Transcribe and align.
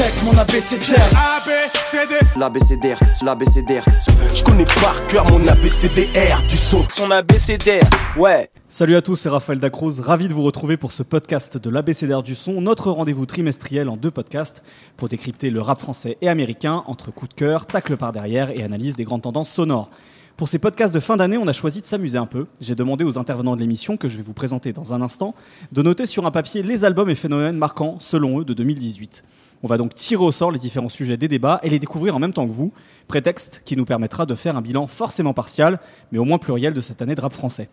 check 0.00 0.14
mon 0.24 0.38
abécédaire. 0.38 1.10
L'ABCDR, 2.36 2.98
l'ABCDR. 3.22 3.84
Je 4.34 4.42
connais 4.42 4.64
par 4.64 5.06
cœur 5.08 5.28
mon 5.30 5.46
abécédaire 5.46 6.42
du 6.48 6.56
son. 6.56 6.88
Son 6.88 7.10
ABCDR, 7.10 7.84
ouais. 8.16 8.48
Salut 8.70 8.96
à 8.96 9.02
tous, 9.02 9.16
c'est 9.16 9.28
Raphaël 9.28 9.58
Dacruz, 9.58 10.00
ravi 10.00 10.28
de 10.28 10.32
vous 10.32 10.42
retrouver 10.42 10.78
pour 10.78 10.92
ce 10.92 11.02
podcast 11.02 11.58
de 11.58 11.68
l'ABCDR 11.68 12.22
du 12.22 12.34
son, 12.34 12.62
notre 12.62 12.90
rendez-vous 12.90 13.26
trimestriel 13.26 13.90
en 13.90 13.98
deux 13.98 14.10
podcasts 14.10 14.62
pour 14.96 15.08
décrypter 15.08 15.50
le 15.50 15.60
rap 15.60 15.78
français 15.78 16.16
et 16.22 16.30
américain 16.30 16.82
entre 16.86 17.10
coup 17.10 17.28
de 17.28 17.34
cœur, 17.34 17.66
tacle 17.66 17.98
par 17.98 18.12
derrière 18.12 18.50
et 18.50 18.62
analyse 18.62 18.96
des 18.96 19.04
grandes 19.04 19.22
tendances 19.22 19.50
sonores. 19.50 19.90
Pour 20.38 20.48
ces 20.48 20.58
podcasts 20.58 20.94
de 20.94 21.00
fin 21.00 21.18
d'année, 21.18 21.36
on 21.36 21.46
a 21.46 21.52
choisi 21.52 21.82
de 21.82 21.86
s'amuser 21.86 22.16
un 22.16 22.24
peu. 22.24 22.46
J'ai 22.62 22.74
demandé 22.74 23.04
aux 23.04 23.18
intervenants 23.18 23.54
de 23.56 23.60
l'émission, 23.60 23.98
que 23.98 24.08
je 24.08 24.16
vais 24.16 24.22
vous 24.22 24.32
présenter 24.32 24.72
dans 24.72 24.94
un 24.94 25.02
instant, 25.02 25.34
de 25.72 25.82
noter 25.82 26.06
sur 26.06 26.24
un 26.24 26.30
papier 26.30 26.62
les 26.62 26.86
albums 26.86 27.10
et 27.10 27.14
phénomènes 27.14 27.58
marquants, 27.58 27.98
selon 28.00 28.40
eux, 28.40 28.44
de 28.46 28.54
2018. 28.54 29.24
On 29.62 29.66
va 29.66 29.76
donc 29.76 29.94
tirer 29.94 30.24
au 30.24 30.32
sort 30.32 30.50
les 30.50 30.58
différents 30.58 30.88
sujets 30.88 31.16
des 31.16 31.28
débats 31.28 31.60
et 31.62 31.68
les 31.68 31.78
découvrir 31.78 32.16
en 32.16 32.18
même 32.18 32.32
temps 32.32 32.46
que 32.46 32.52
vous, 32.52 32.72
prétexte 33.08 33.62
qui 33.64 33.76
nous 33.76 33.84
permettra 33.84 34.24
de 34.24 34.34
faire 34.34 34.56
un 34.56 34.62
bilan 34.62 34.86
forcément 34.86 35.34
partial, 35.34 35.80
mais 36.12 36.18
au 36.18 36.24
moins 36.24 36.38
pluriel 36.38 36.72
de 36.72 36.80
cette 36.80 37.02
année 37.02 37.14
de 37.14 37.20
rap 37.20 37.32
français. 37.32 37.68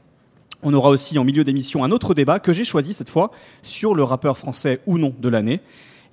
On 0.64 0.74
aura 0.74 0.90
aussi 0.90 1.18
en 1.20 1.24
milieu 1.24 1.44
d'émission 1.44 1.84
un 1.84 1.92
autre 1.92 2.14
débat 2.14 2.40
que 2.40 2.52
j'ai 2.52 2.66
choisi 2.66 2.94
cette 2.94 3.10
fois 3.10 3.32
sur 3.62 3.94
le 3.94 4.04
rappeur 4.04 4.38
français 4.38 4.82
ou 4.88 4.98
non 4.98 5.14
de 5.18 5.30
l'année. 5.30 5.62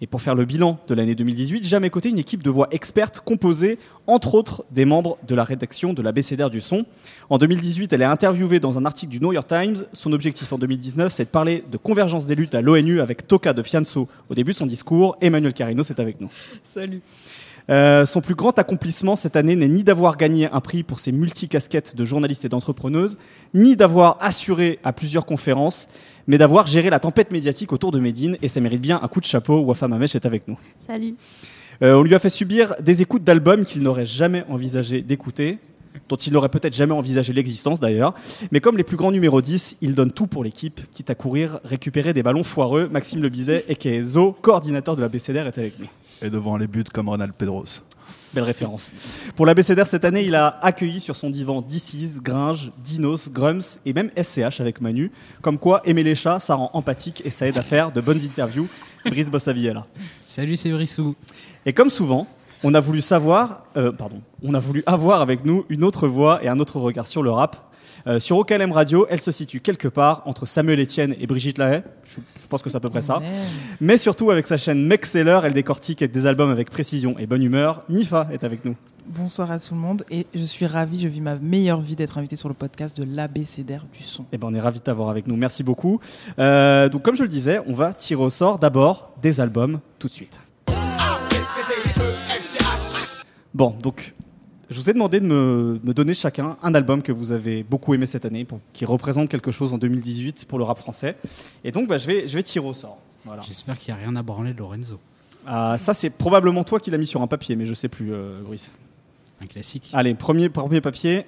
Et 0.04 0.06
pour 0.06 0.20
faire 0.20 0.34
le 0.34 0.44
bilan 0.44 0.78
de 0.86 0.92
l'année 0.92 1.14
2018, 1.14 1.64
j'ai 1.64 1.76
à 1.76 1.80
mes 1.80 1.88
côtés 1.88 2.10
une 2.10 2.18
équipe 2.18 2.42
de 2.42 2.50
voix 2.50 2.68
expertes 2.72 3.20
composée, 3.20 3.78
entre 4.06 4.34
autres, 4.34 4.62
des 4.70 4.84
membres 4.84 5.16
de 5.26 5.34
la 5.34 5.44
rédaction 5.44 5.94
de 5.94 6.02
la 6.02 6.12
BCDR 6.12 6.50
du 6.50 6.60
son. 6.60 6.84
En 7.30 7.38
2018, 7.38 7.90
elle 7.90 8.02
est 8.02 8.04
interviewée 8.04 8.60
dans 8.60 8.76
un 8.76 8.84
article 8.84 9.10
du 9.10 9.18
New 9.18 9.32
York 9.32 9.48
Times. 9.48 9.76
Son 9.94 10.12
objectif 10.12 10.52
en 10.52 10.58
2019, 10.58 11.10
c'est 11.10 11.24
de 11.24 11.30
parler 11.30 11.64
de 11.72 11.78
convergence 11.78 12.26
des 12.26 12.34
luttes 12.34 12.54
à 12.54 12.60
l'ONU 12.60 13.00
avec 13.00 13.26
Toka 13.26 13.54
de 13.54 13.62
Fianso 13.62 14.06
au 14.28 14.34
début 14.34 14.52
de 14.52 14.56
son 14.58 14.66
discours. 14.66 15.16
Emmanuel 15.22 15.54
Carino, 15.54 15.82
c'est 15.82 15.98
avec 15.98 16.20
nous. 16.20 16.28
Salut. 16.62 17.00
Euh, 17.70 18.04
son 18.04 18.20
plus 18.20 18.34
grand 18.34 18.58
accomplissement 18.58 19.16
cette 19.16 19.36
année 19.36 19.56
n'est 19.56 19.68
ni 19.68 19.84
d'avoir 19.84 20.16
gagné 20.16 20.50
un 20.50 20.60
prix 20.60 20.82
pour 20.82 21.00
ses 21.00 21.12
multicasquettes 21.12 21.96
de 21.96 22.04
journaliste 22.04 22.44
et 22.44 22.48
d'entrepreneuse, 22.48 23.18
ni 23.54 23.74
d'avoir 23.74 24.18
assuré 24.20 24.78
à 24.84 24.92
plusieurs 24.92 25.24
conférences, 25.24 25.88
mais 26.26 26.36
d'avoir 26.36 26.66
géré 26.66 26.90
la 26.90 27.00
tempête 27.00 27.32
médiatique 27.32 27.72
autour 27.72 27.90
de 27.90 27.98
Médine, 27.98 28.36
et 28.42 28.48
ça 28.48 28.60
mérite 28.60 28.82
bien 28.82 29.00
un 29.02 29.08
coup 29.08 29.20
de 29.20 29.24
chapeau. 29.24 29.60
Wafa 29.60 29.88
Mamesh 29.88 30.14
est 30.14 30.26
avec 30.26 30.46
nous. 30.46 30.58
Salut. 30.86 31.14
Euh, 31.82 31.94
on 31.94 32.02
lui 32.02 32.14
a 32.14 32.18
fait 32.18 32.28
subir 32.28 32.74
des 32.80 33.02
écoutes 33.02 33.24
d'albums 33.24 33.64
qu'il 33.64 33.82
n'aurait 33.82 34.06
jamais 34.06 34.44
envisagé 34.48 35.00
d'écouter, 35.00 35.58
dont 36.08 36.16
il 36.16 36.32
n'aurait 36.32 36.48
peut-être 36.48 36.74
jamais 36.74 36.92
envisagé 36.92 37.32
l'existence 37.32 37.80
d'ailleurs. 37.80 38.14
Mais 38.52 38.60
comme 38.60 38.76
les 38.76 38.84
plus 38.84 38.96
grands 38.96 39.12
numéros 39.12 39.40
10, 39.40 39.78
il 39.80 39.94
donne 39.94 40.12
tout 40.12 40.26
pour 40.26 40.44
l'équipe, 40.44 40.80
quitte 40.92 41.10
à 41.10 41.14
courir 41.14 41.60
récupérer 41.64 42.12
des 42.12 42.22
ballons 42.22 42.44
foireux. 42.44 42.88
Maxime 42.88 43.22
Lebizet, 43.22 43.64
et 43.68 44.02
Zo, 44.02 44.32
coordinateur 44.32 44.96
de 44.96 45.00
la 45.00 45.08
BCDR, 45.08 45.46
est 45.46 45.58
avec 45.58 45.78
nous. 45.78 45.86
Et 46.22 46.30
devant 46.30 46.56
les 46.56 46.66
buts 46.66 46.84
comme 46.92 47.08
Ronald 47.08 47.32
Pedros. 47.32 47.82
Belle 48.34 48.44
référence. 48.44 48.92
Pour 49.36 49.46
la 49.46 49.54
BCDR 49.54 49.86
cette 49.86 50.04
année, 50.04 50.24
il 50.24 50.34
a 50.34 50.58
accueilli 50.60 50.98
sur 50.98 51.14
son 51.14 51.30
divan 51.30 51.62
DC's, 51.62 52.20
Gringe, 52.20 52.72
Dinos, 52.82 53.30
Grums 53.30 53.78
et 53.86 53.92
même 53.92 54.10
SCH 54.20 54.60
avec 54.60 54.80
Manu. 54.80 55.12
Comme 55.40 55.58
quoi, 55.58 55.82
aimer 55.84 56.02
les 56.02 56.16
chats, 56.16 56.40
ça 56.40 56.56
rend 56.56 56.70
empathique 56.72 57.22
et 57.24 57.30
ça 57.30 57.46
aide 57.46 57.56
à 57.58 57.62
faire 57.62 57.92
de 57.92 58.00
bonnes 58.00 58.20
interviews. 58.20 58.68
Brice 59.06 59.30
Bossaviella. 59.30 59.86
Salut, 60.26 60.56
c'est 60.56 60.70
Brissou. 60.70 61.14
Et 61.64 61.72
comme 61.72 61.90
souvent, 61.90 62.26
on 62.64 62.74
a 62.74 62.80
voulu 62.80 63.00
savoir, 63.02 63.64
euh, 63.76 63.92
pardon, 63.92 64.22
on 64.42 64.54
a 64.54 64.58
voulu 64.58 64.82
avoir 64.86 65.20
avec 65.20 65.44
nous 65.44 65.64
une 65.68 65.84
autre 65.84 66.08
voix 66.08 66.42
et 66.42 66.48
un 66.48 66.58
autre 66.58 66.80
regard 66.80 67.06
sur 67.06 67.22
le 67.22 67.30
rap. 67.30 67.70
Euh, 68.06 68.18
sur 68.18 68.36
OKLM 68.38 68.72
Radio, 68.72 69.06
elle 69.08 69.20
se 69.20 69.30
situe 69.30 69.60
quelque 69.60 69.88
part 69.88 70.22
entre 70.26 70.46
Samuel 70.46 70.80
Etienne 70.80 71.14
et 71.20 71.26
Brigitte 71.26 71.58
Lahaye. 71.58 71.82
Je, 72.04 72.16
je 72.42 72.46
pense 72.48 72.62
que 72.62 72.68
c'est 72.68 72.76
à 72.76 72.80
peu 72.80 72.90
près 72.90 73.00
ça. 73.00 73.22
Mais 73.80 73.96
surtout, 73.96 74.30
avec 74.30 74.46
sa 74.46 74.56
chaîne 74.56 74.84
Mexceller, 74.84 75.40
elle 75.44 75.52
décortique 75.52 76.02
des 76.02 76.26
albums 76.26 76.50
avec 76.50 76.70
précision 76.70 77.16
et 77.18 77.26
bonne 77.26 77.42
humeur. 77.42 77.82
Nifa 77.88 78.28
est 78.32 78.44
avec 78.44 78.64
nous. 78.64 78.74
Bonsoir 79.06 79.50
à 79.50 79.58
tout 79.58 79.74
le 79.74 79.80
monde 79.80 80.02
et 80.10 80.26
je 80.34 80.42
suis 80.42 80.64
ravie, 80.64 80.98
je 80.98 81.08
vis 81.08 81.20
ma 81.20 81.36
meilleure 81.36 81.80
vie 81.80 81.94
d'être 81.94 82.16
invité 82.16 82.36
sur 82.36 82.48
le 82.48 82.54
podcast 82.54 82.96
de 82.98 83.04
l'ABCDR 83.04 83.84
du 83.92 84.02
son. 84.02 84.24
Eh 84.32 84.38
ben, 84.38 84.48
on 84.50 84.54
est 84.54 84.60
ravis 84.60 84.78
de 84.78 84.84
t'avoir 84.84 85.10
avec 85.10 85.26
nous. 85.26 85.36
Merci 85.36 85.62
beaucoup. 85.62 86.00
Euh, 86.38 86.88
donc, 86.88 87.02
comme 87.02 87.14
je 87.14 87.22
le 87.22 87.28
disais, 87.28 87.60
on 87.66 87.74
va 87.74 87.92
tirer 87.92 88.22
au 88.22 88.30
sort 88.30 88.58
d'abord 88.58 89.10
des 89.20 89.40
albums 89.42 89.80
tout 89.98 90.08
de 90.08 90.12
suite. 90.14 90.40
Bon, 93.54 93.74
donc 93.80 94.14
je 94.70 94.80
vous 94.80 94.90
ai 94.90 94.92
demandé 94.92 95.20
de 95.20 95.26
me, 95.26 95.80
me, 95.84 95.94
donner 95.94 96.14
chacun 96.14 96.56
un 96.62 96.74
album 96.74 97.02
que 97.02 97.12
vous 97.12 97.32
avez 97.32 97.62
beaucoup 97.62 97.94
aimé 97.94 98.06
cette 98.06 98.24
année, 98.24 98.44
pour, 98.44 98.60
qui 98.72 98.84
représente 98.84 99.28
quelque 99.28 99.50
chose 99.50 99.72
en 99.72 99.78
2018 99.78 100.46
pour 100.46 100.58
le 100.58 100.64
rap 100.64 100.78
français. 100.78 101.16
Et 101.62 101.70
donc, 101.70 101.86
bah, 101.86 101.98
je, 101.98 102.06
vais, 102.06 102.26
je 102.26 102.34
vais 102.34 102.42
tirer 102.42 102.66
au 102.66 102.74
sort. 102.74 102.98
Voilà. 103.24 103.42
J'espère 103.46 103.78
qu'il 103.78 103.94
n'y 103.94 104.00
a 104.00 104.02
rien 104.02 104.16
à 104.16 104.22
branler 104.22 104.52
de 104.52 104.58
Lorenzo. 104.58 104.98
Ah, 105.46 105.76
ça, 105.78 105.94
c'est 105.94 106.10
probablement 106.10 106.64
toi 106.64 106.80
qui 106.80 106.90
l'as 106.90 106.98
mis 106.98 107.06
sur 107.06 107.22
un 107.22 107.26
papier, 107.26 107.54
mais 107.56 107.66
je 107.66 107.74
sais 107.74 107.88
plus, 107.88 108.12
euh, 108.12 108.40
Brice. 108.42 108.72
Un 109.40 109.46
classique. 109.46 109.90
Allez, 109.92 110.14
premier, 110.14 110.48
premier 110.48 110.80
papier. 110.80 111.26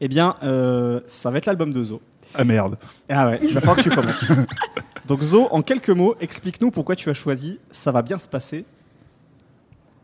Eh 0.00 0.08
bien, 0.08 0.36
euh, 0.42 1.00
ça 1.06 1.30
va 1.30 1.38
être 1.38 1.46
l'album 1.46 1.72
de 1.72 1.82
Zo. 1.84 2.00
Ah 2.34 2.44
merde. 2.44 2.76
Ah 3.08 3.30
ouais, 3.30 3.40
il 3.42 3.52
va 3.52 3.60
falloir 3.60 3.76
que 3.76 3.82
tu 3.82 3.90
commences. 3.90 4.30
Donc 5.06 5.22
Zo, 5.22 5.48
en 5.50 5.62
quelques 5.62 5.90
mots, 5.90 6.14
explique-nous 6.20 6.70
pourquoi 6.70 6.96
tu 6.96 7.10
as 7.10 7.14
choisi 7.14 7.58
Ça 7.70 7.92
va 7.92 8.02
bien 8.02 8.18
se 8.18 8.28
passer 8.28 8.64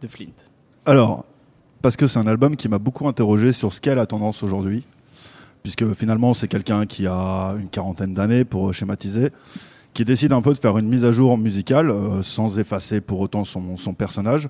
de 0.01 0.09
Flint. 0.09 0.27
Alors, 0.89 1.27
parce 1.83 1.97
que 1.97 2.07
c'est 2.07 2.21
un 2.21 2.29
album 2.29 2.55
qui 2.55 2.69
m'a 2.69 2.79
beaucoup 2.79 3.09
interrogé 3.09 3.53
sur 3.53 3.73
ce 3.73 3.81
qu'est 3.81 3.97
la 3.97 4.07
tendance 4.07 4.45
aujourd'hui, 4.45 4.85
puisque 5.65 5.85
finalement 5.95 6.33
c'est 6.33 6.47
quelqu'un 6.47 6.87
qui 6.87 7.09
a 7.09 7.57
une 7.59 7.69
quarantaine 7.69 8.15
d'années 8.15 8.45
pour 8.45 8.73
schématiser, 8.73 9.31
qui 9.95 10.05
décide 10.05 10.33
un 10.33 10.43
peu 10.43 10.53
de 10.53 10.59
faire 10.59 10.79
une 10.79 10.89
mise 10.89 11.05
à 11.05 11.11
jour 11.11 11.37
musicale 11.39 11.91
euh, 11.91 12.23
sans 12.23 12.61
effacer 12.61 13.01
pour 13.01 13.19
autant 13.19 13.43
son, 13.43 13.77
son 13.77 13.95
personnage. 13.95 14.49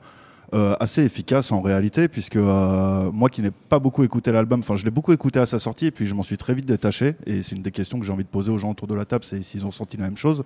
Euh, 0.53 0.77
assez 0.79 1.03
efficace 1.03 1.53
en 1.53 1.63
réalité, 1.63 2.07
puisque 2.07 2.37
euh, 2.37 3.11
moi 3.13 3.31
qui 3.31 3.41
n'ai 3.41 3.51
pas 3.51 3.79
beaucoup 3.79 4.05
écouté 4.05 4.31
l'album, 4.31 4.61
enfin 4.61 4.77
je 4.77 4.85
l'ai 4.85 4.91
beaucoup 4.91 5.15
écouté 5.15 5.39
à 5.39 5.47
sa 5.47 5.59
sortie, 5.59 5.87
et 5.87 5.91
puis 5.91 6.05
je 6.05 6.15
m'en 6.15 6.23
suis 6.23 6.37
très 6.37 6.53
vite 6.53 6.67
détaché, 6.67 7.15
et 7.25 7.43
c'est 7.43 7.57
une 7.57 7.63
des 7.63 7.73
questions 7.73 7.99
que 7.99 8.05
j'ai 8.05 8.13
envie 8.13 8.25
de 8.25 8.29
poser 8.29 8.51
aux 8.51 8.59
gens 8.59 8.73
autour 8.73 8.89
de 8.89 8.95
la 8.95 9.07
table, 9.07 9.25
c'est 9.25 9.43
s'ils 9.43 9.65
ont 9.65 9.71
senti 9.71 9.97
la 9.97 10.05
même 10.05 10.19
chose. 10.19 10.45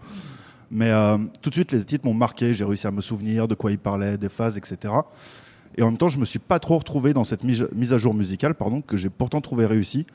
Mais 0.70 0.92
tout 1.42 1.50
de 1.50 1.54
suite, 1.54 1.72
les 1.72 1.84
titres 1.84 2.06
m'ont 2.06 2.14
marqué, 2.14 2.54
j'ai 2.54 2.64
réussi 2.64 2.86
à 2.86 2.92
me 2.92 3.00
souvenir 3.00 3.48
de 3.48 3.56
quoi 3.56 3.72
il 3.72 3.78
parlait, 3.78 4.16
des 4.16 4.28
phases, 4.28 4.56
etc. 4.56 4.94
Et 5.76 5.82
en 5.82 5.86
même 5.86 5.98
temps, 5.98 6.08
je 6.08 6.18
me 6.18 6.24
suis 6.24 6.38
pas 6.38 6.58
trop 6.58 6.78
retrouvé 6.78 7.12
dans 7.12 7.24
cette 7.24 7.44
mise 7.44 7.92
à 7.92 7.98
jour 7.98 8.14
musicale, 8.14 8.54
pardon, 8.54 8.80
que 8.80 8.96
j'ai 8.96 9.10
pourtant 9.10 9.40
trouvé 9.40 9.66
réussie. 9.66 10.06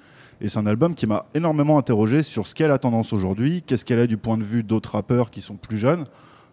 Et 0.42 0.50
c'est 0.50 0.60
un 0.60 0.66
album 0.66 0.96
qui 0.96 1.08
m'a 1.08 1.26
énormément 1.34 1.78
interrogé 1.78 2.22
sur 2.22 2.46
ce 2.46 2.56
qu'est 2.56 2.68
la 2.68 2.78
tendance 2.78 3.14
aujourd'hui, 3.14 3.64
qu'est-ce 3.66 3.86
qu'elle 3.86 4.00
est 4.00 4.08
du 4.08 4.18
point 4.18 4.38
de 4.38 4.44
vue 4.44 4.64
d'autres 4.64 4.92
rappeurs 4.92 5.32
qui 5.32 5.42
sont 5.42 5.56
plus 5.56 5.78
jeunes. 5.78 6.06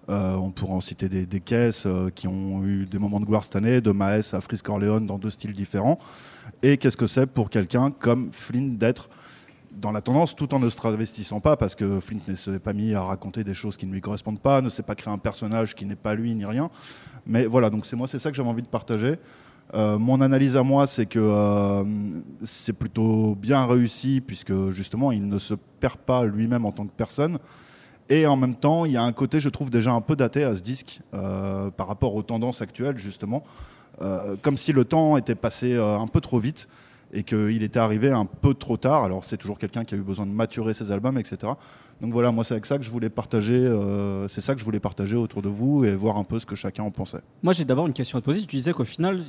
Euh, 0.08 0.34
on 0.34 0.50
pourrait 0.50 0.72
en 0.72 0.80
citer 0.80 1.08
des, 1.08 1.40
caisses 1.40 1.84
euh, 1.86 2.10
qui 2.10 2.26
ont 2.26 2.64
eu 2.64 2.86
des 2.86 2.98
moments 2.98 3.20
de 3.20 3.24
gloire 3.24 3.44
cette 3.44 3.56
année, 3.56 3.80
de 3.80 3.92
Maes 3.92 4.34
à 4.34 4.40
Frisk 4.40 4.66
Corleone 4.66 5.06
dans 5.06 5.18
deux 5.18 5.30
styles 5.30 5.52
différents. 5.52 5.98
Et 6.62 6.76
qu'est-ce 6.76 6.96
que 6.96 7.06
c'est 7.06 7.26
pour 7.26 7.50
quelqu'un 7.50 7.90
comme 7.90 8.30
Flynn 8.32 8.76
d'être 8.76 9.08
dans 9.80 9.92
la 9.92 10.00
tendance 10.00 10.34
tout 10.36 10.52
en 10.54 10.58
ne 10.58 10.68
se 10.68 10.76
travestissant 10.76 11.40
pas, 11.40 11.56
parce 11.56 11.74
que 11.74 12.00
Flint 12.00 12.20
ne 12.28 12.34
s'est 12.34 12.58
pas 12.58 12.72
mis 12.72 12.94
à 12.94 13.02
raconter 13.02 13.44
des 13.44 13.54
choses 13.54 13.76
qui 13.76 13.86
ne 13.86 13.92
lui 13.92 14.00
correspondent 14.00 14.40
pas, 14.40 14.60
ne 14.60 14.68
s'est 14.68 14.82
pas 14.82 14.94
créé 14.94 15.12
un 15.12 15.18
personnage 15.18 15.74
qui 15.74 15.86
n'est 15.86 15.96
pas 15.96 16.14
lui 16.14 16.34
ni 16.34 16.44
rien. 16.44 16.70
Mais 17.26 17.46
voilà, 17.46 17.70
donc 17.70 17.86
c'est 17.86 17.96
moi, 17.96 18.08
c'est 18.08 18.18
ça 18.18 18.30
que 18.30 18.36
j'avais 18.36 18.48
envie 18.48 18.62
de 18.62 18.68
partager. 18.68 19.18
Euh, 19.74 19.98
mon 19.98 20.20
analyse 20.20 20.56
à 20.56 20.62
moi, 20.62 20.86
c'est 20.86 21.06
que 21.06 21.18
euh, 21.18 21.84
c'est 22.44 22.74
plutôt 22.74 23.34
bien 23.34 23.66
réussi, 23.66 24.20
puisque 24.20 24.70
justement, 24.70 25.12
il 25.12 25.26
ne 25.26 25.38
se 25.38 25.54
perd 25.54 25.96
pas 25.96 26.24
lui-même 26.24 26.66
en 26.66 26.72
tant 26.72 26.84
que 26.84 26.92
personne. 26.94 27.38
Et 28.10 28.26
en 28.26 28.36
même 28.36 28.54
temps, 28.54 28.84
il 28.84 28.92
y 28.92 28.96
a 28.96 29.02
un 29.02 29.12
côté, 29.12 29.40
je 29.40 29.48
trouve, 29.48 29.70
déjà 29.70 29.92
un 29.92 30.02
peu 30.02 30.16
daté 30.16 30.44
à 30.44 30.54
ce 30.54 30.60
disque 30.60 31.00
euh, 31.14 31.70
par 31.70 31.88
rapport 31.88 32.14
aux 32.14 32.22
tendances 32.22 32.60
actuelles, 32.60 32.98
justement. 32.98 33.42
Comme 34.40 34.56
si 34.56 34.72
le 34.72 34.84
temps 34.84 35.16
était 35.16 35.36
passé 35.36 35.76
un 35.76 36.08
peu 36.08 36.20
trop 36.20 36.40
vite 36.40 36.66
et 37.12 37.22
qu'il 37.22 37.62
était 37.62 37.78
arrivé 37.78 38.10
un 38.10 38.24
peu 38.24 38.54
trop 38.54 38.76
tard. 38.76 39.04
Alors, 39.04 39.24
c'est 39.24 39.36
toujours 39.36 39.58
quelqu'un 39.58 39.84
qui 39.84 39.94
a 39.94 39.98
eu 39.98 40.02
besoin 40.02 40.26
de 40.26 40.32
maturer 40.32 40.74
ses 40.74 40.90
albums, 40.90 41.18
etc. 41.18 41.52
Donc 42.00 42.12
voilà, 42.12 42.32
moi, 42.32 42.42
c'est 42.42 42.54
avec 42.54 42.66
ça 42.66 42.78
que 42.78 42.84
je 42.84 42.90
voulais 42.90 43.10
partager. 43.10 43.54
Euh, 43.54 44.26
c'est 44.28 44.40
ça 44.40 44.54
que 44.54 44.60
je 44.60 44.64
voulais 44.64 44.80
partager 44.80 45.16
autour 45.16 45.42
de 45.42 45.48
vous 45.48 45.84
et 45.84 45.94
voir 45.94 46.16
un 46.16 46.24
peu 46.24 46.40
ce 46.40 46.46
que 46.46 46.56
chacun 46.56 46.82
en 46.82 46.90
pensait. 46.90 47.20
Moi, 47.42 47.52
j'ai 47.52 47.64
d'abord 47.64 47.86
une 47.86 47.92
question 47.92 48.18
à 48.18 48.20
te 48.20 48.24
poser. 48.24 48.40
Tu 48.40 48.56
disais 48.56 48.72
qu'au 48.72 48.84
final, 48.84 49.22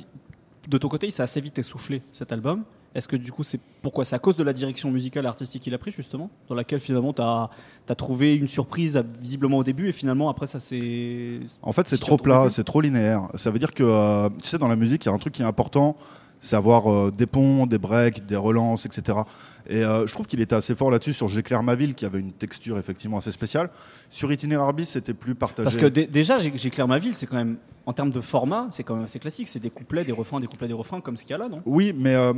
de 0.66 0.78
ton 0.78 0.88
côté, 0.88 1.06
il 1.06 1.12
s'est 1.12 1.22
assez 1.22 1.40
vite 1.40 1.58
essoufflé 1.58 2.02
cet 2.10 2.32
album. 2.32 2.64
Est-ce 2.94 3.08
que 3.08 3.16
du 3.16 3.32
coup, 3.32 3.42
c'est 3.42 3.60
pourquoi? 3.82 4.04
C'est 4.04 4.14
à 4.14 4.20
cause 4.20 4.36
de 4.36 4.44
la 4.44 4.52
direction 4.52 4.90
musicale 4.90 5.24
et 5.24 5.28
artistique 5.28 5.62
qu'il 5.62 5.74
a 5.74 5.78
pris, 5.78 5.90
justement 5.90 6.30
Dans 6.48 6.54
laquelle 6.54 6.78
finalement, 6.78 7.12
tu 7.12 7.22
as, 7.22 7.50
as, 7.88 7.94
trouvé 7.96 8.36
une 8.36 8.46
surprise 8.46 9.02
visiblement 9.20 9.58
au 9.58 9.64
début 9.64 9.88
et 9.88 9.92
finalement, 9.92 10.28
après, 10.28 10.46
ça 10.46 10.60
s'est. 10.60 11.40
En 11.60 11.72
fait, 11.72 11.88
c'est 11.88 11.98
trop 11.98 12.16
plat, 12.16 12.46
c'est 12.50 12.64
trop 12.64 12.80
linéaire. 12.80 13.28
Ça 13.34 13.50
veut 13.50 13.58
dire 13.58 13.74
que, 13.74 13.82
euh, 13.82 14.28
tu 14.42 14.48
sais, 14.48 14.58
dans 14.58 14.68
la 14.68 14.76
musique, 14.76 15.04
il 15.04 15.08
y 15.08 15.12
a 15.12 15.14
un 15.14 15.18
truc 15.18 15.34
qui 15.34 15.42
est 15.42 15.46
important 15.46 15.96
c'est 16.44 16.56
avoir 16.56 16.92
euh, 16.92 17.10
des 17.10 17.26
ponts, 17.26 17.66
des 17.66 17.78
breaks, 17.78 18.26
des 18.26 18.36
relances, 18.36 18.84
etc. 18.84 19.18
Et 19.66 19.82
euh, 19.82 20.06
je 20.06 20.12
trouve 20.12 20.26
qu'il 20.26 20.42
était 20.42 20.54
assez 20.54 20.74
fort 20.74 20.90
là-dessus 20.90 21.14
sur 21.14 21.26
J'éclaire 21.26 21.62
ma 21.62 21.74
ville, 21.74 21.94
qui 21.94 22.04
avait 22.04 22.20
une 22.20 22.32
texture 22.32 22.78
effectivement 22.78 23.18
assez 23.18 23.32
spéciale. 23.32 23.70
Sur 24.10 24.30
Itinéraire 24.30 24.74
bis, 24.74 24.90
c'était 24.90 25.14
plus 25.14 25.34
partagé. 25.34 25.64
Parce 25.64 25.78
que 25.78 25.86
déjà, 25.86 26.38
J'éclaire 26.38 26.86
ma 26.86 26.98
ville, 26.98 27.14
c'est 27.14 27.26
quand 27.26 27.36
même, 27.36 27.56
en 27.86 27.94
termes 27.94 28.10
de 28.10 28.20
format, 28.20 28.68
c'est 28.70 28.82
quand 28.82 28.94
même 28.94 29.04
assez 29.04 29.18
classique. 29.18 29.48
C'est 29.48 29.58
des 29.58 29.70
couplets, 29.70 30.04
des 30.04 30.12
refrains, 30.12 30.38
des 30.38 30.46
couplets, 30.46 30.68
des 30.68 30.74
refrains, 30.74 31.00
comme 31.00 31.16
ce 31.16 31.24
qu'il 31.24 31.30
y 31.30 31.34
a 31.34 31.42
là, 31.42 31.48
non? 31.48 31.62
Oui, 31.64 31.94
mais 31.96 32.14
euh, 32.14 32.34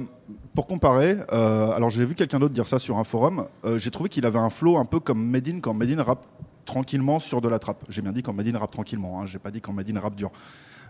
pour 0.55 0.69
comparer, 0.69 1.17
euh, 1.33 1.73
alors 1.73 1.91
j'ai 1.91 2.05
vu 2.05 2.15
quelqu'un 2.15 2.39
d'autre 2.39 2.55
dire 2.55 2.69
ça 2.69 2.79
sur 2.79 2.99
un 2.99 3.05
forum, 3.05 3.49
euh, 3.65 3.77
j'ai 3.77 3.91
trouvé 3.91 4.09
qu'il 4.09 4.25
avait 4.25 4.39
un 4.39 4.51
flow 4.51 4.77
un 4.77 4.85
peu 4.85 5.01
comme 5.01 5.25
Medine 5.29 5.61
quand 5.61 5.75
Medine 5.75 6.01
rappe 6.01 6.25
tranquillement 6.65 7.19
sur 7.19 7.41
de 7.41 7.49
la 7.49 7.59
trappe. 7.59 7.85
J'ai 7.89 8.03
bien 8.03 8.13
dit 8.13 8.23
quand 8.23 8.33
Madine 8.33 8.57
rappe 8.57 8.71
tranquillement, 8.71 9.21
hein, 9.21 9.27
j'ai 9.27 9.41
pas 9.41 9.51
dit 9.51 9.61
quand 9.61 9.73
Madine 9.73 9.99
rappe 9.99 10.15
dur. 10.15 10.31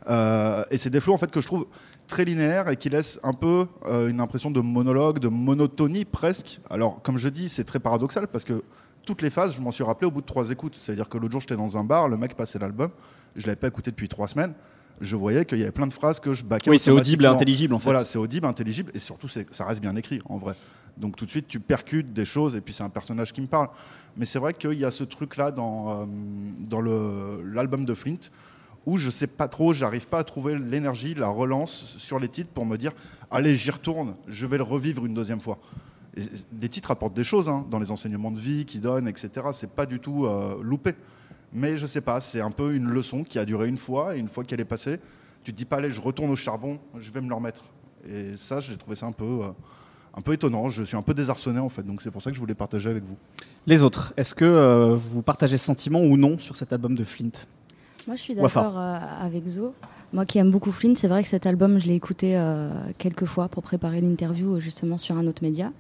Euh, 0.09 0.65
et 0.71 0.77
c'est 0.77 0.91
des 0.91 1.01
flots 1.01 1.15
en 1.15 1.19
fait 1.19 1.31
que 1.31 1.41
je 1.41 1.47
trouve 1.47 1.67
très 2.07 2.25
linéaires 2.25 2.69
et 2.69 2.77
qui 2.77 2.89
laissent 2.89 3.19
un 3.23 3.33
peu 3.33 3.67
euh, 3.87 4.09
une 4.09 4.21
impression 4.21 4.51
de 4.51 4.61
monologue, 4.61 5.19
de 5.19 5.29
monotonie 5.29 6.05
presque. 6.05 6.61
Alors 6.71 7.03
comme 7.03 7.19
je 7.19 7.29
dis, 7.29 7.49
c'est 7.49 7.65
très 7.65 7.81
paradoxal 7.81 8.29
parce 8.29 8.45
que 8.45 8.63
toutes 9.05 9.23
les 9.23 9.31
phases, 9.31 9.55
je 9.55 9.61
m'en 9.61 9.71
suis 9.71 9.85
rappelé 9.85 10.07
au 10.07 10.11
bout 10.11 10.21
de 10.21 10.27
trois 10.27 10.51
écoutes. 10.51 10.77
C'est-à-dire 10.81 11.09
que 11.09 11.19
l'autre 11.19 11.33
jour, 11.33 11.41
j'étais 11.41 11.57
dans 11.57 11.77
un 11.79 11.85
bar, 11.85 12.09
le 12.09 12.17
mec 12.17 12.35
passait 12.35 12.59
l'album, 12.59 12.91
je 13.37 13.47
l'avais 13.47 13.57
pas 13.57 13.69
écouté 13.69 13.91
depuis 13.91 14.09
trois 14.09 14.29
semaines. 14.29 14.55
Je 15.01 15.15
voyais 15.15 15.45
qu'il 15.45 15.59
y 15.59 15.63
avait 15.63 15.73
plein 15.73 15.87
de 15.87 15.93
phrases 15.93 16.21
que 16.21 16.33
je 16.33 16.43
baquais. 16.43 16.71
Oui, 16.71 16.79
c'est 16.79 16.91
audible 16.91 17.25
et 17.25 17.29
intelligible 17.29 17.75
en 17.75 17.79
fait. 17.79 17.85
Voilà, 17.85 18.05
c'est 18.05 18.19
audible, 18.19 18.47
intelligible 18.47 18.91
et 18.95 18.99
surtout 18.99 19.29
ça 19.29 19.65
reste 19.65 19.81
bien 19.81 19.95
écrit 19.97 20.21
en 20.27 20.39
vrai. 20.39 20.55
Donc 20.97 21.17
tout 21.17 21.27
de 21.27 21.31
suite 21.31 21.47
tu 21.47 21.61
percutes 21.61 22.15
des 22.15 22.25
choses 22.25 22.57
et 22.57 22.63
puis 22.63 22.73
c'est 22.73 22.83
un 22.83 22.89
personnage 22.89 23.33
qui 23.33 23.43
me 23.43 23.47
parle. 23.47 23.69
Mais 24.17 24.25
c'est 24.25 24.39
vrai 24.39 24.55
qu'il 24.55 24.79
y 24.79 24.85
a 24.87 24.91
ce 24.91 25.05
truc 25.05 25.37
là 25.37 25.51
dans, 25.51 25.91
euh, 25.91 26.07
dans 26.61 26.81
l'album 26.81 27.85
de 27.85 27.95
Flint 27.95 28.31
où 28.87 28.97
je 28.97 29.11
sais 29.11 29.27
pas 29.27 29.49
trop, 29.49 29.73
j'arrive 29.73 30.07
pas 30.07 30.21
à 30.21 30.25
trouver 30.25 30.57
l'énergie, 30.59 31.15
la 31.15 31.29
relance 31.29 31.97
sur 31.99 32.19
les 32.19 32.29
titres 32.29 32.51
pour 32.51 32.65
me 32.65 32.77
dire 32.77 32.93
allez 33.31 33.57
j'y 33.57 33.71
retourne, 33.71 34.15
je 34.29 34.47
vais 34.47 34.57
le 34.57 34.63
revivre 34.63 35.05
une 35.05 35.15
deuxième 35.15 35.41
fois. 35.41 35.59
Et 36.17 36.23
les 36.61 36.69
titres 36.69 36.93
apportent 36.93 37.15
des 37.15 37.25
choses 37.25 37.49
hein, 37.49 37.67
dans 37.71 37.79
les 37.79 37.91
enseignements 37.91 38.31
de 38.31 38.39
vie 38.39 38.65
qu'ils 38.65 38.81
donnent, 38.81 39.09
etc. 39.09 39.49
C'est 39.53 39.71
pas 39.71 39.85
du 39.85 40.01
tout 40.01 40.25
euh, 40.25 40.57
loupé. 40.63 40.95
Mais 41.53 41.77
je 41.77 41.87
sais 41.87 42.01
pas, 42.01 42.21
c'est 42.21 42.41
un 42.41 42.51
peu 42.51 42.75
une 42.75 42.89
leçon 42.89 43.23
qui 43.23 43.39
a 43.39 43.45
duré 43.45 43.69
une 43.69 43.77
fois 43.77 44.17
et 44.17 44.21
une 44.21 44.29
fois 44.29 44.45
qu'elle 44.45 44.61
est 44.61 44.65
passée, 44.65 44.99
tu 45.45 45.53
te 45.53 45.59
dis 45.59 45.65
pas 45.65 45.77
allez 45.77 45.91
je 45.91 46.01
retourne 46.01 46.31
au 46.31 46.37
charbon, 46.37 46.79
je 46.99 47.11
vais 47.13 47.21
me 47.21 47.29
le 47.29 47.35
remettre. 47.35 47.73
Et 48.09 48.37
ça 48.37 48.61
j'ai 48.61 48.77
trouvé 48.77 48.97
ça 48.97 49.07
un 49.07 49.13
peu, 49.13 49.25
euh, 49.43 49.49
un 50.15 50.21
peu 50.21 50.33
étonnant. 50.33 50.71
Je 50.71 50.85
suis 50.85 50.97
un 50.97 51.03
peu 51.03 51.13
désarçonné 51.13 51.59
en 51.59 51.69
fait, 51.69 51.83
donc 51.83 52.03
c'est 52.03 52.11
pour 52.13 52.23
ça 52.23 52.31
que 52.31 52.37
je 52.37 52.41
voulais 52.41 52.55
partager 52.55 52.89
avec 52.89 53.05
vous. 53.05 53.17
Les 53.67 53.83
autres, 53.83 54.15
est-ce 54.17 54.35
que 54.35 54.45
euh, 54.45 54.95
vous 54.95 55.23
partagez 55.23 55.59
ce 55.59 55.65
sentiment 55.65 56.01
ou 56.01 56.17
non 56.17 56.39
sur 56.39 56.57
cet 56.57 56.73
album 56.73 56.95
de 56.95 57.03
Flint? 57.03 57.33
Moi, 58.07 58.17
je 58.17 58.21
suis 58.23 58.35
d'accord 58.35 58.79
euh, 58.79 58.99
avec 59.21 59.47
Zo. 59.49 59.75
Moi 60.13 60.25
qui 60.25 60.39
aime 60.39 60.51
beaucoup 60.51 60.71
Flint, 60.71 60.95
c'est 60.97 61.09
vrai 61.09 61.23
que 61.23 61.29
cet 61.29 61.47
album, 61.47 61.81
je 61.81 61.87
l'ai 61.89 61.95
écouté 61.95 62.37
euh, 62.37 62.71
quelques 62.99 63.25
fois 63.25 63.49
pour 63.49 63.63
préparer 63.63 64.01
l'interview 64.01 64.55
euh, 64.55 64.61
justement 64.61 64.99
sur 64.99 65.17
un 65.17 65.27
autre 65.27 65.43
média. 65.43 65.73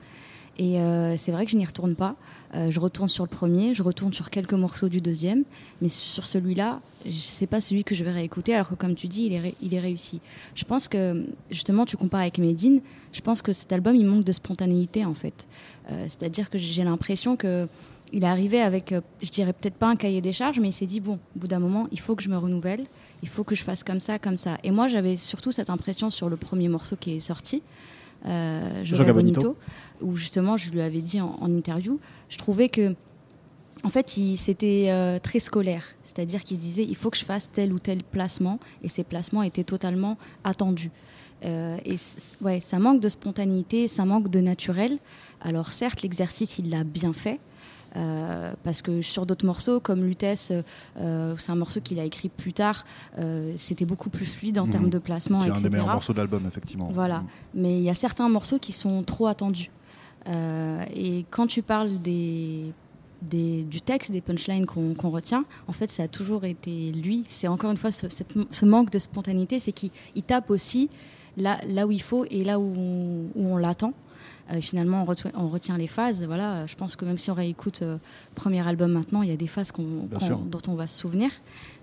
Et 0.58 0.80
euh, 0.80 1.16
c'est 1.18 1.30
vrai 1.32 1.44
que 1.44 1.50
je 1.52 1.56
n'y 1.56 1.64
retourne 1.66 1.94
pas. 1.94 2.16
Euh, 2.54 2.70
je 2.70 2.80
retourne 2.80 3.08
sur 3.08 3.22
le 3.24 3.28
premier, 3.28 3.74
je 3.74 3.82
retourne 3.82 4.12
sur 4.12 4.30
quelques 4.30 4.54
morceaux 4.54 4.88
du 4.88 5.00
deuxième, 5.02 5.44
mais 5.82 5.88
sur 5.88 6.24
celui-là, 6.24 6.80
c'est 7.10 7.46
pas 7.46 7.60
celui 7.60 7.84
que 7.84 7.94
je 7.94 8.02
vais 8.02 8.10
réécouter. 8.10 8.54
Alors 8.54 8.70
que 8.70 8.74
comme 8.74 8.94
tu 8.94 9.06
dis, 9.06 9.26
il 9.26 9.32
est, 9.34 9.40
ré- 9.40 9.54
il 9.62 9.74
est 9.74 9.80
réussi. 9.80 10.20
Je 10.54 10.64
pense 10.64 10.88
que 10.88 11.26
justement, 11.50 11.84
tu 11.84 11.96
compares 11.96 12.22
avec 12.22 12.38
Medine. 12.38 12.80
Je 13.12 13.20
pense 13.20 13.42
que 13.42 13.52
cet 13.52 13.70
album, 13.72 13.94
il 13.94 14.06
manque 14.06 14.24
de 14.24 14.32
spontanéité 14.32 15.04
en 15.04 15.14
fait. 15.14 15.46
Euh, 15.92 16.04
C'est-à-dire 16.08 16.48
que 16.50 16.58
j'ai 16.58 16.82
l'impression 16.84 17.36
que 17.36 17.68
il 18.12 18.24
est 18.24 18.28
arrivé 18.28 18.60
avec, 18.60 18.92
euh, 18.92 19.00
je 19.22 19.30
dirais 19.30 19.52
peut-être 19.52 19.74
pas 19.74 19.88
un 19.88 19.96
cahier 19.96 20.20
des 20.20 20.32
charges, 20.32 20.60
mais 20.60 20.68
il 20.68 20.72
s'est 20.72 20.86
dit 20.86 21.00
bon, 21.00 21.18
au 21.34 21.38
bout 21.38 21.48
d'un 21.48 21.58
moment, 21.58 21.88
il 21.92 22.00
faut 22.00 22.14
que 22.14 22.22
je 22.22 22.28
me 22.28 22.36
renouvelle, 22.36 22.86
il 23.22 23.28
faut 23.28 23.44
que 23.44 23.54
je 23.54 23.64
fasse 23.64 23.82
comme 23.82 24.00
ça, 24.00 24.18
comme 24.18 24.36
ça. 24.36 24.58
Et 24.62 24.70
moi, 24.70 24.88
j'avais 24.88 25.16
surtout 25.16 25.52
cette 25.52 25.70
impression 25.70 26.10
sur 26.10 26.28
le 26.28 26.36
premier 26.36 26.68
morceau 26.68 26.96
qui 26.96 27.14
est 27.16 27.20
sorti, 27.20 27.62
euh, 28.26 28.84
Joga 28.84 29.12
Bonito, 29.12 29.56
où 30.00 30.16
justement, 30.16 30.56
je 30.56 30.70
lui 30.70 30.80
avais 30.80 31.00
dit 31.00 31.20
en, 31.20 31.36
en 31.40 31.50
interview, 31.50 32.00
je 32.28 32.38
trouvais 32.38 32.68
que, 32.68 32.94
en 33.84 33.90
fait, 33.90 34.08
c'était 34.36 34.86
euh, 34.88 35.18
très 35.18 35.38
scolaire, 35.38 35.84
c'est-à-dire 36.04 36.42
qu'il 36.42 36.56
se 36.56 36.62
disait 36.62 36.84
il 36.84 36.96
faut 36.96 37.10
que 37.10 37.16
je 37.16 37.24
fasse 37.24 37.50
tel 37.52 37.72
ou 37.72 37.78
tel 37.78 38.02
placement, 38.02 38.58
et 38.82 38.88
ces 38.88 39.04
placements 39.04 39.42
étaient 39.42 39.64
totalement 39.64 40.16
attendus. 40.44 40.90
Euh, 41.44 41.76
et 41.84 41.96
ouais, 42.40 42.60
ça 42.60 42.78
manque 42.78 43.00
de 43.00 43.08
spontanéité, 43.08 43.88
ça 43.88 44.04
manque 44.04 44.30
de 44.30 44.40
naturel. 44.40 44.98
Alors 45.40 45.68
certes, 45.68 46.02
l'exercice, 46.02 46.58
il 46.58 46.70
l'a 46.70 46.82
bien 46.82 47.12
fait. 47.12 47.38
Euh, 47.96 48.52
parce 48.62 48.82
que 48.82 49.00
sur 49.02 49.26
d'autres 49.26 49.46
morceaux, 49.46 49.80
comme 49.80 50.04
Lutèce, 50.04 50.52
euh, 50.98 51.34
c'est 51.36 51.50
un 51.50 51.56
morceau 51.56 51.80
qu'il 51.80 51.98
a 51.98 52.04
écrit 52.04 52.28
plus 52.28 52.52
tard, 52.52 52.84
euh, 53.18 53.52
c'était 53.56 53.84
beaucoup 53.86 54.10
plus 54.10 54.26
fluide 54.26 54.58
en 54.58 54.66
Mhm. 54.66 54.70
termes 54.70 54.90
de 54.90 54.98
placement, 54.98 55.40
C'est 55.40 55.50
un 55.50 55.60
des 55.60 55.70
meilleurs 55.70 55.86
morceaux 55.88 56.12
de 56.12 56.18
l'album 56.18 56.44
effectivement. 56.46 56.88
Voilà. 56.92 57.22
Mais 57.54 57.78
il 57.78 57.82
y 57.84 57.90
a 57.90 57.94
certains 57.94 58.28
morceaux 58.28 58.58
qui 58.58 58.72
sont 58.72 59.02
trop 59.02 59.26
attendus. 59.26 59.70
Et 60.94 61.24
quand 61.30 61.46
tu 61.46 61.62
parles 61.62 61.90
des, 62.02 62.72
des- 63.22 63.62
du 63.62 63.80
texte, 63.80 64.10
des 64.12 64.20
punchlines 64.20 64.66
qu'on 64.66 65.10
retient, 65.10 65.44
en 65.68 65.72
fait, 65.72 65.90
ça 65.90 66.02
a 66.04 66.08
toujours 66.08 66.44
été 66.44 66.92
lui. 66.92 67.24
C'est 67.28 67.48
encore 67.48 67.70
une 67.70 67.76
fois 67.76 67.90
ce, 67.92 68.08
cette- 68.08 68.34
ce 68.50 68.64
manque 68.64 68.90
de 68.90 68.98
spontanéité, 68.98 69.58
c'est 69.58 69.72
qu'il 69.72 69.90
il 70.14 70.22
tape 70.22 70.50
aussi 70.50 70.90
là, 71.36 71.58
là 71.66 71.86
où 71.86 71.90
il 71.92 72.02
faut 72.02 72.24
et 72.30 72.42
là 72.44 72.58
où 72.58 72.72
on, 72.76 73.26
où 73.36 73.46
on 73.52 73.56
l'attend. 73.56 73.92
Euh, 74.52 74.60
finalement, 74.60 75.02
on 75.02 75.04
retient, 75.04 75.32
on 75.34 75.48
retient 75.48 75.76
les 75.76 75.86
phases. 75.88 76.24
Voilà, 76.24 76.66
je 76.66 76.74
pense 76.76 76.94
que 76.96 77.04
même 77.04 77.18
si 77.18 77.30
on 77.30 77.34
réécoute 77.34 77.82
euh, 77.82 77.98
premier 78.36 78.66
album 78.66 78.92
maintenant, 78.92 79.22
il 79.22 79.28
y 79.28 79.32
a 79.32 79.36
des 79.36 79.48
phases 79.48 79.72
qu'on- 79.72 80.06
qu'on- 80.18 80.26
dont 80.44 80.60
on 80.68 80.74
va 80.74 80.86
se 80.86 80.98
souvenir. 80.98 81.30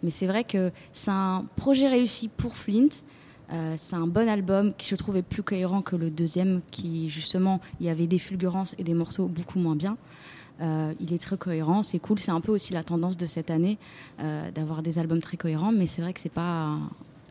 Mais 0.02 0.10
c'est 0.12 0.28
vrai 0.28 0.44
que 0.46 0.72
c'est 0.94 1.12
un 1.12 1.46
projet 1.58 1.88
réussi 1.90 2.30
pour 2.30 2.56
Flint. 2.56 2.88
Euh, 3.52 3.74
c'est 3.78 3.98
un 3.98 4.08
bon 4.08 4.30
album 4.30 4.74
qui 4.78 4.88
je 4.90 4.96
trouve 4.96 5.18
est 5.18 5.22
plus 5.22 5.44
cohérent 5.44 5.82
que 5.82 5.98
le 5.98 6.10
deuxième, 6.10 6.62
qui 6.72 7.10
justement 7.10 7.60
il 7.82 7.86
y 7.86 7.90
avait 7.90 8.08
des 8.08 8.18
fulgurances 8.20 8.74
et 8.78 8.84
des 8.86 8.94
morceaux 8.94 9.28
beaucoup 9.28 9.60
moins 9.60 9.76
bien. 9.76 9.98
Euh, 10.62 10.94
il 11.02 11.12
est 11.14 11.18
très 11.22 11.36
cohérent, 11.36 11.84
c'est 11.84 12.00
cool. 12.00 12.18
C'est 12.20 12.32
un 12.32 12.40
peu 12.40 12.52
aussi 12.54 12.72
la 12.74 12.84
tendance 12.84 13.18
de 13.18 13.26
cette 13.26 13.50
année 13.52 13.78
euh, 14.22 14.50
d'avoir 14.52 14.82
des 14.82 15.00
albums 15.00 15.20
très 15.20 15.36
cohérents, 15.36 15.72
mais 15.74 15.88
c'est 15.88 16.02
vrai 16.02 16.14
que 16.14 16.20
c'est 16.22 16.32
pas 16.32 16.68
un, 16.68 16.80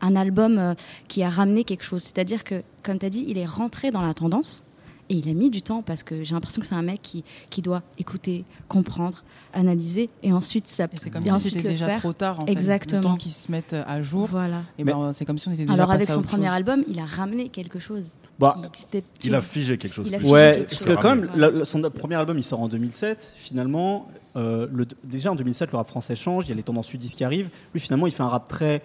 un 0.01 0.15
album 0.15 0.57
euh, 0.59 0.73
qui 1.07 1.23
a 1.23 1.29
ramené 1.29 1.63
quelque 1.63 1.83
chose. 1.83 2.03
C'est-à-dire 2.03 2.43
que, 2.43 2.61
comme 2.83 2.99
tu 2.99 3.05
as 3.05 3.09
dit, 3.09 3.25
il 3.27 3.37
est 3.39 3.45
rentré 3.45 3.89
dans 3.91 4.01
la 4.03 4.13
tendance. 4.13 4.63
Et 5.09 5.15
il 5.15 5.29
a 5.29 5.33
mis 5.33 5.49
du 5.49 5.61
temps 5.61 5.81
parce 5.81 6.01
que 6.03 6.23
j'ai 6.23 6.33
l'impression 6.33 6.61
que 6.61 6.67
c'est 6.67 6.75
un 6.75 6.81
mec 6.81 7.01
qui, 7.01 7.23
qui 7.49 7.61
doit 7.61 7.83
écouter, 7.97 8.45
comprendre, 8.69 9.23
analyser 9.53 10.09
et 10.23 10.31
ensuite 10.31 10.67
ça 10.67 10.87
c'est 10.99 11.09
comme 11.09 11.25
et 11.25 11.29
si 11.31 11.49
c'était 11.51 11.61
déjà 11.69 11.87
faire. 11.87 11.99
trop 11.99 12.13
tard 12.13 12.39
en 12.39 12.45
Exactement. 12.45 13.01
fait. 13.01 13.07
Le 13.07 13.13
temps 13.13 13.17
qu'ils 13.17 13.31
se 13.33 13.51
mettent 13.51 13.75
à 13.85 14.01
jour. 14.01 14.25
Voilà. 14.27 14.63
Et 14.77 14.83
ben, 14.83 15.11
c'est 15.13 15.25
comme 15.25 15.37
si 15.37 15.47
on 15.49 15.51
était 15.51 15.63
déjà 15.63 15.73
Alors 15.73 15.87
passé 15.87 15.97
avec 15.97 16.09
à 16.09 16.13
son 16.13 16.19
autre 16.21 16.29
premier 16.29 16.47
chose. 16.47 16.55
album, 16.55 16.83
il 16.87 16.99
a 16.99 17.05
ramené 17.05 17.49
quelque 17.49 17.79
chose. 17.79 18.13
Bah, 18.39 18.55
qui- 18.73 18.81
c'était- 18.81 19.03
qui- 19.19 19.27
Il 19.27 19.35
a 19.35 19.41
figé 19.41 19.77
quelque 19.77 19.93
chose. 19.93 20.07
Figé 20.09 20.25
Ouais, 20.31 20.53
quelque 20.55 20.69
parce 20.69 20.85
chose. 20.85 20.95
que 20.95 21.01
quand 21.01 21.15
même, 21.15 21.25
Voilà. 21.27 21.51
la- 21.51 21.57
la- 21.59 21.65
son 21.65 21.81
premier 21.81 22.15
album 22.15 22.37
il 22.37 22.43
sort 22.43 22.61
en 22.61 22.67
2007. 22.67 23.33
Finalement, 23.35 24.07
euh, 24.35 24.67
le- 24.71 24.87
déjà 25.03 25.31
en 25.31 25.35
2007, 25.35 25.71
le 25.71 25.77
rap 25.77 25.87
français 25.87 26.15
change. 26.15 26.45
Il 26.45 26.49
y 26.49 26.51
a 26.53 26.55
les 26.55 26.63
tendances 26.63 26.87
sudistes 26.87 27.15
qui 27.17 27.23
arrivent. 27.23 27.49
Lui, 27.73 27.79
finalement, 27.81 28.07
il 28.07 28.13
fait 28.13 28.23
un 28.23 28.29
rap 28.29 28.47
très 28.49 28.81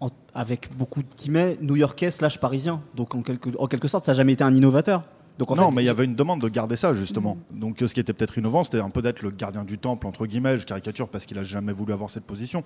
en- 0.00 0.08
avec 0.34 0.68
beaucoup 0.76 1.02
de 1.02 1.06
guillemets 1.16 1.58
new-yorkais 1.60 2.10
slash 2.10 2.40
parisien. 2.40 2.80
Donc 2.96 3.14
en 3.14 3.22
quelque, 3.22 3.50
en 3.58 3.66
quelque 3.68 3.86
sorte, 3.86 4.04
ça 4.04 4.12
n'a 4.12 4.16
jamais 4.16 4.32
été 4.32 4.42
un 4.42 4.54
innovateur. 4.54 5.02
Donc 5.38 5.50
en 5.50 5.56
non, 5.56 5.70
fait, 5.70 5.76
mais 5.76 5.82
il 5.82 5.86
y 5.86 5.88
avait 5.88 6.04
une 6.04 6.14
demande 6.14 6.40
de 6.40 6.48
garder 6.48 6.76
ça 6.76 6.94
justement. 6.94 7.38
Donc 7.50 7.82
euh, 7.82 7.86
ce 7.86 7.94
qui 7.94 8.00
était 8.00 8.12
peut-être 8.12 8.38
innovant, 8.38 8.64
c'était 8.64 8.80
un 8.80 8.90
peu 8.90 9.02
d'être 9.02 9.22
le 9.22 9.30
gardien 9.30 9.64
du 9.64 9.78
temple 9.78 10.06
entre 10.06 10.26
guillemets. 10.26 10.58
Je 10.58 10.66
caricature 10.66 11.08
parce 11.08 11.26
qu'il 11.26 11.38
a 11.38 11.44
jamais 11.44 11.72
voulu 11.72 11.92
avoir 11.92 12.10
cette 12.10 12.24
position. 12.24 12.64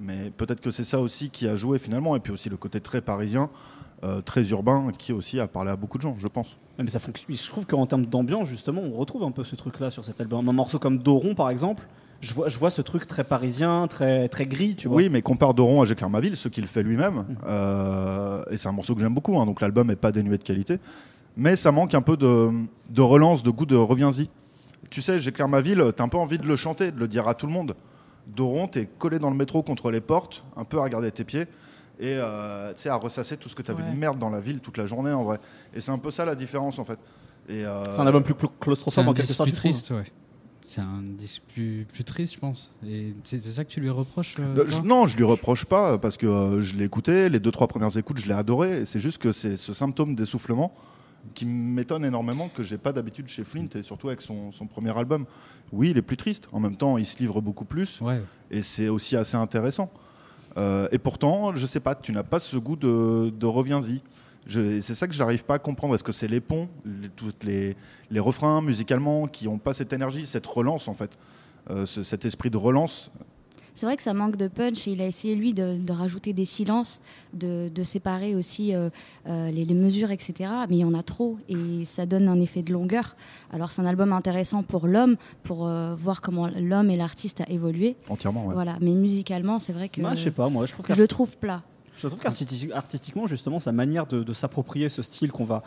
Mais 0.00 0.30
peut-être 0.36 0.60
que 0.60 0.70
c'est 0.70 0.84
ça 0.84 1.00
aussi 1.00 1.30
qui 1.30 1.48
a 1.48 1.56
joué 1.56 1.78
finalement. 1.78 2.16
Et 2.16 2.20
puis 2.20 2.32
aussi 2.32 2.48
le 2.48 2.56
côté 2.56 2.80
très 2.80 3.00
parisien, 3.00 3.50
euh, 4.04 4.20
très 4.20 4.48
urbain, 4.50 4.92
qui 4.96 5.12
aussi 5.12 5.40
a 5.40 5.48
parlé 5.48 5.70
à 5.70 5.76
beaucoup 5.76 5.98
de 5.98 6.02
gens, 6.02 6.14
je 6.18 6.28
pense. 6.28 6.56
Mais 6.78 6.88
ça 6.88 7.00
fonctionne. 7.00 7.34
Je 7.34 7.48
trouve 7.48 7.66
qu'en 7.66 7.86
termes 7.86 8.06
d'ambiance, 8.06 8.46
justement, 8.46 8.80
on 8.80 8.92
retrouve 8.96 9.24
un 9.24 9.32
peu 9.32 9.42
ce 9.42 9.56
truc-là 9.56 9.90
sur 9.90 10.04
cet 10.04 10.20
album. 10.20 10.48
Un 10.48 10.52
morceau 10.52 10.78
comme 10.78 10.98
Doron, 10.98 11.34
par 11.34 11.50
exemple, 11.50 11.84
je 12.20 12.32
vois, 12.34 12.48
je 12.48 12.58
vois 12.58 12.70
ce 12.70 12.82
truc 12.82 13.06
très 13.06 13.24
parisien, 13.24 13.86
très, 13.88 14.28
très 14.28 14.46
gris, 14.46 14.76
tu 14.76 14.88
vois. 14.88 14.96
Oui, 14.96 15.08
mais 15.08 15.22
compare 15.22 15.54
Doron 15.54 15.82
à 15.82 15.86
J'éclaire 15.86 16.10
ma 16.10 16.20
ville, 16.20 16.36
ce 16.36 16.48
qu'il 16.48 16.66
fait 16.66 16.82
lui-même. 16.82 17.24
Euh, 17.46 18.42
et 18.50 18.56
c'est 18.56 18.68
un 18.68 18.72
morceau 18.72 18.94
que 18.94 19.00
j'aime 19.00 19.14
beaucoup, 19.14 19.38
hein, 19.38 19.46
donc 19.46 19.60
l'album 19.60 19.88
n'est 19.88 19.96
pas 19.96 20.12
dénué 20.12 20.38
de 20.38 20.42
qualité. 20.42 20.78
Mais 21.38 21.54
ça 21.56 21.70
manque 21.72 21.94
un 21.94 22.02
peu 22.02 22.16
de, 22.16 22.50
de 22.90 23.00
relance, 23.00 23.42
de 23.42 23.50
goût 23.50 23.64
de 23.64 23.76
reviens-y. 23.76 24.28
Tu 24.90 25.00
sais, 25.02 25.20
J'éclaire 25.20 25.48
ma 25.48 25.60
ville, 25.60 25.82
t'as 25.96 26.04
un 26.04 26.08
peu 26.08 26.18
envie 26.18 26.38
de 26.38 26.46
le 26.46 26.56
chanter, 26.56 26.90
de 26.90 26.98
le 26.98 27.06
dire 27.08 27.28
à 27.28 27.34
tout 27.34 27.46
le 27.46 27.52
monde. 27.52 27.74
Doron, 28.26 28.66
t'es 28.68 28.86
collé 28.98 29.18
dans 29.18 29.30
le 29.30 29.36
métro 29.36 29.62
contre 29.62 29.90
les 29.90 30.00
portes, 30.00 30.44
un 30.56 30.64
peu 30.64 30.78
à 30.78 30.82
regarder 30.82 31.10
tes 31.12 31.24
pieds, 31.24 31.42
et 32.00 32.16
euh, 32.18 32.72
tu 32.74 32.82
sais, 32.82 32.88
à 32.90 32.96
ressasser 32.96 33.36
tout 33.36 33.48
ce 33.48 33.54
que 33.54 33.62
t'as 33.62 33.72
vu 33.72 33.82
Ouais. 33.82 33.90
de 33.90 33.96
merde 33.96 34.18
dans 34.18 34.28
la 34.30 34.40
ville 34.40 34.60
toute 34.60 34.76
la 34.76 34.86
journée, 34.86 35.12
en 35.12 35.24
vrai. 35.24 35.38
Et 35.74 35.80
c'est 35.80 35.90
un 35.92 35.98
peu 35.98 36.10
ça 36.10 36.24
la 36.24 36.34
différence, 36.34 36.78
en 36.78 36.84
fait. 36.84 36.98
Euh, 37.50 37.84
C'est 37.90 38.00
un 38.00 38.06
album 38.06 38.22
plus 38.24 38.34
claustrophobe 38.60 39.06
un 39.06 39.08
en 39.08 39.12
quelque 39.14 39.24
disque 39.26 39.36
sorte. 39.36 39.48
plus 39.48 39.54
tu 39.54 39.60
triste, 39.60 39.90
ouais. 39.92 40.04
C'est 40.64 40.82
un 40.82 41.00
disque 41.02 41.42
plus, 41.54 41.86
plus 41.90 42.04
triste, 42.04 42.34
je 42.34 42.38
pense. 42.40 42.74
Et 42.86 43.14
c'est 43.24 43.38
ça 43.40 43.64
que 43.64 43.70
tu 43.70 43.80
lui 43.80 43.88
reproches 43.88 44.34
euh, 44.38 44.54
Le- 44.54 44.64
toi 44.66 44.80
je- 44.82 44.86
non, 44.86 45.06
je 45.06 45.16
lui 45.16 45.24
reproche 45.24 45.64
pas 45.64 45.96
parce 45.96 46.18
que 46.18 46.26
euh, 46.26 46.60
je 46.60 46.76
l'ai 46.76 46.84
écouté. 46.84 47.30
Les 47.30 47.40
deux 47.40 47.50
trois 47.50 47.68
premières 47.68 47.96
écoutes, 47.96 48.18
je 48.18 48.26
l'ai 48.26 48.34
adoré. 48.34 48.84
C'est 48.84 49.00
juste 49.00 49.16
que 49.16 49.32
c'est 49.32 49.56
ce 49.56 49.72
symptôme 49.72 50.14
d'essoufflement 50.14 50.74
qui 51.34 51.44
m'étonne 51.46 52.04
énormément 52.04 52.48
que 52.48 52.62
j'ai 52.62 52.78
pas 52.78 52.92
d'habitude 52.92 53.28
chez 53.28 53.44
Flint 53.44 53.68
et 53.74 53.82
surtout 53.82 54.08
avec 54.08 54.20
son, 54.20 54.52
son 54.52 54.66
premier 54.66 54.96
album. 54.96 55.24
Oui, 55.72 55.90
il 55.90 55.98
est 55.98 56.02
plus 56.02 56.16
triste. 56.16 56.48
En 56.52 56.60
même 56.60 56.76
temps, 56.76 56.96
il 56.98 57.06
se 57.06 57.18
livre 57.18 57.40
beaucoup 57.40 57.64
plus 57.64 58.00
Ouais. 58.00 58.22
et 58.50 58.62
c'est 58.62 58.88
aussi 58.88 59.16
assez 59.16 59.36
intéressant. 59.36 59.90
Euh, 60.56 60.88
et 60.90 60.98
pourtant, 60.98 61.54
je 61.54 61.66
sais 61.66 61.80
pas, 61.80 61.94
tu 61.94 62.12
n'as 62.12 62.22
pas 62.22 62.40
ce 62.40 62.56
goût 62.56 62.76
de, 62.76 63.30
de 63.30 63.46
reviens-y. 63.46 64.00
C'est 64.46 64.94
ça 64.94 65.06
que 65.06 65.12
j'arrive 65.12 65.44
pas 65.44 65.54
à 65.54 65.58
comprendre. 65.58 65.94
Est-ce 65.94 66.02
que 66.04 66.12
c'est 66.12 66.26
les 66.28 66.40
ponts, 66.40 66.68
les, 66.86 67.10
toutes 67.10 67.44
les, 67.44 67.76
les 68.10 68.20
refrains 68.20 68.62
musicalement 68.62 69.26
qui 69.28 69.44
n'ont 69.46 69.58
pas 69.58 69.74
cette 69.74 69.92
énergie, 69.92 70.24
cette 70.26 70.46
relance 70.46 70.88
en 70.88 70.94
fait, 70.94 71.18
Euh, 71.70 71.84
ce- 71.84 72.02
cet 72.02 72.24
esprit 72.24 72.48
de 72.48 72.56
relance 72.56 73.10
C'est 73.78 73.86
vrai 73.86 73.96
que 73.96 74.02
ça 74.02 74.12
manque 74.12 74.34
de 74.34 74.48
punch 74.48 74.88
et 74.88 74.90
il 74.90 75.00
a 75.00 75.06
essayé, 75.06 75.36
lui, 75.36 75.54
de, 75.54 75.78
de 75.78 75.92
rajouter 75.92 76.32
des 76.32 76.44
silences, 76.44 77.00
de, 77.32 77.70
de 77.72 77.82
séparer 77.84 78.34
aussi 78.34 78.74
euh, 78.74 78.90
euh, 79.28 79.52
les, 79.52 79.64
les 79.64 79.74
mesures, 79.74 80.10
etc. 80.10 80.50
Mais 80.68 80.78
il 80.78 80.80
y 80.80 80.84
en 80.84 80.94
a 80.94 81.04
trop 81.04 81.38
et 81.48 81.84
ça 81.84 82.04
donne 82.04 82.26
un 82.26 82.40
effet 82.40 82.62
de 82.62 82.72
longueur. 82.72 83.14
Alors, 83.52 83.70
c'est 83.70 83.80
un 83.80 83.86
album 83.86 84.12
intéressant 84.12 84.64
pour 84.64 84.88
l'homme, 84.88 85.14
pour 85.44 85.68
euh, 85.68 85.94
voir 85.94 86.22
comment 86.22 86.48
l'homme 86.48 86.90
et 86.90 86.96
l'artiste 86.96 87.40
a 87.40 87.48
évolué. 87.48 87.94
Entièrement, 88.08 88.46
ouais. 88.46 88.54
Voilà. 88.54 88.78
Mais 88.80 88.90
musicalement, 88.94 89.60
c'est 89.60 89.72
vrai 89.72 89.88
que 89.88 90.00
Moi, 90.00 90.16
je 90.16 90.24
sais 90.24 90.32
pas, 90.32 90.48
moi, 90.48 90.66
je 90.66 90.72
trouve 90.72 90.86
je 90.88 90.94
le 91.00 91.06
trouve 91.06 91.38
plat. 91.38 91.62
Je 91.98 92.08
trouve 92.08 92.18
qu'artistiquement, 92.18 92.74
artistiquement, 92.74 93.26
justement, 93.28 93.60
sa 93.60 93.70
manière 93.70 94.08
de, 94.08 94.24
de 94.24 94.32
s'approprier 94.32 94.88
ce 94.88 95.02
style 95.02 95.30
qu'on 95.30 95.44
va 95.44 95.62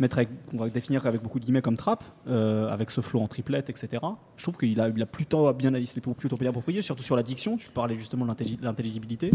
mettre, 0.00 0.18
qu'on 0.50 0.56
va 0.56 0.68
définir 0.68 1.06
avec 1.06 1.22
beaucoup 1.22 1.38
de 1.38 1.44
guillemets 1.44 1.62
comme 1.62 1.76
trap, 1.76 2.02
euh, 2.28 2.68
avec 2.70 2.90
ce 2.90 3.00
flow 3.00 3.20
en 3.20 3.28
triplette, 3.28 3.70
etc. 3.70 4.02
Je 4.36 4.42
trouve 4.42 4.56
qu'il 4.56 4.80
a, 4.80 4.88
il 4.88 5.02
a 5.02 5.06
plutôt 5.06 5.52
bien, 5.52 5.74
il 5.76 5.86
s'est 5.86 6.00
plutôt 6.00 6.36
bien 6.36 6.48
approprié, 6.50 6.82
surtout 6.82 7.02
sur 7.02 7.16
la 7.16 7.22
diction. 7.22 7.56
Tu 7.56 7.68
parlais 7.70 7.94
justement 7.98 8.24
de 8.24 8.30
l'intelli- 8.30 8.58
l'intelligibilité, 8.62 9.30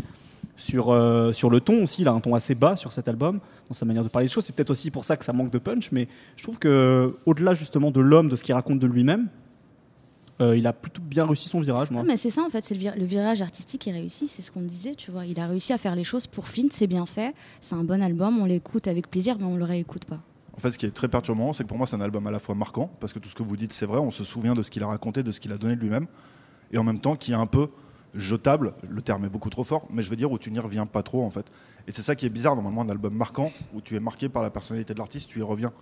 sur 0.58 0.90
euh, 0.92 1.32
sur 1.34 1.50
le 1.50 1.62
ton 1.62 1.84
aussi. 1.84 2.02
Il 2.02 2.08
a 2.08 2.12
un 2.12 2.20
ton 2.20 2.34
assez 2.36 2.56
bas 2.56 2.76
sur 2.76 2.92
cet 2.92 3.08
album 3.08 3.40
dans 3.70 3.74
sa 3.74 3.86
manière 3.86 4.04
de 4.04 4.10
parler 4.10 4.28
des 4.28 4.34
choses. 4.34 4.46
C'est 4.46 4.54
peut-être 4.56 4.72
aussi 4.72 4.92
pour 4.92 5.06
ça 5.06 5.16
que 5.18 5.24
ça 5.26 5.34
manque 5.34 5.52
de 5.52 5.60
punch, 5.60 5.92
mais 5.92 6.08
je 6.36 6.44
trouve 6.44 6.60
que 6.60 7.16
au-delà 7.26 7.54
justement 7.54 7.92
de 7.92 8.02
l'homme, 8.02 8.30
de 8.30 8.36
ce 8.36 8.44
qu'il 8.44 8.54
raconte 8.56 8.80
de 8.80 8.88
lui-même. 8.88 9.28
euh, 10.42 10.58
il 10.58 10.68
a 10.68 10.74
plutôt 10.74 11.02
bien 11.02 11.26
réussi 11.26 11.48
son 11.48 11.62
virage, 11.62 11.92
moi. 11.92 12.02
Ah, 12.04 12.08
mais 12.08 12.18
c'est 12.18 12.30
ça 12.30 12.42
en 12.44 12.50
fait, 12.50 12.66
c'est 12.66 12.74
le, 12.76 12.82
vir- 12.82 12.98
le 12.98 13.06
virage 13.06 13.42
artistique 13.42 13.82
qui 13.82 13.92
réussit, 13.92 14.28
c'est 14.30 14.42
ce 14.42 14.52
qu'on 14.52 14.62
disait, 14.64 14.94
tu 14.96 15.10
vois. 15.12 15.26
Il 15.26 15.40
a 15.40 15.48
réussi 15.48 15.72
à 15.72 15.78
faire 15.78 15.96
les 15.96 16.04
choses 16.04 16.28
pour 16.28 16.48
Flint, 16.50 16.68
c'est 16.72 16.88
bien 16.88 17.06
fait, 17.06 17.34
c'est 17.62 17.76
un 17.76 17.84
bon 17.86 18.02
album, 18.02 18.40
on 18.40 18.46
l'écoute 18.46 18.88
avec 18.90 19.10
plaisir, 19.10 19.38
mais 19.40 19.46
on 19.46 19.56
le 19.56 19.64
réécoute 19.64 20.04
pas. 20.06 20.20
En 20.58 20.60
fait, 20.62 20.72
ce 20.72 20.78
qui 20.78 20.86
est 20.86 20.92
très 20.92 21.10
perturbant, 21.10 21.52
c'est 21.52 21.64
que 21.64 21.68
pour 21.68 21.78
moi, 21.78 21.86
c'est 21.86 21.96
un 21.96 22.02
album 22.02 22.26
à 22.28 22.32
la 22.32 22.40
fois 22.40 22.56
marquant, 22.56 22.90
parce 23.00 23.12
que 23.12 23.20
tout 23.20 23.28
ce 23.30 23.36
que 23.36 23.44
vous 23.44 23.58
dites, 23.58 23.74
c'est 23.74 23.86
vrai, 23.86 24.00
on 24.00 24.12
se 24.12 24.24
souvient 24.24 24.54
de 24.54 24.64
ce 24.64 24.72
qu'il 24.72 24.84
a 24.84 24.88
raconté, 24.88 25.22
de 25.22 25.32
ce 25.32 25.40
qu'il 25.40 25.52
a 25.52 25.58
donné 25.58 25.76
de 25.76 25.82
lui-même, 25.82 26.08
et 26.72 26.78
en 26.78 26.84
même 26.84 27.00
temps, 27.00 27.16
qui 27.16 27.34
est 27.34 27.36
un 27.36 27.46
peu 27.46 27.68
jetable, 28.14 28.74
le 28.88 29.02
terme 29.02 29.26
est 29.26 29.30
beaucoup 29.30 29.50
trop 29.50 29.66
fort, 29.66 29.86
mais 29.90 30.02
je 30.02 30.10
veux 30.10 30.16
dire 30.16 30.32
où 30.32 30.40
tu 30.40 30.50
n'y 30.52 30.60
reviens 30.60 30.86
pas 30.86 31.04
trop, 31.04 31.24
en 31.24 31.30
fait. 31.30 31.46
Et 31.88 31.92
c'est 31.92 32.02
ça 32.02 32.16
qui 32.16 32.26
est 32.26 32.30
bizarre, 32.30 32.56
normalement, 32.56 32.82
un 32.82 32.90
album 32.90 33.14
marquant, 33.14 33.52
où 33.74 33.82
tu 33.82 33.96
es 33.96 34.00
marqué 34.00 34.30
par 34.30 34.44
la 34.44 34.50
personnalité 34.50 34.94
de 34.94 35.00
l'artiste, 35.00 35.30
tu 35.30 35.40
y 35.40 35.42
reviens. 35.42 35.74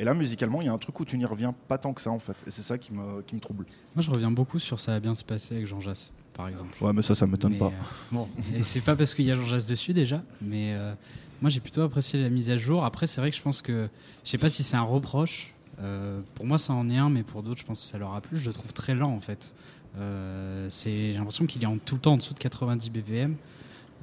Et 0.00 0.04
là, 0.04 0.14
musicalement, 0.14 0.62
il 0.62 0.64
y 0.64 0.68
a 0.68 0.72
un 0.72 0.78
truc 0.78 0.98
où 0.98 1.04
tu 1.04 1.16
n'y 1.18 1.24
reviens 1.26 1.52
pas 1.68 1.76
tant 1.78 1.92
que 1.92 2.00
ça, 2.00 2.10
en 2.10 2.18
fait. 2.18 2.34
Et 2.46 2.50
c'est 2.50 2.62
ça 2.62 2.78
qui 2.78 2.92
me, 2.92 3.20
qui 3.22 3.34
me 3.34 3.40
trouble. 3.40 3.66
Moi, 3.94 4.02
je 4.02 4.10
reviens 4.10 4.30
beaucoup 4.30 4.58
sur 4.58 4.80
Ça 4.80 4.92
va 4.92 5.00
bien 5.00 5.14
se 5.14 5.22
passer 5.22 5.54
avec 5.56 5.66
Jean 5.66 5.80
Jass, 5.80 6.10
par 6.32 6.48
exemple. 6.48 6.74
Ouais, 6.82 6.92
mais 6.94 7.02
ça, 7.02 7.14
ça 7.14 7.26
m'étonne 7.26 7.52
Mais, 7.52 7.58
pas. 7.58 7.66
euh, 7.66 7.70
bon, 8.10 8.26
et 8.54 8.62
c'est 8.62 8.80
pas 8.80 8.96
parce 8.96 9.14
qu'il 9.14 9.26
y 9.26 9.30
a 9.30 9.36
Jean 9.36 9.44
Jass 9.44 9.66
dessus 9.66 9.92
déjà, 9.92 10.22
mais 10.40 10.72
euh, 10.72 10.94
moi 11.42 11.50
j'ai 11.50 11.60
plutôt 11.60 11.82
apprécié 11.82 12.20
la 12.20 12.30
mise 12.30 12.48
à 12.50 12.56
jour. 12.56 12.84
Après, 12.84 13.06
c'est 13.06 13.20
vrai 13.20 13.30
que 13.30 13.36
je 13.36 13.42
pense 13.42 13.60
que 13.62 13.88
je 14.24 14.30
sais 14.30 14.38
pas 14.38 14.48
si 14.50 14.62
c'est 14.62 14.76
un 14.76 14.82
reproche. 14.82 15.52
euh, 15.80 16.20
pour 16.34 16.46
moi, 16.46 16.56
ça 16.58 16.72
en 16.72 16.88
est 16.88 16.96
un, 16.96 17.10
mais 17.10 17.22
pour 17.22 17.42
d'autres, 17.42 17.60
je 17.60 17.66
pense 17.66 17.80
que 17.80 17.86
ça 17.86 17.98
leur 17.98 18.14
a 18.14 18.20
plu. 18.22 18.38
Je 18.38 18.46
le 18.46 18.52
trouve 18.54 18.72
très 18.72 18.94
lent 18.94 19.12
en 19.12 19.20
fait. 19.20 19.54
Euh, 19.98 20.68
j'ai 20.70 21.12
l'impression 21.12 21.44
qu'il 21.46 21.62
est 21.62 21.66
en, 21.66 21.76
tout 21.76 21.96
le 21.96 22.00
temps 22.00 22.12
en 22.14 22.16
dessous 22.16 22.32
de 22.34 22.38
90 22.38 22.90
BPM. 22.90 23.34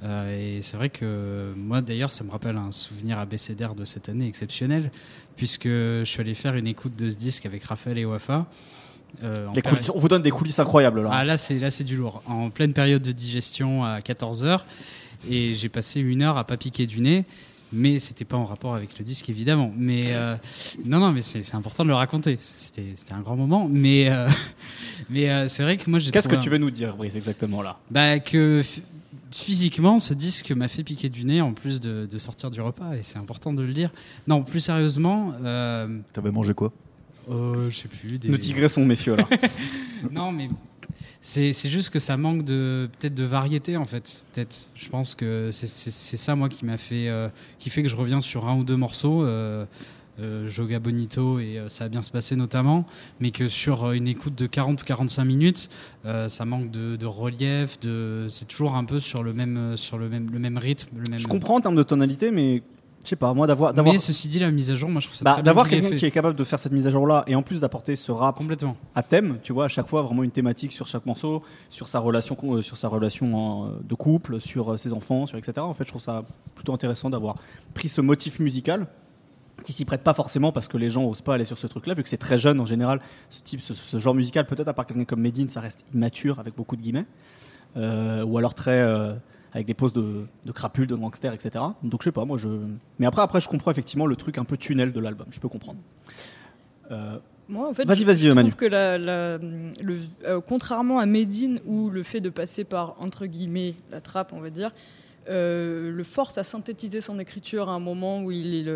Euh, 0.04 0.58
et 0.58 0.62
c'est 0.62 0.78
vrai 0.78 0.90
que 0.90 1.54
moi 1.58 1.82
d'ailleurs 1.82 2.12
ça 2.12 2.24
me 2.24 2.30
rappelle 2.30 2.56
un 2.56 2.72
souvenir 2.72 3.18
abécédaire 3.18 3.74
de 3.74 3.84
cette 3.84 4.10
année 4.10 4.28
exceptionnel 4.28 4.92
puisque 5.36 5.66
je 5.68 6.04
suis 6.06 6.22
allé 6.22 6.36
faire 6.36 6.54
une 6.56 6.68
écoute 6.68 6.96
de 6.96 7.10
ce 7.10 7.16
disque 7.16 7.48
avec 7.48 7.64
Raphaël 7.64 7.98
et 7.98 8.06
Wafa. 8.06 8.46
euh, 9.24 9.48
Les 9.56 9.62
coulisses- 9.64 9.90
on 9.94 9.98
vous 9.98 10.08
donne 10.08 10.22
des 10.22 10.30
coulisses 10.30 10.60
incroyables 10.60 11.02
là. 11.02 11.10
ah 11.12 11.24
là 11.26 11.38
c'est 11.38 11.58
là 11.58 11.72
c'est 11.72 11.84
du 11.84 11.96
lourd. 11.96 12.22
En 12.28 12.52
pleine 12.52 12.74
période 12.74 13.02
de 13.02 13.12
digestion 13.12 13.84
à 13.86 14.02
14 14.02 14.46
h 14.46 14.60
et 15.32 15.56
j'ai 15.56 15.70
passé 15.70 16.00
une 16.00 16.22
heure 16.22 16.38
à 16.38 16.44
pas 16.44 16.58
piquer 16.58 16.86
du 16.86 17.02
nez. 17.02 17.26
Mais 17.74 18.00
c'était 18.00 18.24
pas 18.24 18.38
en 18.38 18.46
rapport 18.46 18.76
avec 18.76 18.98
le 18.98 19.04
disque 19.04 19.30
évidemment. 19.30 19.74
Mais 19.76 20.06
euh, 20.10 20.36
non 20.86 21.00
non 21.00 21.12
mais 21.12 21.22
c'est 21.22 21.54
important 21.56 21.84
de 21.84 21.90
le 21.90 21.96
raconter. 21.96 22.38
C'était 22.40 22.94
c'était 22.96 23.14
un 23.14 23.20
grand 23.22 23.36
moment. 23.36 23.68
Mais 23.70 24.10
euh, 24.10 24.30
mais 25.10 25.30
euh, 25.30 25.48
c'est 25.48 25.64
vrai 25.64 25.76
que 25.76 25.90
moi 25.90 25.98
j'ai 26.00 26.12
Qu'est-ce 26.12 26.28
que 26.30 26.36
tu 26.36 26.50
veux 26.52 26.60
nous 26.60 26.72
dire, 26.72 26.96
Brice, 26.96 27.16
exactement 27.16 27.62
là? 27.64 27.78
Bah, 27.92 28.20
que 28.20 28.62
physiquement, 29.32 30.00
ce 30.00 30.14
disque 30.14 30.52
m'a 30.52 30.68
fait 30.68 30.84
piquer 30.84 31.10
du 31.10 31.26
nez 31.26 31.42
en 31.42 31.54
plus 31.54 31.80
de, 31.80 32.08
de 32.10 32.18
sortir 32.18 32.52
du 32.52 32.62
repas, 32.62 32.96
et 32.96 33.02
c'est 33.02 33.20
important 33.20 33.54
de 33.54 33.62
le 33.62 33.74
dire. 33.74 33.92
Non, 34.28 34.44
plus 34.44 34.60
sérieusement, 34.60 35.34
euh, 35.44 36.00
T'avais 36.14 36.32
mangé 36.32 36.54
quoi? 36.54 36.72
Euh, 37.30 37.70
je 37.70 37.76
sais 37.76 37.88
plus. 37.88 38.20
Des... 38.20 38.30
Nous 38.30 38.38
tigressons, 38.38 38.86
messieurs 38.86 39.16
là. 39.16 39.28
Non, 40.12 40.32
mais 40.32 40.48
c'est 41.22 41.54
juste 41.70 41.90
que 41.90 42.00
ça 42.00 42.16
manque 42.16 42.44
de 42.44 42.90
peut-être 43.00 43.16
de 43.16 43.24
variété 43.24 43.76
en 43.78 43.84
fait. 43.84 44.24
Peut-être. 44.34 44.70
Je 44.76 44.90
pense 44.90 45.16
que 45.16 45.50
c'est 45.52 46.18
ça 46.18 46.36
moi 46.36 46.48
qui 46.50 46.66
m'a 46.66 46.78
fait 46.78 47.10
euh, 47.10 47.30
qui 47.60 47.70
fait 47.70 47.84
que 47.84 47.90
je 47.90 47.96
reviens 47.96 48.22
sur 48.22 48.48
un 48.48 48.56
ou 48.56 48.64
deux 48.64 48.78
morceaux. 48.78 49.24
Euh, 49.24 49.66
Joga 50.48 50.80
Bonito 50.80 51.40
et 51.40 51.58
euh, 51.58 51.70
ça 51.70 51.86
va 51.86 51.90
bien 51.90 52.02
se 52.02 52.12
passer 52.12 52.36
notamment, 52.36 52.86
mais 53.20 53.32
que 53.32 53.48
sur 53.48 53.86
euh, 53.86 53.94
une 53.94 54.08
écoute 54.08 54.36
de 54.36 54.48
40 54.48 54.82
ou 54.82 54.86
45 54.86 55.26
minutes, 55.26 55.70
euh, 56.06 56.30
ça 56.30 56.46
manque 56.46 56.72
de, 56.72 56.96
de 56.96 57.06
relief, 57.06 57.80
de 57.80 58.28
c'est 58.30 58.48
toujours 58.48 58.76
un 58.76 58.86
peu 58.86 59.00
sur 59.00 59.24
le 59.24 59.34
même 59.34 59.58
euh, 59.58 59.78
sur 59.78 59.98
le 59.98 60.10
même 60.10 60.30
le 60.32 60.40
même 60.40 60.58
rythme, 60.58 60.90
le 60.98 61.10
même. 61.10 61.20
Je 61.20 61.28
comprends 61.28 61.56
en 61.56 61.62
termes 61.62 61.76
de 61.76 61.84
tonalité, 61.84 62.32
mais 62.32 62.64
je 63.08 63.12
sais 63.12 63.16
pas, 63.16 63.34
moi 63.34 63.48
d'avoir 63.48 63.74
Mais 63.74 64.00
ceci 64.00 64.28
dit, 64.28 64.40
la 64.40 64.52
mise 64.52 64.70
à 64.70 64.76
jour, 64.76 64.90
moi 64.90 65.00
je 65.00 65.08
trouve 65.08 65.18
ça 65.18 65.24
bah, 65.24 65.42
d'avoir 65.42 65.70
quelqu'un 65.70 65.96
qui 65.96 66.06
est 66.06 66.12
capable 66.12 66.36
de 66.36 66.44
faire 66.44 66.60
cette 66.60 66.74
mise 66.74 66.88
à 66.88 66.90
jour 66.90 67.08
là 67.08 67.24
et 67.26 67.36
en 67.36 67.42
plus 67.42 67.62
d'apporter 67.62 67.96
ce 67.96 68.12
rap 68.12 68.36
complètement. 68.36 68.76
à 68.96 69.02
thème, 69.02 69.38
tu 69.44 69.54
vois, 69.54 69.66
à 69.66 69.68
chaque 69.70 69.88
fois 69.88 70.02
vraiment 70.02 70.24
une 70.24 70.32
thématique 70.32 70.74
sur 70.74 70.88
chaque 70.88 71.06
morceau, 71.06 71.42
sur 71.70 71.88
sa 71.88 72.00
relation, 72.00 72.36
euh, 72.44 72.62
sur 72.62 72.76
sa 72.76 72.90
relation 72.90 73.66
euh, 73.66 73.70
de 73.88 73.96
couple, 73.96 74.42
sur 74.42 74.74
euh, 74.74 74.78
ses 74.78 74.92
enfants, 74.92 75.26
sur 75.26 75.38
etc. 75.38 75.60
En 75.60 75.74
fait, 75.74 75.86
je 75.86 75.90
trouve 75.90 76.02
ça 76.02 76.26
plutôt 76.54 76.74
intéressant 76.74 77.10
d'avoir 77.10 77.36
pris 77.74 77.88
ce 77.88 78.02
motif 78.02 78.40
musical 78.40 78.88
qui 79.64 79.74
s'y 79.74 79.86
prête 79.86 80.04
pas 80.04 80.14
forcément 80.14 80.52
parce 80.52 80.68
que 80.68 80.78
les 80.78 80.90
gens 80.90 81.04
osent 81.06 81.22
pas 81.22 81.34
aller 81.34 81.46
sur 81.46 81.58
ce 81.58 81.68
truc-là, 81.68 81.94
vu 81.94 82.04
que 82.04 82.10
c'est 82.10 82.18
très 82.18 82.38
jeune 82.38 82.60
en 82.60 82.66
général. 82.66 83.00
Ce 83.30 83.42
type, 83.42 83.60
ce, 83.62 83.74
ce 83.74 83.98
genre 83.98 84.14
musical, 84.16 84.46
peut-être 84.46 84.68
à 84.68 84.74
part 84.74 84.86
quelqu'un 84.86 85.06
comme 85.06 85.22
Medine, 85.22 85.48
ça 85.48 85.62
reste 85.62 85.86
immature 85.94 86.40
avec 86.40 86.56
beaucoup 86.56 86.76
de 86.76 86.82
guillemets, 86.82 87.06
Euh, 87.76 88.24
ou 88.24 88.38
alors 88.38 88.54
très 88.54 88.80
euh, 88.80 89.14
avec 89.54 89.68
des 89.68 89.74
poses 89.74 89.94
de, 89.94 90.26
de 90.46 90.52
crapules, 90.52 90.88
de 90.88 90.96
gangsters, 90.96 91.34
etc. 91.34 91.64
Donc 91.84 92.02
je 92.02 92.06
sais 92.06 92.12
pas, 92.12 92.26
moi 92.26 92.38
je. 92.38 92.48
Mais 93.00 93.06
après, 93.06 93.22
après, 93.22 93.40
je 93.42 93.48
comprends 93.50 93.72
effectivement 93.72 94.06
le 94.08 94.16
truc 94.16 94.38
un 94.38 94.46
peu 94.46 94.58
tunnel 94.58 94.92
de 94.92 95.00
l'album. 95.00 95.28
Je 95.32 95.40
peux 95.40 95.50
comprendre. 95.50 95.80
Euh, 96.92 97.18
Moi, 97.50 97.68
en 97.70 97.74
fait, 97.74 97.86
Vas-y, 97.86 98.04
vas-y, 98.04 98.24
je 98.24 98.32
Manu. 98.32 98.50
trouve 98.50 98.60
que 98.60 98.66
la, 98.66 98.98
la- 98.98 99.38
le, 99.38 99.98
contrairement 100.42 101.00
à 101.00 101.06
Medine, 101.06 101.60
où 101.66 101.90
le 101.90 102.04
fait 102.04 102.22
de 102.22 102.30
passer 102.30 102.64
par 102.64 102.96
entre 103.00 103.26
guillemets 103.26 103.74
la 103.92 104.02
trappe, 104.02 104.34
on 104.34 104.40
va 104.42 104.50
dire, 104.50 104.72
euh, 105.30 105.92
le 105.92 106.04
force 106.04 106.38
à 106.38 106.44
synthétiser 106.44 107.02
son 107.02 107.20
écriture 107.20 107.70
à 107.70 107.74
un 107.74 107.80
moment 107.80 108.22
où 108.22 108.32
il, 108.32 108.68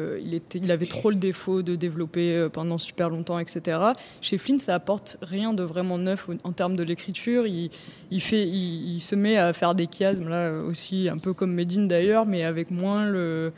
avait 0.70 0.86
trop 0.86 1.10
le 1.10 1.16
défaut 1.16 1.62
de 1.62 1.76
développer 1.76 2.36
euh, 2.36 2.50
pendant 2.50 2.78
super 2.78 3.10
longtemps, 3.10 3.40
etc. 3.40 3.80
Chez 4.22 4.38
Flynn, 4.38 4.60
ça 4.60 4.76
apporte 4.76 5.18
rien 5.22 5.54
de 5.54 5.64
vraiment 5.64 5.98
neuf 5.98 6.30
en 6.44 6.52
termes 6.52 6.76
de 6.76 6.84
l'écriture. 6.84 7.48
Il, 7.48 7.70
il 8.12 9.02
se 9.02 9.16
met 9.16 9.38
à 9.38 9.54
faire 9.54 9.76
des 9.76 9.88
chiasmes 9.92 10.30
là 10.30 10.52
aussi, 10.52 11.10
un 11.10 11.18
peu 11.18 11.34
comme 11.34 11.54
Medine 11.54 11.88
d'ailleurs, 11.88 12.26
mais 12.26 12.44
avec 12.44 12.72
moins 12.72 13.06
le 13.06 13.54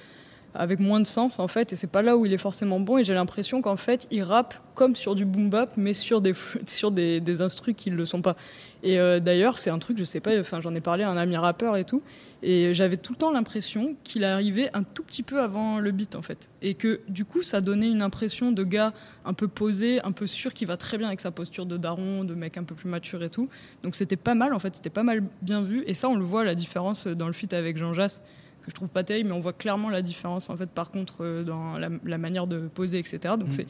avec 0.56 0.80
moins 0.80 1.00
de 1.00 1.08
sens 1.08 1.40
en 1.40 1.48
fait 1.48 1.74
et 1.74 1.76
c'est 1.76 1.88
pas 1.88 2.02
là 2.02 2.18
où 2.18 2.26
il 2.26 2.34
est 2.34 2.38
forcément 2.38 2.80
bon 2.80 2.98
et 2.98 3.04
j'ai 3.04 3.14
l'impression 3.14 3.62
qu'en 3.62 3.78
fait 3.78 4.08
il 4.12 4.24
rappe 4.24 4.56
comme 4.76 4.96
sur 4.96 5.16
du 5.16 5.26
boom 5.26 5.50
bap 5.50 5.78
mais 5.78 5.94
sur 5.94 6.22
des 6.22 6.34
sur 6.68 6.92
des, 6.92 7.20
des 7.20 7.42
instrus 7.42 7.76
qui 7.76 7.90
le 7.90 8.06
sont 8.06 8.22
pas. 8.22 8.36
Et 8.84 9.00
euh, 9.00 9.20
d'ailleurs 9.20 9.60
c'est 9.60 9.70
un 9.70 9.80
truc 9.80 9.98
je 9.98 10.04
sais 10.04 10.20
pas 10.20 10.38
enfin 10.40 10.62
j'en 10.62 10.76
ai 10.76 10.82
parlé 10.82 11.04
à 11.04 11.10
un 11.10 11.18
ami 11.18 11.38
rappeur 11.38 11.78
et 11.78 11.86
tout 11.86 12.02
et 12.42 12.74
j'avais 12.74 12.98
tout 12.98 13.14
le 13.14 13.18
temps 13.18 13.32
l'impression 13.32 13.96
qu'il 14.04 14.24
arrivait 14.24 14.70
un 14.74 14.84
tout 14.84 15.04
petit 15.04 15.24
peu 15.24 15.42
avant 15.42 15.80
le 15.80 15.92
beat 15.92 16.16
en 16.16 16.22
fait. 16.22 16.50
Et 16.62 16.76
que 16.76 17.02
du 17.08 17.26
coup 17.26 17.42
ça 17.42 17.62
donnait 17.62 17.90
une 17.90 18.02
impression 18.02 18.52
de 18.52 18.64
gars 18.64 18.94
un 19.26 19.34
peu 19.34 19.48
posé 19.48 20.02
un 20.04 20.12
peu 20.12 20.28
sûr 20.28 20.54
qui 20.54 20.66
va 20.66 20.78
très 20.78 20.98
bien 20.98 21.08
avec 21.08 21.22
sa 21.22 21.32
posture 21.32 21.66
de 21.66 21.78
daron 21.78 22.24
de 22.24 22.36
mec 22.36 22.58
un 22.58 22.64
peu 22.64 22.76
plus 22.76 22.90
mature 22.90 23.24
et 23.24 23.30
tout. 23.30 23.50
Donc 23.84 23.96
c'était 23.96 24.18
pas 24.18 24.36
mal 24.36 24.54
en 24.54 24.60
fait 24.60 24.76
c'était 24.76 24.90
pas 24.90 25.04
mal 25.04 25.24
bien 25.42 25.62
vu 25.62 25.84
et 25.88 25.94
ça 25.94 26.10
on 26.10 26.16
le 26.16 26.24
voit 26.24 26.44
la 26.44 26.56
différence 26.56 27.08
dans 27.08 27.28
le 27.28 27.34
feat 27.34 27.54
avec 27.54 27.78
Jean 27.78 27.94
Jass 27.94 28.22
que 28.64 28.72
je 28.72 28.76
trouve 28.76 28.90
pas 28.90 29.04
terrible, 29.04 29.30
mais 29.30 29.36
on 29.36 29.40
voit 29.42 29.54
clairement 29.54 29.90
la 29.90 30.02
différence 30.02 30.50
en 30.50 30.58
fait 30.58 30.70
par 30.72 30.90
contre 30.92 31.18
euh, 31.22 31.44
dans 31.44 31.78
la, 31.78 31.90
la 32.06 32.18
manière 32.18 32.48
de 32.48 32.60
poser, 32.68 33.00
etc. 33.00 33.20
Donc 33.38 33.48
Mm. 33.50 33.52
c'est 33.52 33.68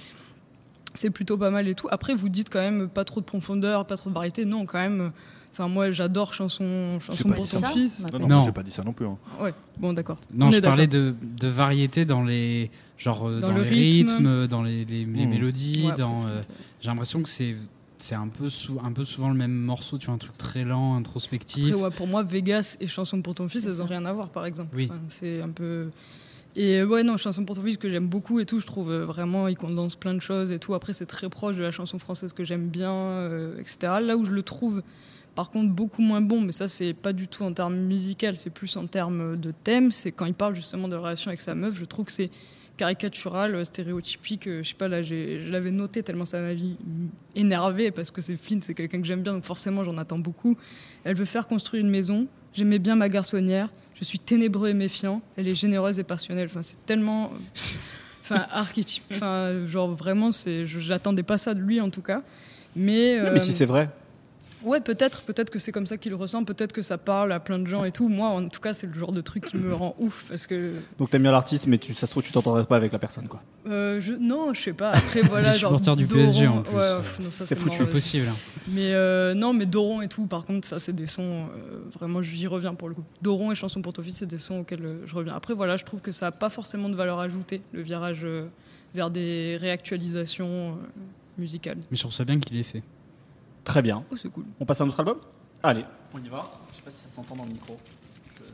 c'est 0.96 1.10
plutôt 1.10 1.38
pas 1.38 1.50
mal 1.50 1.68
et 1.68 1.74
tout. 1.74 1.88
Après, 1.90 2.14
vous 2.14 2.30
dites 2.30 2.50
quand 2.52 2.60
même 2.60 2.88
pas 2.88 3.04
trop 3.04 3.20
de 3.20 3.26
profondeur, 3.26 3.86
pas 3.88 3.98
trop 3.98 4.10
de 4.12 4.14
variété. 4.16 4.46
Non, 4.46 4.66
quand 4.66 4.80
même. 4.80 5.02
euh, 5.02 5.10
Enfin, 5.56 5.68
moi, 5.68 5.92
j'adore 5.92 6.34
chanson, 6.34 6.98
chanson 7.00 7.30
pour 7.30 7.48
ton 7.48 7.60
ça. 7.60 7.70
fils. 7.70 8.00
Non, 8.12 8.18
non, 8.20 8.28
Non. 8.28 8.46
j'ai 8.46 8.52
pas 8.52 8.64
dit 8.64 8.72
ça 8.72 8.84
non 8.84 8.92
plus. 8.92 9.06
hein. 9.06 9.18
Ouais, 9.40 9.54
bon, 9.78 9.94
d'accord. 9.94 10.18
Non, 10.34 10.48
On 10.48 10.52
je 10.52 10.58
est 10.58 10.62
parlais 10.62 10.88
d'accord. 10.88 11.14
de, 11.22 11.28
de 11.40 11.48
variété 11.48 12.06
dans 12.06 12.24
les 12.24 12.72
genre 12.98 13.28
euh, 13.30 13.40
Dans 13.40 13.50
dans, 13.50 13.54
le 13.58 13.62
les 13.64 13.70
rythme. 13.70 14.12
rythmes, 14.18 14.48
dans 14.48 14.64
les, 14.64 14.84
les- 14.86 15.06
les 15.06 15.26
Mmh. 15.28 15.30
mélodies, 15.30 15.86
Ouais, 15.88 15.96
dans. 15.96 16.22
après, 16.22 16.32
euh, 16.32 16.42
J'ai 16.82 16.88
l'impression 16.88 17.22
que 17.22 17.30
c'est 17.30 17.56
c'est 18.04 18.16
un 18.16 18.28
peu 18.28 18.50
sou- 18.50 18.80
un 18.84 18.92
peu 18.92 19.06
souvent 19.06 19.30
le 19.30 19.36
même 19.36 19.54
morceau, 19.54 19.98
tu 19.98 20.08
vois, 20.08 20.16
un 20.16 20.18
truc 20.18 20.38
très 20.38 20.64
lent, 20.66 20.96
introspectif. 20.96 21.70
Après, 21.70 21.82
ouais, 21.84 21.90
pour 21.92 22.08
moi, 22.08 22.22
Vegas 22.24 22.76
et 22.82 22.88
Chanson 22.88 23.22
pour 23.22 23.34
ton 23.36 23.48
fils, 23.48 23.66
elles 23.66 23.82
ont 23.82 23.86
rien 23.86 24.04
à 24.06 24.12
voir, 24.14 24.30
par 24.30 24.46
exemple. 24.46 24.76
Oui. 24.76 24.88
Enfin, 24.92 25.00
c'est 25.08 25.42
un 25.42 25.50
peu. 25.50 25.90
Et 26.56 26.84
ouais, 26.84 27.04
non, 27.04 27.18
Chanson 27.18 27.46
pour 27.46 27.56
ton 27.56 27.64
fils 27.64 27.78
que 27.78 27.90
j'aime 27.90 28.08
beaucoup 28.08 28.40
et 28.40 28.46
tout, 28.46 28.60
je 28.60 28.66
trouve 28.66 28.92
euh, 28.92 29.06
vraiment, 29.06 29.48
il 29.48 29.58
condense 29.58 29.96
plein 29.96 30.14
de 30.14 30.20
choses 30.20 30.52
et 30.52 30.60
tout. 30.60 30.74
Après, 30.74 30.94
c'est 30.94 31.06
très 31.08 31.30
proche 31.30 31.56
de 31.56 31.64
la 31.64 31.72
chanson 31.72 31.98
française 31.98 32.34
que 32.34 32.44
j'aime 32.44 32.68
bien, 32.68 32.92
euh, 32.92 33.58
etc. 33.60 33.94
Là 34.02 34.18
où 34.18 34.24
je 34.26 34.32
le 34.32 34.44
trouve, 34.44 34.84
par 35.34 35.50
contre, 35.50 35.72
beaucoup 35.74 36.02
moins 36.04 36.22
bon, 36.22 36.42
mais 36.42 36.52
ça, 36.52 36.68
c'est 36.68 36.94
pas 36.94 37.12
du 37.14 37.28
tout 37.28 37.44
en 37.44 37.54
termes 37.54 37.76
musical, 37.78 38.36
c'est 38.36 38.52
plus 38.52 38.76
en 38.78 38.86
termes 38.86 39.36
de 39.40 39.52
thème. 39.64 39.92
C'est 39.92 40.12
quand 40.12 40.26
il 40.26 40.36
parle 40.36 40.54
justement 40.56 40.88
de 40.88 40.94
la 40.96 41.02
relation 41.02 41.30
avec 41.30 41.42
sa 41.42 41.56
meuf, 41.56 41.76
je 41.80 41.86
trouve 41.86 42.06
que 42.06 42.12
c'est 42.12 42.30
caricatural, 42.78 43.66
stéréotypique. 43.66 44.46
je 44.46 44.64
sais 44.64 44.76
pas, 44.76 44.88
là, 44.88 45.02
je 45.02 45.50
l'avais 45.50 45.72
noté 45.72 46.04
tellement 46.04 46.26
ça 46.26 46.42
m'a 46.42 46.54
énervé 47.36 47.92
parce 47.92 48.12
que 48.12 48.22
c'est 48.22 48.36
Flynn, 48.36 48.62
c'est 48.62 48.74
quelqu'un 48.74 49.00
que 49.00 49.08
j'aime 49.08 49.22
bien, 49.22 49.34
donc 49.34 49.44
forcément 49.44 49.84
j'en 49.84 49.98
attends 49.98 50.20
beaucoup. 50.20 50.58
Elle 51.04 51.16
veut 51.16 51.26
faire 51.26 51.48
construire 51.48 51.84
une 51.84 51.92
maison. 51.92 52.28
J'aimais 52.54 52.80
bien 52.80 52.96
ma 52.96 53.10
garçonnière. 53.10 53.70
Je 53.96 54.04
suis 54.04 54.20
ténébreux 54.20 54.70
et 54.70 54.74
méfiant. 54.74 55.22
Elle 55.38 55.48
est 55.48 55.56
généreuse 55.56 56.00
et 56.00 56.04
passionnelle. 56.04 56.48
Enfin, 56.50 56.62
c'est 56.62 56.84
tellement. 56.86 57.32
Enfin, 58.26 58.46
archétype. 58.52 59.04
Enfin, 59.12 59.66
genre 59.66 59.94
vraiment, 59.94 60.32
c'est. 60.32 60.66
J'attendais 60.66 61.24
pas 61.24 61.38
ça 61.38 61.54
de 61.54 61.60
lui 61.60 61.82
en 61.82 61.90
tout 61.90 62.02
cas. 62.02 62.22
Mais. 62.74 63.20
mais 63.34 63.40
si 63.40 63.52
c'est 63.52 63.66
vrai. 63.66 63.90
Ouais, 64.64 64.80
peut-être, 64.80 65.24
peut-être 65.24 65.50
que 65.50 65.60
c'est 65.60 65.72
comme 65.72 65.86
ça 65.86 65.98
qu'il 65.98 66.12
le 66.12 66.16
ressent, 66.16 66.44
peut-être 66.44 66.74
que 66.74 66.82
ça 66.82 66.98
parle 66.98 67.32
à 67.32 67.40
plein 67.40 67.60
de 67.60 67.68
gens 67.68 67.84
et 67.84 67.92
tout. 67.92 68.08
Moi, 68.08 68.28
en 68.30 68.48
tout 68.48 68.62
cas, 68.62 68.74
c'est 68.74 68.88
le 68.88 68.94
genre 68.94 69.12
de 69.12 69.22
truc 69.22 69.46
qui 69.46 69.58
me 69.58 69.74
rend 69.74 69.96
ouf 70.00 70.26
parce 70.30 70.48
que. 70.48 70.74
Donc 70.98 71.10
t'aimes 71.10 71.24
bien 71.24 71.32
l'artiste, 71.32 71.68
mais 71.68 71.78
tu, 71.78 71.94
ça 71.94 72.08
se 72.08 72.12
trouve, 72.12 72.24
tu 72.24 72.32
t'entendrais 72.32 72.66
pas 72.66 72.78
avec 72.78 72.94
la 72.94 73.00
personne, 73.00 73.28
quoi. 73.28 73.42
Euh, 73.68 74.00
je, 74.00 74.14
non, 74.14 74.54
je 74.54 74.62
sais 74.62 74.74
pas. 74.74 74.92
Après, 74.92 75.22
voilà, 75.24 75.52
genre. 75.56 75.80
du 75.96 76.08
PSG 76.08 76.48
en 76.48 76.62
plus. 76.62 76.76
Ouais, 76.76 77.00
c'est 77.32 77.58
foutu 77.58 77.86
possible. 77.86 78.28
Hein. 78.30 78.36
Mais 78.68 78.94
euh, 78.94 79.34
non, 79.34 79.54
mais 79.54 79.66
Doron 79.66 80.02
et 80.02 80.08
tout, 80.08 80.28
par 80.28 80.46
contre, 80.46 80.68
ça, 80.68 80.80
c'est 80.80 80.94
des 80.94 81.08
sons. 81.08 81.22
Euh, 81.22 81.80
vraiment, 81.94 82.22
j'y 82.22 82.48
reviens 82.48 82.74
pour 82.74 82.90
le 82.90 82.96
coup. 82.96 83.04
Doron 83.22 83.52
et 83.52 83.56
Chanson 83.56 83.82
pour 83.82 83.94
ton 83.94 84.02
fils, 84.02 84.18
c'est 84.18 84.26
des 84.26 84.38
sons 84.38 84.62
auxquels 84.62 84.86
euh, 84.86 85.06
je 85.06 85.16
reviens. 85.16 85.36
Après, 85.36 85.54
voilà, 85.54 85.78
je 85.78 85.84
trouve 85.84 86.02
que 86.02 86.12
ça 86.12 86.28
a 86.28 86.32
pas 86.32 86.50
forcément 86.50 86.90
de 86.90 86.96
valeur 86.96 87.20
ajoutée, 87.20 87.62
le 87.74 87.82
virage 87.82 88.26
vers 88.94 89.10
des 89.10 89.58
réactualisations 89.60 90.78
musicales. 91.38 91.78
Mais 91.90 91.98
je 91.98 92.02
trouve 92.02 92.14
ça 92.14 92.24
bien 92.26 92.40
qu'il 92.40 92.58
ait 92.58 92.64
fait. 92.64 92.84
Très 93.64 93.82
bien. 93.82 94.04
Oh, 94.12 94.16
c'est 94.18 94.30
cool. 94.30 94.46
On 94.60 94.66
passe 94.66 94.82
à 94.82 94.86
notre 94.86 95.00
album 95.00 95.18
Allez, 95.62 95.86
on 96.14 96.20
y 96.20 96.28
va. 96.28 96.50
Je 96.72 96.78
sais 96.78 96.84
pas 96.84 96.92
si 96.92 97.02
ça 97.04 97.08
s'entend 97.08 97.36
dans 97.36 97.46
le 97.46 97.52
micro. 97.52 97.78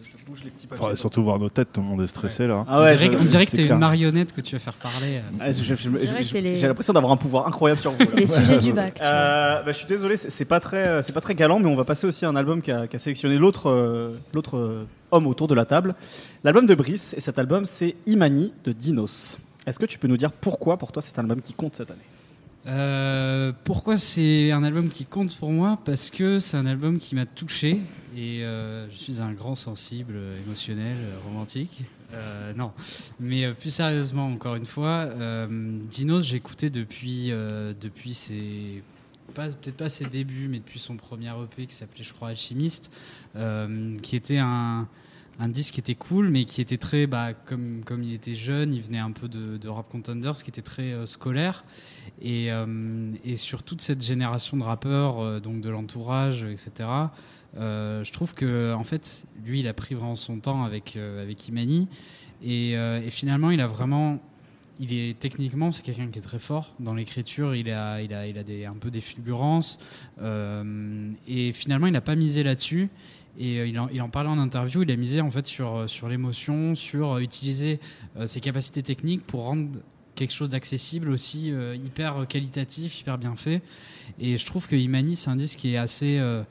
Je, 0.03 0.25
bouge 0.25 0.43
les 0.43 0.51
petits 0.51 0.67
papiers. 0.67 0.79
Faudrait 0.79 0.95
surtout 0.95 1.23
voir 1.23 1.39
nos 1.39 1.49
têtes, 1.49 1.73
tout 1.73 1.81
le 1.81 1.87
monde 1.87 2.01
est 2.01 2.07
stressé 2.07 2.45
là. 2.45 2.63
Ah 2.67 2.81
ouais, 2.81 2.93
on 2.93 3.23
dirait, 3.23 3.45
que 3.47 3.55
tu 3.55 3.61
es 3.61 3.67
une 3.67 3.79
marionnette 3.79 4.31
que 4.31 4.41
tu 4.41 4.55
vas 4.55 4.59
faire 4.59 4.75
parler. 4.75 5.21
Ah, 5.39 5.51
j'ai 5.51 6.67
l'impression 6.67 6.93
d'avoir 6.93 7.11
un 7.11 7.17
pouvoir 7.17 7.47
incroyable 7.47 7.81
sur 7.81 7.91
vous. 7.91 8.05
C'est 8.05 8.15
les 8.15 8.27
sujets 8.27 8.59
du 8.59 8.73
bac. 8.73 8.99
Euh, 9.01 9.63
bah, 9.63 9.71
je 9.71 9.77
suis 9.77 9.87
désolé, 9.87 10.17
c'est 10.17 10.45
pas 10.45 10.59
très, 10.59 11.01
c'est 11.01 11.13
pas 11.13 11.21
très 11.21 11.33
galant, 11.33 11.59
mais 11.59 11.67
on 11.67 11.75
va 11.75 11.85
passer 11.85 12.05
aussi 12.05 12.25
à 12.25 12.29
un 12.29 12.35
album 12.35 12.61
qui 12.61 12.71
a, 12.71 12.87
sélectionné 12.97 13.37
l'autre, 13.37 13.71
euh, 13.71 14.15
l'autre 14.33 14.57
euh, 14.57 14.85
homme 15.09 15.25
autour 15.25 15.47
de 15.47 15.55
la 15.55 15.65
table. 15.65 15.95
L'album 16.43 16.67
de 16.67 16.75
Brice, 16.75 17.15
et 17.17 17.21
cet 17.21 17.39
album, 17.39 17.65
c'est 17.65 17.95
Imani 18.05 18.53
de 18.65 18.71
Dinos. 18.71 19.39
Est-ce 19.65 19.79
que 19.79 19.85
tu 19.85 19.97
peux 19.97 20.07
nous 20.07 20.17
dire 20.17 20.31
pourquoi, 20.31 20.77
pour 20.77 20.91
toi, 20.91 21.01
c'est 21.01 21.17
un 21.17 21.23
album 21.23 21.41
qui 21.41 21.53
compte 21.53 21.75
cette 21.75 21.89
année? 21.89 21.99
Euh, 22.67 23.51
pourquoi 23.63 23.97
c'est 23.97 24.51
un 24.51 24.63
album 24.63 24.89
qui 24.89 25.05
compte 25.05 25.35
pour 25.35 25.51
moi 25.51 25.79
Parce 25.85 26.09
que 26.09 26.39
c'est 26.39 26.57
un 26.57 26.65
album 26.65 26.99
qui 26.99 27.15
m'a 27.15 27.25
touché 27.25 27.81
et 28.15 28.43
euh, 28.43 28.89
je 28.91 28.97
suis 28.97 29.21
un 29.21 29.31
grand 29.31 29.55
sensible, 29.55 30.15
émotionnel, 30.45 30.97
romantique. 31.25 31.83
Euh, 32.13 32.53
non, 32.53 32.71
mais 33.19 33.51
plus 33.53 33.73
sérieusement, 33.73 34.27
encore 34.27 34.55
une 34.55 34.65
fois, 34.65 35.07
Dinos, 35.49 36.33
écouté 36.33 36.69
depuis, 36.69 37.31
depuis 37.79 38.13
ses. 38.13 38.83
Peut-être 39.35 39.77
pas 39.77 39.89
ses 39.89 40.05
débuts, 40.05 40.47
mais 40.49 40.57
depuis 40.57 40.79
son 40.79 40.97
premier 40.97 41.29
EP 41.29 41.67
qui 41.67 41.75
s'appelait, 41.75 42.03
je 42.03 42.13
crois, 42.13 42.29
Alchimiste, 42.29 42.91
qui 44.01 44.15
était 44.15 44.39
un, 44.39 44.87
un 45.39 45.47
disque 45.47 45.75
qui 45.75 45.79
était 45.79 45.95
cool, 45.95 46.29
mais 46.29 46.43
qui 46.45 46.61
était 46.61 46.77
très, 46.77 47.07
bah, 47.07 47.33
comme, 47.33 47.81
comme 47.85 48.03
il 48.03 48.13
était 48.13 48.35
jeune, 48.35 48.73
il 48.73 48.81
venait 48.81 48.99
un 48.99 49.11
peu 49.11 49.27
de, 49.29 49.67
Rap 49.67 49.89
Contenders, 49.89 50.43
qui 50.43 50.49
était 50.49 50.61
très 50.61 51.05
scolaire. 51.05 51.63
Et, 52.21 52.51
euh, 52.51 53.11
et, 53.23 53.35
sur 53.37 53.63
toute 53.63 53.81
cette 53.81 54.03
génération 54.03 54.57
de 54.57 54.63
rappeurs, 54.63 55.19
euh, 55.19 55.39
donc 55.39 55.61
de 55.61 55.69
l'entourage, 55.69 56.43
etc., 56.43 56.89
euh, 57.57 58.03
je 58.03 58.11
trouve 58.11 58.33
que 58.33 58.73
en 58.73 58.83
fait, 58.83 59.25
lui, 59.45 59.61
il 59.61 59.67
a 59.67 59.73
pris 59.73 59.95
vraiment 59.95 60.15
son 60.15 60.39
temps 60.39 60.63
avec, 60.63 60.97
avec 60.97 61.47
Imani. 61.47 61.87
Et, 62.43 62.71
et, 62.71 63.09
finalement, 63.09 63.51
il 63.51 63.61
a 63.61 63.67
vraiment. 63.67 64.19
Il 64.81 64.93
est 64.93 65.19
techniquement, 65.19 65.73
c'est 65.73 65.83
quelqu'un 65.83 66.07
qui 66.07 66.19
est 66.19 66.21
très 66.21 66.39
fort 66.39 66.73
dans 66.79 66.93
l'écriture. 66.93 67.53
Il 67.53 67.69
a, 67.69 68.01
il 68.01 68.13
a, 68.13 68.27
il 68.27 68.37
a 68.37 68.43
des, 68.43 68.63
un 68.63 68.75
peu 68.75 68.89
des 68.91 69.01
fulgurances. 69.01 69.77
et 71.27 71.51
finalement, 71.51 71.87
il 71.87 71.91
n'a 71.91 72.01
pas 72.01 72.15
misé 72.15 72.43
là-dessus. 72.43 72.89
Et 73.39 73.67
il 73.67 73.79
en, 73.79 73.87
il, 73.87 74.01
en, 74.01 74.09
parlait 74.09 74.29
en 74.29 74.37
interview, 74.37 74.83
il 74.83 74.91
a 74.91 74.95
misé 74.97 75.21
en 75.21 75.29
fait 75.29 75.47
sur, 75.47 75.89
sur 75.89 76.09
l'émotion, 76.09 76.75
sur 76.75 77.19
utiliser 77.19 77.79
ses 78.25 78.41
capacités 78.41 78.83
techniques 78.83 79.25
pour 79.25 79.43
rendre 79.43 79.69
quelque 80.19 80.33
chose 80.33 80.49
d'accessible 80.49 81.09
aussi, 81.09 81.51
euh, 81.53 81.75
hyper 81.75 82.27
qualitatif, 82.27 82.99
hyper 82.99 83.17
bien 83.17 83.35
fait. 83.35 83.61
Et 84.19 84.37
je 84.37 84.45
trouve 84.45 84.67
que 84.67 84.75
Imani, 84.75 85.15
c'est 85.15 85.29
un 85.29 85.37
disque 85.37 85.59
qui 85.59 85.73
est 85.73 85.77
assez 85.77 86.19
euh, 86.19 86.43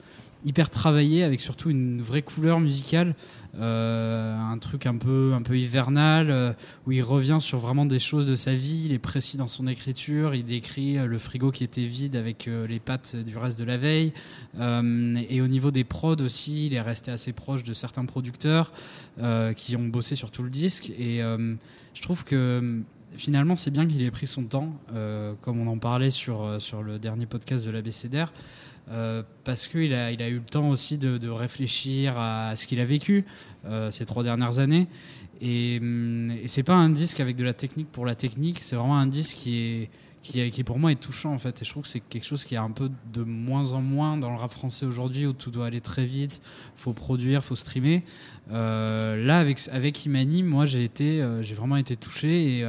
hyper 0.45 0.71
travaillé, 0.71 1.25
avec 1.25 1.41
surtout 1.41 1.71
une 1.71 2.01
vraie 2.01 2.23
couleur 2.23 2.61
musicale. 2.61 3.15
Euh, 3.59 4.37
un 4.39 4.59
truc 4.59 4.87
un 4.87 4.97
peu, 4.97 5.33
un 5.35 5.43
peu 5.43 5.59
hivernal, 5.59 6.55
où 6.87 6.93
il 6.93 7.03
revient 7.03 7.39
sur 7.41 7.59
vraiment 7.59 7.87
des 7.87 7.99
choses 7.99 8.27
de 8.27 8.35
sa 8.35 8.55
vie, 8.55 8.85
il 8.87 8.93
est 8.93 8.99
précis 8.99 9.37
dans 9.37 9.47
son 9.47 9.67
écriture, 9.67 10.35
il 10.35 10.45
décrit 10.45 10.95
le 10.95 11.19
frigo 11.19 11.51
qui 11.51 11.65
était 11.65 11.87
vide 11.87 12.15
avec 12.15 12.49
les 12.69 12.79
pattes 12.79 13.17
du 13.17 13.37
reste 13.37 13.59
de 13.59 13.65
la 13.65 13.77
veille, 13.77 14.13
et 14.61 15.41
au 15.41 15.49
niveau 15.49 15.71
des 15.71 15.83
prods 15.83 16.21
aussi, 16.21 16.67
il 16.67 16.75
est 16.75 16.81
resté 16.81 17.11
assez 17.11 17.33
proche 17.33 17.65
de 17.65 17.73
certains 17.73 18.05
producteurs 18.05 18.71
qui 19.57 19.77
ont 19.77 19.89
bossé 19.89 20.15
sur 20.15 20.31
tout 20.31 20.43
le 20.43 20.51
disque, 20.51 20.91
et 20.91 21.21
je 21.95 22.03
trouve 22.03 22.25
que 22.25 22.83
finalement, 23.17 23.57
c'est 23.57 23.71
bien 23.71 23.87
qu'il 23.87 24.03
ait 24.03 24.11
pris 24.11 24.27
son 24.27 24.45
temps, 24.45 24.73
euh, 24.95 25.35
comme 25.41 25.61
on 25.61 25.71
en 25.71 25.79
parlait 25.79 26.11
sur, 26.11 26.43
euh, 26.43 26.59
sur 26.59 26.83
le 26.83 26.99
dernier 26.99 27.27
podcast 27.27 27.65
de 27.65 27.71
l'ABCDR, 27.71 28.33
euh, 28.91 29.23
parce 29.45 29.69
qu'il 29.69 29.93
a, 29.93 30.13
il 30.13 30.23
a 30.23 30.29
eu 30.29 30.37
le 30.37 30.45
temps 30.45 30.71
aussi 30.71 30.97
de, 30.97 31.29
réfléchir 31.29 32.19
à 32.19 32.57
ce 32.57 32.67
qu'il 32.67 32.81
a 32.81 32.85
vécu 32.85 33.25
euh, 33.67 33.91
ces 33.91 34.07
trois 34.07 34.23
dernières 34.23 34.59
années. 34.59 34.87
Et, 35.41 35.79
hum, 35.81 36.31
et 36.31 36.49
c'est 36.49 36.63
pas 36.63 36.75
un 36.75 36.89
disque 36.89 37.21
avec 37.21 37.37
de 37.37 37.45
la 37.45 37.53
technique 37.53 37.91
pour 37.93 38.07
la 38.07 38.15
technique, 38.15 38.61
c'est 38.61 38.77
vraiment 38.77 38.99
un 38.99 39.07
disque 39.07 39.37
qui 39.39 39.57
est 39.57 39.91
qui, 40.21 40.65
pour 40.65 40.79
moi 40.79 40.93
est 40.93 41.01
touchant 41.01 41.33
en 41.33 41.39
fait. 41.39 41.63
Et 41.63 41.65
je 41.65 41.71
trouve 41.71 41.85
que 41.85 41.89
c'est 41.89 42.01
quelque 42.01 42.27
chose 42.27 42.45
qui 42.45 42.55
est 42.55 42.59
un 42.59 42.73
peu 42.73 42.91
de 43.13 43.23
moins 43.23 43.73
en 43.73 43.81
moins 43.81 44.19
dans 44.19 44.31
le 44.31 44.37
rap 44.37 44.51
français 44.51 44.85
aujourd'hui 44.85 45.27
où 45.27 45.33
tout 45.33 45.51
doit 45.51 45.67
aller 45.67 45.81
très 45.81 46.05
vite, 46.05 46.43
faut 46.77 46.93
produire, 46.93 47.43
faut 47.45 47.55
streamer. 47.55 48.05
Euh, 48.51 49.25
là 49.25 49.39
avec 49.39 49.61
avec 49.71 50.05
Imani, 50.05 50.43
moi 50.43 50.67
j'ai 50.67 50.85
été, 50.85 51.27
j'ai 51.41 51.55
vraiment 51.55 51.77
été 51.77 51.97
touché 51.97 52.59
et 52.59 52.67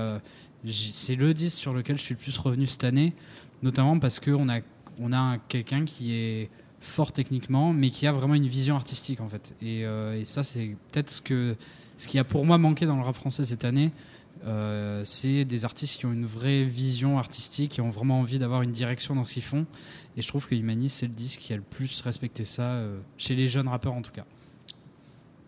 c'est 0.69 1.15
le 1.15 1.33
disque 1.33 1.57
sur 1.57 1.73
lequel 1.73 1.97
je 1.97 2.03
suis 2.03 2.13
le 2.13 2.19
plus 2.19 2.37
revenu 2.37 2.65
cette 2.65 2.83
année, 2.83 3.13
notamment 3.61 3.99
parce 3.99 4.19
que 4.19 4.31
on 4.31 4.47
a 4.47 4.61
on 4.99 5.13
a 5.13 5.37
quelqu'un 5.47 5.85
qui 5.85 6.13
est 6.13 6.49
fort 6.81 7.11
techniquement, 7.11 7.73
mais 7.73 7.89
qui 7.89 8.07
a 8.07 8.11
vraiment 8.11 8.35
une 8.35 8.47
vision 8.47 8.75
artistique 8.75 9.21
en 9.21 9.27
fait. 9.27 9.55
Et, 9.61 9.81
et 9.81 10.25
ça 10.25 10.43
c'est 10.43 10.75
peut-être 10.91 11.09
ce 11.09 11.21
que 11.21 11.55
ce 11.97 12.07
qui 12.07 12.17
a 12.17 12.23
pour 12.23 12.45
moi 12.45 12.57
manqué 12.57 12.85
dans 12.85 12.95
le 12.95 13.03
rap 13.03 13.15
français 13.15 13.43
cette 13.43 13.65
année. 13.65 13.91
Euh, 14.45 15.01
c'est 15.03 15.43
des 15.43 15.65
artistes 15.65 15.99
qui 15.99 16.05
ont 16.05 16.13
une 16.13 16.25
vraie 16.25 16.63
vision 16.63 17.19
artistique, 17.19 17.71
qui 17.71 17.81
ont 17.81 17.89
vraiment 17.89 18.19
envie 18.19 18.39
d'avoir 18.39 18.61
une 18.61 18.71
direction 18.71 19.15
dans 19.15 19.23
ce 19.23 19.33
qu'ils 19.33 19.43
font. 19.43 19.65
Et 20.15 20.21
je 20.21 20.27
trouve 20.27 20.47
que 20.47 20.55
Imani, 20.55 20.89
c'est 20.89 21.07
le 21.07 21.13
disque 21.13 21.41
qui 21.41 21.53
a 21.53 21.57
le 21.57 21.61
plus 21.61 22.01
respecté 22.01 22.45
ça, 22.45 22.63
euh, 22.63 22.99
chez 23.17 23.35
les 23.35 23.47
jeunes 23.47 23.67
rappeurs 23.67 23.93
en 23.93 24.01
tout 24.01 24.11
cas. 24.11 24.25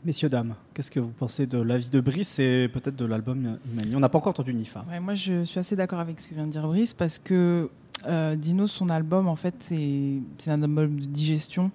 Messieurs, 0.03 0.29
dames, 0.29 0.55
qu'est-ce 0.73 0.89
que 0.89 0.99
vous 0.99 1.11
pensez 1.11 1.45
de 1.45 1.59
la 1.59 1.77
vie 1.77 1.91
de 1.91 2.01
Brice 2.01 2.39
et 2.39 2.67
peut-être 2.67 2.95
de 2.95 3.05
l'album 3.05 3.59
Imani? 3.71 3.95
On 3.95 3.99
n'a 3.99 4.09
pas 4.09 4.17
encore 4.17 4.31
entendu 4.31 4.53
Nifa. 4.53 4.83
moi, 4.99 5.13
je 5.13 5.43
suis 5.43 5.59
assez 5.59 5.75
d'accord 5.75 5.99
avec 5.99 6.19
ce 6.19 6.27
que 6.27 6.33
vient 6.33 6.47
de 6.47 6.51
dire 6.51 6.65
Brice 6.67 6.93
parce 6.95 7.19
que 7.19 7.69
euh, 8.07 8.35
Dino, 8.35 8.67
son 8.67 8.89
album, 8.89 9.27
en 9.27 9.35
fait, 9.35 9.55
c'est 9.59 10.51
un 10.51 10.63
album 10.63 10.99
de 10.99 11.05
digestion 11.05 11.71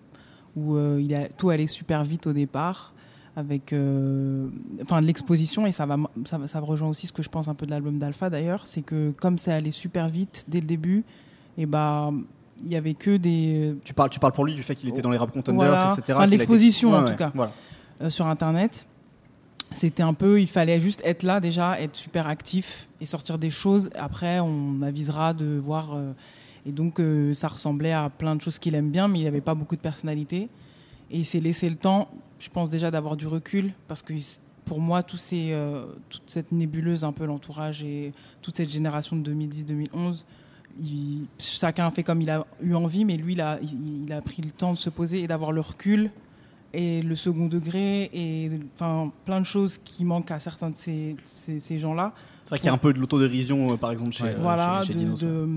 où 0.56 0.78
il 0.98 1.14
a, 1.14 1.28
tout 1.28 1.50
allait 1.50 1.66
super 1.66 2.02
vite 2.04 2.26
au 2.26 2.32
départ 2.32 2.94
avec 3.36 3.74
euh, 3.74 4.48
enfin 4.82 5.02
l'exposition 5.02 5.66
et 5.66 5.72
ça 5.72 5.84
va, 5.84 5.98
ça 6.24 6.40
ça 6.46 6.58
rejoint 6.58 6.88
aussi 6.88 7.06
ce 7.06 7.12
que 7.12 7.22
je 7.22 7.28
pense 7.28 7.48
un 7.48 7.54
peu 7.54 7.66
de 7.66 7.70
l'album 7.70 7.98
d'Alpha 7.98 8.30
d'ailleurs. 8.30 8.66
C'est 8.66 8.80
que 8.80 9.10
comme 9.10 9.36
ça 9.36 9.54
allait 9.54 9.70
super 9.70 10.08
vite 10.08 10.46
dès 10.48 10.60
le 10.60 10.66
début 10.66 11.04
et 11.58 11.66
bah 11.66 12.10
il 12.64 12.70
y 12.70 12.76
avait 12.76 12.94
que 12.94 13.18
des 13.18 13.76
tu 13.84 13.92
parles 13.92 14.08
tu 14.08 14.18
parles 14.18 14.32
pour 14.32 14.46
lui 14.46 14.54
du 14.54 14.62
fait 14.62 14.74
qu'il 14.74 14.88
était 14.88 15.02
dans 15.02 15.10
les 15.10 15.18
rap 15.18 15.30
contenders 15.30 15.92
etc 15.92 16.14
enfin, 16.14 16.26
l'exposition 16.26 16.94
en 16.94 17.04
tout 17.04 17.14
cas 17.14 17.30
euh, 18.00 18.08
sur 18.08 18.26
internet 18.26 18.86
c'était 19.70 20.02
un 20.02 20.14
peu 20.14 20.40
il 20.40 20.46
fallait 20.46 20.80
juste 20.80 21.02
être 21.04 21.22
là 21.22 21.40
déjà 21.40 21.80
être 21.80 21.96
super 21.96 22.26
actif 22.26 22.88
et 23.00 23.06
sortir 23.06 23.38
des 23.38 23.50
choses. 23.50 23.90
Après 23.94 24.40
on 24.40 24.82
avisera 24.82 25.34
de 25.34 25.58
voir 25.58 25.94
euh, 25.94 26.12
et 26.64 26.72
donc 26.72 27.00
ça 27.34 27.48
ressemblait 27.48 27.92
à 27.92 28.10
plein 28.10 28.36
de 28.36 28.40
choses 28.40 28.58
qu'il 28.58 28.74
aime 28.74 28.90
bien 28.90 29.08
mais 29.08 29.18
il 29.18 29.22
n'y 29.22 29.28
avait 29.28 29.40
pas 29.40 29.54
beaucoup 29.54 29.76
de 29.76 29.80
personnalité. 29.80 30.48
Et 31.10 31.18
il 31.18 31.24
s'est 31.24 31.40
laissé 31.40 31.68
le 31.68 31.76
temps 31.76 32.08
je 32.38 32.48
pense 32.50 32.70
déjà 32.70 32.90
d'avoir 32.90 33.16
du 33.16 33.26
recul 33.26 33.72
parce 33.88 34.02
que 34.02 34.12
pour 34.66 34.80
moi, 34.80 35.02
tout 35.02 35.16
ces, 35.16 35.52
euh, 35.52 35.86
toute 36.10 36.24
cette 36.26 36.52
nébuleuse, 36.52 37.04
un 37.04 37.12
peu 37.12 37.24
l'entourage 37.24 37.82
et 37.82 38.12
toute 38.42 38.56
cette 38.56 38.68
génération 38.68 39.16
de 39.16 39.32
2010-2011, 39.32 40.24
chacun 41.38 41.86
a 41.86 41.90
fait 41.90 42.02
comme 42.02 42.20
il 42.20 42.30
a 42.30 42.44
eu 42.60 42.74
envie, 42.74 43.04
mais 43.04 43.16
lui, 43.16 43.34
il 43.34 43.40
a, 43.40 43.58
il, 43.62 44.12
a 44.12 44.20
pris 44.20 44.42
le 44.42 44.50
temps 44.50 44.72
de 44.72 44.78
se 44.78 44.90
poser 44.90 45.22
et 45.22 45.28
d'avoir 45.28 45.52
le 45.52 45.60
recul 45.60 46.10
et 46.76 47.02
le 47.02 47.14
second 47.14 47.46
degré 47.46 48.10
et 48.12 48.50
enfin 48.74 49.10
plein 49.24 49.40
de 49.40 49.46
choses 49.46 49.78
qui 49.82 50.04
manquent 50.04 50.30
à 50.30 50.38
certains 50.38 50.70
de 50.70 50.76
ces, 50.76 51.16
ces 51.24 51.78
gens-là. 51.78 52.12
C'est 52.44 52.50
vrai 52.50 52.58
qu'il 52.58 52.66
y 52.66 52.70
a 52.70 52.74
un 52.74 52.78
peu 52.78 52.92
de 52.92 53.00
l'autodérision, 53.00 53.72
euh, 53.72 53.76
par 53.76 53.90
exemple, 53.90 54.12
chez, 54.12 54.24
euh, 54.24 54.36
voilà, 54.40 54.82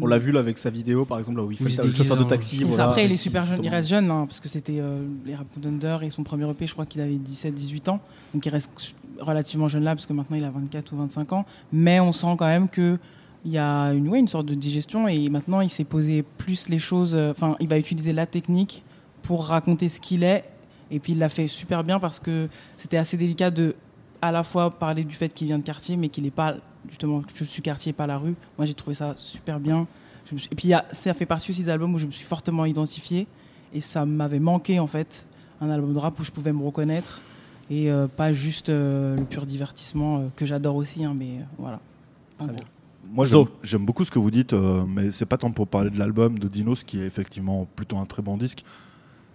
On 0.01 0.07
l'a 0.07 0.17
vu 0.17 0.31
là, 0.31 0.39
avec 0.39 0.57
sa 0.57 0.71
vidéo, 0.71 1.05
par 1.05 1.19
exemple, 1.19 1.37
là, 1.37 1.43
où 1.43 1.51
il 1.51 1.57
fait 1.57 1.83
le 1.83 1.93
chauffeur 1.93 2.17
de 2.17 2.23
taxi. 2.23 2.65
Après, 2.79 3.05
il 3.05 3.11
est 3.11 3.15
super 3.15 3.45
jeune, 3.45 3.63
il 3.63 3.69
reste 3.69 3.89
jeune, 3.89 4.09
hein, 4.09 4.25
parce 4.25 4.39
que 4.39 4.49
c'était 4.49 4.79
euh, 4.79 5.05
les 5.23 5.35
Rap 5.35 5.45
Under 5.63 6.01
et 6.01 6.09
son 6.09 6.23
premier 6.23 6.49
EP, 6.49 6.65
je 6.65 6.73
crois 6.73 6.87
qu'il 6.87 7.01
avait 7.01 7.13
17-18 7.13 7.91
ans. 7.91 7.99
Donc 8.33 8.43
il 8.43 8.49
reste 8.49 8.71
relativement 9.19 9.67
jeune 9.67 9.83
là, 9.83 9.93
parce 9.93 10.07
que 10.07 10.13
maintenant 10.13 10.37
il 10.37 10.43
a 10.43 10.49
24 10.49 10.93
ou 10.93 10.97
25 10.97 11.33
ans, 11.33 11.45
mais 11.71 11.99
on 11.99 12.11
sent 12.11 12.35
quand 12.37 12.47
même 12.47 12.69
que 12.69 12.97
il 13.45 13.51
y 13.51 13.57
a 13.57 13.93
une, 13.93 14.07
ouais, 14.09 14.19
une 14.19 14.27
sorte 14.27 14.47
de 14.47 14.53
digestion 14.53 15.07
et 15.07 15.29
maintenant 15.29 15.61
il 15.61 15.69
s'est 15.69 15.85
posé 15.85 16.23
plus 16.23 16.69
les 16.69 16.79
choses, 16.79 17.15
euh, 17.15 17.31
enfin 17.31 17.55
il 17.59 17.69
va 17.69 17.77
utiliser 17.77 18.13
la 18.13 18.25
technique 18.25 18.83
pour 19.21 19.45
raconter 19.45 19.89
ce 19.89 19.99
qu'il 19.99 20.23
est 20.23 20.43
et 20.91 20.99
puis 20.99 21.13
il 21.13 21.19
l'a 21.19 21.29
fait 21.29 21.47
super 21.47 21.83
bien 21.83 21.99
parce 21.99 22.19
que 22.19 22.49
c'était 22.77 22.97
assez 22.97 23.17
délicat 23.17 23.51
de 23.51 23.75
à 24.21 24.31
la 24.31 24.43
fois 24.43 24.69
parler 24.69 25.03
du 25.03 25.15
fait 25.15 25.33
qu'il 25.33 25.47
vient 25.47 25.59
de 25.59 25.63
quartier 25.63 25.95
mais 25.97 26.09
qu'il 26.09 26.23
n'est 26.23 26.31
pas 26.31 26.55
justement 26.87 27.21
je 27.33 27.43
suis 27.43 27.61
quartier 27.61 27.93
pas 27.93 28.07
la 28.07 28.17
rue. 28.17 28.35
Moi 28.57 28.65
j'ai 28.65 28.73
trouvé 28.73 28.93
ça 28.93 29.13
super 29.17 29.59
bien. 29.59 29.87
et 30.31 30.55
puis 30.55 30.73
ça 30.91 31.13
fait 31.13 31.25
partie 31.25 31.51
aussi 31.51 31.63
des 31.63 31.69
albums 31.69 31.93
où 31.93 31.97
je 31.97 32.05
me 32.05 32.11
suis 32.11 32.25
fortement 32.25 32.65
identifié 32.65 33.27
et 33.73 33.81
ça 33.81 34.05
m'avait 34.05 34.39
manqué 34.39 34.79
en 34.79 34.87
fait 34.87 35.27
un 35.61 35.69
album 35.69 35.93
de 35.93 35.99
rap 35.99 36.19
où 36.19 36.23
je 36.23 36.31
pouvais 36.31 36.53
me 36.53 36.63
reconnaître 36.63 37.21
et 37.69 37.91
euh, 37.91 38.07
pas 38.07 38.33
juste 38.33 38.69
euh, 38.69 39.15
le 39.15 39.25
pur 39.25 39.45
divertissement 39.45 40.31
que 40.35 40.45
j'adore 40.45 40.75
aussi 40.75 41.05
hein, 41.05 41.15
mais 41.17 41.39
voilà. 41.57 41.79
Moi, 43.11 43.25
j'aime 43.63 43.85
beaucoup 43.85 44.05
ce 44.05 44.11
que 44.11 44.19
vous 44.19 44.29
dites, 44.29 44.53
euh, 44.53 44.83
mais 44.87 45.11
c'est 45.11 45.25
pas 45.25 45.37
tant 45.37 45.51
pour 45.51 45.67
parler 45.67 45.89
de 45.89 45.97
l'album 45.97 46.37
de 46.37 46.47
Dinos, 46.47 46.83
qui 46.83 47.01
est 47.01 47.05
effectivement 47.05 47.67
plutôt 47.75 47.97
un 47.97 48.05
très 48.05 48.21
bon 48.21 48.37
disque. 48.37 48.63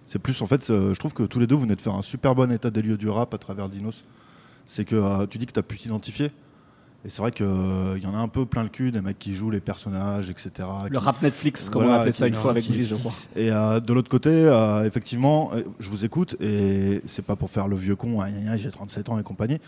C'est 0.07 0.19
plus, 0.19 0.41
en 0.43 0.47
fait, 0.47 0.69
euh, 0.71 0.93
je 0.93 0.99
trouve 0.99 1.15
que 1.15 1.23
tous 1.23 1.39
les 1.39 1.47
deux, 1.47 1.55
vous 1.55 1.63
venez 1.63 1.77
de 1.77 1.81
faire 1.81 1.95
un 1.95 2.03
super 2.03 2.35
bon 2.35 2.53
état 2.53 2.71
des 2.71 2.83
lieux 2.83 2.97
du 2.97 3.09
rap 3.09 3.33
à 3.33 3.39
travers 3.39 3.69
Dinos. 3.69 4.05
C'est 4.67 4.85
que 4.85 4.97
euh, 4.97 5.27
tu 5.27 5.39
dis 5.39 5.47
que 5.47 5.53
tu 5.53 5.59
as 5.59 5.63
pu 5.63 5.79
t'identifier. 5.79 6.31
Et 7.07 7.11
c'est 7.11 7.21
vrai 7.21 7.33
qu'il 7.33 7.47
y 7.47 8.07
en 8.07 8.15
a 8.15 8.19
un 8.19 8.29
peu 8.29 8.47
plein 8.47 8.63
le 8.63 8.71
cul, 8.71 8.91
des 8.91 9.03
mecs 9.03 9.19
qui 9.19 9.35
jouent 9.35 9.51
les 9.51 9.61
personnages, 9.61 10.31
etc. 10.31 10.67
Le 10.91 10.97
rap 10.97 11.21
Netflix, 11.21 11.69
comme 11.69 11.85
on 11.85 11.93
appelait 11.93 12.13
ça 12.13 12.27
une 12.27 12.35
fois 12.35 12.53
avec 12.53 12.67
Brice, 12.67 12.89
je 12.89 12.95
crois. 12.95 13.13
Et 13.37 13.51
de 13.51 13.93
l'autre 13.93 14.09
côté, 14.09 14.31
effectivement, 14.87 15.51
je 15.81 15.91
vous 15.91 16.07
écoute, 16.07 16.35
et 16.41 17.03
c'est 17.05 17.21
pas 17.21 17.37
pour 17.37 17.51
faire 17.51 17.69
le 17.69 17.77
vieux 17.77 17.95
con, 17.95 18.25
j'ai 18.57 18.71
37 18.71 19.11
ans 19.11 19.19
et 19.19 19.23
compagnie, 19.23 19.61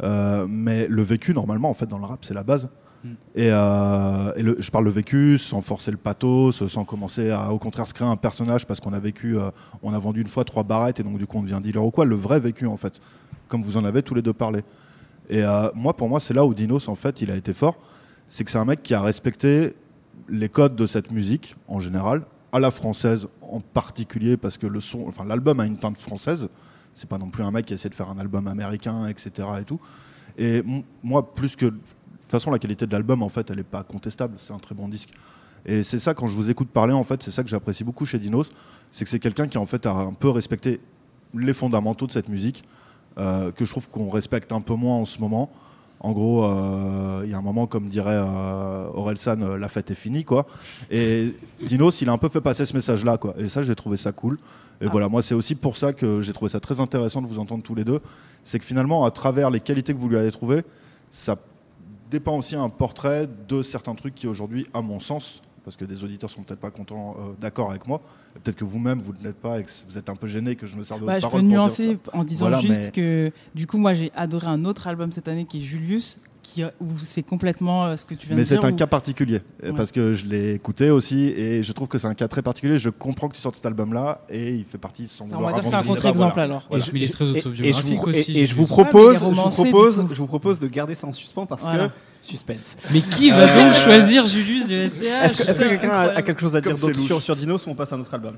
mais 0.00 0.86
le 0.86 1.02
vécu, 1.02 1.34
normalement, 1.34 1.68
en 1.68 1.74
fait, 1.74 1.86
dans 1.86 1.98
le 1.98 2.04
rap, 2.04 2.24
c'est 2.24 2.32
la 2.32 2.44
base. 2.44 2.68
Mm. 3.04 3.08
Et, 3.34 3.50
euh, 3.50 4.54
je 4.58 4.70
parle 4.70 4.86
de 4.86 4.90
vécu 4.90 5.36
sans 5.38 5.60
forcer 5.60 5.90
le 5.90 5.96
pathos, 5.98 6.66
sans 6.66 6.84
commencer 6.84 7.30
à 7.30 7.52
au 7.52 7.58
contraire 7.58 7.86
se 7.86 7.94
créer 7.94 8.08
un 8.08 8.16
personnage 8.16 8.66
parce 8.66 8.80
qu'on 8.80 8.92
a 8.92 8.98
vécu, 8.98 9.36
euh, 9.36 9.50
on 9.82 9.92
a 9.92 9.98
vendu 9.98 10.22
une 10.22 10.28
fois 10.28 10.44
trois 10.44 10.62
barrettes 10.62 11.00
et 11.00 11.02
donc 11.02 11.18
du 11.18 11.26
coup 11.26 11.38
on 11.38 11.42
devient 11.42 11.60
dealer 11.62 11.84
ou 11.84 11.90
quoi. 11.90 12.04
Le 12.06 12.16
vrai 12.16 12.40
vécu 12.40 12.66
en 12.66 12.76
fait, 12.76 13.00
comme 13.48 13.62
vous 13.62 13.76
en 13.76 13.84
avez 13.84 14.02
tous 14.02 14.14
les 14.14 14.22
deux 14.22 14.32
parlé. 14.32 14.64
Et 15.28 15.42
euh, 15.42 15.68
moi 15.74 15.94
pour 15.94 16.08
moi 16.08 16.18
c'est 16.18 16.34
là 16.34 16.44
où 16.44 16.54
Dinos 16.54 16.88
en 16.88 16.94
fait 16.94 17.20
il 17.20 17.30
a 17.30 17.36
été 17.36 17.52
fort, 17.52 17.76
c'est 18.28 18.44
que 18.44 18.50
c'est 18.50 18.58
un 18.58 18.64
mec 18.64 18.82
qui 18.82 18.94
a 18.94 19.02
respecté 19.02 19.74
les 20.28 20.48
codes 20.48 20.76
de 20.76 20.86
cette 20.86 21.10
musique 21.10 21.56
en 21.68 21.80
général, 21.80 22.22
à 22.52 22.58
la 22.58 22.70
française 22.70 23.28
en 23.42 23.60
particulier 23.60 24.36
parce 24.38 24.56
que 24.56 24.66
le 24.66 24.80
son, 24.80 25.04
enfin 25.06 25.24
l'album 25.24 25.60
a 25.60 25.66
une 25.66 25.76
teinte 25.76 25.98
française. 25.98 26.48
C'est 26.96 27.08
pas 27.08 27.18
non 27.18 27.28
plus 27.28 27.42
un 27.42 27.50
mec 27.50 27.66
qui 27.66 27.74
essaie 27.74 27.88
de 27.88 27.94
faire 27.94 28.08
un 28.08 28.18
album 28.18 28.46
américain, 28.46 29.08
etc. 29.08 29.48
Et 29.60 29.64
tout. 29.64 29.80
Et 30.38 30.62
moi, 31.02 31.34
plus 31.34 31.56
que 31.56 31.72
toute 32.24 32.32
façon, 32.32 32.50
la 32.50 32.58
qualité 32.58 32.86
de 32.86 32.92
l'album, 32.92 33.22
en 33.22 33.28
fait, 33.28 33.50
elle 33.50 33.58
n'est 33.58 33.62
pas 33.62 33.82
contestable. 33.82 34.34
C'est 34.38 34.52
un 34.52 34.58
très 34.58 34.74
bon 34.74 34.88
disque. 34.88 35.10
Et 35.66 35.82
c'est 35.82 35.98
ça, 35.98 36.14
quand 36.14 36.26
je 36.26 36.34
vous 36.34 36.50
écoute 36.50 36.68
parler, 36.68 36.92
en 36.92 37.04
fait, 37.04 37.22
c'est 37.22 37.30
ça 37.30 37.42
que 37.42 37.48
j'apprécie 37.48 37.84
beaucoup 37.84 38.04
chez 38.04 38.18
Dinos. 38.18 38.50
C'est 38.92 39.04
que 39.04 39.10
c'est 39.10 39.18
quelqu'un 39.18 39.46
qui, 39.46 39.58
en 39.58 39.66
fait, 39.66 39.86
a 39.86 39.92
un 39.92 40.12
peu 40.12 40.28
respecté 40.28 40.80
les 41.34 41.54
fondamentaux 41.54 42.06
de 42.06 42.12
cette 42.12 42.28
musique, 42.28 42.64
euh, 43.18 43.50
que 43.50 43.64
je 43.64 43.70
trouve 43.70 43.88
qu'on 43.88 44.10
respecte 44.10 44.52
un 44.52 44.60
peu 44.60 44.74
moins 44.74 44.96
en 44.96 45.04
ce 45.04 45.18
moment. 45.18 45.50
En 46.00 46.12
gros, 46.12 46.44
euh, 46.44 47.22
il 47.24 47.30
y 47.30 47.34
a 47.34 47.38
un 47.38 47.42
moment, 47.42 47.66
comme 47.66 47.88
dirait 47.88 48.16
euh, 48.16 48.88
Orelsan, 48.92 49.56
la 49.56 49.68
fête 49.68 49.90
est 49.90 49.94
finie, 49.94 50.24
quoi. 50.24 50.46
Et 50.90 51.34
Dinos, 51.62 52.02
il 52.02 52.08
a 52.10 52.12
un 52.12 52.18
peu 52.18 52.28
fait 52.28 52.42
passer 52.42 52.66
ce 52.66 52.74
message-là, 52.74 53.16
quoi. 53.16 53.34
Et 53.38 53.48
ça, 53.48 53.62
j'ai 53.62 53.74
trouvé 53.74 53.96
ça 53.96 54.12
cool. 54.12 54.38
Et 54.82 54.86
ah. 54.86 54.88
voilà, 54.90 55.08
moi, 55.08 55.22
c'est 55.22 55.34
aussi 55.34 55.54
pour 55.54 55.78
ça 55.78 55.94
que 55.94 56.20
j'ai 56.20 56.34
trouvé 56.34 56.50
ça 56.50 56.60
très 56.60 56.78
intéressant 56.78 57.22
de 57.22 57.26
vous 57.26 57.38
entendre 57.38 57.62
tous 57.62 57.74
les 57.74 57.84
deux. 57.84 58.00
C'est 58.44 58.58
que 58.58 58.66
finalement, 58.66 59.06
à 59.06 59.10
travers 59.10 59.48
les 59.48 59.60
qualités 59.60 59.94
que 59.94 59.98
vous 59.98 60.10
lui 60.10 60.18
avez 60.18 60.30
trouvées, 60.30 60.62
ça 61.10 61.36
dépend 62.14 62.38
aussi 62.38 62.54
un 62.54 62.68
portrait 62.68 63.28
de 63.48 63.60
certains 63.62 63.94
trucs 63.96 64.14
qui 64.14 64.28
aujourd'hui, 64.28 64.66
à 64.72 64.82
mon 64.82 65.00
sens, 65.00 65.42
parce 65.64 65.76
que 65.76 65.84
des 65.84 66.04
auditeurs 66.04 66.30
sont 66.30 66.42
peut-être 66.42 66.60
pas 66.60 66.70
contents, 66.70 67.16
euh, 67.18 67.32
d'accord 67.40 67.70
avec 67.70 67.88
moi. 67.88 68.00
Peut-être 68.34 68.56
que 68.56 68.64
vous-même 68.64 69.00
vous 69.00 69.12
ne 69.18 69.24
l'êtes 69.24 69.40
pas 69.40 69.58
et 69.58 69.64
que 69.64 69.70
vous 69.88 69.98
êtes 69.98 70.08
un 70.08 70.14
peu 70.14 70.28
gêné 70.28 70.54
que 70.54 70.66
je 70.66 70.76
me 70.76 70.84
sers 70.84 71.00
de 71.00 71.04
bah, 71.04 71.18
votre 71.18 71.28
Je 71.28 71.36
peux 71.36 71.42
nuancer 71.42 71.98
en 72.12 72.22
disant 72.22 72.60
juste 72.60 72.92
que 72.92 73.32
du 73.54 73.66
coup 73.66 73.78
moi 73.78 73.94
j'ai 73.94 74.12
adoré 74.14 74.46
un 74.46 74.64
autre 74.64 74.86
album 74.86 75.10
cette 75.10 75.26
année 75.26 75.44
qui 75.44 75.58
est 75.58 75.62
Julius 75.62 76.18
qui, 76.44 76.62
où 76.62 76.86
c'est 76.98 77.22
complètement 77.22 77.86
euh, 77.86 77.96
ce 77.96 78.04
que 78.04 78.14
tu 78.14 78.28
viens 78.28 78.36
de 78.36 78.42
dire. 78.42 78.52
Mais 78.52 78.62
c'est 78.62 78.66
un 78.66 78.72
cas 78.72 78.86
particulier, 78.86 79.40
parce 79.74 79.90
que 79.90 80.12
je 80.12 80.26
l'ai 80.26 80.54
écouté 80.54 80.90
aussi, 80.90 81.24
et 81.28 81.62
je 81.62 81.72
trouve 81.72 81.88
que 81.88 81.98
c'est 81.98 82.06
un 82.06 82.14
cas 82.14 82.28
très 82.28 82.42
particulier. 82.42 82.78
Je 82.78 82.90
comprends 82.90 83.28
que 83.28 83.34
tu 83.34 83.40
sortes 83.40 83.56
cet 83.56 83.66
album-là, 83.66 84.20
et 84.28 84.54
il 84.54 84.64
fait 84.64 84.78
partie 84.78 85.08
sans 85.08 85.24
On 85.34 85.40
va 85.40 85.52
dire 85.54 85.62
que 85.62 85.68
c'est 85.68 85.74
un 85.74 85.82
contre-exemple 85.82 86.38
alors. 86.38 86.68
Et 86.70 86.78
il 86.94 87.02
est 87.02 87.12
très 87.12 87.28
autobiographique 87.28 87.94
et, 87.94 87.98
aussi. 87.98 88.38
Et, 88.38 88.46
je 88.46 88.54
vous 88.54 88.66
propose, 88.66 89.18
je 89.18 89.24
vous 89.24 89.50
propose, 89.50 90.04
je 90.10 90.18
vous 90.18 90.26
propose 90.26 90.58
de 90.58 90.68
garder 90.68 90.94
ça 90.94 91.06
en 91.06 91.12
suspens 91.12 91.46
parce 91.46 91.64
que 91.64 91.88
suspense. 92.20 92.76
Mais 92.90 93.00
qui 93.00 93.30
va 93.30 93.46
donc 93.46 93.74
euh, 93.74 93.84
choisir 93.84 94.26
Julius 94.26 94.66
du 94.66 94.88
SCH 94.88 95.02
Est-ce 95.02 95.58
que, 95.58 95.68
quelqu'un 95.68 95.90
a, 95.90 96.22
quelque 96.22 96.40
chose 96.40 96.56
à 96.56 96.60
dire 96.60 96.76
d'autre 96.76 96.98
sur, 96.98 97.22
sur 97.22 97.36
Dinos 97.36 97.66
ou 97.66 97.70
on 97.70 97.74
passe 97.74 97.92
à 97.92 97.96
un 97.96 98.00
autre 98.00 98.14
album? 98.14 98.36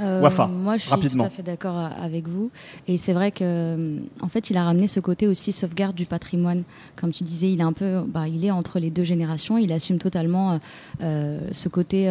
Euh, 0.00 0.28
moi, 0.48 0.76
je 0.76 0.82
suis 0.82 0.90
tout 0.90 1.22
à 1.24 1.30
fait 1.30 1.42
d'accord 1.42 1.76
avec 1.76 2.28
vous. 2.28 2.50
Et 2.88 2.98
c'est 2.98 3.12
vrai 3.12 3.30
que, 3.30 3.38
euh, 3.42 3.98
en 4.22 4.28
fait, 4.28 4.50
il 4.50 4.56
a 4.56 4.64
ramené 4.64 4.86
ce 4.86 5.00
côté 5.00 5.26
aussi 5.26 5.52
sauvegarde 5.52 5.94
du 5.94 6.06
patrimoine. 6.06 6.62
Comme 6.96 7.12
tu 7.12 7.24
disais, 7.24 7.52
il 7.52 7.60
est 7.60 7.64
un 7.64 7.72
peu, 7.72 8.00
bah, 8.06 8.28
il 8.28 8.44
est 8.44 8.50
entre 8.50 8.78
les 8.78 8.90
deux 8.90 9.02
générations. 9.02 9.58
Il 9.58 9.72
assume 9.72 9.98
totalement 9.98 10.58
euh, 11.02 11.38
ce 11.52 11.68
côté 11.68 12.10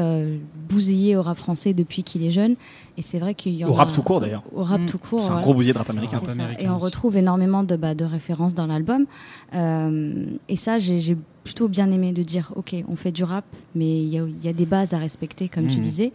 bousillé 0.70 1.16
au 1.16 1.22
rap 1.22 1.38
français 1.38 1.74
depuis 1.74 2.04
qu'il 2.04 2.24
est 2.24 2.32
jeune. 2.32 2.56
Et 2.98 3.02
c'est 3.02 3.20
vrai 3.20 3.34
qu'il 3.34 3.54
y 3.54 3.64
Au 3.64 3.72
rap 3.72 3.94
tout 3.94 4.02
court 4.02 4.20
d'ailleurs. 4.20 4.44
Au 4.54 4.64
rap 4.64 4.82
mm. 4.82 4.86
tout 4.86 4.98
court. 4.98 5.24
C'est 5.24 5.32
un 5.32 5.42
gros 5.42 5.54
bousillé 5.54 5.74
de 5.74 5.78
rap 5.78 5.90
américain. 5.90 6.22
et 6.60 6.70
on 6.70 6.78
retrouve 6.78 7.18
énormément 7.18 7.64
de, 7.64 7.76
bah, 7.76 7.96
de 7.96 8.06
références 8.06 8.54
dans 8.54 8.68
l'album. 8.68 9.06
et 9.54 10.56
ça, 10.56 10.80
j'ai 10.80 11.18
plutôt 11.44 11.68
bien 11.68 11.92
aimé 11.92 12.12
de 12.12 12.22
dire, 12.22 12.52
ok, 12.56 12.76
on 12.88 12.96
fait 12.96 13.12
du 13.12 13.24
rap, 13.24 13.46
mais 13.74 14.04
il 14.04 14.10
y, 14.10 14.46
y, 14.46 14.50
a 14.50 14.54
des 14.54 14.66
bases 14.68 14.94
à 14.94 15.00
respecter, 15.00 15.48
comme 15.50 15.68
tu 15.68 15.80
mm. 15.80 15.82
disais. 15.82 16.14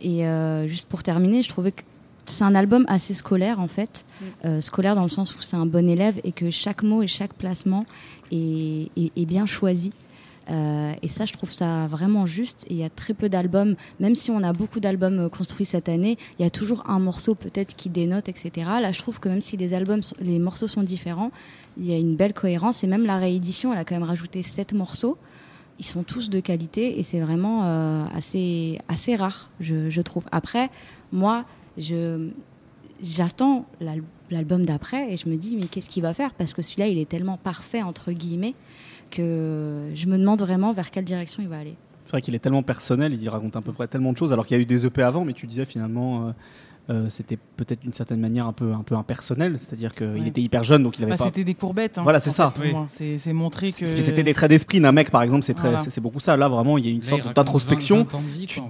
Et 0.00 0.26
euh, 0.26 0.66
juste 0.68 0.88
pour 0.88 1.02
terminer, 1.02 1.42
je 1.42 1.48
trouvais 1.48 1.72
que 1.72 1.82
c'est 2.26 2.44
un 2.44 2.54
album 2.54 2.84
assez 2.88 3.14
scolaire 3.14 3.60
en 3.60 3.68
fait, 3.68 4.04
mm. 4.04 4.24
euh, 4.44 4.60
scolaire 4.60 4.94
dans 4.94 5.02
le 5.02 5.08
sens 5.08 5.34
où 5.34 5.40
c'est 5.40 5.56
un 5.56 5.66
bon 5.66 5.88
élève 5.88 6.20
et 6.24 6.32
que 6.32 6.50
chaque 6.50 6.82
mot 6.82 7.02
et 7.02 7.06
chaque 7.06 7.34
placement 7.34 7.84
est, 8.30 8.90
est, 8.96 9.26
bien 9.26 9.46
choisi. 9.46 9.92
Euh, 10.50 10.92
et 11.02 11.08
ça, 11.08 11.26
je 11.26 11.32
trouve 11.32 11.52
ça 11.52 11.86
vraiment 11.86 12.26
juste. 12.26 12.64
Et 12.68 12.74
il 12.74 12.76
y 12.78 12.84
a 12.84 12.90
très 12.90 13.14
peu 13.14 13.28
d'albums, 13.28 13.76
même 14.00 14.14
si 14.14 14.30
on 14.30 14.42
a 14.42 14.52
beaucoup 14.52 14.80
d'albums 14.80 15.28
construits 15.30 15.66
cette 15.66 15.88
année, 15.88 16.18
il 16.38 16.42
y 16.42 16.46
a 16.46 16.50
toujours 16.50 16.82
un 16.88 16.98
morceau 16.98 17.34
peut-être 17.34 17.76
qui 17.76 17.88
dénote, 17.88 18.28
etc. 18.28 18.66
Là, 18.80 18.90
je 18.92 18.98
trouve 18.98 19.20
que 19.20 19.28
même 19.28 19.40
si 19.40 19.56
les 19.56 19.74
albums, 19.74 20.00
les 20.20 20.38
morceaux 20.38 20.66
sont 20.66 20.82
différents, 20.82 21.30
il 21.78 21.86
y 21.86 21.92
a 21.92 21.98
une 21.98 22.16
belle 22.16 22.32
cohérence. 22.32 22.82
Et 22.82 22.86
même 22.86 23.06
la 23.06 23.18
réédition, 23.18 23.72
elle 23.72 23.78
a 23.78 23.84
quand 23.84 23.94
même 23.94 24.08
rajouté 24.08 24.42
sept 24.42 24.72
morceaux 24.72 25.18
ils 25.80 25.86
sont 25.86 26.02
tous 26.02 26.28
de 26.28 26.40
qualité 26.40 26.98
et 26.98 27.02
c'est 27.02 27.20
vraiment 27.20 27.62
euh, 27.64 28.04
assez, 28.14 28.78
assez 28.88 29.16
rare, 29.16 29.48
je, 29.60 30.00
trouve. 30.02 30.24
Après, 30.30 30.68
moi, 31.10 31.46
je, 31.78 32.28
j'attends 33.02 33.64
l'album 34.30 34.66
d'après 34.66 35.10
et 35.10 35.16
je 35.16 35.26
me 35.30 35.36
dis, 35.36 35.56
mais 35.56 35.64
qu'est-ce 35.64 35.88
qu'il 35.88 36.02
va 36.02 36.12
faire? 36.12 36.34
Parce 36.34 36.52
que 36.52 36.60
celui-là, 36.60 36.86
il 36.88 36.98
est 36.98 37.08
tellement 37.08 37.38
parfait, 37.38 37.80
entre 37.80 38.12
guillemets, 38.12 38.54
que 39.10 39.90
je 39.94 40.06
me 40.06 40.18
demande 40.18 40.40
vraiment 40.40 40.74
vers 40.74 40.90
quelle 40.90 41.06
direction 41.06 41.42
il 41.42 41.48
va 41.48 41.58
aller. 41.58 41.76
C'est 42.04 42.12
vrai 42.12 42.20
qu'il 42.20 42.34
est 42.34 42.40
tellement 42.40 42.62
personnel, 42.62 43.14
il 43.14 43.28
raconte 43.30 43.56
à 43.56 43.62
peu 43.62 43.72
près 43.72 43.88
tellement 43.88 44.12
de 44.12 44.18
choses, 44.18 44.34
alors 44.34 44.44
qu'il 44.44 44.58
y 44.58 44.60
a 44.60 44.62
eu 44.62 44.66
des 44.66 44.84
EP 44.84 45.02
avant, 45.02 45.24
mais 45.24 45.32
tu 45.32 45.46
disais 45.46 45.64
finalement. 45.64 46.28
Euh, 46.28 46.32
euh, 46.90 47.08
c'était 47.08 47.38
peut-être 47.56 47.82
d'une 47.82 47.92
certaine 47.92 48.18
manière 48.18 48.46
un 48.46 48.52
peu 48.52 48.72
un 48.72 48.82
peu 48.82 48.96
impersonnel, 48.96 49.58
c'est-à-dire 49.58 49.94
qu'il 49.94 50.26
était 50.26 50.40
hyper 50.40 50.64
jeune, 50.64 50.82
donc 50.82 50.98
il 50.98 51.04
avait 51.04 51.12
bah, 51.12 51.18
pas. 51.18 51.24
C'était 51.24 51.44
des 51.44 51.54
courbettes. 51.54 51.98
Hein, 51.98 52.02
voilà, 52.02 52.18
c'est 52.18 52.30
ça. 52.30 52.52
C'est 52.86 53.32
montrer 53.32 53.70
que. 53.70 53.86
C'était 53.86 54.24
des 54.24 54.34
traits 54.34 54.50
d'esprit 54.50 54.80
d'un 54.80 54.90
mec, 54.90 55.10
par 55.10 55.22
exemple, 55.22 55.44
c'est 55.44 55.56
c'est 55.78 56.00
beaucoup 56.00 56.18
ça. 56.18 56.36
Là, 56.36 56.48
vraiment, 56.48 56.78
il 56.78 56.86
y 56.86 56.88
a 56.88 56.92
une 56.92 57.02
sorte 57.02 57.34
d'introspection. 57.34 58.06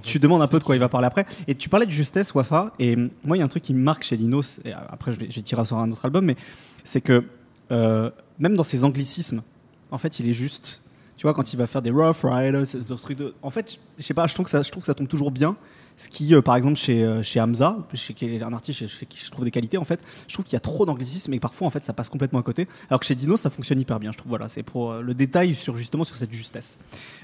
Tu, 0.03 0.19
demandes 0.19 0.41
un 0.41 0.47
peu 0.47 0.59
de 0.59 0.63
quoi 0.63 0.75
il 0.75 0.79
va 0.79 0.89
parler 0.89 1.07
après. 1.07 1.25
Et 1.47 1.55
tu 1.55 1.67
parlais 1.67 1.87
de 1.87 1.91
justesse, 1.91 2.33
Wafa. 2.35 2.73
Et 2.77 2.95
moi, 2.95 3.37
il 3.37 3.39
y 3.39 3.41
a 3.41 3.45
un 3.45 3.49
truc 3.49 3.63
qui 3.63 3.73
me 3.73 3.81
marque 3.81 4.03
chez 4.03 4.17
Dinos. 4.17 4.59
Et 4.65 4.73
après, 4.73 5.11
je 5.11 5.19
vais, 5.19 5.27
je 5.31 5.39
tirer 5.39 5.65
sur 5.65 5.77
un 5.79 5.91
autre 5.91 6.05
album, 6.05 6.25
mais 6.25 6.35
c'est 6.83 7.01
que 7.01 7.23
euh, 7.71 8.11
même 8.37 8.55
dans 8.55 8.63
ses 8.63 8.83
anglicismes, 8.83 9.41
en 9.89 9.97
fait, 9.97 10.19
il 10.19 10.29
est 10.29 10.33
juste. 10.33 10.83
Tu 11.17 11.23
vois, 11.23 11.33
quand 11.33 11.53
il 11.53 11.57
va 11.57 11.65
faire 11.65 11.81
des 11.81 11.91
Rough 11.91 12.23
Riders, 12.23 12.61
de... 12.61 13.33
en 13.41 13.49
fait, 13.49 13.79
je 13.97 14.03
sais 14.03 14.13
pas, 14.13 14.27
je 14.27 14.33
trouve 14.33 14.45
que 14.45 14.51
ça, 14.51 14.61
je 14.61 14.69
trouve 14.69 14.81
que 14.81 14.87
ça 14.87 14.93
tombe 14.93 15.07
toujours 15.07 15.31
bien 15.31 15.55
ce 15.97 16.09
qui, 16.09 16.33
euh, 16.33 16.41
par 16.41 16.55
exemple, 16.55 16.75
chez, 16.75 17.03
euh, 17.03 17.21
chez 17.23 17.39
Hamza, 17.39 17.77
chez, 17.93 18.13
qui 18.13 18.35
est 18.35 18.43
un 18.43 18.53
artiste 18.53 18.87
chez, 18.87 19.05
qui 19.05 19.23
je 19.23 19.31
trouve 19.31 19.45
des 19.45 19.51
qualités, 19.51 19.77
en 19.77 19.83
fait, 19.83 19.99
je 20.27 20.33
trouve 20.33 20.45
qu'il 20.45 20.53
y 20.53 20.57
a 20.57 20.61
trop 20.61 20.85
d'anglicisme 20.85 21.33
et 21.33 21.39
parfois, 21.39 21.67
en 21.67 21.69
fait, 21.69 21.83
ça 21.83 21.93
passe 21.93 22.09
complètement 22.09 22.39
à 22.39 22.43
côté. 22.43 22.67
Alors 22.89 22.99
que 22.99 23.05
chez 23.05 23.15
Dino, 23.15 23.37
ça 23.37 23.49
fonctionne 23.49 23.79
hyper 23.79 23.99
bien, 23.99 24.11
je 24.11 24.17
trouve. 24.17 24.29
Voilà, 24.29 24.49
c'est 24.49 24.63
pour 24.63 24.91
euh, 24.91 25.01
le 25.01 25.13
détail 25.13 25.55
sur 25.55 25.75
justement 25.75 26.03
sur 26.03 26.17
cette 26.17 26.33
justesse. 26.33 26.79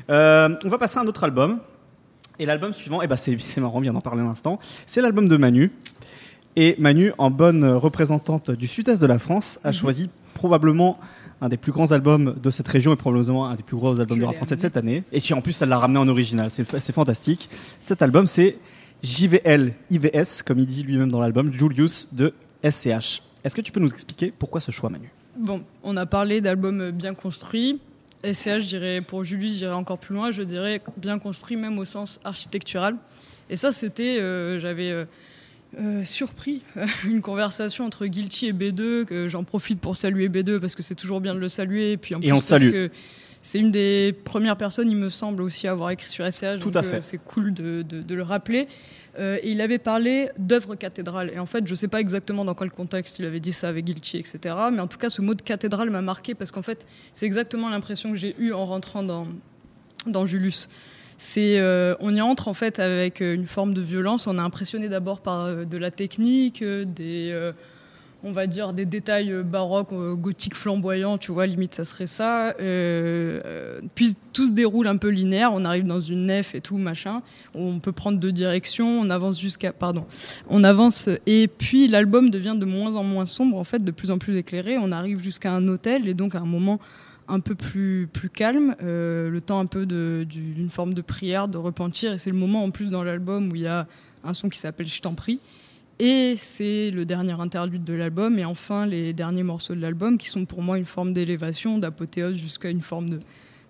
on 0.10 0.58
va 0.66 0.78
passer 0.78 1.00
à 1.00 1.02
un 1.02 1.08
autre 1.08 1.24
album. 1.24 1.60
Et 2.40 2.46
l'album 2.46 2.72
suivant, 2.72 3.02
eh 3.02 3.08
ben 3.08 3.16
c'est, 3.16 3.58
marrant, 3.58 3.80
on 3.80 3.82
vient 3.82 3.94
d'en 3.94 4.02
parler 4.02 4.22
un 4.22 4.28
instant. 4.28 4.60
C'est 4.86 5.02
l'album 5.02 5.28
de 5.28 5.38
Manu. 5.38 5.72
Et 6.56 6.76
Manu, 6.78 7.12
en 7.18 7.32
bonne 7.32 7.66
représentante 7.66 8.52
du 8.52 8.68
sud-est 8.68 9.02
de 9.02 9.08
la 9.08 9.18
France, 9.18 9.60
a 9.64 9.70
mhm. 9.70 9.74
choisi 9.74 10.10
probablement 10.36 11.00
un 11.42 11.50
des 11.50 11.58
plus 11.58 11.72
grands 11.72 11.92
albums 11.92 12.36
de 12.42 12.50
cette 12.50 12.68
région 12.68 12.94
et 12.94 12.96
probablement 12.96 13.48
un 13.48 13.56
des 13.56 13.64
plus 13.64 13.78
gros 13.78 14.00
albums 14.00 14.20
de 14.20 14.26
rap 14.26 14.36
français 14.36 14.56
de 14.56 14.62
cette 14.62 14.78
année. 14.78 15.04
Et 15.12 15.20
qui 15.20 15.34
en 15.34 15.42
plus, 15.42 15.52
ça 15.52 15.66
l'a 15.66 15.78
ramené 15.78 16.00
en 16.00 16.08
original. 16.08 16.50
C'est, 16.50 16.92
fantastique. 16.92 17.50
Cet 17.80 18.02
album, 18.02 18.28
c'est 18.28 18.58
JVL 19.04 19.74
IVS, 19.92 20.42
comme 20.46 20.60
il 20.60 20.66
dit 20.66 20.84
lui-même 20.84 21.12
dans 21.12 21.20
l'album, 21.20 21.52
Julius 21.52 22.08
de 22.14 22.34
SCH. 22.64 23.22
Est-ce 23.44 23.56
que 23.56 23.62
tu 23.62 23.72
peux 23.72 23.80
nous 23.80 23.92
expliquer 23.92 24.34
pourquoi 24.38 24.62
ce 24.62 24.72
choix, 24.72 24.90
Manu? 24.90 25.12
Bon, 25.38 25.64
on 25.84 25.96
a 25.98 26.06
parlé 26.06 26.42
d'albums 26.42 26.92
bien 26.92 27.14
construits. 27.14 27.80
SCH, 28.24 28.62
je 28.62 28.68
dirais, 28.68 29.00
pour 29.08 29.24
Julius, 29.24 29.54
je 29.54 29.58
dirais 29.60 29.76
encore 29.76 30.00
plus 30.00 30.16
loin, 30.16 30.32
je 30.32 30.42
dirais 30.42 30.82
bien 30.98 31.20
construit 31.20 31.56
même 31.56 31.78
au 31.78 31.86
sens 31.86 32.20
architectural. 32.24 32.96
Et 33.50 33.56
ça, 33.56 33.72
c'était, 33.72 34.20
euh, 34.20 34.60
j'avais 34.60 34.92
euh, 34.92 35.06
euh, 35.80 36.04
surpris 36.06 36.62
une 37.06 37.22
conversation 37.22 37.86
entre 37.86 38.06
Guilty 38.08 38.48
et 38.48 38.54
B2, 38.54 39.06
que 39.06 39.28
j'en 39.28 39.44
profite 39.44 39.80
pour 39.80 39.96
saluer 39.96 40.30
B2 40.30 40.60
parce 40.60 40.76
que 40.76 40.84
c'est 40.84 40.96
toujours 40.96 41.22
bien 41.22 41.36
de 41.36 41.40
le 41.40 41.50
saluer. 41.50 41.94
Et 41.94 41.98
puis 41.98 42.16
en 42.16 42.22
Et 42.22 42.32
on 42.32 42.36
parce 42.36 42.48
salue. 42.48 42.72
que 42.72 42.90
c'est 43.42 43.60
une 43.60 43.72
des 43.72 44.14
premières 44.26 44.58
personnes, 44.58 44.90
il 44.90 44.98
me 44.98 45.10
semble, 45.10 45.42
aussi 45.42 45.68
à 45.68 45.72
avoir 45.72 45.92
écrit 45.92 46.08
sur 46.10 46.26
SCH. 46.26 46.60
Tout 46.60 46.72
donc, 46.72 46.76
à 46.76 46.80
euh, 46.88 46.92
fait. 46.92 47.02
c'est 47.02 47.18
cool 47.20 47.54
de, 47.54 47.82
de- 47.84 48.02
de 48.02 48.16
le 48.16 48.24
rappeler. 48.24 48.68
Euh, 49.20 49.38
et 49.42 49.52
il 49.52 49.62
avait 49.62 49.78
parlé 49.78 50.30
d'œuvre 50.38 50.76
cathédrale. 50.76 51.32
Et 51.34 51.40
en 51.40 51.46
fait, 51.46 51.66
je 51.66 51.72
ne 51.72 51.76
sais 51.76 51.88
pas 51.88 52.00
exactement 52.02 52.44
dans 52.46 52.54
quel 52.56 52.70
contexte 52.72 53.20
il 53.20 53.26
avait 53.26 53.40
dit 53.40 53.54
ça 53.54 53.70
avec 53.70 53.86
Guilty, 53.86 54.18
etc. 54.18 54.56
Mais 54.72 54.80
en 54.80 54.88
tout 54.88 54.98
cas, 54.98 55.10
ce 55.10 55.22
mot 55.22 55.34
de 55.34 55.42
cathédrale 55.42 55.90
m'a 55.90 56.02
marqué 56.02 56.36
parce 56.36 56.52
qu'en 56.52 56.62
fait, 56.62 56.86
c'est 57.14 57.26
exactement 57.26 57.70
l'impression 57.70 58.12
que 58.12 58.18
j'ai 58.18 58.36
eue 58.40 58.52
en 58.54 58.66
rentrant 58.66 59.04
dans, 59.04 59.28
dans 60.08 60.26
Julius. 60.26 60.68
C'est, 61.18 61.58
euh, 61.58 61.96
on 62.00 62.14
y 62.14 62.22
entre 62.22 62.48
en 62.48 62.54
fait 62.54 62.80
avec 62.80 63.22
euh, 63.22 63.34
une 63.34 63.48
forme 63.48 63.74
de 63.74 63.82
violence. 63.82 64.28
On 64.28 64.38
est 64.38 64.42
impressionné 64.42 64.88
d'abord 64.88 65.22
par 65.22 65.46
euh, 65.46 65.66
de 65.66 65.78
la 65.78 65.90
technique, 65.90 66.64
des, 66.64 67.52
on 68.24 68.32
va 68.32 68.46
dire 68.46 68.74
des 68.74 68.86
détails 68.86 69.44
baroques, 69.44 69.94
gothiques 70.20 70.56
flamboyants, 70.56 71.18
tu 71.18 71.32
vois, 71.32 71.48
limite 71.48 71.74
ça 71.74 71.86
serait 71.86 72.08
ça. 72.08 72.54
Puis 73.96 74.14
tout 74.32 74.48
se 74.48 74.52
déroule 74.52 74.88
un 74.88 74.98
peu 74.98 75.10
linéaire. 75.10 75.52
On 75.54 75.66
arrive 75.66 75.86
dans 75.86 76.00
une 76.00 76.28
nef 76.28 76.54
et 76.54 76.62
tout 76.62 76.78
machin. 76.78 77.22
On 77.56 77.80
peut 77.80 77.92
prendre 77.92 78.20
deux 78.20 78.32
directions. 78.32 79.00
On 79.00 79.10
avance 79.10 79.40
jusqu'à, 79.40 79.74
pardon, 79.74 80.06
on 80.50 80.64
avance 80.64 81.10
et 81.26 81.48
puis 81.48 81.88
l'album 81.88 82.30
devient 82.30 82.56
de 82.58 82.66
moins 82.66 82.96
en 82.96 83.04
moins 83.04 83.26
sombre 83.26 83.58
en 83.58 83.64
fait, 83.64 83.84
de 83.84 83.92
plus 83.92 84.12
en 84.12 84.20
plus 84.20 84.38
éclairé. 84.38 84.78
On 84.78 84.92
arrive 84.92 85.20
jusqu'à 85.20 85.52
un 85.52 85.68
hôtel 85.68 86.08
et 86.08 86.14
donc 86.14 86.36
à 86.36 86.40
un 86.40 86.46
moment 86.46 86.80
un 87.28 87.40
peu 87.40 87.56
plus, 87.56 88.08
plus 88.12 88.30
calme, 88.30 88.76
euh, 88.82 89.30
le 89.30 89.42
temps 89.42 89.60
un 89.60 89.66
peu 89.66 89.86
d'une 89.86 90.70
forme 90.70 90.94
de 90.94 91.02
prière, 91.02 91.48
de 91.48 91.58
repentir. 91.58 92.14
Et 92.14 92.18
c'est 92.20 92.30
le 92.32 92.38
moment 92.38 92.64
en 92.64 92.72
plus 92.72 92.90
dans 92.90 93.04
l'album 93.04 93.52
où 93.52 93.56
il 93.56 93.62
y 93.62 93.68
a 93.68 93.88
un 94.24 94.34
son 94.34 94.50
qui 94.50 94.60
s'appelle 94.60 94.88
Je 94.88 95.02
t'en 95.02 95.14
prie. 95.14 95.40
Et 96.00 96.36
c'est 96.38 96.92
le 96.92 97.06
dernier 97.06 97.34
interlude 97.34 97.84
de 97.84 97.94
l'album. 97.94 98.38
Et 98.40 98.46
enfin, 98.46 98.86
les 98.86 99.14
derniers 99.14 99.44
morceaux 99.44 99.74
de 99.76 99.82
l'album 99.82 100.18
qui 100.18 100.30
sont 100.30 100.46
pour 100.46 100.62
moi 100.62 100.78
une 100.78 100.86
forme 100.86 101.12
d'élévation, 101.14 101.80
d'apothéose 101.80 102.36
jusqu'à 102.38 102.70
une 102.70 102.82
forme 102.82 103.10
de, 103.10 103.20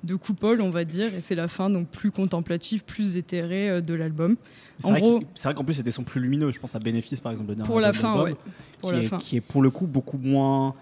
de 0.04 0.16
coupole, 0.16 0.62
on 0.62 0.70
va 0.70 0.84
dire. 0.84 1.16
Et 1.16 1.22
c'est 1.22 1.36
la 1.36 1.48
fin, 1.48 1.70
donc 1.70 1.88
plus 1.88 2.12
contemplative, 2.12 2.84
plus 2.84 3.16
éthérée 3.18 3.70
euh, 3.70 3.82
de 3.82 3.94
l'album. 3.94 4.36
C'est 4.80 4.88
En 4.88 4.92
vrai 4.92 5.00
gros, 5.00 5.20
qu'il- 5.20 5.28
c'est 5.36 5.48
vrai 5.48 5.56
qu'en 5.56 5.64
plus, 5.64 5.76
c'était 5.76 5.90
son 5.92 6.04
plus 6.04 6.20
lumineux. 6.22 6.52
Je 6.52 6.60
pense 6.60 6.76
à 6.76 6.80
Bénéfice, 6.80 7.22
par 7.22 7.32
exemple, 7.32 7.50
le 7.52 7.56
dernier 7.56 7.68
pour 7.68 7.80
la 7.80 7.94
fin, 7.94 8.10
d'album, 8.16 8.24
ouais. 8.26 8.36
Pour 8.82 8.90
qui, 8.92 8.96
la 8.98 9.02
est, 9.04 9.08
fin. 9.08 9.18
qui 9.20 9.38
est 9.38 9.42
pour 9.42 9.62
le 9.62 9.70
coup 9.72 9.88
beaucoup 9.88 10.18
moins, 10.18 10.76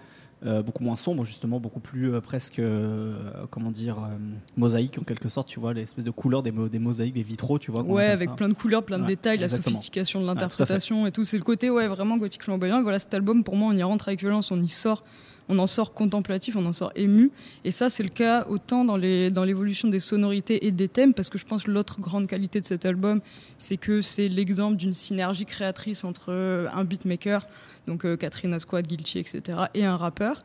beaucoup 0.62 0.84
moins 0.84 0.96
sombre, 0.96 1.24
justement, 1.24 1.58
beaucoup 1.60 1.80
plus 1.80 2.12
euh, 2.14 2.20
presque, 2.20 2.58
euh, 2.58 3.14
comment 3.50 3.70
dire, 3.70 3.98
euh, 3.98 4.16
mosaïque 4.56 4.98
en 4.98 5.02
quelque 5.02 5.28
sorte, 5.28 5.48
tu 5.48 5.58
vois, 5.60 5.72
l'espèce 5.74 6.04
de 6.04 6.10
couleurs 6.10 6.42
des, 6.42 6.52
mo- 6.52 6.68
des 6.68 6.78
mosaïques, 6.78 7.14
des 7.14 7.22
vitraux, 7.22 7.58
tu 7.58 7.70
vois. 7.70 7.82
Ouais, 7.82 8.06
avec 8.06 8.30
ça. 8.30 8.34
plein 8.36 8.48
de 8.48 8.54
couleurs, 8.54 8.84
plein 8.84 8.98
de 8.98 9.02
Ouais, 9.02 9.08
détails, 9.08 9.38
la 9.38 9.48
sophistication 9.48 10.20
de 10.20 10.26
l'interprétation 10.26 11.06
et 11.06 11.12
tout. 11.12 11.24
C'est 11.24 11.38
le 11.38 11.44
côté 11.44 11.70
ouais, 11.70 11.88
vraiment 11.88 12.16
gothique 12.16 12.44
flamboyant. 12.44 12.78
Et 12.78 12.82
voilà, 12.82 12.98
cet 12.98 13.12
album, 13.14 13.42
pour 13.44 13.56
moi, 13.56 13.72
on 13.72 13.76
y 13.76 13.82
rentre 13.82 14.08
avec 14.08 14.20
violence, 14.20 14.50
on 14.50 14.62
y 14.62 14.68
sort. 14.68 15.04
On 15.48 15.60
en 15.60 15.68
sort 15.68 15.94
contemplatif, 15.94 16.56
on 16.56 16.66
en 16.66 16.72
sort 16.72 16.90
ému. 16.96 17.30
Et 17.62 17.70
ça, 17.70 17.88
c'est 17.88 18.02
le 18.02 18.08
cas 18.08 18.46
autant 18.48 18.84
dans 18.84 18.96
les 18.96 19.30
dans 19.30 19.44
l'évolution 19.44 19.86
des 19.88 20.00
sonorités 20.00 20.66
et 20.66 20.72
des 20.72 20.88
thèmes, 20.88 21.14
parce 21.14 21.28
que 21.30 21.38
je 21.38 21.44
pense 21.44 21.62
que 21.64 21.70
l'autre 21.70 22.00
grande 22.00 22.26
qualité 22.26 22.60
de 22.60 22.66
cet 22.66 22.84
album, 22.84 23.20
c'est 23.56 23.76
que 23.76 24.00
c'est 24.02 24.26
l'exemple 24.28 24.76
d'une 24.76 24.92
synergie 24.92 25.44
créatrice 25.44 26.02
entre 26.02 26.30
euh, 26.30 26.66
un 26.74 26.82
beatmaker, 26.82 27.46
donc 27.86 28.04
euh, 28.04 28.16
Catherine 28.16 28.52
Asquad, 28.52 28.86
Guilty, 28.86 29.18
etc., 29.18 29.58
et 29.74 29.84
un 29.84 29.96
rappeur. 29.96 30.44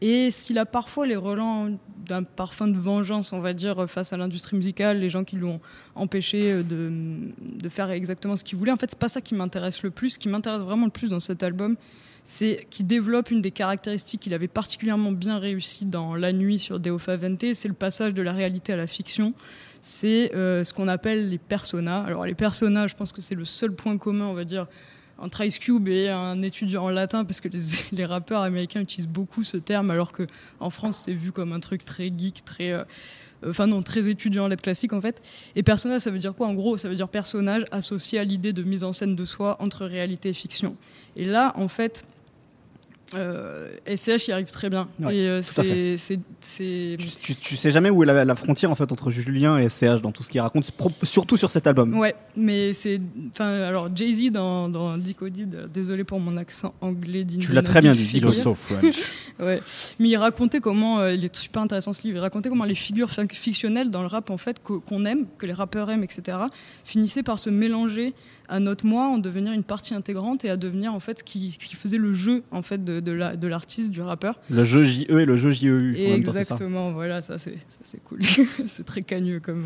Et 0.00 0.30
s'il 0.30 0.58
a 0.58 0.66
parfois 0.66 1.06
les 1.06 1.14
relents 1.14 1.68
d'un 2.06 2.24
parfum 2.24 2.66
de 2.66 2.76
vengeance, 2.76 3.32
on 3.32 3.40
va 3.40 3.54
dire, 3.54 3.88
face 3.88 4.12
à 4.12 4.16
l'industrie 4.16 4.56
musicale, 4.56 4.98
les 4.98 5.08
gens 5.08 5.22
qui 5.22 5.36
l'ont 5.36 5.60
empêché 5.94 6.52
euh, 6.52 6.62
de, 6.62 6.90
de 7.40 7.68
faire 7.68 7.90
exactement 7.90 8.36
ce 8.36 8.44
qu'il 8.44 8.58
voulait. 8.58 8.72
En 8.72 8.76
fait, 8.76 8.90
c'est 8.90 8.98
pas 8.98 9.08
ça 9.08 9.20
qui 9.20 9.34
m'intéresse 9.34 9.82
le 9.82 9.90
plus. 9.90 10.10
Ce 10.10 10.18
qui 10.18 10.28
m'intéresse 10.28 10.62
vraiment 10.62 10.86
le 10.86 10.90
plus 10.90 11.10
dans 11.10 11.20
cet 11.20 11.42
album, 11.42 11.76
c'est 12.24 12.66
qu'il 12.70 12.86
développe 12.86 13.30
une 13.30 13.42
des 13.42 13.50
caractéristiques 13.50 14.22
qu'il 14.22 14.34
avait 14.34 14.48
particulièrement 14.48 15.12
bien 15.12 15.38
réussi 15.38 15.86
dans 15.86 16.14
La 16.14 16.32
Nuit 16.32 16.58
sur 16.58 16.78
Deo 16.78 16.98
Favente, 16.98 17.54
c'est 17.54 17.68
le 17.68 17.74
passage 17.74 18.14
de 18.14 18.22
la 18.22 18.32
réalité 18.32 18.72
à 18.72 18.76
la 18.76 18.86
fiction. 18.86 19.34
C'est 19.80 20.32
euh, 20.34 20.62
ce 20.62 20.72
qu'on 20.72 20.86
appelle 20.86 21.28
les 21.28 21.38
personas. 21.38 22.02
Alors 22.02 22.24
les 22.24 22.34
personas, 22.34 22.86
je 22.86 22.94
pense 22.94 23.10
que 23.10 23.20
c'est 23.20 23.34
le 23.34 23.44
seul 23.44 23.72
point 23.72 23.98
commun, 23.98 24.26
on 24.26 24.34
va 24.34 24.44
dire, 24.44 24.66
entre 25.22 25.44
Ice 25.44 25.58
Cube 25.58 25.88
et 25.88 26.08
un 26.08 26.42
étudiant 26.42 26.84
en 26.84 26.90
latin, 26.90 27.24
parce 27.24 27.40
que 27.40 27.48
les, 27.92 28.04
rappeurs 28.04 28.42
américains 28.42 28.80
utilisent 28.80 29.08
beaucoup 29.08 29.44
ce 29.44 29.56
terme, 29.56 29.90
alors 29.90 30.12
que 30.12 30.26
en 30.60 30.68
France 30.68 31.02
c'est 31.04 31.14
vu 31.14 31.32
comme 31.32 31.52
un 31.52 31.60
truc 31.60 31.84
très 31.84 32.12
geek, 32.16 32.44
très 32.44 32.72
euh, 32.72 32.84
enfin 33.46 33.66
non, 33.66 33.82
très 33.82 34.08
étudiant 34.08 34.44
en 34.44 34.48
lettres 34.48 34.62
classiques 34.62 34.92
en 34.92 35.00
fait. 35.00 35.22
Et 35.56 35.62
personnage, 35.62 36.02
ça 36.02 36.10
veut 36.10 36.18
dire 36.18 36.34
quoi 36.34 36.48
En 36.48 36.54
gros, 36.54 36.76
ça 36.76 36.88
veut 36.88 36.96
dire 36.96 37.08
personnage 37.08 37.64
associé 37.70 38.18
à 38.18 38.24
l'idée 38.24 38.52
de 38.52 38.62
mise 38.62 38.84
en 38.84 38.92
scène 38.92 39.16
de 39.16 39.24
soi 39.24 39.56
entre 39.60 39.86
réalité 39.86 40.30
et 40.30 40.34
fiction. 40.34 40.76
Et 41.16 41.24
là, 41.24 41.52
en 41.56 41.68
fait, 41.68 42.04
euh, 43.14 43.70
SCH 43.86 44.28
y 44.28 44.32
arrive 44.32 44.50
très 44.50 44.70
bien. 44.70 44.88
Ouais, 45.00 45.16
et 45.16 45.28
euh, 45.28 45.42
c'est, 45.42 45.96
c'est, 45.96 46.20
c'est- 46.40 46.96
Tu, 46.98 47.06
tu, 47.22 47.36
tu 47.36 47.56
sais 47.56 47.70
jamais 47.70 47.90
où 47.90 48.02
est 48.02 48.06
la, 48.06 48.24
la 48.24 48.34
frontière 48.34 48.70
en 48.70 48.74
fait 48.74 48.90
entre 48.92 49.10
Julien 49.10 49.58
et 49.58 49.68
SCH 49.68 50.00
dans 50.02 50.12
tout 50.12 50.22
ce 50.22 50.30
qu'il 50.30 50.40
raconte, 50.40 50.70
surtout 51.02 51.36
sur 51.36 51.50
cet 51.50 51.66
album. 51.66 51.98
Ouais, 51.98 52.14
mais 52.36 52.72
c'est. 52.72 53.00
Enfin, 53.30 53.48
alors 53.62 53.88
Jay-Z 53.94 54.30
dans, 54.32 54.68
dans 54.68 54.96
Decoded, 54.98 55.54
euh, 55.54 55.66
désolé 55.72 56.04
pour 56.04 56.20
mon 56.20 56.36
accent 56.36 56.74
anglais 56.80 57.26
Tu 57.40 57.52
l'as 57.52 57.62
très 57.62 57.80
bien 57.80 57.92
dit. 57.92 58.20
So 58.32 58.54
French. 58.54 59.02
Ouais. 59.40 59.60
Mais 59.98 60.08
il 60.08 60.16
racontait 60.16 60.60
comment, 60.60 61.00
euh, 61.00 61.12
il 61.14 61.24
est 61.24 61.34
super 61.34 61.62
intéressant 61.62 61.92
ce 61.92 62.02
livre, 62.02 62.18
il 62.18 62.20
racontait 62.20 62.48
comment 62.48 62.64
les 62.64 62.74
figures 62.74 63.10
fin- 63.10 63.26
fictionnelles 63.28 63.90
dans 63.90 64.00
le 64.02 64.06
rap, 64.06 64.30
en 64.30 64.36
fait, 64.36 64.62
qu'o- 64.62 64.80
qu'on 64.80 65.04
aime, 65.04 65.26
que 65.38 65.46
les 65.46 65.52
rappeurs 65.52 65.90
aiment, 65.90 66.04
etc., 66.04 66.38
finissaient 66.84 67.22
par 67.22 67.38
se 67.38 67.50
mélanger 67.50 68.14
à 68.48 68.60
notre 68.60 68.84
moi, 68.86 69.06
en 69.06 69.18
devenir 69.18 69.52
une 69.52 69.64
partie 69.64 69.94
intégrante 69.94 70.44
et 70.44 70.50
à 70.50 70.56
devenir, 70.56 70.94
en 70.94 71.00
fait, 71.00 71.20
ce 71.20 71.24
qui, 71.24 71.52
ce 71.52 71.58
qui 71.58 71.74
faisait 71.76 71.96
le 71.96 72.12
jeu, 72.14 72.42
en 72.50 72.62
fait, 72.62 72.84
de, 72.84 73.00
de 73.02 73.12
la- 73.12 73.36
de 73.36 73.48
l'artiste, 73.48 73.90
du 73.90 74.00
rappeur. 74.00 74.38
Le 74.50 74.64
jeu 74.64 74.82
JE 74.84 75.02
et 75.08 75.24
le 75.24 75.36
jeu 75.36 75.50
JEU. 75.50 75.76
en 75.78 76.10
même 76.10 76.22
temps, 76.22 76.32
ça. 76.32 76.40
Exactement, 76.40 76.92
voilà, 76.92 77.20
ça 77.22 77.38
c'est 77.38 77.58
cool. 78.04 78.18
c'est 78.66 78.84
très 78.84 79.02
cagneux 79.02 79.40
comme. 79.40 79.64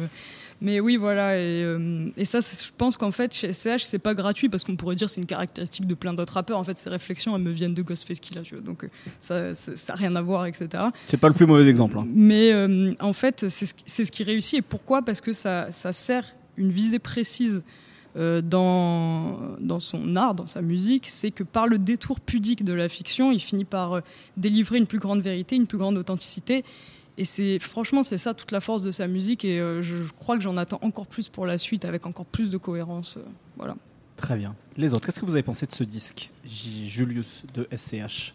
Mais 0.62 0.80
oui, 0.80 0.96
voilà, 0.96 1.36
et, 1.38 1.62
euh, 1.64 2.08
et 2.16 2.24
ça, 2.24 2.40
je 2.40 2.70
pense 2.78 2.96
qu'en 2.96 3.10
fait, 3.10 3.34
chez 3.34 3.52
SCH, 3.52 3.82
c'est 3.82 3.98
pas 3.98 4.14
gratuit 4.14 4.48
parce 4.48 4.64
qu'on 4.64 4.74
pourrait 4.74 4.94
dire 4.96 5.10
c'est 5.10 5.20
une 5.20 5.26
caractéristique 5.26 5.86
de 5.86 5.94
plein 5.94 6.14
d'autres 6.14 6.32
rappeurs. 6.32 6.58
En 6.58 6.64
fait, 6.64 6.78
ces 6.78 6.88
réflexions, 6.88 7.36
elles 7.36 7.42
me 7.42 7.50
viennent 7.50 7.74
de 7.74 7.82
Ghostface 7.82 8.20
Killah, 8.20 8.40
tu 8.40 8.54
vois, 8.54 8.64
donc 8.64 8.84
euh, 8.84 8.88
ça, 9.20 9.52
ça 9.54 9.76
ça 9.76 9.92
a 9.92 9.96
rien 9.96 10.16
à 10.16 10.22
voir, 10.22 10.46
etc. 10.46 10.68
C'est 11.08 11.18
pas 11.18 11.28
le 11.28 11.34
plus 11.34 11.44
mauvais 11.44 11.68
exemple. 11.68 11.98
hein. 11.98 12.06
Mais 12.14 12.52
euh, 12.54 12.94
en 13.00 13.12
fait, 13.12 13.44
c'est 13.50 13.66
ce, 13.66 14.04
ce 14.06 14.10
qui 14.10 14.24
réussit. 14.24 14.60
Et 14.60 14.62
pourquoi? 14.62 15.02
Parce 15.02 15.20
que 15.20 15.34
ça, 15.34 15.70
ça 15.72 15.92
sert 15.92 16.24
une 16.56 16.70
visée 16.70 16.98
précise 17.00 17.62
euh, 18.16 18.40
dans, 18.42 19.38
dans 19.60 19.80
son 19.80 20.16
art, 20.16 20.34
dans 20.34 20.46
sa 20.46 20.62
musique. 20.62 21.06
C'est 21.08 21.30
que 21.30 21.42
par 21.44 21.66
le 21.66 21.78
détour 21.78 22.20
pudique 22.20 22.64
de 22.64 22.72
la 22.72 22.88
fiction, 22.88 23.30
il 23.32 23.40
finit 23.40 23.64
par 23.64 23.92
euh, 23.94 24.00
délivrer 24.36 24.78
une 24.78 24.86
plus 24.86 24.98
grande 24.98 25.20
vérité, 25.20 25.56
une 25.56 25.66
plus 25.66 25.78
grande 25.78 25.96
authenticité. 25.98 26.64
Et 27.18 27.24
c'est 27.24 27.58
franchement, 27.58 28.02
c'est 28.02 28.18
ça 28.18 28.34
toute 28.34 28.52
la 28.52 28.60
force 28.60 28.82
de 28.82 28.90
sa 28.90 29.06
musique. 29.06 29.44
Et 29.44 29.58
euh, 29.60 29.82
je, 29.82 30.02
je 30.02 30.12
crois 30.12 30.36
que 30.36 30.42
j'en 30.42 30.56
attends 30.56 30.78
encore 30.82 31.06
plus 31.06 31.28
pour 31.28 31.46
la 31.46 31.58
suite, 31.58 31.84
avec 31.84 32.06
encore 32.06 32.26
plus 32.26 32.50
de 32.50 32.56
cohérence. 32.58 33.16
euh, 33.16 33.22
voilà. 33.56 33.76
Très 34.16 34.36
bien. 34.36 34.54
Les 34.78 34.94
autres, 34.94 35.04
qu'est-ce 35.06 35.20
que 35.20 35.26
vous 35.26 35.32
avez 35.32 35.42
pensé 35.42 35.66
de 35.66 35.72
ce 35.72 35.84
disque 35.84 36.30
J- 36.46 36.88
Julius 36.88 37.42
de 37.54 37.68
SCH 37.74 38.32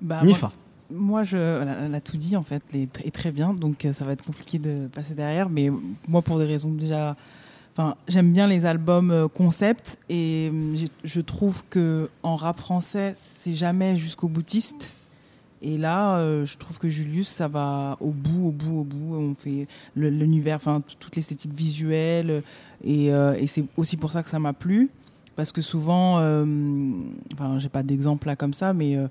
Bah, 0.00 0.22
Nifa. 0.24 0.52
Moi, 0.90 1.00
moi, 1.00 1.24
je, 1.24 1.36
elle 1.36 1.94
a, 1.94 2.00
tout 2.00 2.16
dit 2.18 2.36
en 2.36 2.42
fait, 2.42 2.62
les- 2.72 2.88
et 3.04 3.10
très 3.10 3.32
bien, 3.32 3.54
donc 3.54 3.86
ça 3.92 4.04
va 4.04 4.12
être 4.12 4.24
compliqué 4.24 4.58
de 4.58 4.86
passer 4.94 5.14
derrière. 5.14 5.48
Mais 5.48 5.70
moi, 6.08 6.20
pour 6.22 6.38
des 6.38 6.44
raisons 6.44 6.70
déjà, 6.72 7.16
enfin, 7.76 7.96
j'aime 8.08 8.32
bien 8.32 8.46
les 8.46 8.66
albums 8.66 9.10
euh, 9.10 9.28
concept 9.28 9.98
et 10.08 10.50
j'ai- 10.74 10.88
je 11.04 11.20
trouve 11.20 11.62
que 11.70 12.08
en 12.22 12.36
rap 12.36 12.58
français, 12.58 13.14
c'est 13.16 13.54
jamais 13.54 13.96
jusqu'au 13.96 14.28
boutiste. 14.28 14.92
Et 15.62 15.78
là, 15.78 16.18
euh, 16.18 16.44
je 16.44 16.58
trouve 16.58 16.78
que 16.78 16.90
Julius, 16.90 17.26
ça 17.28 17.48
va 17.48 17.96
au 18.00 18.10
bout, 18.10 18.48
au 18.48 18.50
bout, 18.50 18.80
au 18.80 18.84
bout. 18.84 19.14
On 19.16 19.34
fait 19.34 19.66
l'univers, 19.96 20.56
enfin, 20.56 20.82
toute 21.00 21.16
l'esthétique 21.16 21.54
visuelle. 21.54 22.42
Et, 22.84 23.10
euh, 23.12 23.34
c'est 23.46 23.64
aussi 23.78 23.96
pour 23.96 24.12
ça 24.12 24.22
que 24.22 24.28
ça 24.28 24.38
m'a 24.38 24.52
plu. 24.52 24.90
Parce 25.36 25.52
que 25.52 25.62
souvent, 25.62 26.18
euh, 26.18 26.44
enfin, 27.32 27.58
j'ai 27.58 27.70
pas 27.70 27.82
d'exemple 27.82 28.26
là 28.26 28.36
comme 28.36 28.52
ça, 28.52 28.74
mais 28.74 28.96
euh, 28.96 29.08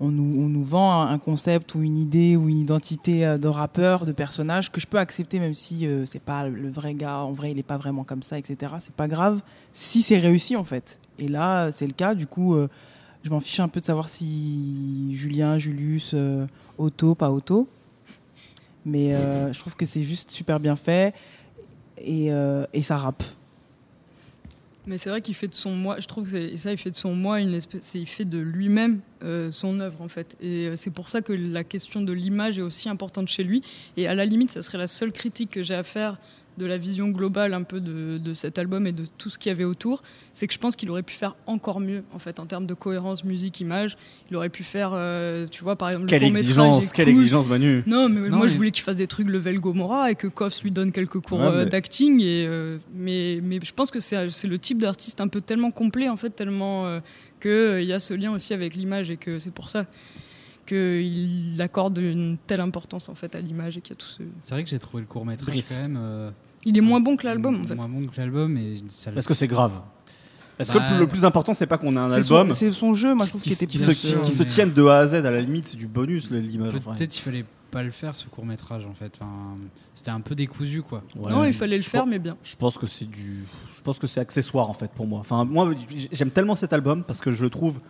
on, 0.00 0.10
nous, 0.10 0.64
vend 0.64 1.02
un, 1.02 1.18
concept 1.18 1.74
ou 1.74 1.82
une 1.82 1.96
idée 1.96 2.36
ou 2.36 2.48
une 2.48 2.58
identité 2.58 3.24
euh, 3.24 3.38
de 3.38 3.48
rappeur, 3.48 4.04
de 4.04 4.12
personnage 4.12 4.70
que 4.70 4.80
je 4.80 4.86
peux 4.86 4.98
accepter, 4.98 5.38
même 5.38 5.54
si 5.54 5.86
euh, 5.86 6.04
c'est 6.04 6.22
pas 6.22 6.48
le 6.48 6.70
vrai 6.70 6.94
gars, 6.94 7.20
en 7.20 7.32
vrai, 7.32 7.52
il 7.52 7.58
est 7.58 7.62
pas 7.62 7.78
vraiment 7.78 8.04
comme 8.04 8.22
ça, 8.22 8.38
etc. 8.38 8.74
C'est 8.80 8.94
pas 8.94 9.08
grave 9.08 9.40
si 9.72 10.02
c'est 10.02 10.18
réussi 10.18 10.56
en 10.56 10.64
fait. 10.64 10.98
Et 11.18 11.28
là, 11.28 11.70
c'est 11.72 11.86
le 11.86 11.92
cas. 11.92 12.14
Du 12.14 12.26
coup, 12.26 12.54
euh, 12.54 12.68
je 13.22 13.30
m'en 13.30 13.40
fiche 13.40 13.60
un 13.60 13.68
peu 13.68 13.80
de 13.80 13.84
savoir 13.84 14.08
si 14.08 15.14
Julien, 15.14 15.58
Julius, 15.58 16.12
euh, 16.14 16.46
Otto, 16.78 17.14
pas 17.14 17.30
Otto. 17.30 17.68
Mais 18.84 19.14
euh, 19.14 19.52
je 19.52 19.58
trouve 19.58 19.74
que 19.74 19.86
c'est 19.86 20.04
juste 20.04 20.30
super 20.30 20.60
bien 20.60 20.76
fait 20.76 21.12
et, 21.98 22.30
et 22.72 22.82
ça 22.82 22.98
rappe. 22.98 23.24
Mais 24.86 24.98
c'est 24.98 25.10
vrai 25.10 25.20
qu'il 25.20 25.34
fait 25.34 25.48
de 25.48 25.54
son 25.54 25.72
moi, 25.72 25.96
je 25.98 26.06
trouve 26.06 26.30
que 26.30 26.56
ça, 26.56 26.70
il 26.70 26.78
fait 26.78 26.90
de 26.92 26.96
son 26.96 27.14
moi 27.14 27.40
une 27.40 27.54
espèce, 27.54 27.94
il 27.94 28.06
fait 28.06 28.24
de 28.24 28.38
lui-même 28.38 29.00
euh, 29.24 29.50
son 29.50 29.80
œuvre 29.80 30.00
en 30.00 30.08
fait. 30.08 30.36
Et 30.40 30.68
euh, 30.68 30.76
c'est 30.76 30.92
pour 30.92 31.08
ça 31.08 31.22
que 31.22 31.32
la 31.32 31.64
question 31.64 32.00
de 32.00 32.12
l'image 32.12 32.58
est 32.58 32.62
aussi 32.62 32.88
importante 32.88 33.28
chez 33.28 33.42
lui. 33.42 33.62
Et 33.96 34.06
à 34.06 34.14
la 34.14 34.24
limite, 34.24 34.50
ça 34.50 34.62
serait 34.62 34.78
la 34.78 34.86
seule 34.86 35.10
critique 35.10 35.50
que 35.50 35.62
j'ai 35.64 35.74
à 35.74 35.82
faire 35.82 36.18
de 36.58 36.66
la 36.66 36.78
vision 36.78 37.08
globale 37.08 37.52
un 37.54 37.62
peu 37.62 37.80
de, 37.80 38.18
de 38.18 38.34
cet 38.34 38.58
album 38.58 38.86
et 38.86 38.92
de 38.92 39.04
tout 39.18 39.28
ce 39.30 39.38
qu'il 39.38 39.50
y 39.50 39.52
avait 39.54 39.64
autour, 39.64 40.02
c'est 40.32 40.46
que 40.46 40.54
je 40.54 40.58
pense 40.58 40.74
qu'il 40.76 40.90
aurait 40.90 41.02
pu 41.02 41.14
faire 41.14 41.36
encore 41.46 41.80
mieux 41.80 42.02
en 42.14 42.18
fait 42.18 42.40
en 42.40 42.46
termes 42.46 42.66
de 42.66 42.74
cohérence 42.74 43.24
musique-image. 43.24 43.96
Il 44.30 44.36
aurait 44.36 44.48
pu 44.48 44.64
faire, 44.64 44.90
euh, 44.94 45.46
tu 45.50 45.62
vois, 45.62 45.76
par 45.76 45.88
exemple, 45.90 46.06
Quelle 46.06 46.22
le 46.22 46.28
exigence, 46.28 46.92
quelle 46.92 47.08
exigence, 47.08 47.48
Manu. 47.48 47.82
Non, 47.86 48.08
mais 48.08 48.28
Non, 48.28 48.36
moi 48.38 48.46
mais- 48.46 48.52
je 48.52 48.56
voulais 48.56 48.70
qu'il 48.70 48.82
fasse 48.84 48.96
des 48.96 49.06
trucs 49.06 49.28
level 49.28 49.60
Gomorrah 49.60 50.10
et 50.10 50.14
que 50.14 50.26
Koffs 50.28 50.62
lui 50.62 50.70
donne 50.70 50.92
quelques 50.92 51.20
cours 51.20 51.40
Ouais, 51.40 51.46
euh, 51.46 51.64
mais- 51.64 51.70
d'acting. 51.70 52.20
Et 52.20 52.48
mais 52.94 53.40
mais 53.42 53.58
je 53.62 53.72
pense 53.72 53.90
que 53.90 54.00
c'est 54.00 54.30
c'est 54.30 54.48
le 54.48 54.58
type 54.58 54.78
d'artiste 54.78 55.20
un 55.20 55.28
peu 55.28 55.40
tellement 55.40 55.70
complet 55.70 56.08
en 56.08 56.16
fait, 56.16 56.30
tellement 56.30 56.86
euh, 56.86 57.00
que 57.40 57.48
euh, 57.48 57.80
il 57.82 57.88
y 57.88 57.92
a 57.92 58.00
ce 58.00 58.14
lien 58.14 58.32
aussi 58.32 58.54
avec 58.54 58.74
l'image 58.74 59.10
et 59.10 59.16
que 59.16 59.38
c'est 59.38 59.50
pour 59.52 59.68
ça 59.68 59.86
qu'il 60.66 61.56
accorde 61.60 61.98
une 61.98 62.36
telle 62.46 62.60
importance 62.60 63.08
en 63.08 63.14
fait 63.14 63.34
à 63.34 63.38
l'image 63.40 63.76
et 63.76 63.80
qu'il 63.80 63.90
y 63.94 63.98
a 63.98 64.00
tout 64.00 64.08
ce. 64.08 64.22
C'est 64.40 64.54
vrai 64.54 64.64
que 64.64 64.70
j'ai 64.70 64.78
trouvé 64.78 65.02
le 65.02 65.06
court 65.06 65.24
métrage 65.24 65.46
Brice. 65.54 65.72
quand 65.74 65.80
même. 65.80 65.98
euh, 66.00 66.30
Il 66.66 66.76
est 66.76 66.82
moins 66.82 67.00
bon 67.00 67.16
que 67.16 67.24
l'album 67.26 67.60
en 67.60 67.64
fait. 67.64 67.74
Moins 67.74 67.88
bon 67.88 68.06
que 68.06 68.20
l'album 68.20 68.56
et 68.58 68.76
ça 68.88 69.10
Est-ce 69.12 69.26
que 69.26 69.34
c'est 69.34 69.46
grave 69.46 69.72
Est-ce 70.58 70.72
que 70.72 70.78
Bah, 70.78 70.98
le 70.98 71.06
plus 71.06 71.24
important, 71.24 71.54
c'est 71.54 71.66
pas 71.66 71.78
qu'on 71.78 71.96
a 71.96 72.00
un 72.00 72.10
album 72.12 72.52
c'est 72.52 72.72
son 72.72 72.92
jeu, 72.92 73.14
moi 73.14 73.24
je 73.24 73.30
trouve 73.30 73.40
qui, 73.42 73.50
qu'il 73.50 73.54
était 73.54 73.66
qui 73.66 73.78
bien 73.78 73.86
se, 73.86 73.92
sûr, 73.94 74.20
qui 74.22 74.30
se 74.32 74.42
mais- 74.42 74.48
tienne 74.48 74.72
de 74.72 74.84
A 74.86 74.98
à 74.98 75.06
Z 75.06 75.14
à 75.14 75.30
la 75.30 75.40
limite, 75.40 75.66
c'est 75.68 75.76
du 75.76 75.86
bonus 75.86 76.30
le- 76.30 76.40
l'image. 76.40 76.72
Peut-être 76.72 77.16
il 77.16 77.20
fallait 77.20 77.44
pas 77.70 77.82
le 77.82 77.90
faire 77.90 78.14
ce 78.16 78.26
court 78.28 78.44
métrage 78.46 78.86
en 78.86 78.94
fait. 78.94 79.12
Enfin, 79.20 79.56
c'était 79.94 80.10
un 80.10 80.20
peu 80.20 80.34
décousu 80.34 80.82
quoi. 80.82 81.02
Ouais. 81.16 81.30
non, 81.30 81.44
il 81.44 81.52
fallait 81.52 81.76
le 81.76 81.82
faire, 81.82 82.02
pense- 82.02 82.10
mais 82.10 82.18
bien. 82.18 82.36
Je 82.42 82.56
pense 82.56 82.78
que 82.78 82.86
c'est 82.86 83.04
du, 83.08 83.44
je 83.76 83.82
pense 83.82 83.98
que 83.98 84.06
c'est 84.06 84.20
accessoire 84.20 84.68
en 84.70 84.74
fait 84.74 84.90
pour 84.90 85.06
moi. 85.06 85.20
Enfin 85.20 85.44
moi 85.44 85.72
j'aime 86.12 86.30
tellement 86.30 86.54
cet 86.56 86.72
album 86.72 87.04
parce 87.04 87.20
que 87.20 87.32
je 87.32 87.42
le 87.44 87.50
trouve, 87.50 87.80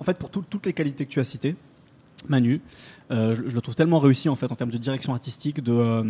en 0.00 0.04
fait 0.04 0.16
pour 0.18 0.30
tout- 0.30 0.44
toutes 0.48 0.66
les 0.66 0.72
qualités 0.72 1.06
que 1.06 1.10
tu 1.10 1.18
as 1.20 1.24
citées, 1.24 1.56
Manu, 2.28 2.60
euh, 3.10 3.34
je, 3.34 3.48
je 3.48 3.54
le 3.54 3.60
trouve 3.60 3.74
tellement 3.74 3.98
réussi 4.00 4.28
en 4.28 4.36
fait 4.36 4.50
en 4.50 4.54
termes 4.56 4.70
de 4.70 4.78
direction 4.78 5.12
artistique, 5.12 5.62
de 5.62 5.72
euh, 5.72 6.04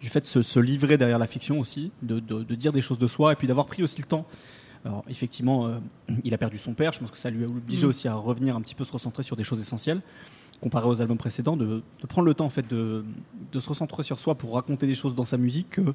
du 0.00 0.08
fait 0.08 0.20
de 0.22 0.26
se, 0.26 0.42
se 0.42 0.58
livrer 0.60 0.96
derrière 0.96 1.18
la 1.18 1.26
fiction 1.26 1.58
aussi, 1.60 1.92
de, 2.02 2.20
de- 2.20 2.42
de 2.42 2.54
dire 2.54 2.72
des 2.72 2.80
choses 2.80 2.98
de 2.98 3.06
soi 3.06 3.32
et 3.32 3.36
puis 3.36 3.46
d'avoir 3.48 3.66
pris 3.66 3.82
aussi 3.82 3.98
le 3.98 4.06
temps. 4.06 4.26
Alors 4.84 5.04
effectivement, 5.08 5.66
euh, 5.66 5.78
il 6.24 6.32
a 6.32 6.38
perdu 6.38 6.56
son 6.58 6.72
père. 6.72 6.92
Je 6.92 7.00
pense 7.00 7.10
que 7.10 7.18
ça 7.18 7.28
lui 7.30 7.44
a 7.44 7.46
obligé 7.46 7.86
Mm. 7.86 7.88
aussi 7.90 8.08
à 8.08 8.14
revenir 8.14 8.56
un 8.56 8.60
petit 8.62 8.74
peu 8.74 8.84
se 8.84 8.92
recentrer 8.92 9.22
sur 9.22 9.36
des 9.36 9.44
choses 9.44 9.60
essentielles 9.60 10.00
comparé 10.60 10.86
aux 10.86 11.00
albums 11.00 11.16
précédents, 11.18 11.56
de, 11.56 11.82
de 12.02 12.06
prendre 12.06 12.26
le 12.26 12.34
temps 12.34 12.44
en 12.44 12.50
fait 12.50 12.68
de, 12.68 13.02
de 13.50 13.60
se 13.60 13.68
recentrer 13.70 14.02
sur 14.02 14.18
soi 14.18 14.34
pour 14.34 14.54
raconter 14.54 14.86
des 14.86 14.94
choses 14.94 15.14
dans 15.14 15.24
sa 15.24 15.36
musique 15.38 15.70
que 15.70 15.94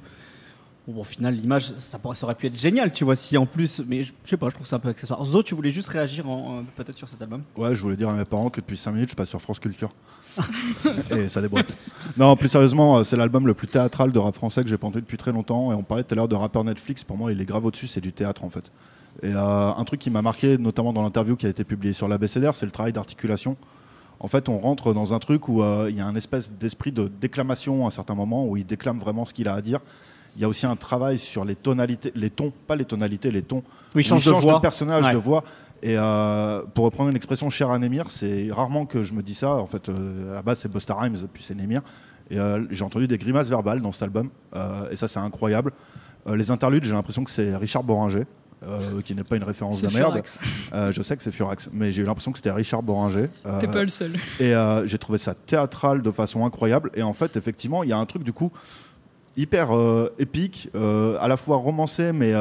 Bon, 0.87 1.01
au 1.01 1.03
final, 1.03 1.33
l'image, 1.35 1.73
ça, 1.79 1.99
aurait 2.03 2.35
pu 2.35 2.45
être 2.45 2.55
génial, 2.55 2.93
tu 2.93 3.03
vois, 3.05 3.15
si 3.15 3.35
en 3.39 3.47
plus, 3.47 3.81
mais 3.87 4.03
je, 4.03 4.13
je 4.23 4.29
sais 4.29 4.37
pas, 4.37 4.49
je 4.49 4.53
trouve 4.53 4.67
ça 4.67 4.75
un 4.75 4.79
peu 4.79 4.89
accessoire. 4.89 5.25
Zo, 5.25 5.41
tu 5.41 5.55
voulais 5.55 5.71
juste 5.71 5.87
réagir 5.87 6.29
en- 6.29 6.63
peut-être 6.75 6.95
sur 6.99 7.07
cet 7.09 7.19
album? 7.23 7.41
Ouais, 7.57 7.73
je 7.73 7.81
voulais 7.81 7.95
dire 7.95 8.09
à 8.09 8.13
mes 8.13 8.23
parents 8.23 8.51
que 8.51 8.61
depuis 8.61 8.77
5 8.77 8.91
minutes, 8.91 9.09
je 9.09 9.15
passe 9.15 9.29
sur 9.29 9.41
France 9.41 9.59
Culture. 9.59 9.89
Et 11.11 11.29
ça 11.29 11.41
déboîte. 11.41 11.75
Non, 12.17 12.35
plus 12.35 12.49
sérieusement, 12.49 12.97
euh, 12.97 13.03
c'est 13.03 13.17
l'album 13.17 13.47
le 13.47 13.53
plus 13.53 13.67
théâtral 13.67 14.11
de 14.11 14.19
rap 14.19 14.35
français 14.35 14.63
que 14.63 14.69
j'ai 14.69 14.75
entendu 14.75 15.01
depuis 15.01 15.17
très 15.17 15.31
longtemps. 15.31 15.71
Et 15.71 15.75
on 15.75 15.83
parlait 15.83 16.03
tout 16.03 16.13
à 16.13 16.15
l'heure 16.15 16.27
de 16.27 16.35
rappeur 16.35 16.63
Netflix. 16.63 17.03
Pour 17.03 17.17
moi, 17.17 17.31
il 17.31 17.41
est 17.41 17.45
grave 17.45 17.65
au-dessus, 17.65 17.87
c'est 17.87 18.01
du 18.01 18.13
théâtre 18.13 18.43
en 18.43 18.49
fait. 18.49 18.71
Et 19.23 19.33
euh, 19.33 19.69
un 19.71 19.83
truc 19.85 19.99
qui 20.01 20.09
m'a 20.09 20.21
marqué, 20.21 20.57
notamment 20.57 20.91
dans 20.93 21.01
l'interview 21.01 21.35
qui 21.35 21.45
a 21.45 21.49
été 21.49 21.63
publiée 21.63 21.93
sur 21.93 22.07
l'ABCDR, 22.07 22.55
c'est 22.55 22.65
le 22.65 22.71
travail 22.71 22.93
d'articulation. 22.93 23.55
En 24.19 24.27
fait, 24.27 24.49
on 24.49 24.57
rentre 24.57 24.93
dans 24.93 25.13
un 25.13 25.19
truc 25.19 25.47
où 25.49 25.61
euh, 25.61 25.87
il 25.89 25.97
y 25.97 26.01
a 26.01 26.05
un 26.05 26.15
espèce 26.15 26.51
d'esprit 26.51 26.91
de 26.91 27.09
déclamation 27.21 27.85
à 27.85 27.87
un 27.87 27.91
certain 27.91 28.15
moment, 28.15 28.45
où 28.45 28.57
il 28.57 28.65
déclame 28.65 28.99
vraiment 28.99 29.25
ce 29.25 29.33
qu'il 29.33 29.47
a 29.47 29.53
à 29.53 29.61
dire. 29.61 29.79
Il 30.35 30.41
y 30.41 30.45
a 30.45 30.49
aussi 30.49 30.65
un 30.65 30.75
travail 30.75 31.17
sur 31.17 31.45
les 31.45 31.55
tonalités, 31.55 32.11
les 32.13 32.29
tons, 32.29 32.51
pas 32.67 32.75
les 32.75 32.83
tonalités, 32.83 33.31
les 33.31 33.41
tons. 33.41 33.63
Oui, 33.95 34.03
change, 34.03 34.25
de, 34.25 34.59
personnage, 34.59 35.05
Ouais. 35.05 35.13
de 35.13 35.17
voix. 35.17 35.43
Et 35.85 35.97
euh, 35.99 36.63
pour 36.73 36.85
reprendre 36.85 37.11
une 37.11 37.15
expression 37.15 37.51
chère 37.51 37.69
à 37.69 37.77
Némir, 37.77 38.09
c'est 38.09 38.47
rarement 38.49 38.87
que 38.87 39.03
je 39.03 39.13
me 39.13 39.21
dis 39.21 39.35
ça. 39.35 39.51
En 39.51 39.67
fait, 39.67 39.87
euh, 39.87 40.31
à 40.31 40.33
la 40.33 40.41
base, 40.41 40.57
c'est 40.57 40.71
Busta 40.71 40.95
Rhymes, 40.95 41.27
puis 41.31 41.43
c'est 41.43 41.53
Némir. 41.53 41.83
Et 42.31 42.39
euh, 42.39 42.65
j'ai 42.71 42.83
entendu 42.83 43.07
des 43.07 43.19
grimaces 43.19 43.49
verbales 43.49 43.83
dans 43.83 43.91
cet 43.91 44.01
album. 44.01 44.31
Et 44.89 44.95
ça, 44.95 45.07
c'est 45.07 45.19
incroyable. 45.19 45.73
Les 46.25 46.49
interludes, 46.49 46.83
j'ai 46.83 46.93
l'impression 46.93 47.23
que 47.23 47.29
c'est 47.29 47.55
Richard 47.55 47.83
Boringer, 47.83 48.23
qui 49.03 49.13
n'est 49.13 49.23
pas 49.23 49.35
une 49.35 49.43
référence 49.43 49.79
de 49.79 49.87
merde. 49.89 50.13
Furax. 50.13 50.39
Je 50.73 51.01
sais 51.03 51.15
que 51.15 51.21
c'est 51.21 51.31
Furax, 51.31 51.69
mais 51.71 51.91
j'ai 51.91 52.01
eu 52.01 52.05
l'impression 52.05 52.31
que 52.31 52.39
c'était 52.39 52.51
Richard 52.51 52.81
Boringer. 52.81 53.29
T'es 53.59 53.67
pas 53.67 53.83
le 53.83 53.89
seul. 53.89 54.13
et 54.39 54.55
j'ai 54.85 54.97
trouvé 54.97 55.19
ça 55.19 55.35
théâtral 55.35 56.01
de 56.01 56.09
façon 56.09 56.47
incroyable. 56.47 56.89
Et 56.95 57.03
en 57.03 57.13
fait, 57.13 57.37
effectivement, 57.37 57.83
il 57.83 57.91
y 57.91 57.93
a 57.93 57.97
un 57.99 58.07
truc 58.07 58.23
du 58.23 58.33
coup 58.33 58.51
hyper 59.37 59.69
épique, 60.17 60.69
à 60.73 61.27
la 61.27 61.37
fois 61.37 61.57
romancé, 61.57 62.11
mais 62.11 62.33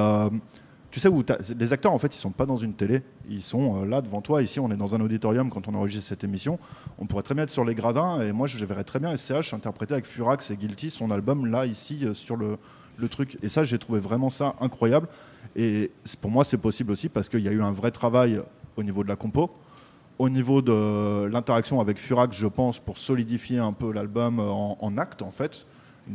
tu 0.94 1.00
sais 1.00 1.08
où 1.08 1.24
les 1.58 1.72
acteurs 1.72 1.90
en 1.90 1.98
fait 1.98 2.14
ils 2.14 2.20
sont 2.20 2.30
pas 2.30 2.46
dans 2.46 2.56
une 2.56 2.72
télé, 2.72 3.02
ils 3.28 3.42
sont 3.42 3.82
euh, 3.82 3.84
là 3.84 4.00
devant 4.00 4.20
toi. 4.20 4.44
Ici, 4.44 4.60
on 4.60 4.70
est 4.70 4.76
dans 4.76 4.94
un 4.94 5.00
auditorium 5.00 5.50
quand 5.50 5.66
on 5.66 5.74
enregistre 5.74 6.06
cette 6.06 6.22
émission. 6.22 6.56
On 7.00 7.06
pourrait 7.06 7.24
très 7.24 7.34
bien 7.34 7.42
être 7.42 7.50
sur 7.50 7.64
les 7.64 7.74
gradins. 7.74 8.22
Et 8.22 8.30
moi, 8.30 8.46
je 8.46 8.64
verrais 8.64 8.84
très 8.84 9.00
bien 9.00 9.16
SCH 9.16 9.54
interpréter 9.54 9.94
avec 9.94 10.06
Furax 10.06 10.52
et 10.52 10.56
Guilty 10.56 10.90
son 10.90 11.10
album 11.10 11.46
là 11.46 11.66
ici 11.66 12.04
euh, 12.04 12.14
sur 12.14 12.36
le 12.36 12.58
le 12.96 13.08
truc. 13.08 13.38
Et 13.42 13.48
ça, 13.48 13.64
j'ai 13.64 13.76
trouvé 13.76 13.98
vraiment 13.98 14.30
ça 14.30 14.54
incroyable. 14.60 15.08
Et 15.56 15.90
pour 16.20 16.30
moi, 16.30 16.44
c'est 16.44 16.58
possible 16.58 16.92
aussi 16.92 17.08
parce 17.08 17.28
qu'il 17.28 17.40
y 17.40 17.48
a 17.48 17.52
eu 17.52 17.60
un 17.60 17.72
vrai 17.72 17.90
travail 17.90 18.40
au 18.76 18.84
niveau 18.84 19.02
de 19.02 19.08
la 19.08 19.16
compo, 19.16 19.50
au 20.20 20.28
niveau 20.28 20.62
de 20.62 21.24
l'interaction 21.24 21.80
avec 21.80 21.98
Furax, 21.98 22.36
je 22.36 22.46
pense, 22.46 22.78
pour 22.78 22.98
solidifier 22.98 23.58
un 23.58 23.72
peu 23.72 23.92
l'album 23.92 24.38
euh, 24.38 24.48
en, 24.48 24.96
acte, 24.96 25.22
en 25.22 25.32
fait, 25.32 25.66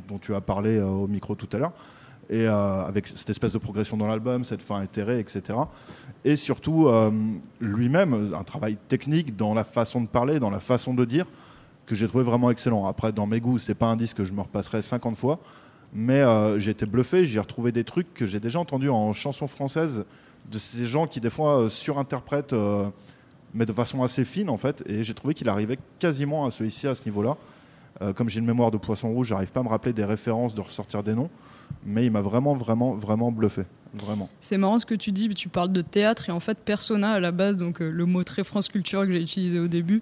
dont 0.08 0.20
tu 0.20 0.34
as 0.34 0.40
parlé 0.40 0.80
au 0.80 1.08
micro 1.08 1.36
tout 1.36 1.50
à 1.52 1.60
l'heure, 1.60 1.74
et 2.30 2.48
euh, 2.48 2.86
avec 2.86 3.08
cette 3.08 3.30
espèce 3.30 3.54
de 3.54 3.58
progression 3.58 3.98
dans 3.98 4.08
l'album, 4.08 4.46
cette 4.46 4.62
fin 4.62 4.84
éthérée, 4.84 5.20
etc. 5.20 5.58
Et 6.24 6.36
surtout, 6.36 6.88
euh, 6.88 7.12
lui-même, 7.60 8.34
un 8.38 8.44
travail 8.44 8.78
technique 8.88 9.36
dans 9.36 9.54
la 9.54 9.64
façon 9.64 10.02
de 10.02 10.08
parler, 10.08 10.40
dans 10.40 10.52
la 10.52 10.60
façon 10.60 10.94
de 10.94 11.06
dire, 11.06 11.26
que 11.88 11.96
j'ai 11.96 12.08
trouvé 12.08 12.24
vraiment 12.24 12.52
excellent. 12.52 12.86
Après, 12.86 13.12
dans 13.12 13.26
mes 13.26 13.40
goûts, 13.40 13.58
c'est 13.58 13.74
pas 13.74 13.88
un 13.88 13.96
disque 13.96 14.18
que 14.18 14.24
je 14.24 14.34
me 14.34 14.42
repasserai 14.42 14.84
50 14.84 15.18
fois, 15.18 15.40
mais 15.92 16.20
euh, 16.20 16.60
j'ai 16.60 16.72
été 16.72 16.86
bluffé, 16.86 17.26
j'ai 17.26 17.40
retrouvé 17.40 17.72
des 17.72 17.84
trucs 17.84 18.14
que 18.14 18.28
j'ai 18.28 18.40
déjà 18.40 18.60
entendus 18.60 18.90
en 18.90 19.12
chanson 19.12 19.48
française, 19.48 20.06
de 20.52 20.58
ces 20.60 20.86
gens 20.86 21.08
qui, 21.08 21.20
des 21.20 21.32
fois, 21.32 21.62
euh, 21.62 21.70
surinterprètent, 21.70 22.56
mais 23.56 23.66
de 23.66 23.74
façon 23.74 24.04
assez 24.04 24.24
fine, 24.24 24.52
en 24.52 24.58
fait, 24.58 24.84
et 24.86 25.04
j'ai 25.04 25.16
trouvé 25.16 25.34
qu'il 25.34 25.50
arrivait 25.50 25.80
quasiment 25.98 26.46
à 26.46 26.52
se 26.52 26.64
hisser 26.64 26.88
à 26.88 26.94
ce 26.94 27.06
niveau-là. 27.06 27.38
Euh, 28.02 28.14
comme 28.14 28.30
j'ai 28.30 28.40
une 28.40 28.46
mémoire 28.46 28.72
de 28.72 28.78
poisson 28.78 29.10
rouge, 29.12 29.28
j'arrive 29.28 29.52
pas 29.52 29.60
à 29.60 29.64
me 29.64 29.68
rappeler 29.70 29.92
des 29.94 30.06
références, 30.06 30.56
de 30.56 30.62
ressortir 30.62 31.04
des 31.04 31.14
noms, 31.16 31.30
mais 31.86 32.06
il 32.06 32.12
m'a 32.12 32.22
vraiment, 32.22 32.54
vraiment, 32.54 32.94
vraiment 32.94 33.32
bluffé. 33.32 33.64
Vraiment. 33.94 34.30
C'est 34.40 34.58
marrant 34.58 34.80
ce 34.80 34.86
que 34.86 34.96
tu 34.96 35.12
dis, 35.12 35.28
tu 35.30 35.50
parles 35.50 35.72
de 35.74 35.82
théâtre 35.82 36.30
et 36.30 36.32
en 36.32 36.40
fait 36.40 36.58
persona 36.60 37.12
à 37.14 37.20
la 37.20 37.32
base, 37.32 37.58
donc 37.58 37.82
euh, 37.82 37.90
le 37.90 38.06
mot 38.06 38.24
très 38.24 38.44
France 38.44 38.70
Culture 38.70 39.06
que 39.06 39.12
j'ai 39.12 39.22
utilisé 39.22 39.60
au 39.60 39.68
début, 39.68 40.02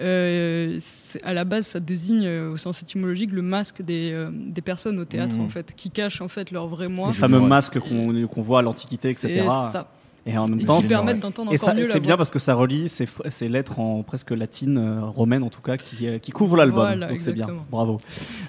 euh, 0.00 0.78
à 1.22 1.32
la 1.32 1.44
base 1.44 1.66
ça 1.66 1.80
désigne 1.80 2.26
euh, 2.26 2.52
au 2.52 2.56
sens 2.56 2.82
étymologique 2.82 3.32
le 3.32 3.42
masque 3.42 3.82
des, 3.82 4.10
euh, 4.12 4.30
des 4.32 4.62
personnes 4.62 4.98
au 4.98 5.04
théâtre 5.04 5.34
Mhm. 5.36 5.42
en 5.44 5.48
fait, 5.48 5.74
qui 5.76 5.90
cachent 5.90 6.20
en 6.20 6.28
fait 6.28 6.50
leur 6.50 6.66
vrai 6.68 6.88
moi. 6.88 7.08
Les 7.08 7.14
fameux 7.14 7.40
Ouais. 7.40 7.46
masques 7.46 7.78
qu'on 7.80 8.26
qu'on 8.26 8.42
voit 8.42 8.60
à 8.60 8.62
l'Antiquité, 8.62 9.10
etc. 9.10 9.28
C'est 9.34 9.46
ça. 9.46 9.90
Et 10.24 10.38
en 10.38 10.46
même 10.46 10.62
temps, 10.64 10.80
c'est- 10.80 12.00
bien 12.00 12.16
parce 12.16 12.30
que 12.30 12.38
ça 12.38 12.54
relie 12.54 12.88
ces, 12.88 13.48
lettres 13.48 13.80
en 13.80 14.02
presque 14.02 14.30
latine, 14.30 14.78
euh, 14.78 15.00
romaine 15.04 15.42
en 15.42 15.48
tout 15.50 15.60
cas, 15.62 15.76
qui, 15.76 16.06
euh, 16.06 16.18
qui 16.18 16.30
couvrent 16.30 16.56
l'album. 16.56 16.84
Voilà, 16.86 17.08
donc 17.08 17.20
c'est 17.20 17.32
bien, 17.32 17.46
bravo. 17.70 18.00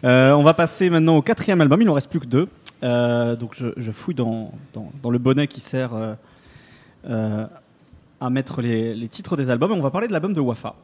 Euh, 0.03 0.33
on 0.33 0.43
va 0.43 0.53
passer 0.53 0.89
maintenant 0.91 1.17
au 1.17 1.21
quatrième 1.23 1.61
album, 1.61 1.81
il 1.81 1.89
en 1.89 1.93
reste 1.93 2.09
plus 2.11 2.19
que 2.19 2.27
deux. 2.27 2.47
Euh, 2.83 3.35
donc 3.35 3.53
je, 3.55 3.67
je 3.77 3.91
fouille 3.91 4.13
dans, 4.13 4.51
dans, 4.73 4.91
dans 5.01 5.09
le 5.09 5.17
bonnet 5.17 5.47
qui 5.47 5.61
sert 5.61 5.91
à 7.09 8.29
mettre 8.29 8.61
les, 8.61 8.93
les 8.95 9.07
titres 9.07 9.35
des 9.35 9.49
albums. 9.49 9.71
Et 9.71 9.75
on 9.75 9.81
va 9.81 9.91
parler 9.91 10.07
de 10.07 10.13
l'album 10.13 10.33
de 10.33 10.39
Wafa. 10.39 10.75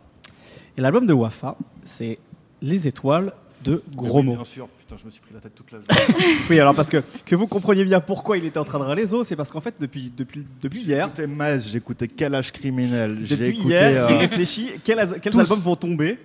Et 0.78 0.82
l'album 0.82 1.06
de 1.06 1.14
Wafa, 1.14 1.56
c'est 1.84 2.18
Les 2.62 2.88
Étoiles 2.88 3.32
de 3.64 3.84
Gros 3.96 4.20
Oui, 4.20 4.26
mots. 4.26 4.36
Bien 4.36 4.44
sûr, 4.44 4.68
putain, 4.90 5.02
je 5.02 5.06
me 5.06 5.12
suis 5.12 5.22
pris 5.22 5.34
la 5.34 5.40
tête 5.40 5.54
toute 5.54 5.72
la 5.72 5.80
journée. 5.80 6.26
Oui, 6.50 6.60
alors 6.60 6.74
parce 6.74 6.90
que, 6.90 7.04
que 7.26 7.36
vous 7.36 7.48
compreniez 7.48 7.84
bien 7.86 8.00
pourquoi 8.00 8.38
il 8.38 8.46
était 8.46 8.58
en 8.58 8.64
train 8.64 8.80
de 8.80 8.84
râler, 8.84 9.06
Zo, 9.06 9.24
c'est 9.24 9.36
parce 9.36 9.52
qu'en 9.52 9.62
fait, 9.62 9.76
depuis, 9.80 10.12
depuis, 10.16 10.46
depuis 10.62 10.82
hier, 10.82 11.10
J'ai 11.16 11.24
écouté 11.24 11.36
Metz, 11.36 11.68
j'ai 11.68 11.78
écouté 11.78 12.08
Quel 12.08 12.34
âge 12.34 12.52
criminel, 12.52 13.20
j'ai 13.24 13.50
écouté. 13.50 13.70
hier, 13.70 14.10
il 14.10 14.16
euh, 14.16 14.20
réfléchit 14.20 14.72
quels, 14.84 15.20
quels 15.22 15.32
tous. 15.32 15.40
albums 15.40 15.60
vont 15.60 15.76
tomber. 15.76 16.18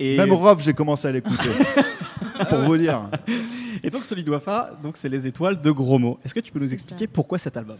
Et, 0.00 0.16
Même 0.16 0.32
Rov, 0.32 0.60
j'ai 0.60 0.74
commencé 0.74 1.06
à 1.06 1.12
l'écouter. 1.12 1.50
pour 2.48 2.58
vous 2.62 2.76
dire. 2.76 3.10
et 3.82 3.90
donc, 3.90 4.02
celui 4.02 4.24
de 4.24 4.30
Wafa, 4.30 4.76
donc 4.82 4.96
c'est 4.96 5.08
Les 5.08 5.26
Étoiles 5.28 5.60
de 5.60 5.70
Gros 5.70 5.98
mots. 5.98 6.18
Est-ce 6.24 6.34
que 6.34 6.40
tu 6.40 6.50
peux 6.50 6.58
nous 6.58 6.72
expliquer 6.72 7.04
ça. 7.04 7.10
pourquoi 7.12 7.38
cet 7.38 7.56
album? 7.56 7.76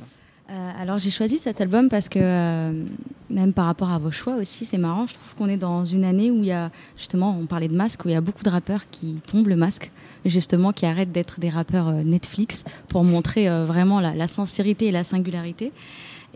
Euh, 0.51 0.71
alors 0.79 0.99
j'ai 0.99 1.11
choisi 1.11 1.39
cet 1.39 1.63
album 1.63 1.89
parce 1.89 2.11
que 2.11 2.19
euh, 2.21 2.85
même 3.31 3.55
par 3.55 3.65
rapport 3.65 3.91
à 3.91 3.99
vos 3.99 4.11
choix 4.11 4.37
aussi, 4.37 4.67
c'est 4.67 4.77
marrant. 4.79 5.07
Je 5.07 5.15
trouve 5.15 5.35
qu'on 5.37 5.49
est 5.49 5.57
dans 5.57 5.85
une 5.85 6.05
année 6.05 6.31
où 6.31 6.37
il 6.43 6.47
y 6.47 6.53
a 6.53 6.71
justement, 6.99 7.37
on 7.41 7.47
parlait 7.47 7.69
de 7.69 7.75
masque, 7.75 8.05
où 8.05 8.09
il 8.09 8.13
y 8.13 8.17
a 8.17 8.21
beaucoup 8.21 8.43
de 8.43 8.51
rappeurs 8.51 8.91
qui 8.91 9.15
tombent 9.27 9.49
le 9.49 9.57
masque, 9.57 9.91
justement, 10.27 10.73
qui 10.73 10.85
arrêtent 10.85 11.13
d'être 11.13 11.41
des 11.41 11.49
rappeurs 11.49 11.89
euh, 11.89 12.03
Netflix 12.05 12.63
pour 12.89 13.05
montrer 13.05 13.49
euh, 13.49 13.65
vraiment 13.65 14.01
la, 14.01 14.15
la 14.15 14.29
sincérité 14.29 14.87
et 14.87 14.93
la 14.93 15.03
singularité. 15.03 15.73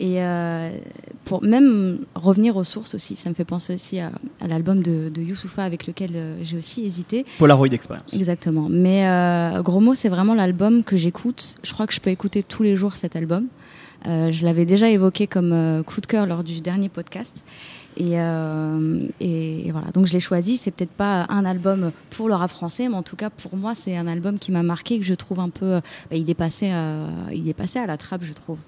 Et 0.01 0.23
euh, 0.23 0.71
pour 1.25 1.43
même 1.43 1.99
revenir 2.15 2.57
aux 2.57 2.63
sources 2.65 2.95
aussi, 2.95 3.17
ça 3.17 3.29
me 3.31 3.35
fait 3.35 3.45
penser 3.45 3.75
aussi 3.75 3.99
à, 3.99 4.13
à 4.41 4.47
l'album 4.47 4.81
de, 4.81 5.11
de 5.13 5.21
Youssoufa 5.21 5.65
avec 5.65 5.89
lequel 5.89 6.37
j'ai 6.41 6.57
aussi 6.57 6.85
hésité. 6.85 7.27
Polaroid 7.39 7.67
Experience. 7.67 8.15
Exactement. 8.15 8.69
Mais 8.71 9.09
euh, 9.09 9.61
Gros 9.61 9.81
mots, 9.81 9.97
c'est 9.97 10.09
vraiment 10.09 10.35
l'album 10.35 10.85
que 10.85 10.97
j'écoute. 10.97 11.57
Je 11.65 11.73
crois 11.73 11.89
que 11.89 11.93
je 11.93 12.01
peux 12.01 12.11
écouter 12.11 12.45
tous 12.45 12.63
les 12.63 12.77
jours 12.77 12.97
cet 12.97 13.17
album. 13.17 13.47
Je 14.05 14.45
l'avais 14.45 14.65
déjà 14.65 14.89
évoqué 14.89 15.27
comme 15.27 15.83
coup 15.85 16.01
de 16.01 16.07
cœur 16.07 16.27
lors 16.27 16.45
du 16.45 16.61
dernier 16.61 16.89
podcast. 16.89 17.45
Et, 17.97 18.13
et, 19.21 19.73
voilà, 19.73 19.89
donc 19.93 20.07
je 20.07 20.13
l'ai 20.13 20.21
choisi. 20.21 20.57
C'est 20.57 20.71
peut-être 20.71 20.93
pas 20.93 21.27
un 21.29 21.45
album 21.45 21.91
pour 22.11 22.29
le 22.29 22.47
français, 22.47 22.89
mais 22.89 22.95
en 22.95 23.03
tout 23.03 23.17
cas 23.17 23.29
pour 23.29 23.57
moi, 23.57 23.75
c'est 23.75 23.97
un 23.97 24.07
album 24.07 24.39
qui 24.39 24.53
m'a 24.53 24.63
marqué, 24.63 24.99
que 24.99 25.05
je 25.05 25.15
trouve 25.15 25.41
un 25.41 25.49
peu. 25.49 25.81
Il 26.13 26.31
est 26.31 26.35
passé, 26.35 26.73
il 27.33 27.49
est 27.49 27.55
passé 27.55 27.81
à 27.81 27.87
la 27.87 27.97
trappe, 27.97 28.23
je 28.23 28.33
trouve. 28.33 28.59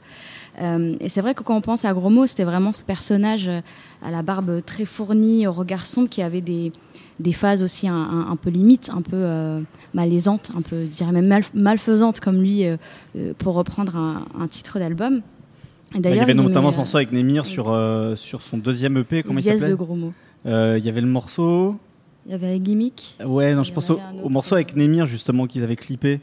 Euh, 0.61 0.95
et 1.01 1.09
c'est 1.09 1.21
vrai 1.21 1.35
que 1.35 1.43
quand 1.43 1.57
on 1.57 1.61
pense 1.61 1.85
à 1.85 1.93
Gros 1.93 2.27
c'était 2.27 2.45
vraiment 2.45 2.73
ce 2.73 2.83
personnage 2.83 3.49
euh, 3.49 3.61
à 4.03 4.11
la 4.11 4.23
barbe 4.23 4.63
très 4.65 4.85
fournie, 4.85 5.47
au 5.47 5.53
regard 5.53 5.87
sombre, 5.87 6.09
qui 6.09 6.23
avait 6.23 6.41
des 6.41 7.33
phases 7.33 7.63
aussi 7.63 7.87
un, 7.89 8.37
peu 8.41 8.51
limites, 8.51 8.91
un 8.93 9.03
peu 9.03 9.63
euh, 9.95 9.97
malaisantes, 9.97 10.51
un 10.57 10.63
peu, 10.63 10.85
je 10.85 10.91
dirais 10.91 11.13
même 11.13 11.27
mal, 11.27 11.43
malfaisantes, 11.55 12.21
comme 12.21 12.41
lui, 12.41 12.65
pour 13.39 13.55
reprendre 13.55 13.97
un, 13.97 14.49
titre 14.49 14.79
d'album. 14.79 15.21
Bah, 15.95 16.11
il 16.11 16.17
y 16.17 16.21
avait 16.21 16.35
notamment 16.35 16.71
ce 16.71 16.77
morceau 16.77 16.99
avec 16.99 17.13
Némir 17.13 17.47
sur, 17.47 17.77
sur 18.17 18.43
son 18.43 18.59
deuxième 18.59 18.97
EP, 18.99 19.23
comment 19.23 19.39
il 19.39 19.43
s'appelait 19.43 19.69
de 19.69 19.75
Gros 19.75 19.97
Mots. 19.97 20.13
Il 20.45 20.85
y 20.85 20.89
avait 20.89 21.01
le 21.01 21.07
morceau. 21.07 21.77
Il 22.27 22.33
y 22.33 22.35
avait 22.35 22.59
Gimmick. 22.61 23.17
Ouais, 23.25 23.55
non, 23.55 23.65
je 23.65 23.73
pense 23.73 23.91
au, 23.91 23.99
au, 24.23 24.29
morceau 24.29 24.55
avec 24.55 24.77
Némir, 24.77 25.07
justement, 25.07 25.47
qu'ils 25.47 25.65
avaient 25.65 25.77
clippé. 25.77 26.21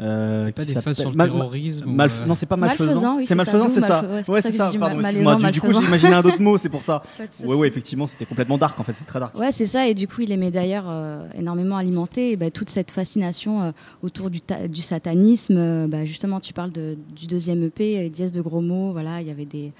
Euh, 0.00 0.50
pas 0.50 0.64
des 0.64 0.74
phases 0.74 0.98
sur 0.98 1.10
le 1.10 1.16
terrorisme 1.16 2.00
euh, 2.00 2.08
Non, 2.26 2.34
c'est 2.34 2.46
pas 2.46 2.56
malfaisant. 2.56 3.20
c'est 3.24 3.34
malfaisant, 3.34 3.68
c'est 3.68 3.80
ça. 3.80 4.04
Ouais, 4.26 4.42
c'est 4.42 4.52
ça. 4.52 4.70
Pardon, 4.78 5.50
Du 5.50 5.60
coup, 5.60 5.72
j'imaginais 5.72 6.14
un 6.14 6.22
autre 6.22 6.40
mot, 6.40 6.56
c'est 6.58 6.68
pour 6.68 6.82
ça. 6.82 7.02
ouais, 7.44 7.54
ouais, 7.54 7.68
effectivement, 7.68 8.06
c'était 8.06 8.26
complètement 8.26 8.58
dark. 8.58 8.78
En 8.80 8.84
fait, 8.84 8.92
c'est 8.92 9.04
très 9.04 9.20
dark. 9.20 9.36
Ouais, 9.38 9.52
c'est 9.52 9.66
ça. 9.66 9.86
Et 9.88 9.94
du 9.94 10.08
coup, 10.08 10.22
il 10.22 10.32
aimait 10.32 10.50
d'ailleurs 10.50 10.86
euh, 10.88 11.26
énormément 11.36 11.76
alimenter 11.76 12.36
bah, 12.36 12.50
toute 12.50 12.70
cette 12.70 12.90
fascination 12.90 13.62
euh, 13.62 13.70
autour 14.02 14.30
du, 14.30 14.40
du 14.68 14.80
satanisme. 14.80 15.86
Bah, 15.86 16.04
justement, 16.04 16.40
tu 16.40 16.52
parles 16.52 16.72
de, 16.72 16.96
du 17.14 17.26
deuxième 17.26 17.62
EP, 17.64 18.08
Dièse 18.08 18.32
de 18.32 18.42
gros 18.42 18.60
mots. 18.60 18.92
Voilà, 18.92 19.20
il 19.20 19.28
y 19.28 19.30
avait 19.30 19.44
des 19.44 19.72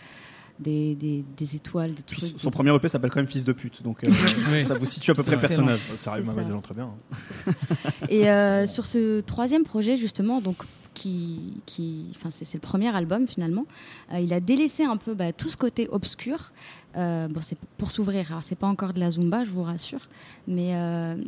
des, 0.59 1.24
des, 1.36 1.57
étoiles, 1.57 1.94
des 1.94 2.02
trucs. 2.02 2.34
Son 2.38 2.50
premier 2.50 2.74
EP 2.74 2.88
s'appelle 2.88 3.11
quand 3.11 3.20
même 3.20 3.28
Fils 3.28 3.44
de 3.44 3.52
pute, 3.52 3.82
donc 3.82 3.98
euh, 4.07 4.61
ça 4.61 4.74
vous 4.74 4.86
situe 4.86 5.11
à 5.11 5.14
peu 5.14 5.22
près 5.22 5.34
le 5.34 5.40
personnage. 5.40 5.80
Ça 5.98 6.12
arrive 6.12 6.30
à 6.30 6.42
des 6.42 6.50
gens 6.50 6.61
très 6.61 6.74
bien. 6.74 6.90
Hein. 7.46 7.52
Et 8.09 8.30
euh, 8.30 8.66
sur 8.66 8.86
ce 8.86 9.20
troisième 9.20 9.64
projet, 9.64 9.96
justement, 9.96 10.40
donc 10.40 10.62
qui, 10.94 11.61
qui, 11.66 12.12
enfin 12.14 12.28
c'est 12.30 12.55
le 12.55 12.61
premier 12.61 12.94
album 12.94 13.26
finalement. 13.26 13.66
Euh, 14.12 14.20
il 14.20 14.32
a 14.32 14.38
délaissé 14.38 14.84
un 14.84 14.96
peu 14.96 15.14
bah, 15.14 15.32
tout 15.32 15.48
ce 15.48 15.57
côté 15.57 15.88
obscur. 15.90 16.52
bon, 16.94 17.40
c'est 17.40 17.59
pour 17.76 17.90
s'ouvrir. 17.90 18.38
c'est 18.42 18.59
pas 18.59 18.68
encore 18.68 18.92
de 18.92 19.00
la 19.00 19.11
zumba, 19.11 19.42
je 19.42 19.50
vous 19.50 19.64
rassure, 19.64 20.09
mais 20.46 20.72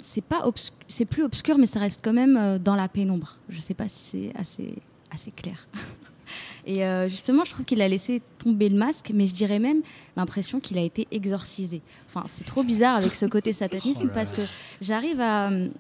c'est 0.03 0.25
pas 0.25 0.49
c'est 0.87 1.05
plus 1.05 1.25
obscur, 1.25 1.59
mais 1.59 1.67
ça 1.67 1.81
reste 1.81 2.01
quand 2.05 2.13
même 2.13 2.59
dans 2.59 2.77
la 2.77 2.89
pénombre. 2.89 3.39
Je 3.49 3.61
sais 3.61 3.75
pas 3.75 3.89
si 3.89 4.01
c'est 4.01 4.41
assez 4.41 4.75
assez 5.11 5.33
clair. 5.33 5.67
Et 6.67 6.85
euh, 6.85 7.09
justement, 7.09 7.45
je 7.45 7.53
trouve 7.53 7.65
qu'il 7.65 7.81
a 7.81 7.89
laissé 7.89 8.23
tomber 8.39 8.69
le 8.69 8.77
masque, 8.77 9.11
mais 9.15 9.27
je 9.27 9.35
dirais 9.35 9.59
même 9.59 9.83
l'impression 10.17 10.61
qu'il 10.61 10.79
a 10.79 10.83
été 10.83 11.07
exorcisé. 11.11 11.83
Enfin, 12.09 12.25
c'est 12.29 12.45
trop 12.45 12.63
bizarre 12.63 12.97
avec 12.97 13.15
ce 13.15 13.27
côté 13.27 13.53
satanisme 13.53 14.09
oh 14.11 14.15
parce 14.15 14.33
que 14.33 14.43
j'arrive 14.81 15.21
à 15.21 15.49
hum, 15.49 15.71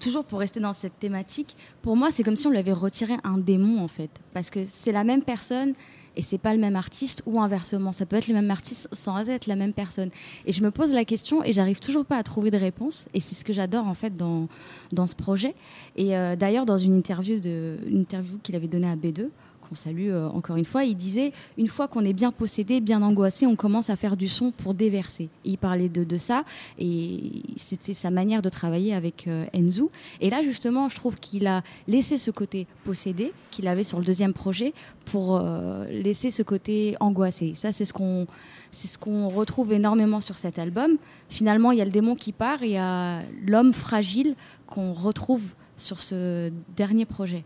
toujours 0.00 0.24
pour 0.24 0.38
rester 0.38 0.60
dans 0.60 0.72
cette 0.72 0.98
thématique, 0.98 1.56
pour 1.82 1.96
moi, 1.96 2.10
c'est 2.10 2.22
comme 2.22 2.36
si 2.36 2.46
on 2.46 2.50
lui 2.50 2.58
avait 2.58 2.72
retiré 2.72 3.14
un 3.24 3.38
démon 3.38 3.82
en 3.82 3.88
fait, 3.88 4.10
parce 4.34 4.50
que 4.50 4.60
c'est 4.82 4.92
la 4.92 5.04
même 5.04 5.22
personne 5.22 5.74
et 6.16 6.22
c'est 6.22 6.38
pas 6.38 6.54
le 6.54 6.58
même 6.58 6.76
artiste 6.76 7.22
ou 7.26 7.40
inversement, 7.40 7.92
ça 7.92 8.06
peut 8.06 8.16
être 8.16 8.28
le 8.28 8.34
même 8.34 8.50
artiste 8.50 8.88
sans 8.92 9.28
être 9.28 9.46
la 9.46 9.56
même 9.56 9.74
personne. 9.74 10.10
Et 10.46 10.52
je 10.52 10.62
me 10.62 10.70
pose 10.70 10.92
la 10.92 11.04
question 11.04 11.44
et 11.44 11.52
j'arrive 11.52 11.78
toujours 11.78 12.06
pas 12.06 12.16
à 12.16 12.22
trouver 12.22 12.50
de 12.50 12.56
réponse 12.56 13.06
et 13.12 13.20
c'est 13.20 13.34
ce 13.34 13.44
que 13.44 13.52
j'adore 13.52 13.86
en 13.86 13.94
fait 13.94 14.16
dans 14.16 14.48
dans 14.92 15.06
ce 15.06 15.14
projet. 15.14 15.54
Et 15.96 16.16
euh, 16.16 16.34
d'ailleurs 16.34 16.64
dans 16.64 16.78
une 16.78 16.96
interview 16.96 17.38
de 17.38 17.76
une 17.86 18.00
interview 18.00 18.38
qu'il 18.42 18.56
avait 18.56 18.68
donnée 18.68 18.88
à 18.88 18.96
B2 18.96 19.28
qu'on 19.68 19.74
salue 19.74 20.10
euh, 20.10 20.28
encore 20.28 20.56
une 20.56 20.64
fois, 20.64 20.84
il 20.84 20.96
disait 20.96 21.32
une 21.58 21.66
fois 21.66 21.88
qu'on 21.88 22.04
est 22.04 22.12
bien 22.12 22.32
possédé, 22.32 22.80
bien 22.80 23.02
angoissé, 23.02 23.46
on 23.46 23.56
commence 23.56 23.90
à 23.90 23.96
faire 23.96 24.16
du 24.16 24.28
son 24.28 24.50
pour 24.50 24.74
déverser. 24.74 25.28
il 25.44 25.58
parlait 25.58 25.88
de, 25.88 26.16
ça 26.16 26.44
et 26.78 27.42
c'était 27.56 27.94
sa 27.94 28.10
manière 28.10 28.42
de 28.42 28.48
travailler 28.48 28.94
avec 28.94 29.26
euh, 29.26 29.44
Enzu. 29.54 29.84
Et 30.20 30.30
là, 30.30 30.42
justement, 30.42 30.88
je 30.88 30.96
trouve 30.96 31.18
qu'il 31.18 31.46
a 31.46 31.62
laissé 31.88 32.18
ce 32.18 32.30
côté 32.30 32.66
possédé 32.84 33.32
qu'il 33.50 33.68
avait 33.68 33.84
sur 33.84 33.98
le 33.98 34.04
deuxième 34.04 34.32
projet 34.32 34.72
pour 35.04 35.36
euh, 35.36 35.86
laisser 35.86 36.30
ce 36.30 36.42
côté 36.42 36.96
angoissé. 37.00 37.52
Ça, 37.54 37.72
c'est 37.72 37.84
ce 37.84 37.92
qu'on 37.92 38.26
c'est 38.70 38.88
ce 38.88 38.98
qu'on 38.98 39.28
retrouve 39.28 39.72
énormément 39.72 40.20
sur 40.20 40.36
cet 40.36 40.58
album. 40.58 40.98
Finalement, 41.30 41.72
il 41.72 41.78
y 41.78 41.80
a 41.80 41.84
le 41.84 41.90
démon 41.90 42.14
qui 42.14 42.32
part, 42.32 42.62
et 42.62 42.66
il 42.66 42.72
y 42.72 42.76
a 42.76 43.22
l'homme 43.46 43.72
fragile 43.72 44.34
qu'on 44.66 44.92
retrouve 44.92 45.42
sur 45.76 46.00
ce 46.00 46.50
dernier 46.76 47.06
projet. 47.06 47.44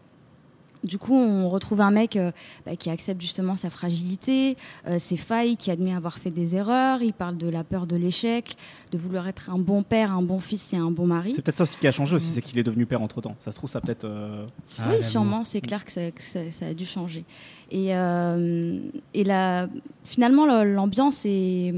Du 0.83 0.99
coup, 0.99 1.15
on 1.15 1.51
retrouve 1.51 1.81
un 1.83 1.91
mec 1.91 2.17
euh, 2.17 2.31
bah, 2.65 2.75
qui 2.77 2.89
accepte 2.89 3.21
justement 3.21 3.57
sa 3.57 3.69
fragilité, 3.69 4.57
euh, 4.87 4.99
ses 4.99 5.17
failles, 5.17 5.57
qui 5.57 5.71
admet 5.71 5.95
avoir 5.95 6.19
fait 6.19 6.31
des 6.31 6.57
erreurs. 6.57 7.03
Il 7.03 7.13
parle 7.13 7.37
de 7.37 7.49
la 7.49 7.65
peur 7.65 7.87
de 7.87 7.97
l'échec, 7.97 8.57
de 8.91 8.99
vouloir 8.99 9.29
être 9.29 9.51
un 9.51 9.59
bon 9.59 9.83
père, 9.83 10.13
un 10.13 10.23
bon 10.23 10.41
fils 10.41 10.73
et 10.73 10.77
un 10.77 10.91
bon 10.91 11.07
mari. 11.07 11.35
C'est 11.35 11.43
peut-être 11.43 11.59
ça 11.59 11.65
aussi 11.65 11.77
qui 11.77 11.87
a 11.87 11.93
changé 11.93 12.17
aussi, 12.17 12.31
mm. 12.31 12.33
c'est 12.33 12.43
qu'il 12.43 12.59
est 12.59 12.63
devenu 12.63 12.87
père 12.87 13.03
entre 13.03 13.21
temps. 13.21 13.37
Ça 13.41 13.53
se 13.53 13.57
trouve, 13.57 13.69
ça 13.69 13.81
peut-être. 13.81 14.05
Euh, 14.05 14.47
oui, 14.87 14.95
ah, 14.99 15.03
sûrement, 15.03 15.45
c'est 15.45 15.61
clair 15.61 15.85
que, 15.85 15.93
ça, 15.93 16.41
a 16.63 16.75
dû 16.75 16.87
changer. 16.87 17.25
Et, 17.71 17.89
et 17.91 19.25
là, 19.25 19.69
finalement, 20.05 20.47
l'ambiance 20.65 21.23
est 21.25 21.75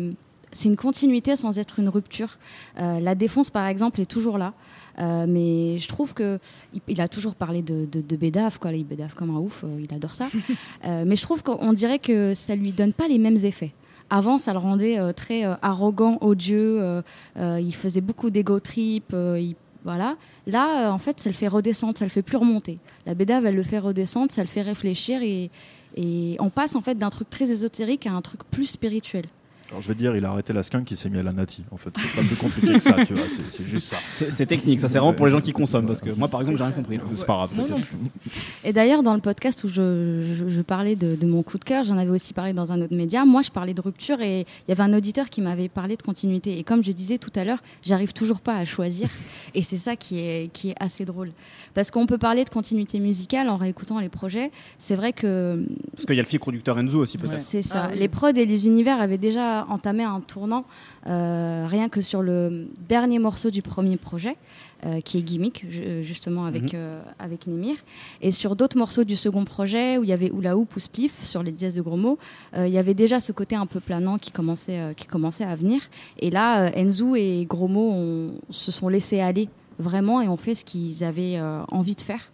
c'est 0.54 0.68
une 0.68 0.76
continuité 0.76 1.34
sans 1.34 1.58
être 1.58 1.78
une 1.78 1.88
rupture. 1.88 2.38
la 2.76 3.14
défense, 3.14 3.50
par 3.50 3.66
exemple, 3.66 4.00
est 4.00 4.06
toujours 4.10 4.36
là. 4.36 4.52
Euh, 4.98 5.26
mais 5.28 5.78
je 5.78 5.88
trouve 5.88 6.14
que 6.14 6.38
il, 6.88 7.00
a 7.00 7.08
toujours 7.08 7.34
parlé 7.34 7.62
de, 7.62 7.86
de, 7.86 8.16
Bédaf, 8.16 8.58
quoi. 8.58 8.72
Il 8.72 8.84
bédave 8.84 9.14
comme 9.14 9.30
un 9.30 9.38
ouf, 9.38 9.64
euh, 9.64 9.80
il 9.82 9.94
adore 9.94 10.14
ça. 10.14 10.28
Euh, 10.84 11.04
mais 11.06 11.16
je 11.16 11.22
trouve 11.22 11.42
qu'on 11.42 11.72
dirait 11.72 11.98
que 11.98 12.34
ça 12.34 12.56
lui 12.56 12.72
donne 12.72 12.92
pas 12.92 13.06
les 13.06 13.18
mêmes 13.18 13.36
effets. 13.44 13.72
Avant, 14.10 14.38
ça 14.38 14.52
le 14.52 14.58
rendait 14.58 14.98
très 15.14 15.44
arrogant, 15.62 16.18
odieux. 16.20 17.02
il 17.36 17.74
faisait 17.74 18.00
beaucoup 18.00 18.30
d'ego 18.30 18.58
trip. 18.58 19.14
voilà. 19.84 20.16
Là, 20.46 20.92
en 20.92 20.98
fait, 20.98 21.20
ça 21.20 21.30
le 21.30 21.34
fait 21.34 21.48
redescendre, 21.48 21.96
ça 21.96 22.04
le 22.04 22.10
fait 22.10 22.22
plus 22.22 22.36
remonter. 22.36 22.78
La 23.06 23.14
Bédave, 23.14 23.46
elle 23.46 23.54
le 23.54 23.62
fait 23.62 23.78
redescendre, 23.78 24.32
ça 24.32 24.42
le 24.42 24.48
fait 24.48 24.62
réfléchir 24.62 25.22
et, 25.22 25.50
et 25.96 26.36
on 26.40 26.50
passe 26.50 26.74
en 26.74 26.80
fait 26.82 26.96
d'un 26.96 27.10
truc 27.10 27.30
très 27.30 27.50
ésotérique 27.50 28.06
à 28.06 28.12
un 28.12 28.22
truc 28.22 28.42
plus 28.50 28.66
spirituel. 28.66 29.26
Alors 29.72 29.80
je 29.80 29.88
vais 29.88 29.94
dire, 29.94 30.14
il 30.14 30.24
a 30.26 30.30
arrêté 30.30 30.52
la 30.52 30.62
skunk, 30.62 30.90
il 30.90 30.98
s'est 30.98 31.08
mis 31.08 31.18
à 31.18 31.22
la 31.22 31.32
nati. 31.32 31.64
En 31.70 31.78
fait, 31.78 31.88
c'est 31.96 32.14
pas 32.14 32.26
plus 32.26 32.36
compliqué 32.36 32.74
que 32.74 32.78
ça, 32.78 32.92
tu 33.06 33.14
vois. 33.14 33.24
C'est 33.50 33.66
juste 33.66 33.88
ça. 33.88 33.96
C'est 34.30 34.44
technique, 34.44 34.82
ça 34.82 34.86
c'est 34.86 34.98
vraiment 34.98 35.14
pour 35.14 35.24
les 35.24 35.32
gens 35.32 35.40
qui 35.40 35.52
consomment, 35.52 35.86
parce 35.86 36.02
que 36.02 36.10
moi, 36.10 36.28
par 36.28 36.40
exemple, 36.40 36.58
j'ai 36.58 36.64
rien 36.64 36.72
compris. 36.72 37.00
C'est 37.14 37.24
pas 37.24 37.48
grave. 37.48 37.50
Et 38.64 38.74
d'ailleurs, 38.74 39.02
dans 39.02 39.14
le 39.14 39.22
podcast 39.22 39.64
où 39.64 39.68
je, 39.68 40.60
parlais 40.60 40.94
de, 40.94 41.26
mon 41.26 41.42
coup 41.42 41.56
de 41.56 41.64
cœur, 41.64 41.84
j'en 41.84 41.96
avais 41.96 42.10
aussi 42.10 42.34
parlé 42.34 42.52
dans 42.52 42.70
un 42.70 42.82
autre 42.82 42.94
média. 42.94 43.24
Moi, 43.24 43.40
je 43.40 43.50
parlais 43.50 43.72
de 43.72 43.80
rupture 43.80 44.20
et 44.20 44.40
il 44.40 44.68
y 44.68 44.72
avait 44.72 44.82
un 44.82 44.92
auditeur 44.92 45.30
qui 45.30 45.40
m'avait 45.40 45.70
parlé 45.70 45.96
de 45.96 46.02
continuité. 46.02 46.58
Et 46.58 46.64
comme 46.64 46.84
je 46.84 46.92
disais 46.92 47.16
tout 47.16 47.32
à 47.34 47.44
l'heure, 47.44 47.62
j'arrive 47.82 48.12
toujours 48.12 48.40
pas 48.40 48.56
à 48.56 48.66
choisir. 48.66 49.08
Et 49.54 49.62
c'est 49.62 49.78
ça 49.78 49.96
qui 49.96 50.20
est, 50.20 50.50
qui 50.52 50.70
est 50.70 50.74
assez 50.80 51.04
drôle. 51.04 51.30
Parce 51.74 51.90
qu'on 51.90 52.06
peut 52.06 52.18
parler 52.18 52.44
de 52.44 52.50
continuité 52.50 53.00
musicale 53.00 53.48
en 53.48 53.56
réécoutant 53.56 53.98
les 54.00 54.08
projets. 54.08 54.50
C'est 54.78 54.94
vrai 54.94 55.12
que. 55.12 55.64
Parce 55.92 56.04
qu'il 56.04 56.16
y 56.16 56.18
a 56.18 56.22
le 56.22 56.28
fil 56.28 56.40
producteur 56.40 56.78
Enzo 56.78 56.98
aussi, 56.98 57.18
peut-être. 57.18 57.42
C'est 57.42 57.62
ça. 57.62 57.88
Ah 57.90 57.94
les 57.94 58.08
prods 58.08 58.28
et 58.28 58.46
les 58.46 58.66
univers 58.66 59.00
avaient 59.00 59.18
déjà 59.18 59.61
entamé 59.68 60.04
un 60.04 60.20
tournant, 60.20 60.64
euh, 61.06 61.66
rien 61.68 61.88
que 61.88 62.00
sur 62.00 62.22
le 62.22 62.68
dernier 62.88 63.18
morceau 63.18 63.50
du 63.50 63.62
premier 63.62 63.96
projet. 63.96 64.36
Euh, 64.84 64.98
qui 64.98 65.16
est 65.16 65.22
gimmick 65.22 65.64
justement 66.00 66.44
avec 66.44 66.74
euh, 66.74 67.00
avec 67.20 67.46
Nemir 67.46 67.76
et 68.20 68.32
sur 68.32 68.56
d'autres 68.56 68.76
morceaux 68.76 69.04
du 69.04 69.14
second 69.14 69.44
projet 69.44 69.96
où 69.96 70.02
il 70.02 70.10
y 70.10 70.12
avait 70.12 70.32
Oula 70.32 70.56
ou 70.56 70.66
Spliff 70.76 71.24
sur 71.24 71.44
les 71.44 71.52
dièses 71.52 71.76
de 71.76 71.82
gros 71.82 71.96
mots 71.96 72.18
il 72.56 72.66
y 72.66 72.78
avait 72.78 72.92
déjà 72.92 73.20
ce 73.20 73.30
côté 73.30 73.54
un 73.54 73.66
peu 73.66 73.78
planant 73.78 74.18
qui 74.18 74.32
commençait 74.32 74.92
qui 74.96 75.06
commençait 75.06 75.44
à 75.44 75.54
venir 75.54 75.82
et 76.18 76.30
là 76.30 76.72
Enzu 76.76 77.14
et 77.14 77.46
gros 77.46 77.68
mots 77.68 78.32
se 78.50 78.72
sont 78.72 78.88
laissés 78.88 79.20
aller 79.20 79.48
vraiment 79.78 80.20
et 80.20 80.28
ont 80.28 80.36
fait 80.36 80.54
ce 80.54 80.64
qu'ils 80.64 81.04
avaient 81.04 81.36
euh, 81.36 81.62
envie 81.70 81.94
de 81.94 82.00
faire. 82.00 82.32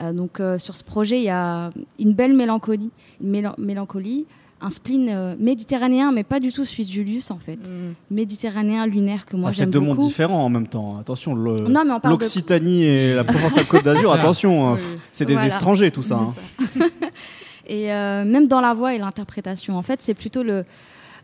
Euh, 0.00 0.12
donc 0.12 0.40
euh, 0.40 0.58
sur 0.58 0.76
ce 0.76 0.84
projet, 0.84 1.18
il 1.18 1.24
y 1.24 1.30
a 1.30 1.70
une 1.98 2.12
belle 2.12 2.34
mélancolie, 2.34 2.90
mélancolie 3.20 4.26
un 4.60 4.70
spleen 4.70 5.36
méditerranéen, 5.38 6.12
mais 6.12 6.24
pas 6.24 6.40
du 6.40 6.52
tout 6.52 6.64
celui 6.64 6.84
de 6.84 6.90
Julius 6.90 7.30
en 7.30 7.38
fait. 7.38 7.56
Mm. 7.56 7.94
Méditerranéen 8.10 8.86
lunaire 8.86 9.26
que 9.26 9.36
moi 9.36 9.48
ah, 9.48 9.52
j'aime 9.52 9.70
beaucoup. 9.70 9.84
C'est 9.84 9.86
deux 9.86 9.94
mondes 9.94 10.06
différents 10.06 10.44
en 10.44 10.48
même 10.48 10.66
temps. 10.66 10.98
Attention, 10.98 11.34
l'Occitanie 11.34 12.82
et 12.84 13.14
la 13.14 13.24
Provence-Alpes-Côte 13.24 13.84
d'Azur, 13.84 14.12
attention, 14.14 14.74
hein. 14.74 14.78
c'est 15.12 15.26
des 15.26 15.46
étrangers 15.46 15.90
tout 15.90 16.02
ça. 16.02 16.16
Hein. 16.16 16.88
et 17.66 17.86
même 17.86 18.46
dans 18.46 18.60
la 18.60 18.74
voix 18.74 18.94
et 18.94 18.98
l'interprétation, 18.98 19.76
en 19.76 19.82
fait, 19.82 20.02
c'est 20.02 20.14
plutôt 20.14 20.42
le, 20.42 20.64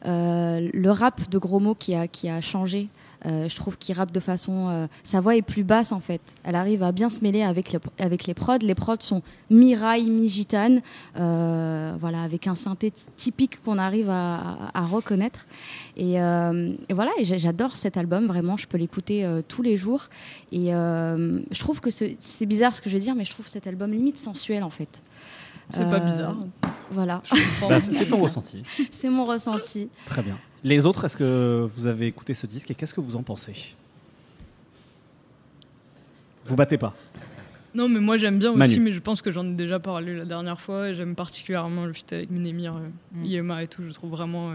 le 0.05 0.91
rap 0.91 1.29
de 1.31 1.39
gros 1.39 1.61
mots 1.61 1.75
qui 1.75 1.95
a, 1.95 2.09
qui 2.09 2.29
a 2.29 2.41
changé. 2.41 2.89
Euh, 3.27 3.49
je 3.49 3.57
trouve 3.57 3.77
qu'il 3.77 3.95
rappe 3.97 4.13
de 4.13 4.21
façon. 4.21 4.69
Euh, 4.69 4.87
sa 5.03 5.21
voix 5.21 5.37
est 5.37 5.43
plus 5.43 5.65
basse 5.65 5.93
en 5.93 6.01
fait. 6.01 6.21
Elle 6.45 6.55
arrive 6.55 6.83
à 6.83 6.93
bien 6.93 7.11
se 7.11 7.23
mêler 7.23 7.43
avec, 7.43 7.77
avec 7.99 8.27
les 8.27 8.35
prods. 8.35 8.59
Les 8.61 8.75
prods 8.75 8.97
sont 9.01 9.23
mi-rail, 9.51 10.11
mi-gitane, 10.11 10.81
euh, 11.19 11.95
voilà, 11.99 12.23
avec 12.23 12.47
un 12.47 12.55
synthé 12.55 12.93
typique 13.17 13.63
qu'on 13.63 13.79
arrive 13.79 14.11
à, 14.11 14.71
reconnaître. 14.75 15.47
Et, 15.97 16.15
et 16.15 16.95
voilà, 16.95 17.11
j'adore 17.23 17.77
cet 17.77 17.97
album 17.97 18.27
vraiment. 18.27 18.57
Je 18.57 18.67
peux 18.67 18.79
l'écouter 18.79 19.29
tous 19.49 19.63
les 19.63 19.77
jours. 19.77 20.09
Et 20.53 20.67
je 20.71 21.59
trouve 21.59 21.81
que 21.81 21.91
c'est 21.91 22.47
bizarre 22.47 22.75
ce 22.75 22.83
que 22.83 22.89
je 22.89 22.95
vais 22.97 23.01
dire, 23.01 23.15
mais 23.15 23.25
je 23.25 23.31
trouve 23.31 23.47
cet 23.47 23.67
album 23.67 23.93
limite 23.93 24.19
sensuel 24.19 24.63
en 24.63 24.71
fait. 24.71 25.03
C'est 25.71 25.89
pas 25.89 25.99
bizarre. 25.99 26.37
Voilà. 26.91 27.23
Bah, 27.69 27.81
c'est 27.81 28.07
ton 28.07 28.19
ressenti. 28.23 28.63
c'est 28.91 29.11
mon 29.11 29.27
ressenti. 29.27 29.89
Très 30.07 30.23
bien. 30.23 30.39
Les 30.67 30.85
autres, 30.85 31.05
est-ce 31.05 31.17
que 31.17 31.65
vous 31.77 31.87
avez 31.87 32.09
écouté 32.09 32.35
ce 32.35 32.45
disque 32.49 32.73
et 32.73 32.75
qu'est-ce 32.75 32.93
que 32.93 33.01
vous 33.01 33.15
en 33.15 33.23
pensez? 33.23 33.55
Vous 36.45 36.57
battez 36.57 36.77
pas. 36.77 36.93
Non, 37.73 37.89
mais 37.89 38.01
moi 38.01 38.17
j'aime 38.17 38.41
bien 38.41 38.51
Manu. 38.53 38.65
aussi, 38.73 38.81
mais 38.81 38.91
je 38.91 38.99
pense 38.99 39.23
que 39.23 39.31
j'en 39.31 39.45
ai 39.47 39.53
déjà 39.55 39.79
parlé 39.79 40.17
la 40.17 40.25
dernière 40.25 40.61
fois. 40.61 40.89
et 40.89 40.95
J'aime 40.97 41.15
particulièrement 41.15 41.85
le 41.85 41.93
feat 41.93 42.13
avec 42.13 42.31
Minemir, 42.33 42.75
euh, 42.77 42.89
Mm. 43.13 43.25
Yema 43.27 43.63
et 43.63 43.69
tout. 43.69 43.83
Je 43.87 43.93
trouve 43.93 44.11
vraiment. 44.11 44.51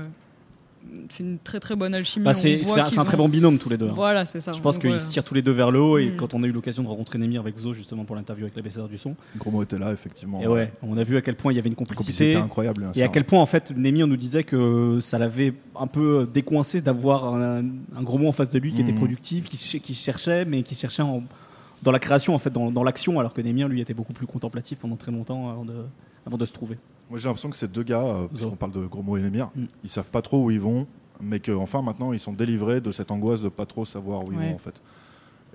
C'est 1.10 1.24
une 1.24 1.38
très 1.40 1.60
très 1.60 1.76
bonne 1.76 1.94
alchimie. 1.94 2.26
Bah, 2.26 2.34
c'est 2.34 2.62
un, 2.80 2.86
ont- 3.00 3.04
très 3.06 3.18
bon 3.18 3.30
binôme 3.30 3.58
tous 3.58 3.70
les 3.70 3.78
deux. 3.78 3.88
hein. 3.88 3.94
Voilà, 3.96 4.26
c'est 4.26 4.42
ça. 4.42 4.52
Je 4.54 4.62
pense 4.62 4.78
qu'ils 4.78 5.00
se 5.00 5.10
tirent 5.10 5.24
tous 5.24 5.34
les 5.34 5.42
deux 5.42 5.52
vers 5.52 5.72
le 5.72 5.80
haut 5.80 5.98
et 5.98 6.08
Mm. 6.12 6.16
quand 6.18 6.34
on 6.34 6.44
a 6.44 6.48
eu 6.48 6.52
l'occasion 6.52 6.84
de 6.84 6.88
rencontrer 6.88 7.18
Nemir 7.20 7.42
avec 7.42 7.58
Zo 7.58 7.74
justement 7.74 8.04
pour 8.04 8.16
l'interview 8.16 8.46
avec 8.46 8.56
l'ABCR 8.56 8.88
du 8.90 8.98
son, 8.98 9.16
Gros 9.38 9.52
mot 9.52 9.64
était 9.64 9.80
là, 9.80 9.92
effectivement. 9.94 10.42
et 10.42 10.48
ouais, 10.48 10.72
on 10.84 10.98
a 10.98 11.04
vu 11.04 11.18
à 11.18 11.22
quel 11.22 11.36
point 11.36 11.52
il 11.54 11.56
y 11.56 11.60
avait 11.60 11.70
une 11.70 11.74
La 11.74 11.78
complicité. 11.78 12.26
complicité 12.26 12.36
incroyable. 12.44 12.92
Et 12.96 13.04
à 13.04 13.08
quel 13.08 13.24
point, 13.26 13.40
en 13.40 13.46
fait, 13.46 13.72
Nemir 13.76 14.08
nous 14.08 14.18
disait 14.18 14.44
que 14.44 15.00
ça 15.02 15.18
l'avait 15.18 15.54
un 15.80 15.88
peu 15.88 16.28
décoincé 16.34 16.82
d'avoir 16.82 17.34
un, 17.34 17.64
un 17.96 18.02
gros 18.04 18.18
mot 18.18 18.28
en 18.28 18.32
face 18.34 18.50
de 18.50 18.60
lui 18.60 18.74
qui 18.74 18.82
était 18.82 18.92
Mhm. 18.92 18.98
productif, 18.98 19.46
qui, 19.46 19.58
qui 19.80 19.94
cherchait, 19.94 20.46
mais 20.46 20.64
qui 20.64 20.76
cherchait 20.76 21.04
en- 21.04 21.24
dans 21.82 21.92
la 21.92 22.00
création, 22.00 22.36
en 22.36 22.38
fait, 22.38 22.50
dans, 22.52 22.72
dans 22.72 22.84
l'action, 22.84 23.20
alors 23.20 23.34
que 23.34 23.42
Nemir, 23.42 23.68
lui, 23.68 23.82
était 23.82 23.94
beaucoup 23.94 24.14
plus 24.14 24.28
contemplatif 24.28 24.80
pendant 24.80 24.96
très 24.96 25.12
longtemps 25.12 25.50
avant 25.50 25.66
de, 25.66 25.86
avant 26.26 26.38
de 26.38 26.46
se 26.46 26.54
trouver. 26.54 26.78
Moi 27.10 27.20
j'ai 27.20 27.28
l'impression 27.28 27.50
que 27.50 27.58
ces 27.58 27.68
deux 27.68 27.84
gars, 27.84 28.04
euh, 28.06 28.28
puisqu'on 28.28 28.56
parle 28.56 28.72
de 28.72 28.86
Gros 28.86 29.04
Mots 29.04 29.18
et 29.18 29.22
Nemir, 29.22 29.50
Mm. 29.56 29.66
ils 29.84 29.90
savent 29.90 30.10
pas 30.12 30.22
trop 30.22 30.46
où 30.46 30.52
ils 30.52 30.62
vont, 30.62 30.88
mais 31.20 31.40
que 31.42 31.52
enfin 31.52 31.82
maintenant 31.82 32.14
ils 32.14 32.20
sont 32.20 32.32
délivrés 32.34 32.80
de 32.80 32.92
cette 32.94 33.12
angoisse 33.12 33.42
de 33.42 33.50
pas 33.50 33.66
trop 33.66 33.84
savoir 33.84 34.24
où 34.24 34.32
ils 34.32 34.38
Ouais. 34.38 34.50
vont 34.50 34.56
en 34.56 34.60
fait. 34.60 34.76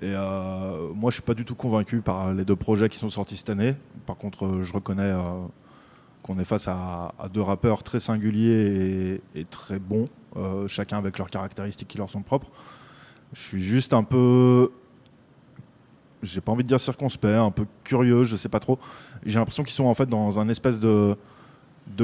Et 0.03 0.13
euh, 0.15 0.89
moi 0.95 1.11
je 1.11 1.15
suis 1.15 1.23
pas 1.23 1.33
du 1.33 1.47
tout 1.47 1.55
convaincu 1.55 2.03
par 2.03 2.35
les 2.35 2.45
deux 2.45 2.57
projets 2.57 2.91
qui 2.91 2.99
sont 2.99 3.09
sortis 3.09 3.39
cette 3.39 3.49
année. 3.49 3.75
Par 4.05 4.17
contre, 4.19 4.45
euh, 4.45 4.63
je 4.65 4.73
reconnais 4.75 5.05
euh, 5.05 5.47
qu'on 6.23 6.39
est 6.39 6.45
face 6.45 6.69
à, 6.69 7.15
à 7.19 7.29
deux 7.31 7.41
rappeurs 7.41 7.83
très 7.83 8.01
singuliers 8.01 9.21
et, 9.35 9.41
et 9.41 9.45
très 9.47 9.79
bons, 9.79 10.05
euh, 10.37 10.69
chacun 10.69 10.99
avec 10.99 11.17
leurs 11.17 11.31
caractéristiques 11.31 11.89
qui 11.89 11.97
leur 11.97 12.11
sont 12.11 12.21
propres. 12.23 12.49
Je 13.33 13.41
suis 13.41 13.63
juste 13.63 13.95
un 13.95 14.03
peu 14.05 14.71
j'ai 16.27 16.41
pas 16.41 16.53
envie 16.53 16.65
de 16.65 16.69
dire 16.69 16.81
circonspect, 16.81 17.35
un 17.35 17.51
peu 17.51 17.67
curieux, 17.85 18.25
je 18.25 18.37
sais 18.37 18.49
pas 18.49 18.61
trop. 18.61 18.79
J'ai 19.25 19.39
l'impression 19.39 19.63
qu'ils 19.63 19.73
sont 19.73 19.87
en 19.87 19.95
fait 19.95 20.09
dans 20.09 20.39
un 20.39 20.49
espèce 20.49 20.79
de 20.81 21.17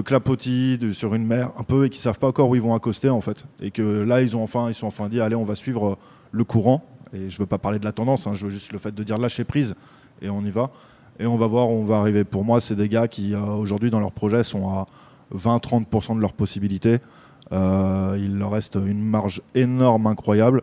clapotis 0.04 0.78
sur 0.92 1.14
une 1.14 1.26
mer 1.26 1.50
un 1.56 1.64
peu 1.64 1.86
et 1.86 1.90
qui 1.90 1.98
savent 1.98 2.18
pas 2.18 2.28
encore 2.28 2.48
où 2.48 2.54
ils 2.54 2.62
vont 2.62 2.74
accoster 2.74 3.08
en 3.08 3.20
fait. 3.20 3.44
Et 3.60 3.70
que 3.70 3.82
là 4.00 4.22
ils 4.22 4.36
ont 4.36 4.42
enfin 4.42 4.68
ils 4.68 4.74
sont 4.74 4.86
enfin 4.86 5.08
dit 5.08 5.20
allez 5.20 5.34
on 5.34 5.44
va 5.44 5.54
suivre 5.54 5.90
euh, 5.90 5.96
le 6.30 6.44
courant. 6.44 6.84
Et 7.12 7.28
je 7.28 7.38
veux 7.38 7.46
pas 7.46 7.58
parler 7.58 7.78
de 7.78 7.84
la 7.84 7.92
tendance 7.92 8.26
hein, 8.26 8.34
je 8.34 8.46
veux 8.46 8.50
juste 8.50 8.72
le 8.72 8.78
fait 8.78 8.94
de 8.94 9.02
dire 9.02 9.18
lâcher 9.18 9.44
prise 9.44 9.74
et 10.20 10.30
on 10.30 10.42
y 10.42 10.50
va. 10.50 10.70
Et 11.18 11.26
on 11.26 11.36
va 11.36 11.46
voir 11.46 11.68
où 11.68 11.74
on 11.74 11.84
va 11.84 11.98
arriver. 11.98 12.24
Pour 12.24 12.44
moi 12.44 12.60
c'est 12.60 12.76
des 12.76 12.88
gars 12.88 13.08
qui 13.08 13.34
euh, 13.34 13.40
aujourd'hui 13.40 13.90
dans 13.90 14.00
leur 14.00 14.12
projet 14.12 14.44
sont 14.44 14.70
à 14.70 14.86
20-30% 15.34 16.16
de 16.16 16.20
leurs 16.20 16.32
possibilités. 16.32 16.98
Euh, 17.52 18.16
il 18.18 18.38
leur 18.38 18.52
reste 18.52 18.76
une 18.76 19.02
marge 19.02 19.42
énorme 19.54 20.06
incroyable 20.06 20.62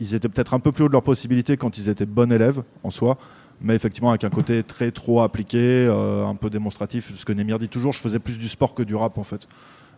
ils 0.00 0.14
étaient 0.14 0.28
peut-être 0.28 0.54
un 0.54 0.60
peu 0.60 0.72
plus 0.72 0.84
haut 0.84 0.88
de 0.88 0.92
leurs 0.92 1.02
possibilités 1.02 1.56
quand 1.56 1.78
ils 1.78 1.88
étaient 1.88 2.06
bons 2.06 2.32
élèves 2.32 2.62
en 2.82 2.90
soi 2.90 3.18
mais 3.60 3.74
effectivement 3.74 4.10
avec 4.10 4.24
un 4.24 4.30
côté 4.30 4.62
très 4.62 4.90
trop 4.90 5.20
appliqué, 5.20 5.58
euh, 5.58 6.26
un 6.26 6.34
peu 6.34 6.50
démonstratif. 6.50 7.12
Ce 7.14 7.24
que 7.24 7.32
Nemir 7.32 7.58
dit 7.58 7.68
toujours, 7.68 7.92
je 7.92 8.00
faisais 8.00 8.18
plus 8.18 8.38
du 8.38 8.48
sport 8.48 8.74
que 8.74 8.82
du 8.82 8.94
rap 8.94 9.18
en 9.18 9.24
fait. 9.24 9.48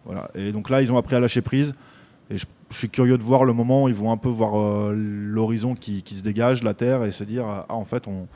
Voilà. 0.07 0.30
Et 0.34 0.53
donc 0.53 0.70
là, 0.70 0.80
ils 0.80 0.90
ont 0.92 0.96
appris 0.96 1.16
à 1.16 1.20
lâcher 1.20 1.42
prise. 1.42 1.74
Et 2.30 2.38
je, 2.38 2.46
je 2.70 2.76
suis 2.76 2.88
curieux 2.88 3.18
de 3.18 3.22
voir 3.22 3.44
le 3.44 3.53
moment 3.53 3.84
où 3.84 3.88
ils 3.88 3.94
vont 3.94 4.12
un 4.12 4.16
peu 4.16 4.28
voir 4.28 4.59
euh, 4.59 4.94
l'horizon 4.94 5.74
qui, 5.74 6.03
qui 6.03 6.14
se 6.14 6.22
dégage, 6.22 6.62
la 6.62 6.74
terre, 6.74 7.05
et 7.05 7.11
se 7.11 7.24
dire 7.24 7.44
ah 7.46 7.74
en 7.74 7.84
fait 7.84 8.07
on 8.09 8.28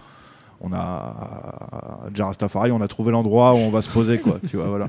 on 0.60 0.72
a 0.72 2.08
Jarastafari, 2.14 2.70
on 2.72 2.80
a 2.80 2.88
trouvé 2.88 3.12
l'endroit 3.12 3.54
où 3.54 3.58
on 3.58 3.70
va 3.70 3.82
se 3.82 3.88
poser 3.88 4.18
quoi. 4.18 4.38
Tu 4.48 4.56
vois 4.56 4.66
voilà. 4.66 4.86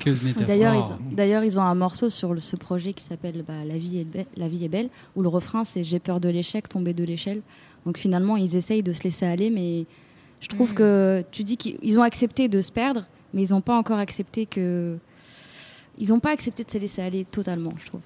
D'ailleurs, 0.47 0.73
ils, 0.75 0.93
ont- 0.93 0.97
d'ailleurs, 1.11 1.43
ils 1.43 1.57
ont 1.59 1.61
un 1.63 1.75
morceau 1.75 2.09
sur 2.09 2.33
le- 2.33 2.39
ce 2.39 2.55
projet 2.55 2.93
qui 2.93 3.03
s'appelle 3.03 3.43
bah, 3.47 3.53
La, 3.67 3.77
vie 3.77 3.99
est 3.99 4.03
be- 4.05 4.25
La 4.37 4.47
vie 4.47 4.63
est 4.65 4.69
belle, 4.69 4.89
où 5.15 5.21
le 5.21 5.29
refrain 5.29 5.63
c'est 5.65 5.83
J'ai 5.83 5.99
peur 5.99 6.19
de 6.19 6.29
l'échec, 6.29 6.69
tomber 6.69 6.93
de 6.93 7.03
l'échelle. 7.03 7.41
Donc 7.85 7.97
finalement, 7.97 8.37
ils 8.37 8.55
essayent 8.55 8.83
de 8.83 8.93
se 8.93 9.03
laisser 9.03 9.25
aller, 9.25 9.49
mais 9.49 9.85
je 10.39 10.47
trouve 10.49 10.69
Mhm. 10.69 10.75
que 10.75 11.23
tu 11.31 11.43
dis 11.43 11.57
qu'ils 11.57 11.99
ont 11.99 12.03
accepté 12.03 12.47
de 12.47 12.61
se 12.61 12.71
perdre, 12.71 13.05
mais 13.33 13.43
ils 13.43 13.51
n'ont 13.51 13.61
pas 13.61 13.77
encore 13.77 13.99
accepté 13.99 14.45
que. 14.45 14.97
Ils 15.97 16.09
n'ont 16.09 16.19
pas 16.19 16.31
accepté 16.31 16.63
de 16.65 16.71
se 16.71 16.77
laisser 16.77 17.01
aller 17.01 17.23
totalement, 17.25 17.71
je 17.77 17.85
trouve. 17.87 18.01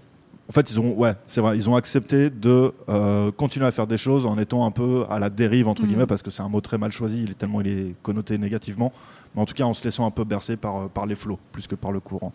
En 0.50 0.52
fait, 0.52 0.72
ils 0.72 0.80
ont, 0.80 0.94
ouais, 0.96 1.14
c'est 1.28 1.42
vrai, 1.42 1.56
ils 1.58 1.70
ont 1.70 1.76
accepté 1.76 2.32
de 2.32 2.74
euh, 2.90 3.32
continuer 3.32 3.68
à 3.68 3.72
faire 3.72 3.86
des 3.86 4.00
choses 4.00 4.26
en 4.26 4.36
étant 4.40 4.66
un 4.66 4.72
peu 4.72 5.06
à 5.08 5.20
la 5.20 5.30
dérive 5.30 5.68
entre 5.68 5.84
Mhm. 5.84 5.88
guillemets, 5.90 6.06
parce 6.08 6.24
que 6.24 6.32
c'est 6.32 6.42
un 6.42 6.50
mot 6.50 6.60
très 6.60 6.80
mal 6.80 6.92
choisi, 6.92 7.22
il 7.24 7.30
est 7.32 7.36
tellement 7.36 7.62
il 7.62 7.68
est 7.68 7.96
connoté 8.02 8.36
négativement, 8.40 8.92
mais 9.36 9.42
en 9.44 9.46
tout 9.46 9.54
cas 9.54 9.66
en 9.66 9.76
se 9.76 9.84
laissant 9.84 10.08
un 10.08 10.12
peu 10.12 10.24
bercer 10.24 10.58
par 10.58 10.76
euh, 10.78 10.88
par 10.88 11.06
les 11.06 11.14
flots 11.16 11.38
plus 11.52 11.68
que 11.68 11.76
par 11.76 11.92
le 11.92 12.00
courant. 12.00 12.34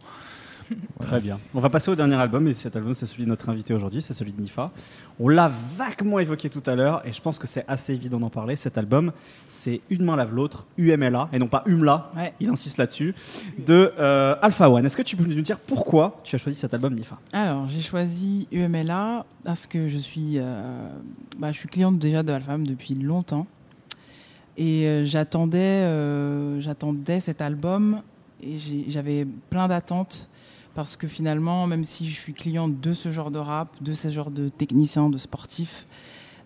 Très 1.01 1.21
bien. 1.21 1.39
On 1.55 1.61
va 1.61 1.69
passer 1.71 1.91
au 1.91 1.95
dernier 1.95 2.15
album, 2.17 2.47
et 2.49 2.55
cet 2.55 2.77
album, 2.77 2.95
c'est 2.95 3.07
celui 3.07 3.25
de 3.25 3.29
notre 3.29 3.49
invité 3.49 3.75
aujourd'hui, 3.75 4.01
c'est 4.03 4.13
celui 4.13 4.33
de 4.33 4.41
Nifa. 4.41 4.71
On 5.21 5.29
l'a 5.29 5.51
vaguement 5.77 6.19
évoqué 6.19 6.49
tout 6.51 6.63
à 6.67 6.75
l'heure, 6.75 7.07
et 7.07 7.13
je 7.13 7.21
pense 7.21 7.39
que 7.39 7.47
c'est 7.47 7.65
assez 7.69 7.93
évident 7.95 8.19
d'en 8.19 8.31
parler. 8.31 8.57
Cet 8.57 8.79
album, 8.79 9.13
c'est 9.49 9.81
Une 9.91 10.05
main 10.05 10.17
lave 10.17 10.35
l'autre, 10.35 10.67
UMLA, 10.79 11.29
et 11.33 11.39
non 11.39 11.49
pas 11.49 11.63
UMLA, 11.67 12.11
Ouais. 12.17 12.33
il 12.41 12.49
insiste 12.49 12.79
là-dessus, 12.79 13.15
de 13.65 13.93
euh, 13.99 14.37
Alpha 14.43 14.71
One. 14.71 14.85
Est-ce 14.87 14.97
que 14.97 15.03
tu 15.03 15.17
peux 15.17 15.25
nous 15.25 15.41
dire 15.43 15.59
pourquoi 15.59 16.21
tu 16.25 16.35
as 16.35 16.39
choisi 16.39 16.59
cet 16.59 16.73
album, 16.75 16.95
Nifa? 16.95 17.19
Alors, 17.33 17.69
j'ai 17.69 17.81
choisi 17.81 18.49
UMLA 18.53 19.25
parce 19.45 19.67
que 19.67 19.89
je 19.89 19.99
suis, 19.99 20.39
euh, 20.39 20.89
bah, 21.39 21.53
je 21.53 21.59
suis 21.59 21.69
cliente 21.69 21.99
déjà 21.99 22.23
de 22.23 22.33
Alpham 22.33 22.67
depuis 22.67 22.95
longtemps. 22.95 23.47
Et 24.57 24.87
euh, 24.87 25.05
j'attendais, 25.05 26.61
j'attendais 26.61 27.21
cet 27.21 27.41
album 27.43 28.01
et 28.43 28.59
j'avais 28.89 29.27
plein 29.51 29.69
d'attentes 29.69 30.29
parce 30.75 30.97
que 30.97 31.07
finalement, 31.07 31.67
même 31.67 31.85
si 31.85 32.09
je 32.09 32.15
suis 32.19 32.33
cliente 32.35 32.81
de 32.81 32.93
ce 32.93 33.13
genre 33.13 33.31
de 33.31 33.39
rap, 33.39 33.69
de 33.83 33.93
ce 33.95 34.11
genre 34.11 34.31
de 34.31 34.49
techniciens, 34.49 35.09
de 35.09 35.19
sportifs, 35.19 35.87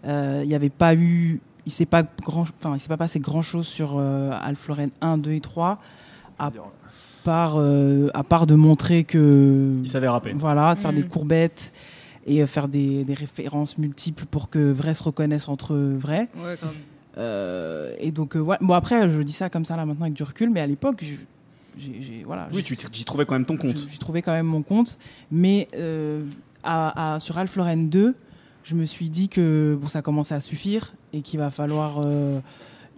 euh, 0.04 0.40
il 0.44 0.48
n'y 0.48 0.54
avait 0.54 0.68
pas 0.70 0.94
eu, 0.94 1.40
il 1.66 1.72
s'est 1.72 1.86
pas 1.86 2.02
grand, 2.22 2.42
enfin, 2.42 2.74
il 2.76 2.80
s'est 2.80 2.88
pas 2.88 2.96
passé 2.96 3.20
grand 3.20 3.42
chose 3.42 3.66
sur 3.66 3.96
euh, 3.98 4.30
Alpha 4.42 4.74
1, 5.00 5.18
2 5.18 5.32
et 5.32 5.40
3 5.40 5.78
à 6.38 6.52
part, 7.24 7.54
euh, 7.56 8.08
à 8.14 8.22
part 8.22 8.46
de 8.46 8.54
montrer 8.54 9.04
que 9.04 9.80
Il 9.82 9.88
savait 9.88 10.08
rapper. 10.08 10.32
voilà, 10.34 10.76
faire 10.76 10.92
des 10.92 11.02
Mhm. 11.02 11.08
courbettes 11.08 11.72
et 12.26 12.42
euh, 12.42 12.46
faire 12.46 12.68
des, 12.68 13.04
des 13.04 13.14
références 13.14 13.76
multiples 13.78 14.24
pour 14.26 14.50
que 14.50 14.70
vrais 14.72 14.94
se 14.94 15.02
reconnaissent 15.02 15.48
entre 15.48 15.74
vrais. 15.74 16.28
Ouais, 16.36 16.56
quand 16.60 16.66
même. 16.66 16.76
Euh, 17.16 17.92
et 17.98 18.12
donc, 18.12 18.36
euh, 18.36 18.40
ouais. 18.40 18.56
bon, 18.60 18.74
après, 18.74 19.10
je 19.10 19.20
dis 19.22 19.32
ça 19.32 19.50
comme 19.50 19.64
ça 19.64 19.76
là 19.76 19.84
maintenant 19.84 20.04
avec 20.04 20.14
du 20.14 20.22
recul, 20.22 20.50
mais 20.50 20.60
à 20.60 20.66
l'époque, 20.66 20.98
je- 21.02 21.16
j'ai, 21.78 22.24
voilà, 22.24 22.48
Oui, 22.52 22.62
tu 22.62 22.74
y 22.74 23.04
trouvais 23.04 23.24
quand 23.26 23.34
même 23.34 23.44
ton 23.46 23.56
compte. 23.56 23.76
J'ai 23.90 23.98
trouvé 23.98 24.22
quand 24.22 24.32
même 24.32 24.46
mon 24.46 24.62
compte. 24.62 24.98
Mais 25.30 25.68
euh, 25.74 26.22
à, 26.62 27.14
à- 27.14 27.20
sur 27.20 27.38
Alpha 27.38 27.58
Lorraine 27.60 27.88
2, 27.88 28.14
je 28.64 28.74
me 28.74 28.84
suis 28.84 29.08
dit 29.08 29.28
que 29.28 29.78
bon, 29.80 29.88
ça 29.88 30.02
commençait 30.02 30.34
à 30.34 30.40
suffire 30.40 30.92
et 31.12 31.22
qu'il 31.22 31.38
va 31.38 31.50
falloir, 31.50 32.00
euh, 32.04 32.40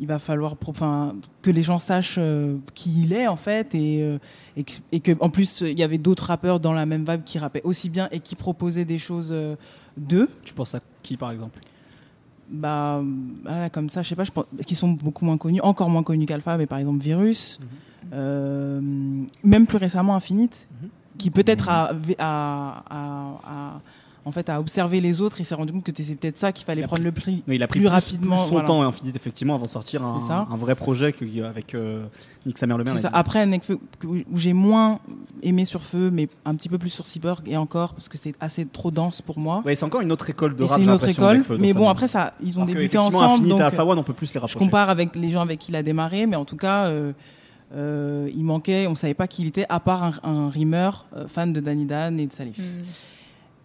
il 0.00 0.06
va 0.06 0.18
falloir 0.18 0.56
enfin, 0.66 1.14
que 1.42 1.50
les 1.50 1.62
gens 1.62 1.78
sachent 1.78 2.16
euh, 2.18 2.56
qui 2.74 3.02
il 3.02 3.12
est 3.12 3.26
en 3.28 3.36
fait 3.36 3.74
et, 3.74 4.16
et, 4.56 4.64
que, 4.64 4.72
et 4.92 5.00
que, 5.00 5.12
en 5.20 5.30
plus 5.30 5.60
il 5.60 5.78
y 5.78 5.82
avait 5.82 5.98
d'autres 5.98 6.24
rappeurs 6.24 6.58
dans 6.58 6.72
la 6.72 6.86
même 6.86 7.04
vibe 7.08 7.22
qui 7.24 7.38
rappaient 7.38 7.62
aussi 7.64 7.88
bien 7.90 8.08
et 8.10 8.18
qui 8.20 8.34
proposaient 8.34 8.84
des 8.86 8.98
choses 8.98 9.32
d'eux. 9.96 10.28
Tu 10.44 10.54
penses 10.54 10.74
à 10.74 10.80
qui, 11.02 11.16
par 11.16 11.30
exemple? 11.30 11.60
Bah, 12.52 13.00
voilà, 13.44 13.70
comme 13.70 13.88
ça, 13.88 14.02
je 14.02 14.08
sais 14.08 14.16
pas, 14.16 14.24
je 14.24 14.32
pense, 14.32 14.46
qui 14.66 14.74
sont 14.74 14.88
beaucoup 14.88 15.24
moins 15.24 15.38
connus, 15.38 15.60
encore 15.60 15.88
moins 15.88 16.02
connus 16.02 16.26
qu'Alpha, 16.26 16.56
mais 16.56 16.66
par 16.66 16.78
exemple 16.78 17.00
Virus, 17.00 17.60
Mhm. 17.60 17.66
Euh, 18.12 18.80
même 19.44 19.66
plus 19.66 19.78
récemment 19.78 20.14
Infinite, 20.14 20.66
Mhm. 20.82 20.88
qui 21.18 21.30
peut-être 21.30 21.68
a, 21.68 21.90
a, 22.18 22.82
a- 22.90 23.40
a- 23.46 23.80
en 24.26 24.32
fait, 24.32 24.50
a 24.50 24.60
observé 24.60 25.00
les 25.00 25.22
autres 25.22 25.40
et 25.40 25.44
s'est 25.44 25.54
rendu 25.54 25.72
compte 25.72 25.82
que 25.82 25.92
c'est 26.02 26.14
peut-être 26.14 26.36
ça 26.36 26.52
qu'il 26.52 26.66
fallait 26.66 26.82
prendre 26.82 27.00
pris- 27.00 27.04
le 27.04 27.12
prix. 27.12 27.42
Il 27.48 27.62
a 27.62 27.66
pris 27.66 27.78
Plus 27.80 27.86
plus, 27.86 27.88
rapidement, 27.88 28.36
plus 28.36 28.44
son 28.44 28.50
voilà. 28.52 28.66
temps, 28.66 28.82
Infinite, 28.82 29.16
effectivement, 29.16 29.54
avant 29.54 29.64
de 29.64 29.70
sortir 29.70 30.04
un, 30.04 30.20
C'est 30.20 30.26
ça. 30.28 30.46
un 30.50 30.56
vrai 30.56 30.74
projet 30.74 31.14
avec 31.42 31.74
euh, 31.74 32.04
Nick 32.44 32.58
Samer 32.58 32.76
le 32.76 32.84
maire. 32.84 32.98
Ça. 32.98 33.08
Après, 33.14 33.48
où 34.06 34.16
j'ai 34.38 34.52
moins 34.52 35.00
aimé 35.42 35.64
sur 35.64 35.82
Feu, 35.82 36.10
mais 36.12 36.28
un 36.44 36.54
petit 36.54 36.68
peu 36.68 36.76
plus 36.76 36.90
sur 36.90 37.06
Cyborg 37.06 37.48
et 37.48 37.56
encore 37.56 37.94
parce 37.94 38.08
que 38.10 38.18
c'était 38.18 38.36
assez 38.40 38.66
trop 38.66 38.90
dense 38.90 39.22
pour 39.22 39.38
moi. 39.38 39.62
Ouais, 39.64 39.74
c'est 39.74 39.84
encore 39.86 40.02
une 40.02 40.12
autre 40.12 40.28
école 40.28 40.54
de 40.54 40.64
et 40.64 40.66
rap. 40.66 40.76
c'est 40.78 40.84
une 40.84 40.90
autre 40.90 41.08
école, 41.08 41.42
Feu, 41.42 41.56
mais 41.58 41.72
bon 41.72 41.88
après 41.88 42.06
ça, 42.08 42.34
ils 42.42 42.58
ont 42.58 42.62
Alors 42.64 42.74
débuté 42.74 42.98
ensemble, 42.98 43.24
Infinite 43.24 43.48
donc 43.48 43.60
et 43.60 43.62
Alpha 43.62 43.84
One, 43.86 43.98
on 43.98 44.02
peut 44.02 44.12
plus 44.12 44.28
les 44.28 44.34
je 44.34 44.38
rapprocher. 44.38 44.58
compare 44.58 44.90
avec 44.90 45.16
les 45.16 45.30
gens 45.30 45.40
avec 45.40 45.58
qui 45.58 45.72
il 45.72 45.76
a 45.76 45.82
démarré, 45.82 46.26
mais 46.26 46.36
en 46.36 46.44
tout 46.44 46.56
cas, 46.56 46.86
euh, 46.88 47.12
euh, 47.74 48.30
il 48.34 48.44
manquait, 48.44 48.86
on 48.86 48.94
savait 48.94 49.14
pas 49.14 49.28
qui 49.28 49.42
il 49.42 49.48
était, 49.48 49.66
à 49.68 49.80
part 49.80 50.02
un, 50.02 50.12
un 50.22 50.48
rimeur 50.48 51.06
euh, 51.16 51.28
fan 51.28 51.52
de 51.52 51.60
Danny 51.60 51.84
Dan 51.86 52.18
et 52.18 52.26
de 52.26 52.32
Salif. 52.32 52.58
Mm. 52.58 52.62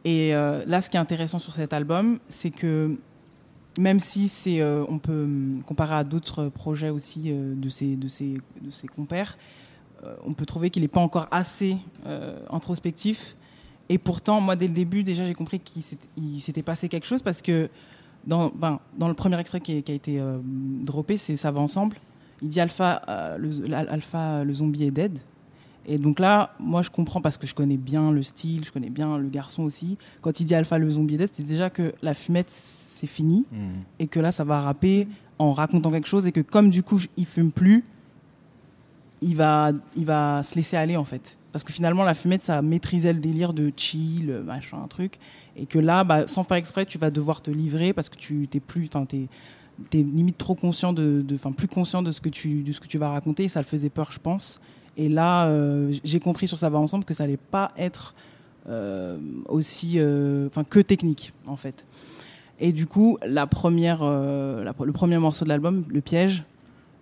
Et 0.06 0.36
euh, 0.36 0.64
là, 0.68 0.82
ce 0.82 0.90
qui 0.90 0.98
est 0.98 1.00
intéressant 1.00 1.40
sur 1.40 1.54
cet 1.56 1.74
album, 1.74 2.20
c'est 2.30 2.52
que 2.52 2.96
même 3.80 4.00
si 4.00 4.28
c'est, 4.30 4.62
euh, 4.62 4.86
on 4.88 5.00
peut 5.00 5.24
hum, 5.24 5.62
comparer 5.66 5.96
à 5.96 6.04
d'autres 6.04 6.50
projets 6.50 6.90
aussi 6.90 7.32
de 7.34 7.70
ses 7.70 7.96
de 7.96 8.08
ses 8.08 8.38
de 8.62 8.72
ses 8.72 8.88
compères, 8.88 9.38
on 10.24 10.34
peut 10.36 10.46
trouver 10.46 10.70
qu'il 10.70 10.84
n'est 10.84 10.88
pas 10.88 11.00
encore 11.02 11.28
assez 11.32 11.78
introspectif. 12.52 13.36
Et 13.90 13.98
pourtant, 13.98 14.40
moi, 14.40 14.56
dès 14.56 14.68
le 14.68 14.74
début, 14.74 15.04
déjà, 15.04 15.26
j'ai 15.26 15.34
compris 15.34 15.60
qu'il 15.60 15.82
s'était- 15.84 16.62
passé 16.64 16.90
quelque 16.90 17.08
chose 17.08 17.24
parce 17.24 17.42
que 17.42 17.70
dans, 18.26 18.50
ben, 18.50 18.80
dans 18.98 19.08
le 19.08 19.16
premier 19.16 19.40
extrait 19.40 19.62
qui, 19.62 19.78
est- 19.78 19.82
qui 19.82 19.92
a 19.92 19.96
été 19.96 20.22
droppé, 20.84 21.18
c'est 21.18 21.36
Ça 21.38 21.52
va 21.52 21.60
ensemble. 21.60 21.98
Il 22.42 22.50
dit 22.50 22.60
Alpha, 22.60 23.02
euh, 23.08 23.38
le, 23.38 23.74
Alpha, 23.74 24.44
le 24.44 24.54
zombie 24.54 24.84
est 24.84 24.92
dead. 24.92 25.18
Et 25.88 25.98
donc 26.00 26.20
là, 26.20 26.54
moi 26.60 26.82
je 26.82 26.90
comprends 26.90 27.22
parce 27.22 27.38
que 27.38 27.46
je 27.46 27.54
connais 27.54 27.78
bien 27.78 28.12
le 28.12 28.24
style, 28.24 28.66
je 28.66 28.72
connais 28.72 28.90
bien 28.90 29.18
le 29.20 29.30
garçon 29.30 29.64
aussi. 29.64 29.98
Quand 30.22 30.40
il 30.40 30.46
dit 30.46 30.56
Alpha, 30.56 30.78
le 30.80 30.90
zombie 30.90 31.14
est 31.16 31.18
dead, 31.20 31.30
c'est 31.32 31.44
déjà 31.46 31.70
que 31.70 31.94
la 32.02 32.14
fumette 32.14 32.50
c'est 32.50 33.08
fini 33.08 33.44
Mhm. 33.52 33.60
et 34.00 34.08
que 34.08 34.20
là 34.20 34.32
ça 34.32 34.44
va 34.44 34.62
rapper 34.62 35.08
en 35.38 35.52
racontant 35.54 35.92
quelque 35.92 36.08
chose 36.08 36.26
et 36.26 36.32
que 36.32 36.40
comme 36.42 36.70
du 36.72 36.82
coup 36.82 37.00
il 37.18 37.26
fume 37.26 37.52
plus, 37.52 37.84
il 39.22 39.36
va, 39.36 39.72
il 39.96 40.06
va 40.06 40.42
se 40.44 40.56
laisser 40.56 40.76
aller 40.78 40.98
en 40.98 41.06
fait. 41.06 41.38
Parce 41.52 41.64
que 41.64 41.72
finalement 41.72 42.04
la 42.04 42.14
fumette 42.16 42.42
ça 42.42 42.62
maîtrisait 42.62 43.14
le 43.14 43.20
délire 43.20 43.54
de 43.54 43.72
chill, 43.76 44.42
machin, 44.46 44.78
un 44.84 44.88
truc. 44.88 45.20
Et 45.56 45.66
que 45.66 45.80
là, 45.80 46.04
bah, 46.04 46.28
sans 46.28 46.44
faire 46.44 46.58
exprès, 46.58 46.86
tu 46.86 46.98
vas 46.98 47.12
devoir 47.12 47.42
te 47.42 47.50
livrer 47.50 47.94
parce 47.94 48.10
que 48.10 48.18
tu 48.18 48.48
t'es 48.50 48.60
plus, 48.60 48.86
enfin 48.88 49.06
t'es 49.06 49.28
t'es 49.90 49.98
limite 49.98 50.38
trop 50.38 50.56
conscient 50.56 50.94
de, 50.94 51.24
enfin 51.34 51.52
plus 51.52 51.68
conscient 51.68 52.02
de 52.02 52.12
ce 52.12 52.22
que 52.22 52.30
tu, 52.30 52.64
de 52.64 52.72
ce 52.72 52.80
que 52.80 52.88
tu 52.88 52.98
vas 52.98 53.10
raconter. 53.10 53.46
Et 53.46 53.50
ça 53.50 53.60
le 53.60 53.66
faisait 53.66 53.90
peur, 53.90 54.12
je 54.12 54.20
pense. 54.20 54.60
Et 54.98 55.10
là, 55.10 55.48
euh, 55.48 55.94
j'ai 56.04 56.20
compris 56.20 56.48
sur 56.48 56.58
ça 56.58 56.72
ensemble 56.72 57.04
que 57.04 57.14
ça 57.14 57.24
allait 57.24 57.38
pas 57.38 57.72
être 57.78 58.16
euh, 58.70 59.18
aussi, 59.48 59.96
euh, 59.98 60.48
enfin 60.48 60.64
que 60.64 60.80
technique 60.80 61.34
en 61.48 61.56
fait. 61.56 61.86
Et 62.60 62.72
du 62.72 62.88
coup, 62.88 63.18
la 63.26 63.48
première, 63.48 64.02
le 64.04 64.92
premier 64.94 65.18
morceau 65.18 65.44
de 65.44 65.50
l'album, 65.50 65.84
Le 65.90 66.00
Piège, 66.00 66.46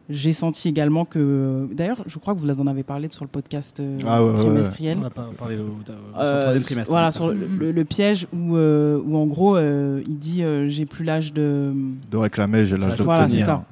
j'ai 0.09 0.33
senti 0.33 0.67
également 0.67 1.05
que. 1.05 1.67
D'ailleurs, 1.71 2.03
je 2.07 2.17
crois 2.19 2.33
que 2.33 2.39
vous 2.39 2.49
en 2.61 2.67
avez 2.67 2.83
parlé 2.83 3.07
sur 3.11 3.23
le 3.23 3.29
podcast 3.29 3.79
euh, 3.79 3.99
Ah 4.05 4.21
ouais, 4.23 4.29
ouais, 4.31 4.35
ouais. 4.35 4.41
trimestriel. 4.41 4.97
On 5.01 5.05
a 5.05 5.09
pas 5.09 5.29
parlé 5.37 5.57
au- 5.57 5.61
au- 5.61 5.85
sur 5.85 5.93
le 5.93 6.19
Euh, 6.25 6.41
troisième 6.41 6.63
trimestre. 6.63 6.91
Voilà, 6.91 7.07
hein, 7.07 7.11
sur 7.11 7.27
le, 7.29 7.47
le- 7.47 7.71
le 7.71 7.85
piège 7.85 8.27
où, 8.33 8.55
euh, 8.57 9.01
où 9.05 9.17
en 9.17 9.25
gros, 9.25 9.55
euh, 9.55 10.01
il 10.07 10.17
dit 10.17 10.43
euh, 10.43 10.67
J'ai 10.67 10.85
plus 10.85 11.05
l'âge 11.05 11.31
de. 11.33 11.73
De 12.11 12.17
réclamer, 12.17 12.65
j'ai 12.65 12.75
l'âge 12.77 12.99
Voilà, 13.01 13.21
d'obtenir. 13.21 13.45
c'est 13.45 13.51
ça. 13.51 13.65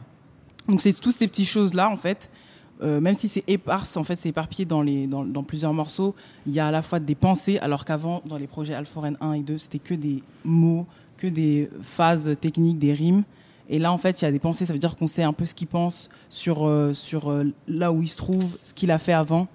Donc 0.70 0.80
c'est 0.82 0.94
toutes 1.00 1.16
ces 1.16 1.28
petites 1.28 1.48
choses 1.50 1.74
là 1.74 1.90
en 1.90 1.98
fait. 1.98 2.30
euh, 2.84 3.00
même 3.00 3.14
si 3.14 3.28
c'est 3.28 3.44
éparse, 3.48 3.96
en 3.98 4.04
fait, 4.04 4.18
c'est 4.18 4.30
éparpillé 4.30 4.66
dans, 4.66 4.82
les, 4.82 5.06
dans, 5.06 5.24
dans 5.24 5.44
plusieurs 5.44 5.72
morceaux. 5.74 6.16
Il 6.48 6.54
y 6.54 6.60
a 6.60 6.66
à 6.66 6.72
la 6.72 6.82
fois 6.82 7.00
des 7.00 7.14
pensées, 7.14 7.60
alors 7.60 7.86
qu'avant, 7.86 8.24
dans 8.26 8.38
les 8.38 8.48
projets 8.48 8.74
Alphoren 8.74 9.18
1 9.22 9.34
et 9.34 9.42
2, 9.44 9.60
c'était 9.60 9.78
que 9.78 9.94
des 9.94 10.24
mots, 10.46 10.88
que 11.18 11.28
des 11.28 11.70
phases 11.84 12.32
techniques, 12.42 12.80
des 12.80 12.94
rimes. 12.94 13.22
Et 13.72 13.80
là, 13.80 13.94
en 13.94 13.98
fait, 13.98 14.22
il 14.22 14.26
y 14.26 14.28
a 14.28 14.32
des 14.32 14.40
pensées, 14.40 14.66
ça 14.66 14.74
veut 14.74 14.80
dire 14.80 14.98
qu'on 14.98 15.08
sait 15.08 15.24
un 15.24 15.32
peu 15.32 15.46
ce 15.46 15.56
qu'il 15.56 15.68
pense 15.68 16.10
sur, 16.28 16.68
euh, 16.68 16.94
sur 16.94 17.32
euh, 17.32 17.46
là 17.70 17.94
où 17.94 18.02
il 18.04 18.10
se 18.10 18.18
trouve, 18.18 18.58
ce 18.62 18.74
qu'il 18.74 18.92
a 18.92 18.98
fait 18.98 19.14
avant. 19.14 19.48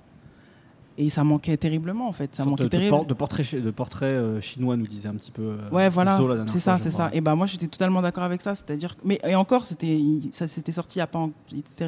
Et 0.96 1.10
ça 1.10 1.22
manquait 1.22 1.58
terriblement, 1.58 2.08
en 2.08 2.12
fait. 2.12 2.34
Ça 2.34 2.46
manquait 2.46 2.64
de, 2.64 2.68
terrible. 2.68 3.06
de 3.06 3.12
portrait, 3.12 3.44
de 3.52 3.70
portrait 3.70 4.06
euh, 4.06 4.40
chinois, 4.40 4.78
nous 4.78 4.86
disait 4.86 5.08
un 5.08 5.14
petit 5.16 5.30
peu. 5.30 5.58
Ouais, 5.70 5.90
voilà, 5.90 6.18
c'est 6.46 6.58
ça, 6.58 6.78
c'est 6.78 6.90
ça. 6.90 7.10
Et 7.12 7.20
ben 7.20 7.34
moi, 7.34 7.46
j'étais 7.46 7.66
totalement 7.66 8.00
d'accord 8.00 8.24
avec 8.24 8.40
ça. 8.40 8.54
C'est-à-dire, 8.54 8.96
mais 9.04 9.20
et 9.22 9.34
encore, 9.34 9.66
c'était, 9.66 10.00
ça 10.30 10.48
s'était 10.48 10.72
sorti 10.72 10.98
a 11.02 11.06
pas, 11.06 11.28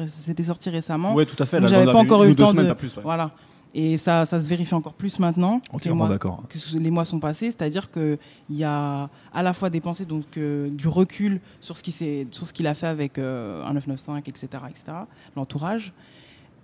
c'était 0.05 0.43
sorti 0.43 0.69
récemment. 0.69 1.15
Ouais, 1.15 1.25
tout 1.25 1.41
à 1.41 1.47
fait. 1.47 1.67
J'avais 1.67 1.91
pas 1.91 1.97
encore 1.97 2.23
eu 2.25 2.29
le 2.29 2.35
temps 2.35 2.53
de, 2.53 2.71
plus, 2.73 2.95
ouais. 2.95 3.01
voilà. 3.03 3.31
Et 3.75 3.97
ça, 3.97 4.25
ça 4.25 4.39
se 4.39 4.49
vérifie 4.49 4.73
encore 4.73 4.93
plus 4.93 5.19
maintenant. 5.19 5.61
Entièrement 5.71 6.07
d'accord. 6.07 6.43
les 6.73 6.89
mois 6.89 7.05
sont 7.05 7.19
passés, 7.19 7.47
c'est-à-dire 7.47 7.91
que 7.91 8.17
il 8.49 8.57
y 8.57 8.63
a 8.63 9.09
à 9.33 9.43
la 9.43 9.53
fois 9.53 9.69
des 9.69 9.79
pensées, 9.79 10.05
donc 10.05 10.37
euh, 10.37 10.69
du 10.69 10.87
recul 10.87 11.39
sur 11.61 11.77
ce 11.77 11.83
qu'il 12.53 12.67
a 12.67 12.73
fait 12.73 12.87
avec 12.87 13.19
euh, 13.19 13.63
un 13.63 13.73
995, 13.73 14.23
etc., 14.27 14.63
etc., 14.69 14.97
l'entourage, 15.35 15.93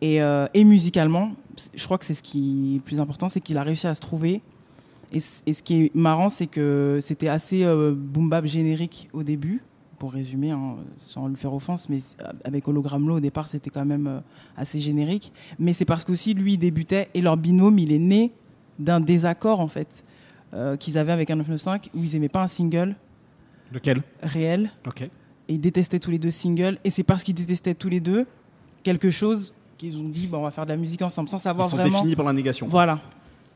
et, 0.02 0.22
euh, 0.22 0.48
et 0.54 0.64
musicalement, 0.64 1.32
je 1.74 1.84
crois 1.86 1.98
que 1.98 2.06
c'est 2.06 2.14
ce 2.14 2.24
qui 2.24 2.74
est 2.74 2.76
le 2.78 2.82
plus 2.82 3.00
important, 3.00 3.30
c'est 3.30 3.42
qu'il 3.42 3.58
a 3.58 3.64
réussi 3.64 3.88
à 3.88 3.96
se 3.96 4.02
trouver. 4.02 4.42
Et, 5.14 5.20
et 5.46 5.54
ce 5.54 5.64
qui 5.64 5.86
est 5.86 5.96
marrant, 5.96 6.30
c'est 6.30 6.48
que 6.48 7.00
c'était 7.02 7.28
assez 7.28 7.64
euh, 7.64 7.94
boom 7.96 8.30
bap 8.30 8.46
générique 8.46 9.10
au 9.14 9.24
début, 9.24 9.62
pour 10.06 10.14
résumer, 10.14 10.52
hein, 10.52 10.76
sans 11.00 11.28
lui 11.28 11.36
faire 11.36 11.52
offense, 11.52 11.90
mais 11.90 11.98
avec 12.44 12.68
Hologram 12.68 13.08
Low, 13.08 13.16
au 13.18 13.20
départ, 13.20 13.48
c'était 13.48 13.72
quand 13.72 13.86
même 13.86 14.06
euh, 14.06 14.20
assez 14.56 14.80
générique. 14.80 15.34
Mais 15.58 15.74
c'est 15.74 15.84
parce 15.84 16.04
qu'aussi, 16.06 16.36
lui, 16.36 16.54
il 16.54 16.58
débutait, 16.60 17.10
et 17.16 17.22
leur 17.22 17.38
binôme, 17.38 17.80
il 17.80 17.92
est 17.92 17.98
né 17.98 18.32
d'un 18.78 19.00
désaccord, 19.00 19.60
en 19.62 19.68
fait, 19.68 20.04
euh, 20.54 20.78
qu'ils 20.78 21.00
avaient 21.00 21.12
avec 21.12 21.32
un 21.32 21.38
995, 21.38 21.90
où 21.96 22.04
ils 22.04 22.16
aimaient 22.16 22.30
pas 22.30 22.44
un 22.44 22.48
single 22.48 22.94
Lequel? 23.74 24.04
Réel, 24.22 24.70
Ok. 24.88 25.02
et 25.02 25.10
ils 25.48 25.60
détestaient 25.60 25.98
tous 25.98 26.12
les 26.12 26.20
deux 26.20 26.30
singles. 26.30 26.78
Et 26.84 26.92
c'est 26.92 27.02
parce 27.04 27.24
qu'ils 27.24 27.34
détestaient 27.34 27.74
tous 27.74 27.90
les 27.90 28.00
deux 28.00 28.28
quelque 28.84 29.10
chose 29.10 29.56
qu'ils 29.80 29.98
ont 29.98 30.08
dit, 30.10 30.28
bon, 30.28 30.38
on 30.38 30.44
va 30.44 30.52
faire 30.52 30.66
de 30.68 30.70
la 30.70 30.78
musique 30.78 31.02
ensemble, 31.02 31.30
sans 31.30 31.38
Ils 31.40 31.42
savoir 31.42 31.68
sont 31.68 31.78
vraiment. 31.78 31.98
définis 31.98 32.16
par 32.16 32.26
la 32.28 32.34
négation. 32.34 32.68
Voilà. 32.68 33.00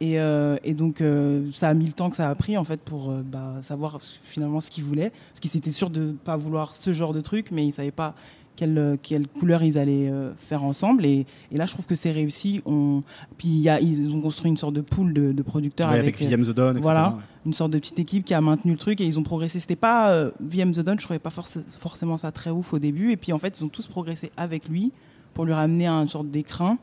Et, 0.01 0.19
euh, 0.19 0.57
et 0.63 0.73
donc, 0.73 1.01
euh, 1.01 1.49
ça 1.53 1.67
a 1.69 1.73
mis 1.73 1.85
le 1.85 1.91
temps 1.91 2.09
que 2.09 2.15
ça 2.15 2.29
a 2.29 2.35
pris, 2.35 2.57
en 2.57 2.63
fait, 2.63 2.79
pour 2.79 3.09
euh, 3.09 3.21
bah, 3.21 3.55
savoir 3.61 3.99
finalement 4.01 4.61
ce 4.61 4.71
qu'ils 4.71 4.83
voulaient. 4.85 5.11
Parce 5.31 5.39
qu'ils 5.41 5.57
étaient 5.57 5.71
sûrs 5.71 5.89
de 5.89 5.99
ne 6.01 6.11
pas 6.13 6.37
vouloir 6.37 6.73
ce 6.75 6.93
genre 6.93 7.13
de 7.13 7.19
truc, 7.21 7.47
mais 7.51 7.63
ils 7.65 7.69
ne 7.69 7.73
savaient 7.73 7.91
pas 7.91 8.15
quelle, 8.55 8.97
quelle 9.03 9.27
couleur 9.27 9.61
ils 9.63 9.77
allaient 9.77 10.11
faire 10.37 10.63
ensemble. 10.63 11.05
Et, 11.05 11.25
et 11.51 11.57
là, 11.57 11.65
je 11.65 11.73
trouve 11.73 11.85
que 11.85 11.95
c'est 11.95 12.11
réussi. 12.11 12.61
On... 12.65 13.03
Puis, 13.37 13.47
il 13.49 13.59
y 13.59 13.69
a, 13.69 13.79
ils 13.81 14.09
ont 14.13 14.21
construit 14.21 14.49
une 14.49 14.57
sorte 14.57 14.73
de 14.73 14.81
pool 14.81 15.13
de, 15.13 15.31
de 15.33 15.41
producteurs 15.43 15.89
Ouais, 15.89 15.95
avec, 15.99 16.15
avec 16.15 16.19
William 16.21 16.43
The 16.45 16.55
Don, 16.55 16.69
etc. 16.71 16.81
voilà. 16.81 17.09
ouais. 17.09 17.15
une 17.45 17.53
sorte 17.53 17.71
de 17.71 17.79
petite 17.79 17.99
équipe 17.99 18.23
qui 18.25 18.33
a 18.33 18.41
maintenu 18.41 18.71
le 18.71 18.77
truc 18.77 18.99
et 19.01 19.05
ils 19.05 19.17
ont 19.19 19.23
progressé. 19.23 19.59
C'était 19.59 19.75
pas 19.77 20.11
euh, 20.11 20.31
VM 20.41 20.71
The 20.73 20.79
Don, 20.81 20.95
je 20.97 21.03
trouvais 21.03 21.19
pas 21.19 21.29
forc- 21.29 21.57
forcément 21.79 22.15
ça 22.17 22.31
très 22.31 22.49
ouf 22.51 22.73
au 22.73 22.79
début. 22.79 23.11
Et 23.11 23.17
puis, 23.17 23.31
en 23.33 23.37
fait, 23.37 23.59
ils 23.59 23.63
ont 23.65 23.69
tous 23.69 23.87
progressé 23.87 24.31
avec 24.37 24.67
lui 24.69 24.91
pour 25.33 25.45
lui 25.45 25.53
ramener 25.53 25.87
à 25.87 25.91
une 25.93 26.07
sorte 26.07 26.29
d'écrin. 26.29 26.77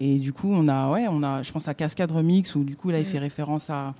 Et 0.00 0.18
du 0.18 0.32
coup, 0.32 0.48
on 0.50 0.66
a, 0.66 0.90
ouais, 0.90 1.06
on 1.08 1.22
a, 1.22 1.42
je 1.42 1.52
pense 1.52 1.68
à 1.68 1.74
Cascade 1.74 2.10
Remix 2.10 2.54
où 2.54 2.64
du 2.64 2.74
coup, 2.74 2.90
là, 2.90 2.98
il 2.98 3.04
fait 3.04 3.18
référence 3.18 3.70
à, 3.70 3.92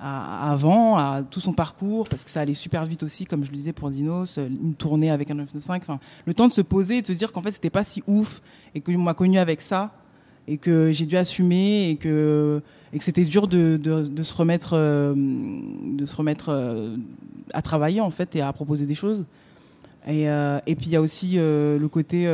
avant, 0.00 0.96
à 0.96 1.22
tout 1.22 1.40
son 1.40 1.52
parcours, 1.52 2.08
parce 2.08 2.24
que 2.24 2.30
ça 2.30 2.40
allait 2.40 2.54
super 2.54 2.84
vite 2.86 3.02
aussi, 3.02 3.24
comme 3.24 3.44
je 3.44 3.50
le 3.50 3.56
disais 3.56 3.72
pour 3.72 3.90
Dinos, 3.90 4.38
euh, 4.38 4.48
une 4.48 4.74
tournée 4.74 5.10
avec 5.10 5.30
un 5.30 5.34
995. 5.34 5.80
Enfin, 5.82 6.00
le 6.26 6.34
temps 6.34 6.48
de 6.48 6.52
se 6.52 6.62
poser 6.62 6.98
et 6.98 7.02
de 7.02 7.06
se 7.06 7.12
dire 7.12 7.30
qu'en 7.30 7.42
fait, 7.42 7.52
c'était 7.52 7.70
pas 7.70 7.84
si 7.84 8.02
ouf 8.06 8.42
et 8.74 8.80
que 8.80 8.90
m'a 8.92 9.14
connu 9.14 9.38
avec 9.38 9.60
ça 9.60 9.92
et 10.48 10.58
que 10.58 10.92
j'ai 10.92 11.06
dû 11.06 11.16
assumer 11.16 11.90
et 11.90 11.96
que, 11.96 12.62
et 12.92 12.98
que 12.98 13.04
c'était 13.04 13.24
dur 13.24 13.46
de, 13.46 13.78
de, 13.82 14.02
de 14.02 14.22
se 14.22 14.34
remettre, 14.34 14.72
euh, 14.74 15.14
de 15.16 16.06
se 16.06 16.16
remettre 16.16 16.48
euh, 16.48 16.96
à 17.52 17.62
travailler 17.62 18.00
en 18.00 18.10
fait 18.10 18.34
et 18.36 18.40
à 18.40 18.52
proposer 18.52 18.86
des 18.86 18.94
choses. 18.94 19.24
Et, 20.06 20.28
euh, 20.28 20.58
et 20.66 20.74
puis 20.74 20.86
il 20.86 20.92
y 20.92 20.96
a 20.96 21.00
aussi 21.00 21.36
le 21.36 21.86
côté 21.86 22.26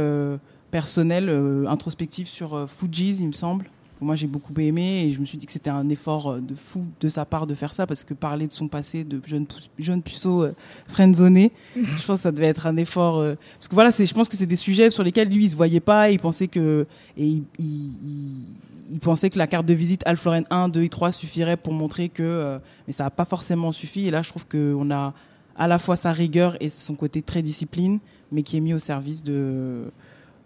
euh, 0.69 0.71
personnel, 0.71 1.29
euh, 1.29 1.67
introspectif 1.67 2.29
sur 2.29 2.55
euh, 2.55 2.67
Fugees, 2.67 3.17
il 3.21 3.27
me 3.29 3.33
semble. 3.33 3.67
Moi 4.01 4.15
j'ai 4.15 4.29
beaucoup 4.29 4.53
aimé 4.61 5.07
et 5.07 5.13
je 5.13 5.19
me 5.19 5.25
suis 5.25 5.37
dit 5.39 5.47
que 5.47 5.51
c'était 5.51 5.71
un 5.71 5.89
effort 5.89 6.31
euh, 6.31 6.41
de 6.41 6.55
fou 6.55 6.85
de 7.01 7.09
sa 7.09 7.25
part 7.25 7.49
de 7.49 7.55
faire 7.55 7.75
ça 7.75 7.85
parce 7.85 8.05
que 8.05 8.15
parler 8.15 8.47
de 8.47 8.53
son 8.53 8.69
passé 8.69 9.03
de 9.03 9.21
jeune, 9.27 9.45
jeune 9.77 10.03
puceau 10.03 10.45
euh, 10.45 10.55
friendzoné, 10.87 11.51
je 11.77 12.07
pense 12.07 12.19
que 12.19 12.23
ça 12.23 12.31
devait 12.31 12.47
être 12.47 12.69
un 12.69 12.77
effort. 12.77 13.19
euh, 13.19 13.35
parce 13.59 13.67
que 13.67 13.75
voilà, 13.75 13.91
je 13.91 14.15
pense 14.15 14.29
que 14.29 14.37
c'est 14.37 14.47
des 14.47 14.55
sujets 14.55 14.91
sur 14.93 15.03
lesquels 15.03 15.29
lui 15.29 15.47
il 15.47 15.51
se 15.51 15.57
voyait 15.57 15.81
pas 15.81 16.11
et 16.11 16.15
il 16.15 16.21
pensait 16.21 16.47
que. 16.47 16.87
Et 17.17 17.27
il, 17.27 17.43
il- 17.59 17.65
il- 18.05 18.47
il 18.91 19.01
pensait 19.01 19.29
que 19.31 19.37
la 19.37 19.47
carte 19.49 19.67
de 19.67 19.75
visite 19.75 20.01
Alfloren 20.07 20.45
1, 20.49 20.69
2 20.71 20.83
et 20.85 20.89
3 20.89 21.11
suffirait 21.13 21.57
pour 21.59 21.73
montrer 21.75 22.09
que. 22.09 22.23
euh, 22.23 22.59
mais 22.87 22.93
ça 22.93 23.03
n'a 23.05 23.11
pas 23.11 23.25
forcément 23.27 23.71
suffi 23.73 24.07
et 24.07 24.11
là 24.13 24.23
je 24.23 24.29
trouve 24.31 24.47
qu'on 24.47 24.91
a 24.93 25.13
à 25.57 25.67
la 25.67 25.79
fois 25.81 25.97
sa 25.97 26.13
rigueur 26.13 26.57
et 26.63 26.69
son 26.71 26.95
côté 26.95 27.21
très 27.21 27.43
discipline, 27.43 27.99
mais 28.31 28.43
qui 28.45 28.57
est 28.57 28.61
mis 28.61 28.73
au 28.75 28.79
service 28.79 29.25
de, 29.25 29.91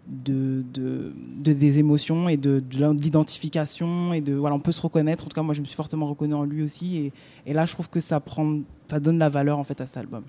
de, 0.07 0.63
de, 0.73 1.13
de- 1.39 1.53
des 1.53 1.79
émotions 1.79 2.27
et 2.29 2.37
de, 2.37 2.59
de 2.59 2.91
l'identification 3.01 4.13
et 4.13 4.21
de 4.21 4.33
voilà, 4.33 4.55
on 4.55 4.59
peut 4.59 4.71
se 4.71 4.81
reconnaître. 4.81 5.25
En 5.25 5.27
tout 5.27 5.35
cas, 5.35 5.41
moi, 5.43 5.53
je 5.53 5.61
me 5.61 5.65
suis 5.65 5.75
fortement 5.75 6.05
reconnu 6.07 6.33
en 6.33 6.43
lui 6.43 6.63
aussi, 6.63 6.97
et, 6.97 7.13
et 7.45 7.53
là, 7.53 7.65
je 7.65 7.73
trouve 7.73 7.89
que 7.89 7.99
ça 7.99 8.19
prend, 8.19 8.59
ça 8.89 8.99
donne 8.99 9.17
la 9.17 9.29
valeur 9.29 9.57
en 9.59 9.63
fait 9.63 9.79
à 9.81 9.87
cet 9.87 9.97
album. 9.97 10.23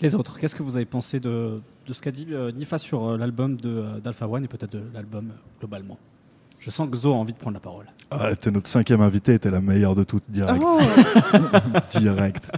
Les 0.00 0.14
autres, 0.14 0.38
qu'est-ce 0.38 0.54
que 0.54 0.62
vous 0.62 0.76
avez 0.76 0.84
pensé 0.84 1.20
de, 1.20 1.60
de 1.86 1.92
ce 1.92 2.02
qu'a 2.02 2.10
dit 2.10 2.26
euh, 2.30 2.52
Nifa 2.52 2.76
sur 2.78 3.04
euh, 3.08 3.16
l'album 3.16 3.56
de, 3.56 3.70
euh, 3.70 3.98
d'Alpha 4.00 4.28
One 4.28 4.44
et 4.44 4.48
peut-être 4.48 4.72
de 4.72 4.82
l'album 4.92 5.30
euh, 5.30 5.38
globalement? 5.58 5.98
Je 6.60 6.70
sens 6.70 6.88
que 6.90 6.96
Zo 6.96 7.12
a 7.12 7.16
envie 7.16 7.32
de 7.32 7.38
prendre 7.38 7.54
la 7.54 7.60
parole. 7.60 7.86
Ah, 8.10 8.34
t'es 8.36 8.50
notre 8.50 8.68
cinquième 8.68 9.00
invité, 9.00 9.38
t'es 9.38 9.50
la 9.50 9.60
meilleure 9.60 9.94
de 9.94 10.04
toutes, 10.04 10.24
direct. 10.28 10.62
Oh. 10.64 10.80
direct. 11.98 12.50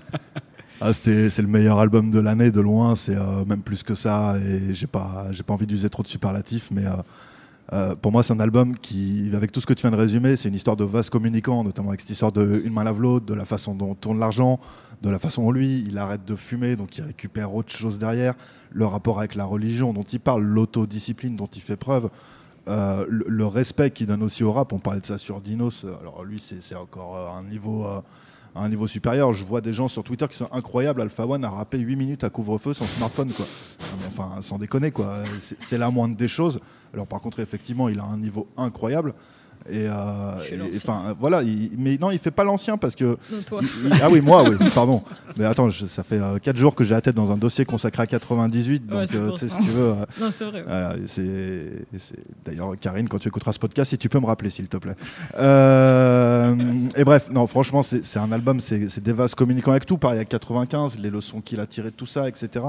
Ah, 0.80 0.92
c'est 0.92 1.36
le 1.38 1.48
meilleur 1.48 1.80
album 1.80 2.12
de 2.12 2.20
l'année, 2.20 2.52
de 2.52 2.60
loin, 2.60 2.94
c'est 2.94 3.16
euh, 3.16 3.44
même 3.44 3.62
plus 3.62 3.82
que 3.82 3.96
ça, 3.96 4.36
et 4.38 4.72
j'ai 4.74 4.86
pas, 4.86 5.26
pas 5.44 5.52
envie 5.52 5.66
d'user 5.66 5.90
trop 5.90 6.04
de 6.04 6.08
superlatifs, 6.08 6.70
mais 6.70 6.86
euh, 6.86 6.92
euh, 7.72 7.94
pour 7.96 8.12
moi, 8.12 8.22
c'est 8.22 8.32
un 8.32 8.38
album 8.38 8.78
qui, 8.78 9.28
avec 9.34 9.50
tout 9.50 9.60
ce 9.60 9.66
que 9.66 9.72
tu 9.72 9.80
viens 9.80 9.90
de 9.90 9.96
résumer, 9.96 10.36
c'est 10.36 10.48
une 10.48 10.54
histoire 10.54 10.76
de 10.76 10.84
vase 10.84 11.10
communicant, 11.10 11.64
notamment 11.64 11.88
avec 11.88 12.02
cette 12.02 12.10
histoire 12.10 12.30
de 12.30 12.62
une 12.64 12.72
main 12.72 12.84
lave 12.84 13.00
l'autre, 13.00 13.26
de 13.26 13.34
la 13.34 13.44
façon 13.44 13.74
dont 13.74 13.96
tourne 13.96 14.20
l'argent, 14.20 14.60
de 15.02 15.10
la 15.10 15.18
façon 15.18 15.42
dont 15.42 15.50
lui, 15.50 15.84
il 15.84 15.98
arrête 15.98 16.24
de 16.24 16.36
fumer, 16.36 16.76
donc 16.76 16.96
il 16.96 17.02
récupère 17.02 17.56
autre 17.56 17.72
chose 17.72 17.98
derrière, 17.98 18.34
le 18.70 18.86
rapport 18.86 19.18
avec 19.18 19.34
la 19.34 19.46
religion 19.46 19.92
dont 19.92 20.04
il 20.04 20.20
parle, 20.20 20.44
l'autodiscipline 20.44 21.34
dont 21.34 21.48
il 21.56 21.60
fait 21.60 21.76
preuve, 21.76 22.08
le, 22.68 23.46
respect 23.46 23.90
qu'il 23.90 24.06
donne 24.06 24.22
aussi 24.22 24.44
au 24.44 24.52
rap. 24.52 24.72
On 24.72 24.78
parlait 24.78 25.00
de 25.00 25.06
ça 25.06 25.18
sur 25.18 25.40
Dinos. 25.40 25.84
Alors 26.00 26.22
lui, 26.22 26.38
c'est 26.38 26.74
encore 26.76 27.34
un 27.36 27.42
niveau, 27.42 27.84
un 28.54 28.68
niveau 28.68 28.86
supérieur. 28.86 29.32
Je 29.32 29.44
vois 29.44 29.60
des 29.60 29.72
gens 29.72 29.88
sur 29.88 30.02
Twitter 30.04 30.26
qui 30.28 30.36
sont 30.36 30.48
incroyables. 30.52 31.00
Alpha 31.00 31.26
One 31.26 31.44
a 31.44 31.50
rappé 31.50 31.78
8 31.78 31.96
minutes 31.96 32.24
à 32.24 32.30
couvre-feu 32.30 32.74
son 32.74 32.84
smartphone, 32.84 33.30
quoi. 33.32 33.46
Enfin, 34.08 34.40
sans 34.40 34.58
déconner, 34.58 34.90
quoi. 34.90 35.22
C'est- 35.40 35.56
C'est 35.60 35.78
la 35.78 35.90
moindre 35.90 36.16
des 36.16 36.28
choses. 36.28 36.60
Alors 36.94 37.06
par 37.06 37.20
contre, 37.20 37.40
effectivement, 37.40 37.88
il 37.88 37.98
a 38.00 38.04
un 38.04 38.16
niveau 38.16 38.48
incroyable. 38.56 39.14
Et, 39.70 39.86
euh, 39.86 39.90
enfin 40.76 41.14
voilà, 41.18 41.42
il- 41.42 41.70
mais 41.78 41.98
non, 42.00 42.10
il 42.10 42.18
fait 42.18 42.30
pas 42.30 42.44
l'ancien 42.44 42.76
parce 42.78 42.96
que 42.96 43.04
Non, 43.04 43.42
toi. 43.46 43.60
il- 43.62 43.92
ah 44.02 44.08
oui, 44.10 44.20
moi, 44.20 44.42
oui, 44.48 44.56
pardon. 44.74 45.02
Mais 45.36 45.44
attends, 45.44 45.68
je- 45.70 45.86
ça 45.86 46.02
fait 46.02 46.20
4 46.42 46.56
jours 46.56 46.74
que 46.74 46.84
j'ai 46.84 46.94
la 46.94 47.00
tête 47.00 47.14
dans 47.14 47.30
un 47.32 47.36
dossier 47.36 47.64
consacré 47.64 48.02
à 48.02 48.06
98, 48.06 48.86
donc 48.86 48.98
Ouais, 49.00 49.16
euh, 49.16 49.32
tu 49.32 49.38
sais, 49.40 49.48
si 49.48 49.58
tu 49.58 49.70
veux. 49.70 49.88
euh, 49.92 49.94
Non, 50.20 50.30
c'est 50.32 50.44
vrai. 50.44 50.62
voilà, 50.66 50.94
c'est 51.06 51.70
d'ailleurs 52.44 52.72
Karine, 52.80 53.08
quand 53.08 53.18
tu 53.18 53.28
écouteras 53.28 53.52
ce 53.52 53.58
podcast, 53.58 53.90
si 53.90 53.98
tu 53.98 54.08
peux 54.08 54.20
me 54.20 54.26
rappeler, 54.26 54.50
s'il 54.50 54.68
te 54.68 54.76
plaît. 54.78 54.94
Euh, 55.38 56.54
et 56.96 57.04
bref, 57.04 57.28
non, 57.30 57.46
franchement, 57.46 57.82
c'est 57.82 58.16
un 58.18 58.32
album, 58.32 58.60
c'est 58.60 59.00
des 59.02 59.12
vases 59.12 59.34
communicants 59.34 59.70
avec 59.72 59.86
tout. 59.86 59.98
Pareil 59.98 60.20
à 60.20 60.24
95, 60.24 60.98
les 60.98 61.10
leçons 61.10 61.40
qu'il 61.40 61.60
a 61.60 61.66
tirées 61.66 61.90
de 61.90 61.94
tout 61.96 62.06
ça, 62.06 62.28
etc. 62.28 62.66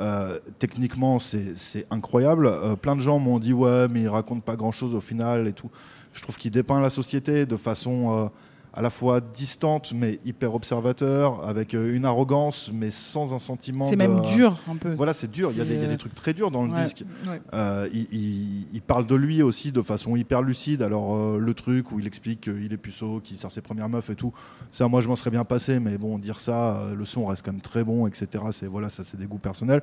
Euh, 0.00 0.38
techniquement, 0.58 1.18
c'est 1.20 1.54
c'est 1.56 1.86
incroyable. 1.90 2.46
Euh, 2.48 2.74
plein 2.74 2.96
de 2.96 3.00
gens 3.00 3.18
m'ont 3.18 3.38
dit 3.38 3.52
ouais, 3.52 3.86
mais 3.88 4.02
il 4.02 4.08
raconte 4.08 4.42
pas 4.42 4.56
grand 4.56 4.72
chose 4.72 4.94
au 4.94 5.00
final 5.00 5.46
et 5.46 5.52
tout. 5.52 5.70
Je 6.14 6.22
trouve 6.22 6.38
qu'il 6.38 6.50
dépeint 6.50 6.80
la 6.80 6.90
société 6.90 7.44
de 7.44 7.56
façon 7.56 8.12
euh, 8.16 8.28
à 8.76 8.82
la 8.82 8.90
fois 8.90 9.20
distante 9.20 9.92
mais 9.94 10.18
hyper 10.24 10.52
observateur, 10.54 11.46
avec 11.46 11.74
euh, 11.74 11.94
une 11.94 12.04
arrogance 12.04 12.70
mais 12.74 12.90
sans 12.90 13.32
un 13.34 13.38
sentiment. 13.38 13.84
C'est 13.84 13.92
de- 13.92 13.98
même 13.98 14.20
dur 14.22 14.56
un 14.68 14.74
peu. 14.76 14.94
Voilà, 14.94 15.12
c'est 15.12 15.30
dur. 15.30 15.50
Il 15.52 15.58
y, 15.58 15.60
a 15.60 15.64
des, 15.64 15.74
il 15.74 15.76
y 15.76 15.78
a 15.78 15.82
C'est, 15.82 15.88
des 15.88 15.94
euh, 15.94 15.98
trucs 15.98 16.14
très 16.14 16.32
durs 16.34 16.50
dans 16.50 16.64
le 16.64 16.72
ouais. 16.72 16.82
disque. 16.82 17.04
Ouais. 17.28 17.40
Euh, 17.52 17.88
il, 17.92 18.06
il- 18.12 18.66
il 18.72 18.80
parle 18.82 19.06
de 19.06 19.14
lui 19.14 19.42
aussi 19.42 19.70
de 19.70 19.80
façon 19.82 20.16
hyper 20.16 20.42
lucide. 20.42 20.82
Alors 20.82 21.14
euh, 21.16 21.38
le 21.38 21.54
truc 21.54 21.92
où 21.92 22.00
il 22.00 22.06
explique 22.08 22.40
qu'il 22.42 22.72
est 22.72 22.76
puceau, 22.76 23.20
qu'il 23.22 23.36
sert 23.36 23.50
ses 23.52 23.60
premières 23.60 23.88
meufs 23.88 24.10
et 24.10 24.16
tout, 24.16 24.32
ça 24.72 24.88
moi 24.88 25.00
je 25.02 25.08
m'en 25.08 25.16
serais 25.16 25.30
bien 25.30 25.44
passé, 25.44 25.78
mais 25.78 25.96
bon 25.98 26.18
dire 26.18 26.40
ça, 26.40 26.76
euh, 26.78 26.94
le 26.96 27.04
son 27.04 27.26
reste 27.26 27.44
quand 27.44 27.52
même 27.52 27.60
très 27.60 27.84
bon, 27.84 28.06
etc. 28.08 28.26
C'est 28.52 28.66
voilà, 28.66 28.88
ça 28.88 29.02
c'est 29.04 29.16
des 29.18 29.26
goûts 29.26 29.38
personnels. 29.38 29.82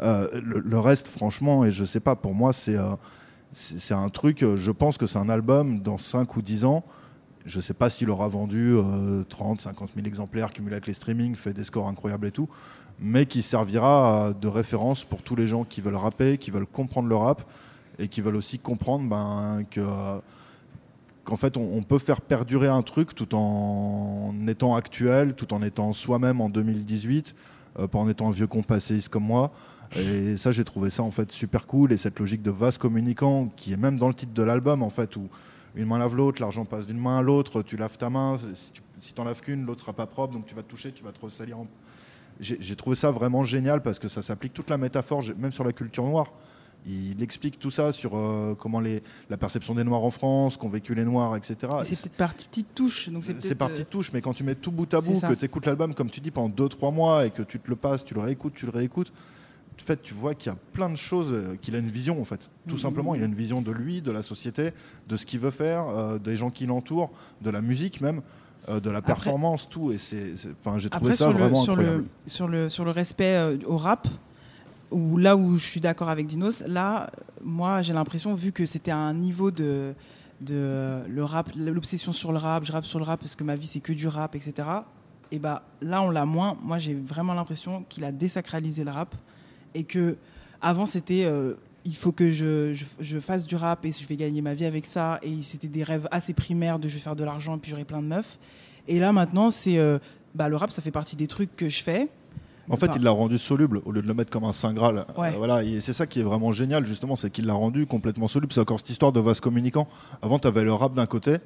Euh, 0.00 0.28
le, 0.44 0.60
le 0.60 0.78
reste, 0.78 1.08
franchement, 1.08 1.64
et 1.64 1.72
je 1.72 1.84
sais 1.84 2.00
pas, 2.00 2.14
pour 2.16 2.34
moi 2.34 2.52
c'est 2.52 2.76
euh, 2.76 2.90
c'est 3.52 3.94
un 3.94 4.08
truc. 4.08 4.42
euh, 4.42 4.56
Je 4.56 4.70
pense 4.70 4.98
que 4.98 5.06
c'est 5.06 5.18
un 5.18 5.28
album 5.28 5.80
dans 5.80 5.98
5 5.98 6.36
ou 6.36 6.42
10 6.42 6.64
ans. 6.64 6.84
Je 7.46 7.60
sais 7.60 7.74
pas 7.74 7.88
s'il 7.88 8.10
aura 8.10 8.28
vendu 8.28 8.74
euh, 8.76 9.24
30, 9.28 9.60
50 9.60 9.90
000 9.94 10.06
exemplaires 10.06 10.52
cumulés 10.52 10.74
avec 10.74 10.86
les 10.86 10.94
streamings, 10.94 11.34
fait 11.34 11.54
des 11.54 11.64
scores 11.64 11.88
incroyables 11.88 12.26
et 12.26 12.32
tout 12.32 12.48
mais 13.00 13.26
qui 13.26 13.42
servira 13.42 14.32
de 14.32 14.48
référence 14.48 15.04
pour 15.04 15.22
tous 15.22 15.36
les 15.36 15.46
gens 15.46 15.62
qui 15.64 15.80
veulent 15.80 15.94
rapper, 15.94 16.36
qui 16.36 16.50
veulent 16.50 16.66
comprendre 16.66 17.08
le 17.08 17.14
rap 17.14 17.42
et 17.98 18.08
qui 18.08 18.20
veulent 18.20 18.34
aussi 18.36 18.58
comprendre 18.58 19.08
ben, 19.08 19.64
euh, 19.78 20.18
qu'en 21.24 21.36
fait 21.36 21.56
on, 21.56 21.76
on 21.76 21.82
peut 21.82 21.98
faire 21.98 22.20
perdurer 22.20 22.66
un 22.68 22.82
truc 22.82 23.14
tout 23.14 23.34
en 23.34 24.34
étant 24.48 24.74
actuel, 24.74 25.34
tout 25.34 25.54
en 25.54 25.62
étant 25.62 25.92
soi-même 25.92 26.40
en 26.40 26.48
2018, 26.48 27.34
euh, 27.78 27.86
pas 27.86 27.98
en 27.98 28.08
étant 28.08 28.28
un 28.28 28.32
vieux 28.32 28.46
compasséiste 28.48 29.10
comme 29.10 29.24
moi. 29.24 29.52
Et 29.96 30.36
ça, 30.36 30.52
j'ai 30.52 30.64
trouvé 30.64 30.90
ça 30.90 31.02
en 31.02 31.10
fait 31.10 31.30
super 31.32 31.66
cool. 31.66 31.92
Et 31.92 31.96
cette 31.96 32.18
logique 32.18 32.42
de 32.42 32.50
vase 32.50 32.78
communicant 32.78 33.48
qui 33.56 33.72
est 33.72 33.76
même 33.76 33.98
dans 33.98 34.08
le 34.08 34.14
titre 34.14 34.32
de 34.34 34.42
l'album 34.42 34.82
en 34.82 34.90
fait, 34.90 35.16
où 35.16 35.28
une 35.74 35.86
main 35.86 35.98
lave 35.98 36.14
l'autre, 36.16 36.40
l'argent 36.42 36.64
passe 36.64 36.86
d'une 36.86 36.98
main 36.98 37.18
à 37.18 37.22
l'autre, 37.22 37.62
tu 37.62 37.76
laves 37.76 37.96
ta 37.98 38.10
main, 38.10 38.36
si 38.54 38.72
tu 38.72 38.82
si 39.00 39.12
t'en 39.12 39.22
laves 39.22 39.40
qu'une, 39.42 39.64
l'autre 39.64 39.80
sera 39.82 39.92
pas 39.92 40.06
propre, 40.06 40.34
donc 40.34 40.44
tu 40.46 40.56
vas 40.56 40.62
te 40.64 40.68
toucher, 40.68 40.90
tu 40.90 41.04
vas 41.04 41.12
te 41.12 41.20
ressalir. 41.20 41.56
en- 41.60 41.68
J'ai 42.40 42.74
trouvé 42.74 42.96
ça 42.96 43.12
vraiment 43.12 43.44
génial 43.44 43.80
parce 43.80 44.00
que 44.00 44.08
ça 44.08 44.22
s'applique 44.22 44.52
toute 44.54 44.70
la 44.70 44.76
métaphore, 44.78 45.22
même 45.38 45.52
sur 45.52 45.62
la 45.64 45.72
culture 45.72 46.04
noire. 46.04 46.32
Il 46.86 47.22
explique 47.22 47.58
tout 47.60 47.70
ça 47.70 47.92
sur 47.92 48.16
euh, 48.16 48.54
comment 48.58 48.80
les, 48.80 49.02
la 49.30 49.36
perception 49.36 49.74
des 49.74 49.84
Noirs 49.84 50.02
en 50.04 50.10
France, 50.10 50.56
qu'ont 50.56 50.68
vécu 50.68 50.94
les 50.96 51.04
Noirs, 51.04 51.36
etc. 51.36 51.56
Et 51.82 51.84
C'est 51.94 52.12
par 52.12 52.34
petites 52.34 52.74
touches. 52.74 53.08
c'est 53.40 53.54
par 53.56 53.68
euh, 53.68 53.72
petites 53.72 53.90
touches, 53.90 54.12
mais 54.12 54.20
quand 54.20 54.32
tu 54.34 54.42
mets 54.44 54.54
tout 54.56 54.70
bout 54.72 54.92
à 54.94 55.00
bout, 55.00 55.12
que 55.20 55.34
tu 55.34 55.44
écoutes 55.44 55.66
l'album, 55.66 55.94
comme 55.94 56.10
tu 56.10 56.20
dis, 56.20 56.30
pendant 56.32 56.48
2-3 56.66 56.92
mois 56.92 57.26
et 57.26 57.30
que 57.30 57.42
tu 57.42 57.60
te 57.60 57.68
le 57.70 57.76
passes, 57.76 58.04
tu 58.04 58.14
le 58.14 58.20
réécoutes, 58.20 58.54
tu 58.54 58.64
le 58.66 58.72
réécoutes, 58.72 59.10
en 59.10 59.14
fait, 59.82 60.00
tu 60.02 60.14
vois 60.14 60.34
qu'il 60.34 60.50
y 60.52 60.54
a 60.54 60.58
plein 60.72 60.88
de 60.90 60.96
choses, 60.96 61.32
euh, 61.32 61.56
qu'il 61.60 61.74
a 61.74 61.78
une 61.78 61.88
vision 61.90 62.20
en 62.20 62.24
fait. 62.24 62.50
Tout 62.66 62.74
Mhm. 62.74 62.80
simplement, 62.80 63.14
il 63.14 63.22
a 63.22 63.26
une 63.26 63.34
vision 63.34 63.62
de 63.62 63.72
lui, 63.72 64.00
de 64.02 64.10
la 64.10 64.22
société, 64.22 64.72
de 65.08 65.16
ce 65.16 65.26
qu'il 65.26 65.40
veut 65.40 65.50
faire, 65.50 65.86
euh, 65.88 66.18
des 66.18 66.36
gens 66.36 66.50
qui 66.50 66.66
l'entourent, 66.66 67.10
de 67.42 67.50
la 67.50 67.60
musique 67.60 68.00
même, 68.00 68.22
euh, 68.68 68.80
de 68.80 68.90
la 68.90 68.98
Après- 68.98 69.14
performance, 69.14 69.68
tout. 69.68 69.92
Et 69.92 69.98
c'est, 69.98 70.32
enfin, 70.60 70.78
j'ai 70.78 70.90
trouvé 70.90 71.06
Après, 71.12 71.16
ça 71.16 71.24
sur 71.26 71.32
le, 71.32 71.38
vraiment 71.38 71.62
sur, 71.62 71.72
incroyable. 71.74 71.98
le, 72.24 72.30
sur, 72.30 72.48
le, 72.48 72.68
sur 72.68 72.84
le 72.84 72.90
respect 72.90 73.34
euh, 73.36 73.56
au 73.66 73.76
rap, 73.76 74.06
où 74.90 75.16
là 75.18 75.36
où 75.36 75.56
je 75.56 75.64
suis 75.64 75.80
d'accord 75.80 76.08
avec 76.08 76.26
Dinos, 76.26 76.64
là, 76.66 77.10
moi, 77.42 77.82
j'ai 77.82 77.92
l'impression, 77.92 78.34
vu 78.34 78.52
que 78.52 78.64
c'était 78.66 78.90
un 78.90 79.12
niveau 79.14 79.50
de, 79.50 79.92
de 80.40 80.98
le 81.08 81.24
rap, 81.24 81.50
l'obsession 81.56 82.12
sur 82.12 82.32
le 82.32 82.38
rap, 82.38 82.64
je 82.64 82.72
rappe 82.72 82.84
sur 82.86 82.98
le 82.98 83.04
rap 83.04 83.20
parce 83.20 83.34
que 83.34 83.44
ma 83.44 83.54
vie 83.56 83.66
c'est 83.66 83.80
que 83.80 83.92
du 83.92 84.08
rap, 84.08 84.34
etc. 84.34 84.66
Et 85.30 85.38
bah 85.38 85.62
là, 85.82 86.00
on 86.02 86.08
l'a 86.10 86.24
moins. 86.24 86.56
Moi, 86.62 86.78
j'ai 86.78 86.94
vraiment 86.94 87.34
l'impression 87.34 87.84
qu'il 87.88 88.02
a 88.04 88.12
désacralisé 88.12 88.82
le 88.82 88.90
rap 88.92 89.14
et 89.74 89.84
que 89.84 90.16
avant 90.60 90.86
c'était 90.86 91.24
euh, 91.24 91.54
il 91.84 91.96
faut 91.96 92.12
que 92.12 92.30
je, 92.30 92.74
je, 92.74 92.84
je 93.00 93.18
fasse 93.18 93.46
du 93.46 93.56
rap 93.56 93.84
et 93.84 93.92
je 93.92 94.06
vais 94.06 94.16
gagner 94.16 94.42
ma 94.42 94.54
vie 94.54 94.64
avec 94.64 94.86
ça 94.86 95.18
et 95.22 95.42
c'était 95.42 95.68
des 95.68 95.82
rêves 95.82 96.08
assez 96.10 96.34
primaires 96.34 96.78
de 96.78 96.88
je 96.88 96.94
vais 96.94 97.00
faire 97.00 97.16
de 97.16 97.24
l'argent 97.24 97.56
et 97.56 97.58
puis 97.58 97.70
j'aurai 97.70 97.84
plein 97.84 98.02
de 98.02 98.06
meufs 98.06 98.38
et 98.86 98.98
là 98.98 99.12
maintenant 99.12 99.50
c'est 99.50 99.78
euh, 99.78 99.98
bah, 100.34 100.48
le 100.48 100.56
rap 100.56 100.70
ça 100.70 100.82
fait 100.82 100.90
partie 100.90 101.16
des 101.16 101.26
trucs 101.26 101.54
que 101.56 101.68
je 101.68 101.82
fais 101.82 102.08
En 102.70 102.76
fait, 102.76 102.90
il 102.96 103.02
l'a 103.02 103.10
rendu 103.10 103.38
soluble 103.38 103.80
au 103.86 103.92
lieu 103.92 104.02
de 104.02 104.06
le 104.06 104.12
mettre 104.12 104.30
comme 104.30 104.44
un 104.44 104.52
saint 104.52 104.74
graal. 104.74 105.06
Ouais. 105.16 105.28
Euh, 105.28 105.38
voilà, 105.38 105.64
et 105.64 105.80
c'est 105.80 105.94
ça 105.94 106.06
qui 106.06 106.20
est 106.20 106.22
vraiment 106.22 106.52
génial, 106.52 106.84
justement, 106.84 107.16
c'est 107.16 107.30
qu'il 107.30 107.46
l'a 107.46 107.54
rendu 107.54 107.86
complètement 107.86 108.28
soluble. 108.28 108.52
C'est 108.52 108.60
encore 108.60 108.78
cette 108.78 108.90
histoire 108.90 109.10
de 109.10 109.20
vase 109.20 109.40
communicant. 109.40 109.88
Avant, 110.20 110.38
tu 110.38 110.48
avais 110.48 110.64
le 110.64 110.74
rap 110.74 110.92
d'un 110.92 111.06
côté, 111.06 111.36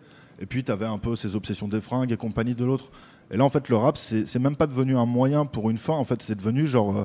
et 0.40 0.46
puis 0.46 0.64
tu 0.64 0.72
avais 0.72 0.84
un 0.84 0.98
peu 0.98 1.14
ces 1.14 1.36
obsessions 1.36 1.68
des 1.68 1.80
fringues 1.80 2.10
et 2.10 2.16
compagnie 2.16 2.56
de 2.56 2.64
l'autre. 2.64 2.90
Et 3.30 3.36
là, 3.36 3.44
en 3.44 3.50
fait, 3.50 3.68
le 3.68 3.76
rap, 3.76 3.98
c'est 3.98 4.26
c'est 4.26 4.40
même 4.40 4.56
pas 4.56 4.66
devenu 4.66 4.96
un 4.96 5.06
moyen 5.06 5.46
pour 5.46 5.70
une 5.70 5.78
fin. 5.78 5.94
En 5.94 6.04
fait, 6.04 6.20
c'est 6.22 6.34
devenu 6.34 6.66
genre 6.66 6.96
euh, 6.96 7.04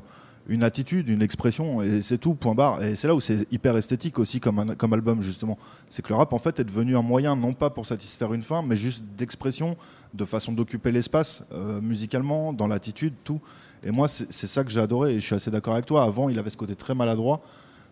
une 0.50 0.64
attitude, 0.64 1.10
une 1.10 1.22
expression, 1.22 1.82
et 1.82 2.02
c'est 2.02 2.18
tout, 2.18 2.34
point 2.34 2.56
barre. 2.56 2.82
Et 2.84 2.95
c'est 2.95 3.08
là 3.08 3.16
où 3.16 3.20
c'est 3.20 3.45
hyper 3.52 3.76
esthétique 3.76 4.18
aussi 4.20 4.39
comme, 4.39 4.60
un- 4.60 4.76
comme 4.76 4.93
album, 4.93 5.22
justement. 5.22 5.58
C'est 5.89 6.02
que 6.02 6.10
le 6.10 6.16
rap, 6.16 6.32
en 6.34 6.38
fait, 6.39 6.60
est 6.60 6.64
devenu 6.64 6.95
un 6.98 7.02
moyen, 7.02 7.36
non 7.36 7.54
pas 7.54 7.70
pour 7.70 7.86
satisfaire 7.86 8.34
une 8.34 8.43
fin, 8.43 8.62
mais 8.62 8.76
juste 8.78 9.04
d'expression, 9.18 9.76
de 10.14 10.24
façon 10.26 10.54
d'occuper 10.54 10.91
l'espace, 10.91 11.43
euh, 11.52 11.82
musicalement, 11.82 12.54
dans 12.54 12.68
l'attitude, 12.68 13.14
tout. 13.26 13.41
Et 13.84 13.91
moi, 13.91 14.08
c'est 14.08 14.48
ça 14.48 14.64
que 14.64 14.70
j'ai 14.72 14.80
adoré, 14.80 15.16
et 15.16 15.20
je 15.20 15.26
suis 15.26 15.36
assez 15.36 15.52
d'accord 15.52 15.74
avec 15.74 15.86
toi. 15.86 16.04
Avant, 16.04 16.30
il 16.30 16.39
avait 16.39 16.50
ce 16.50 16.58
côté 16.58 16.76
très 16.76 16.95
maladroit 16.95 17.41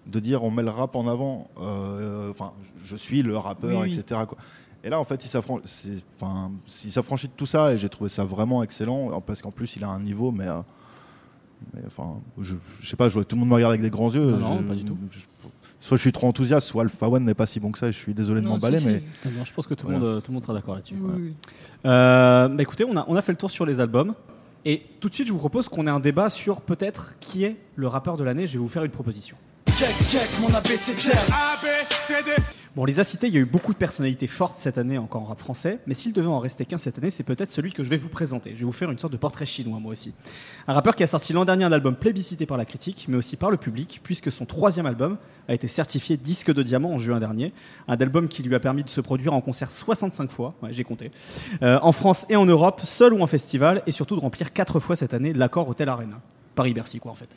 de 0.07 0.19
dire 0.19 0.43
on 0.43 0.51
met 0.51 0.63
le 0.63 0.69
rap 0.69 0.95
en 0.95 1.07
avant, 1.07 1.49
euh, 1.59 2.29
enfin, 2.29 2.53
je 2.83 2.95
suis 2.95 3.21
le 3.21 3.37
rappeur, 3.37 3.81
Oui, 3.81 3.97
etc. 3.99 4.21
quoi. 4.27 4.37
Et 4.83 4.89
là, 4.89 4.99
en 4.99 5.03
fait, 5.03 5.25
il 5.25 5.29
s'affranchit 6.91 7.27
de 7.27 7.33
tout 7.35 7.45
ça, 7.45 7.73
et 7.73 7.77
j'ai 7.77 7.89
trouvé 7.89 8.09
ça 8.09 8.23
vraiment 8.23 8.63
excellent, 8.63 9.19
parce 9.21 9.41
qu'en 9.41 9.51
plus, 9.51 9.75
il 9.75 9.83
a 9.83 9.89
un 9.89 9.99
niveau, 9.99 10.31
mais. 10.31 10.47
euh, 10.47 10.61
mais 11.73 11.81
enfin, 11.87 12.19
je, 12.39 12.55
je 12.81 12.89
sais 12.89 12.95
pas, 12.95 13.09
je 13.09 13.13
vois 13.15 13.25
tout 13.25 13.35
le 13.35 13.39
monde 13.41 13.49
me 13.49 13.55
regarde 13.55 13.71
avec 13.71 13.81
des 13.81 13.89
grands 13.89 14.11
yeux. 14.11 14.31
Non, 14.31 14.61
pas 14.63 14.75
du 14.75 14.83
tout. 14.85 14.97
je- 15.11 15.19
soit 15.79 15.97
je 15.97 16.01
suis 16.01 16.11
trop 16.11 16.27
enthousiaste, 16.27 16.67
soit 16.67 16.83
Alpha 16.83 17.07
One 17.09 17.25
n'est 17.25 17.33
pas 17.33 17.45
si 17.45 17.59
bon 17.59 17.71
que 17.71 17.77
ça, 17.79 17.87
et 17.87 17.91
je 17.91 17.97
suis 17.97 18.13
désolé 18.13 18.41
de 18.41 18.47
m'emballer, 18.47 18.79
si, 18.79 18.87
mais. 18.87 19.03
si. 19.23 19.29
Non, 19.37 19.45
je 19.45 19.53
pense 19.53 19.67
que 19.67 19.73
tout, 19.75 19.87
le 19.87 19.97
Voilà. 19.97 20.13
monde, 20.15 20.23
tout 20.23 20.31
le 20.31 20.33
monde 20.33 20.43
sera 20.43 20.53
d'accord 20.53 20.75
là-dessus. 20.75 20.95
Oui, 20.99 21.11
oui. 21.15 21.33
Euh, 21.85 22.47
bah 22.47 22.63
écoutez, 22.63 22.83
on 22.85 22.95
a, 22.97 23.05
on 23.07 23.15
a 23.15 23.21
fait 23.21 23.31
le 23.31 23.37
tour 23.37 23.51
sur 23.51 23.65
les 23.65 23.79
albums. 23.79 24.13
Et 24.67 24.81
tout 24.99 25.09
de 25.09 25.13
suite, 25.13 25.27
je 25.27 25.31
vous 25.33 25.37
propose 25.37 25.69
qu'on 25.69 25.85
ait 25.85 25.91
un 25.91 25.99
débat 25.99 26.29
sur 26.31 26.61
peut-être 26.61 27.13
qui 27.19 27.43
est 27.43 27.55
le 27.75 27.87
rappeur 27.87 28.17
de 28.17 28.23
l'année. 28.23 28.47
Je 28.47 28.53
vais 28.53 28.59
vous 28.59 28.67
faire 28.67 28.83
une 28.83 28.89
proposition. 28.91 29.37
Check, 29.75 29.93
check, 30.07 30.27
mon 30.41 30.47
ABCDR. 30.55 31.11
Bon, 32.75 32.81
on 32.81 32.85
les 32.85 32.99
a 32.99 33.05
cités, 33.05 33.27
il 33.27 33.33
y 33.33 33.37
a 33.37 33.39
eu 33.39 33.45
beaucoup 33.45 33.71
de 33.71 33.77
personnalités 33.77 34.27
fortes 34.27 34.57
cette 34.57 34.77
année 34.77 34.97
encore 34.97 35.21
en 35.21 35.25
rap 35.27 35.39
français, 35.39 35.79
mais 35.87 35.93
s'il 35.93 36.11
devait 36.11 36.27
en 36.27 36.39
rester 36.39 36.65
qu'un 36.65 36.77
cette 36.77 36.97
année, 36.97 37.09
c'est 37.09 37.23
peut-être 37.23 37.49
celui 37.49 37.71
que 37.71 37.85
je 37.85 37.89
vais 37.89 37.95
vous 37.95 38.09
présenter. 38.09 38.51
Je 38.51 38.59
vais 38.59 38.65
vous 38.65 38.73
faire 38.73 38.91
une 38.91 38.99
sorte 38.99 39.13
de 39.13 39.17
portrait 39.17 39.45
chinois, 39.45 39.79
moi 39.79 39.93
aussi. 39.93 40.13
Un 40.67 40.73
rappeur 40.73 40.97
qui 40.97 41.03
a 41.03 41.07
sorti 41.07 41.31
l'an 41.31 41.45
dernier 41.45 41.63
un 41.63 41.71
album 41.71 41.95
plébiscité 41.95 42.45
par 42.45 42.57
la 42.57 42.65
critique, 42.65 43.05
mais 43.07 43.15
aussi 43.15 43.37
par 43.37 43.49
le 43.49 43.55
public, 43.55 44.01
puisque 44.03 44.29
son 44.29 44.45
troisième 44.45 44.87
album 44.87 45.17
a 45.47 45.53
été 45.53 45.69
certifié 45.69 46.17
disque 46.17 46.51
de 46.51 46.63
diamant 46.63 46.91
en 46.91 46.97
juin 46.97 47.21
dernier. 47.21 47.53
Un 47.87 47.95
album 47.95 48.27
qui 48.27 48.43
lui 48.43 48.53
a 48.55 48.59
permis 48.59 48.83
de 48.83 48.89
se 48.89 48.99
produire 48.99 49.31
en 49.31 49.39
concert 49.39 49.71
65 49.71 50.29
fois, 50.29 50.53
ouais, 50.61 50.73
j'ai 50.73 50.83
compté, 50.83 51.11
euh, 51.63 51.79
en 51.81 51.93
France 51.93 52.25
et 52.27 52.35
en 52.35 52.45
Europe, 52.45 52.81
seul 52.83 53.13
ou 53.13 53.21
en 53.21 53.27
festival, 53.27 53.83
et 53.87 53.91
surtout 53.91 54.17
de 54.17 54.21
remplir 54.21 54.51
quatre 54.51 54.81
fois 54.81 54.97
cette 54.97 55.13
année 55.13 55.31
l'accord 55.31 55.69
Hotel 55.69 55.87
Arena. 55.87 56.19
Paris-Bercy, 56.55 56.99
quoi, 56.99 57.13
en 57.13 57.15
fait. 57.15 57.29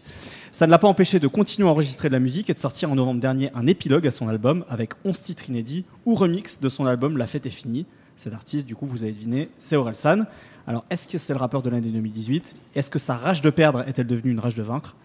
Ça 0.53 0.67
ne 0.67 0.71
l'a 0.71 0.79
pas 0.79 0.89
empêché 0.89 1.19
de 1.19 1.29
continuer 1.29 1.69
à 1.69 1.71
enregistrer 1.71 2.09
de 2.09 2.15
la 2.15 2.21
musique 2.21 2.51
et 2.51 2.55
de 2.55 2.59
sortir 2.59 2.91
en 2.91 2.95
novembre 2.95 3.21
dernier 3.21 3.51
un 3.55 3.67
épilogue 3.67 4.07
à 4.07 4.11
son 4.11 4.29
album 4.29 4.65
avec 4.69 4.91
11 5.05 5.21
titres 5.21 5.49
inédits 5.49 5.85
ou 6.07 6.15
remix 6.15 6.61
de 6.61 6.69
son 6.69 6.87
album 6.87 7.17
La 7.19 7.27
fête 7.27 7.47
est 7.47 7.51
finie. 7.51 7.87
Cet 8.17 8.35
artiste, 8.35 8.67
du 8.67 8.75
coup, 8.75 8.87
vous 8.87 9.05
avez 9.05 9.13
deviné, 9.13 9.49
c'est 9.59 9.77
Orelsan. 9.77 10.25
Alors, 10.67 10.85
est-ce 10.91 11.07
que 11.07 11.19
c'est 11.19 11.33
le 11.33 11.39
rappeur 11.39 11.63
de 11.63 11.71
l'année 11.71 11.91
2018 11.91 12.55
Est-ce 12.75 12.91
que 12.91 12.99
sa 12.99 13.17
rage 13.17 13.41
de 13.41 13.51
perdre 13.51 13.87
est-elle 13.87 14.07
devenue 14.07 14.33
une 14.33 14.41
rage 14.41 14.55
de 14.55 14.63
vaincre? 14.63 14.97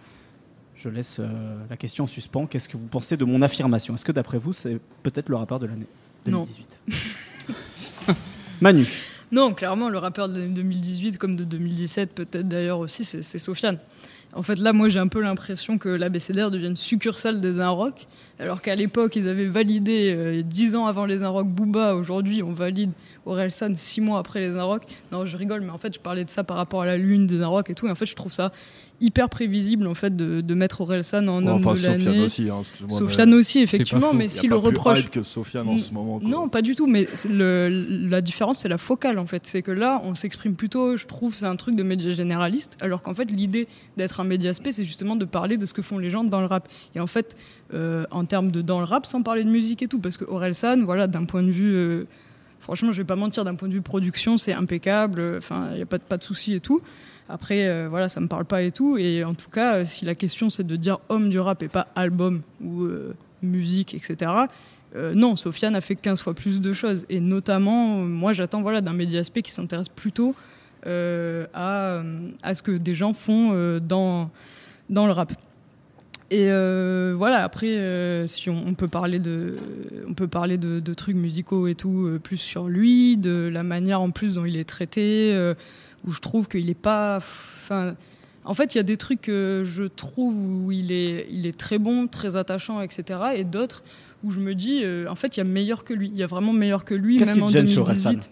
Je 0.76 0.90
laisse 0.90 1.18
euh, 1.20 1.28
la 1.70 1.78
question 1.78 2.06
en 2.06 2.08
suspens. 2.08 2.48
Qu'est-ce 2.48 2.68
que 2.68 2.76
vous 2.76 2.88
pensez 2.88 3.16
de 3.16 3.24
mon 3.24 3.42
affirmation? 3.42 3.94
Est-ce 3.96 4.04
que 4.04 4.12
d'après 4.12 4.38
vous, 4.38 4.52
c'est 4.52 4.80
peut-être 5.04 5.30
le 5.30 5.36
rappeur 5.36 5.60
de 5.60 5.68
l'année 5.68 5.86
Non. 6.26 6.48
2018 6.88 8.16
Manu. 8.62 8.88
Non, 9.32 9.54
clairement, 9.54 9.90
le 9.90 9.98
rappeur 9.98 10.30
de 10.30 10.46
2018, 10.48 11.18
comme 11.18 11.36
de 11.36 11.44
2017, 11.44 12.14
peut-être 12.14 12.48
d'ailleurs 12.48 12.80
aussi, 12.80 13.04
c'est 13.04 13.40
Sofiane. 13.40 13.80
En 14.36 14.42
fait, 14.42 14.58
là, 14.58 14.74
moi, 14.74 14.90
j'ai 14.90 15.00
un 15.00 15.08
peu 15.08 15.22
l'impression 15.22 15.78
que 15.78 15.90
l'ABCDR 15.90 16.50
devient 16.50 16.74
succursale 16.76 17.40
des 17.40 17.60
Inrock, 17.60 18.08
alors 18.40 18.62
qu'à 18.62 18.76
l'époque, 18.76 19.16
ils 19.16 19.28
avaient 19.28 19.48
validé, 19.48 20.14
euh, 20.16 20.42
dix 20.42 20.76
ans 20.76 20.88
avant 20.88 21.06
les 21.06 21.22
Inrock 21.22 21.48
Booba, 21.48 21.96
aujourd'hui, 21.96 22.42
on 22.42 22.54
valide 22.54 22.92
Orelsan 23.26 23.74
six 23.76 24.02
mois 24.02 24.20
après 24.20 24.40
les 24.40 24.58
Inrocks. 24.58 24.84
Non, 25.12 25.26
je 25.26 25.38
rigole, 25.38 25.62
mais 25.62 25.70
en 25.70 25.78
fait, 25.78 25.94
je 25.94 26.00
parlais 26.00 26.26
de 26.26 26.30
ça 26.30 26.44
par 26.44 26.58
rapport 26.58 26.82
à 26.82 26.86
la 26.86 26.98
lune 26.98 27.28
des 27.28 27.42
Inrocks 27.42 27.70
et 27.70 27.76
tout. 27.76 27.88
Et 27.88 27.92
en 27.92 27.96
fait, 27.96 28.08
je 28.08 28.16
trouve 28.16 28.34
ça 28.34 28.52
hyper 29.04 29.30
prévisible 29.30 29.86
en 29.88 29.94
fait 29.94 30.16
de, 30.16 30.42
de 30.42 30.54
mettre 30.56 30.82
Orelsan 30.82 31.28
en 31.28 31.46
homme 31.46 31.50
enfin, 31.66 31.74
de 31.74 31.78
Sofiane 31.78 32.04
l'année. 32.06 32.26
aussi, 32.26 32.50
hein, 32.50 32.62
Sofiane 32.90 33.30
mais 33.32 33.36
aussi, 33.36 33.60
effectivement, 33.60 34.14
mais 34.14 34.30
si 34.30 34.48
le 34.48 34.56
reproche. 34.56 35.10
que 35.10 35.22
Sofiane 35.24 35.68
en 35.68 35.78
ce 35.78 35.94
moment. 35.94 36.20
quoi. 36.20 36.30
Non, 36.30 36.50
pas 36.50 36.62
du 36.62 36.74
tout, 36.74 36.88
mais 36.88 37.08
le, 37.30 38.08
la 38.10 38.22
différence, 38.22 38.60
c'est 38.60 38.70
la 38.70 38.78
focale 38.78 39.20
en 39.20 39.26
fait. 39.26 39.46
C'est 39.46 39.62
que 39.62 39.72
là, 39.72 40.02
on 40.04 40.16
s'exprime 40.16 40.56
plutôt, 40.56 40.98
je 40.98 41.06
trouve, 41.06 41.36
c'est 41.36 41.46
un 41.46 41.56
truc 41.56 41.76
de 41.76 41.84
média 41.84 42.10
généraliste, 42.12 42.78
alors 42.82 43.02
qu'en 43.02 43.14
fait, 43.14 43.30
l'idée 43.32 43.68
d'être 43.98 44.20
un 44.20 44.24
média 44.24 44.54
spé, 44.54 44.72
c'est 44.72 44.86
justement 44.86 45.16
de 45.16 45.26
parler 45.26 45.58
de 45.58 45.66
ce 45.66 45.74
que 45.74 45.82
font 45.82 45.98
les 45.98 46.10
gens 46.10 46.24
dans 46.24 46.40
le 46.40 46.48
rap. 46.48 46.68
Et 46.96 47.00
en 47.00 47.08
fait, 47.08 47.36
euh, 47.74 48.06
en 48.12 48.26
termes 48.26 48.52
de 48.52 48.62
dans 48.62 48.80
le 48.80 48.86
rap, 48.86 49.06
sans 49.06 49.22
parler 49.22 49.44
de 49.44 49.50
musique 49.50 49.82
et 49.84 49.88
tout, 49.88 50.00
parce 50.00 50.18
que 50.18 50.26
Orelsan, 50.26 50.84
voilà, 50.86 51.08
d'un 51.08 51.26
point 51.26 51.44
de 51.44 51.52
vue. 51.52 51.74
euh, 51.76 52.06
franchement, 52.64 52.92
je 52.92 52.98
vais 52.98 53.04
pas 53.08 53.16
mentir, 53.16 53.44
d'un 53.46 53.56
point 53.56 53.68
de 53.68 53.74
vue 53.74 53.82
production, 53.82 54.38
c'est 54.40 54.54
impeccable, 54.54 55.36
enfin, 55.38 55.68
il 55.72 55.76
n'y 55.76 55.82
a 55.84 55.86
pas, 55.86 55.98
de- 56.00 56.04
pas 56.04 56.18
souci 56.20 56.54
et 56.56 56.60
tout. 56.60 56.82
Après, 57.30 57.68
euh, 57.68 57.88
voilà, 57.90 58.10
ça 58.10 58.20
me 58.20 58.28
parle 58.28 58.46
pas 58.46 58.64
et 58.64 58.72
tout. 58.72 58.98
Et 58.98 59.24
en 59.24 59.34
tout 59.34 59.50
cas, 59.50 59.76
euh, 59.76 59.86
si 59.86 60.04
la 60.06 60.16
question 60.16 60.50
c'est 60.50 60.66
de 60.68 60.76
dire 60.76 60.98
homme 61.10 61.30
du 61.30 61.40
rap 61.40 61.62
et 61.64 61.68
pas 61.70 61.88
album 61.96 62.42
ou 62.62 62.84
euh, 62.84 63.14
musique, 63.42 63.94
etc., 63.94 64.32
euh, 64.96 65.14
non, 65.16 65.36
Sofiane 65.36 65.76
a 65.76 65.82
fait 65.82 65.96
15 65.96 66.22
fois 66.22 66.34
plus 66.34 66.62
de 66.62 66.74
choses. 66.74 67.06
Et 67.10 67.20
notamment, 67.20 67.98
moi, 67.98 68.34
j'attends 68.34 68.62
voilà, 68.62 68.82
d'un 68.82 68.94
médiaspect 68.94 69.42
qui 69.42 69.52
s'intéresse 69.52 69.90
plutôt 69.90 70.36
à, 70.86 72.02
à 72.44 72.54
ce 72.54 72.62
que 72.62 72.72
des 72.72 72.94
gens 72.94 73.14
font 73.14 73.80
dans, 73.80 74.30
dans 74.90 75.06
le 75.08 75.12
rap. 75.14 75.34
Et 76.34 76.50
euh, 76.50 77.14
voilà, 77.16 77.44
après, 77.44 77.78
euh, 77.78 78.26
si 78.26 78.50
on, 78.50 78.66
on 78.66 78.74
peut 78.74 78.88
parler, 78.88 79.20
de, 79.20 79.56
on 80.10 80.16
peut 80.16 80.28
parler 80.28 80.58
de, 80.58 80.80
de 80.80 80.94
trucs 80.96 81.16
musicaux 81.16 81.68
et 81.68 81.76
tout, 81.76 82.08
euh, 82.08 82.18
plus 82.18 82.38
sur 82.38 82.68
lui, 82.68 83.18
de 83.18 83.52
la 83.54 83.62
manière 83.62 84.02
en 84.02 84.10
plus 84.10 84.34
dont 84.34 84.44
il 84.44 84.58
est 84.58 84.64
traité, 84.64 85.32
où 86.08 86.12
je 86.12 86.20
trouve 86.22 86.48
qu'il 86.48 86.66
n'est 86.66 86.74
pas. 86.74 87.18
Enfin, 87.18 87.96
en 88.46 88.56
fait, 88.56 88.74
il 88.74 88.80
y 88.80 88.82
a 88.82 88.84
des 88.84 88.98
trucs 88.98 89.22
que 89.22 89.62
je 89.64 89.84
trouve 89.84 90.34
où 90.34 90.72
il 90.72 90.92
est, 90.92 91.28
il 91.30 91.46
est 91.46 91.56
très 91.58 91.78
bon, 91.78 92.08
très 92.08 92.36
attachant, 92.36 92.82
etc. 92.82 93.20
Et 93.36 93.44
d'autres 93.44 93.84
où 94.24 94.32
je 94.32 94.40
me 94.40 94.56
dis, 94.56 94.84
en 95.08 95.16
fait, 95.16 95.38
il 95.38 95.40
y 95.40 95.42
a 95.42 95.46
meilleur 95.46 95.84
que 95.84 95.94
lui. 95.94 96.10
Il 96.12 96.18
y 96.18 96.24
a 96.24 96.28
vraiment 96.28 96.54
meilleur 96.54 96.84
que 96.84 96.96
lui, 96.96 97.18
Qu'est-ce 97.18 97.30
même 97.30 97.36
qui 97.36 97.42
te 97.42 97.46
en 97.46 97.52
gêne 97.52 97.68
chez 97.68 97.78
Orelsan 97.78 98.10
2018. 98.10 98.32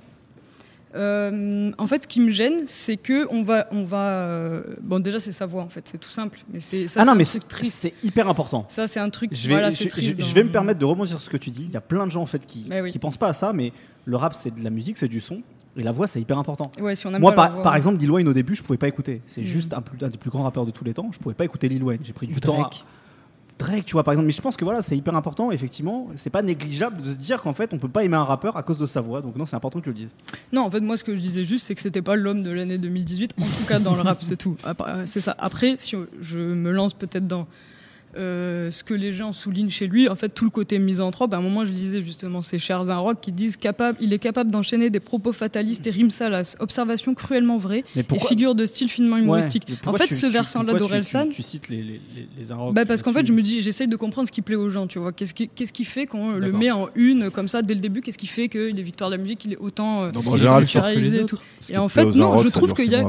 Euh, 0.95 1.71
en 1.77 1.87
fait, 1.87 2.03
ce 2.03 2.07
qui 2.07 2.19
me 2.21 2.31
gêne, 2.31 2.63
c'est 2.67 2.97
que 2.97 3.27
on 3.33 3.43
va, 3.43 3.67
on 3.71 3.83
va. 3.83 3.97
euh, 4.09 4.61
bon, 4.81 4.99
déjà, 4.99 5.19
c'est 5.19 5.31
sa 5.31 5.45
voix, 5.45 5.61
en 5.63 5.69
fait, 5.69 5.87
c'est 5.87 5.97
tout 5.97 6.09
simple. 6.09 6.39
Mais 6.51 6.59
c'est 6.59 6.87
ça, 6.87 7.01
ah 7.01 7.05
non, 7.05 7.15
mais 7.15 7.23
c'est 7.23 7.39
triste. 7.47 7.77
c'est 7.79 7.93
hyper 8.03 8.27
important. 8.27 8.65
Ça, 8.69 8.87
c'est 8.87 8.99
un 8.99 9.09
truc. 9.09 9.31
Je 9.33 9.47
vais, 9.47 9.53
voilà, 9.55 9.69
je, 9.71 9.77
c'est 9.77 9.83
je- 9.85 9.89
triste. 9.89 10.21
je 10.21 10.33
vais 10.35 10.43
me 10.43 10.51
permettre 10.51 10.79
de 10.79 10.85
rebondir 10.85 11.11
sur 11.11 11.21
ce 11.21 11.29
que 11.29 11.37
tu 11.37 11.49
dis. 11.49 11.63
Il 11.63 11.71
y 11.73 11.77
a 11.77 11.81
plein 11.81 12.05
de 12.05 12.11
gens 12.11 12.21
en 12.21 12.25
fait 12.25 12.45
qui, 12.45 12.65
Bah 12.67 12.81
oui. 12.81 12.91
qui 12.91 12.99
pensent 12.99 13.17
pas 13.17 13.29
à 13.29 13.33
ça, 13.33 13.53
mais 13.53 13.71
le 14.05 14.15
rap 14.17 14.33
c'est 14.33 14.53
de 14.53 14.63
la 14.63 14.69
musique, 14.69 14.97
c'est 14.97 15.07
du 15.07 15.21
son, 15.21 15.41
et 15.77 15.83
la 15.83 15.91
voix 15.91 16.07
c'est 16.07 16.19
hyper 16.19 16.37
important. 16.37 16.71
Ouais, 16.79 16.95
si 16.95 17.07
on 17.07 17.13
aime 17.13 17.21
Moi, 17.21 17.33
par, 17.33 17.53
voix. 17.53 17.63
par 17.63 17.75
exemple, 17.75 17.97
Lil 17.99 18.11
Wayne 18.11 18.27
au 18.27 18.33
début, 18.33 18.55
je 18.55 18.63
pouvais 18.63 18.77
pas 18.77 18.87
écouter. 18.87 19.21
C'est 19.27 19.41
Mhm. 19.41 19.47
juste 19.47 19.73
un, 19.73 19.83
des 20.09 20.17
plus 20.17 20.29
grands 20.29 20.43
rappeurs 20.43 20.65
de 20.65 20.71
tous 20.71 20.83
les 20.83 20.93
temps. 20.93 21.09
Je 21.13 21.19
pouvais 21.19 21.35
pas 21.35 21.45
écouter 21.45 21.67
Lil 21.69 21.83
Wayne. 21.83 22.01
J'ai 22.03 22.13
pris 22.13 22.27
du 22.27 22.33
Ou 22.35 22.39
temps. 22.39 22.63
à- 22.63 22.69
Tu 23.85 23.93
vois, 23.93 24.03
par 24.03 24.13
exemple. 24.13 24.25
Mais 24.27 24.31
je 24.31 24.41
pense 24.41 24.57
que 24.57 24.63
voilà, 24.63 24.81
c'est 24.81 24.97
hyper 24.97 25.15
important. 25.15 25.51
Effectivement, 25.51 26.07
c'est 26.15 26.29
pas 26.29 26.41
négligeable 26.41 27.01
de 27.01 27.11
se 27.11 27.15
dire 27.15 27.41
qu'en 27.41 27.53
fait, 27.53 27.73
on 27.73 27.77
peut 27.77 27.87
pas 27.89 28.03
aimer 28.03 28.17
un 28.17 28.23
rappeur 28.23 28.57
à 28.57 28.63
cause 28.63 28.77
de 28.77 28.85
sa 28.85 29.01
voix. 29.01 29.21
Donc 29.21 29.35
non, 29.35 29.45
c'est 29.45 29.55
important 29.55 29.79
que 29.79 29.85
tu 29.85 29.89
le 29.91 29.95
dises. 29.95 30.15
Non, 30.51 30.61
en 30.61 30.71
fait, 30.71 30.79
moi, 30.81 30.97
ce 30.97 31.03
que 31.03 31.13
je 31.13 31.19
disais 31.19 31.43
juste, 31.43 31.65
c'est 31.65 31.75
que 31.75 31.81
c'était 31.81 32.01
pas 32.01 32.15
l'homme 32.15 32.43
de 32.43 32.51
l'année 32.51 32.77
2018, 32.77 33.35
en 33.39 33.43
tout 33.43 33.65
cas 33.67 33.79
dans 33.79 33.95
le 33.95 34.01
rap, 34.01 34.17
c'est 34.21 34.35
tout. 34.35 34.55
C'est 35.05 35.21
ça. 35.21 35.35
Après, 35.37 35.75
si 35.75 35.95
je 36.21 36.39
me 36.39 36.71
lance 36.71 36.93
peut-être 36.93 37.27
dans 37.27 37.47
euh, 38.17 38.71
ce 38.71 38.83
que 38.83 38.93
les 38.93 39.13
gens 39.13 39.31
soulignent 39.33 39.69
chez 39.69 39.87
lui, 39.87 40.09
en 40.09 40.15
fait, 40.15 40.29
tout 40.29 40.43
le 40.45 40.51
côté 40.51 40.79
misanthrope, 40.79 41.33
à 41.33 41.37
un 41.37 41.41
moment, 41.41 41.65
je 41.65 41.71
lisais 41.71 42.01
justement 42.01 42.41
ces 42.41 42.59
chers 42.59 42.89
un 42.89 42.97
rock 42.97 43.17
qui 43.21 43.31
disent 43.31 43.57
capable, 43.57 43.97
il 44.01 44.11
est 44.13 44.19
capable 44.19 44.51
d'enchaîner 44.51 44.89
des 44.89 44.99
propos 44.99 45.31
fatalistes 45.33 45.85
et 45.87 45.91
rimes 45.91 46.09
salaces, 46.11 46.55
observations 46.59 47.13
cruellement 47.13 47.57
vraies 47.57 47.83
Mais 47.95 48.01
et 48.13 48.19
figures 48.19 48.55
de 48.55 48.65
style 48.65 48.89
finement 48.89 49.17
humoristique. 49.17 49.63
Ouais, 49.69 49.75
en 49.87 49.93
fait, 49.93 50.07
tu- 50.07 50.13
ce 50.15 50.25
tu- 50.25 50.31
versant-là 50.31 50.73
d'Orelsan, 50.73 51.27
Tu, 51.29 51.35
tu 51.35 51.41
cites 51.41 51.69
les, 51.69 51.77
les, 51.77 51.83
les, 51.83 52.27
les 52.39 52.73
bah 52.73 52.85
parce 52.85 53.03
qu'en 53.03 53.13
fait, 53.13 53.25
je 53.25 53.33
me 53.33 53.41
dis, 53.41 53.61
j'essaye 53.61 53.87
de 53.87 53.95
comprendre 53.95 54.27
ce 54.27 54.31
qui 54.31 54.41
plaît 54.41 54.55
aux 54.55 54.69
gens, 54.69 54.87
tu 54.87 54.99
vois. 54.99 55.11
Qu'est-ce 55.11 55.33
qui, 55.33 55.47
qu'est-ce 55.49 55.73
qui 55.73 55.85
fait 55.85 56.05
qu'on 56.05 56.31
le 56.31 56.51
met 56.51 56.71
en 56.71 56.89
une 56.95 57.29
comme 57.31 57.47
ça 57.47 57.61
dès 57.61 57.73
le 57.73 57.79
début? 57.79 58.01
Qu'est-ce 58.01 58.17
qui 58.17 58.27
fait 58.27 58.49
qu'il 58.49 58.77
est 58.79 58.83
victoire 58.83 59.09
de 59.09 59.15
la 59.15 59.21
musique, 59.21 59.45
il 59.45 59.53
est 59.53 59.57
autant 59.57 60.03
euh, 60.03 60.11
en 60.15 60.35
général, 60.37 60.63
culturalisé 60.63 61.21
et 61.69 61.77
en 61.77 61.89
fait, 61.89 62.05
non, 62.05 62.37
je 62.39 62.49
trouve 62.49 62.73
qu'il 62.73 62.89
y 62.91 62.95
a- 62.95 63.03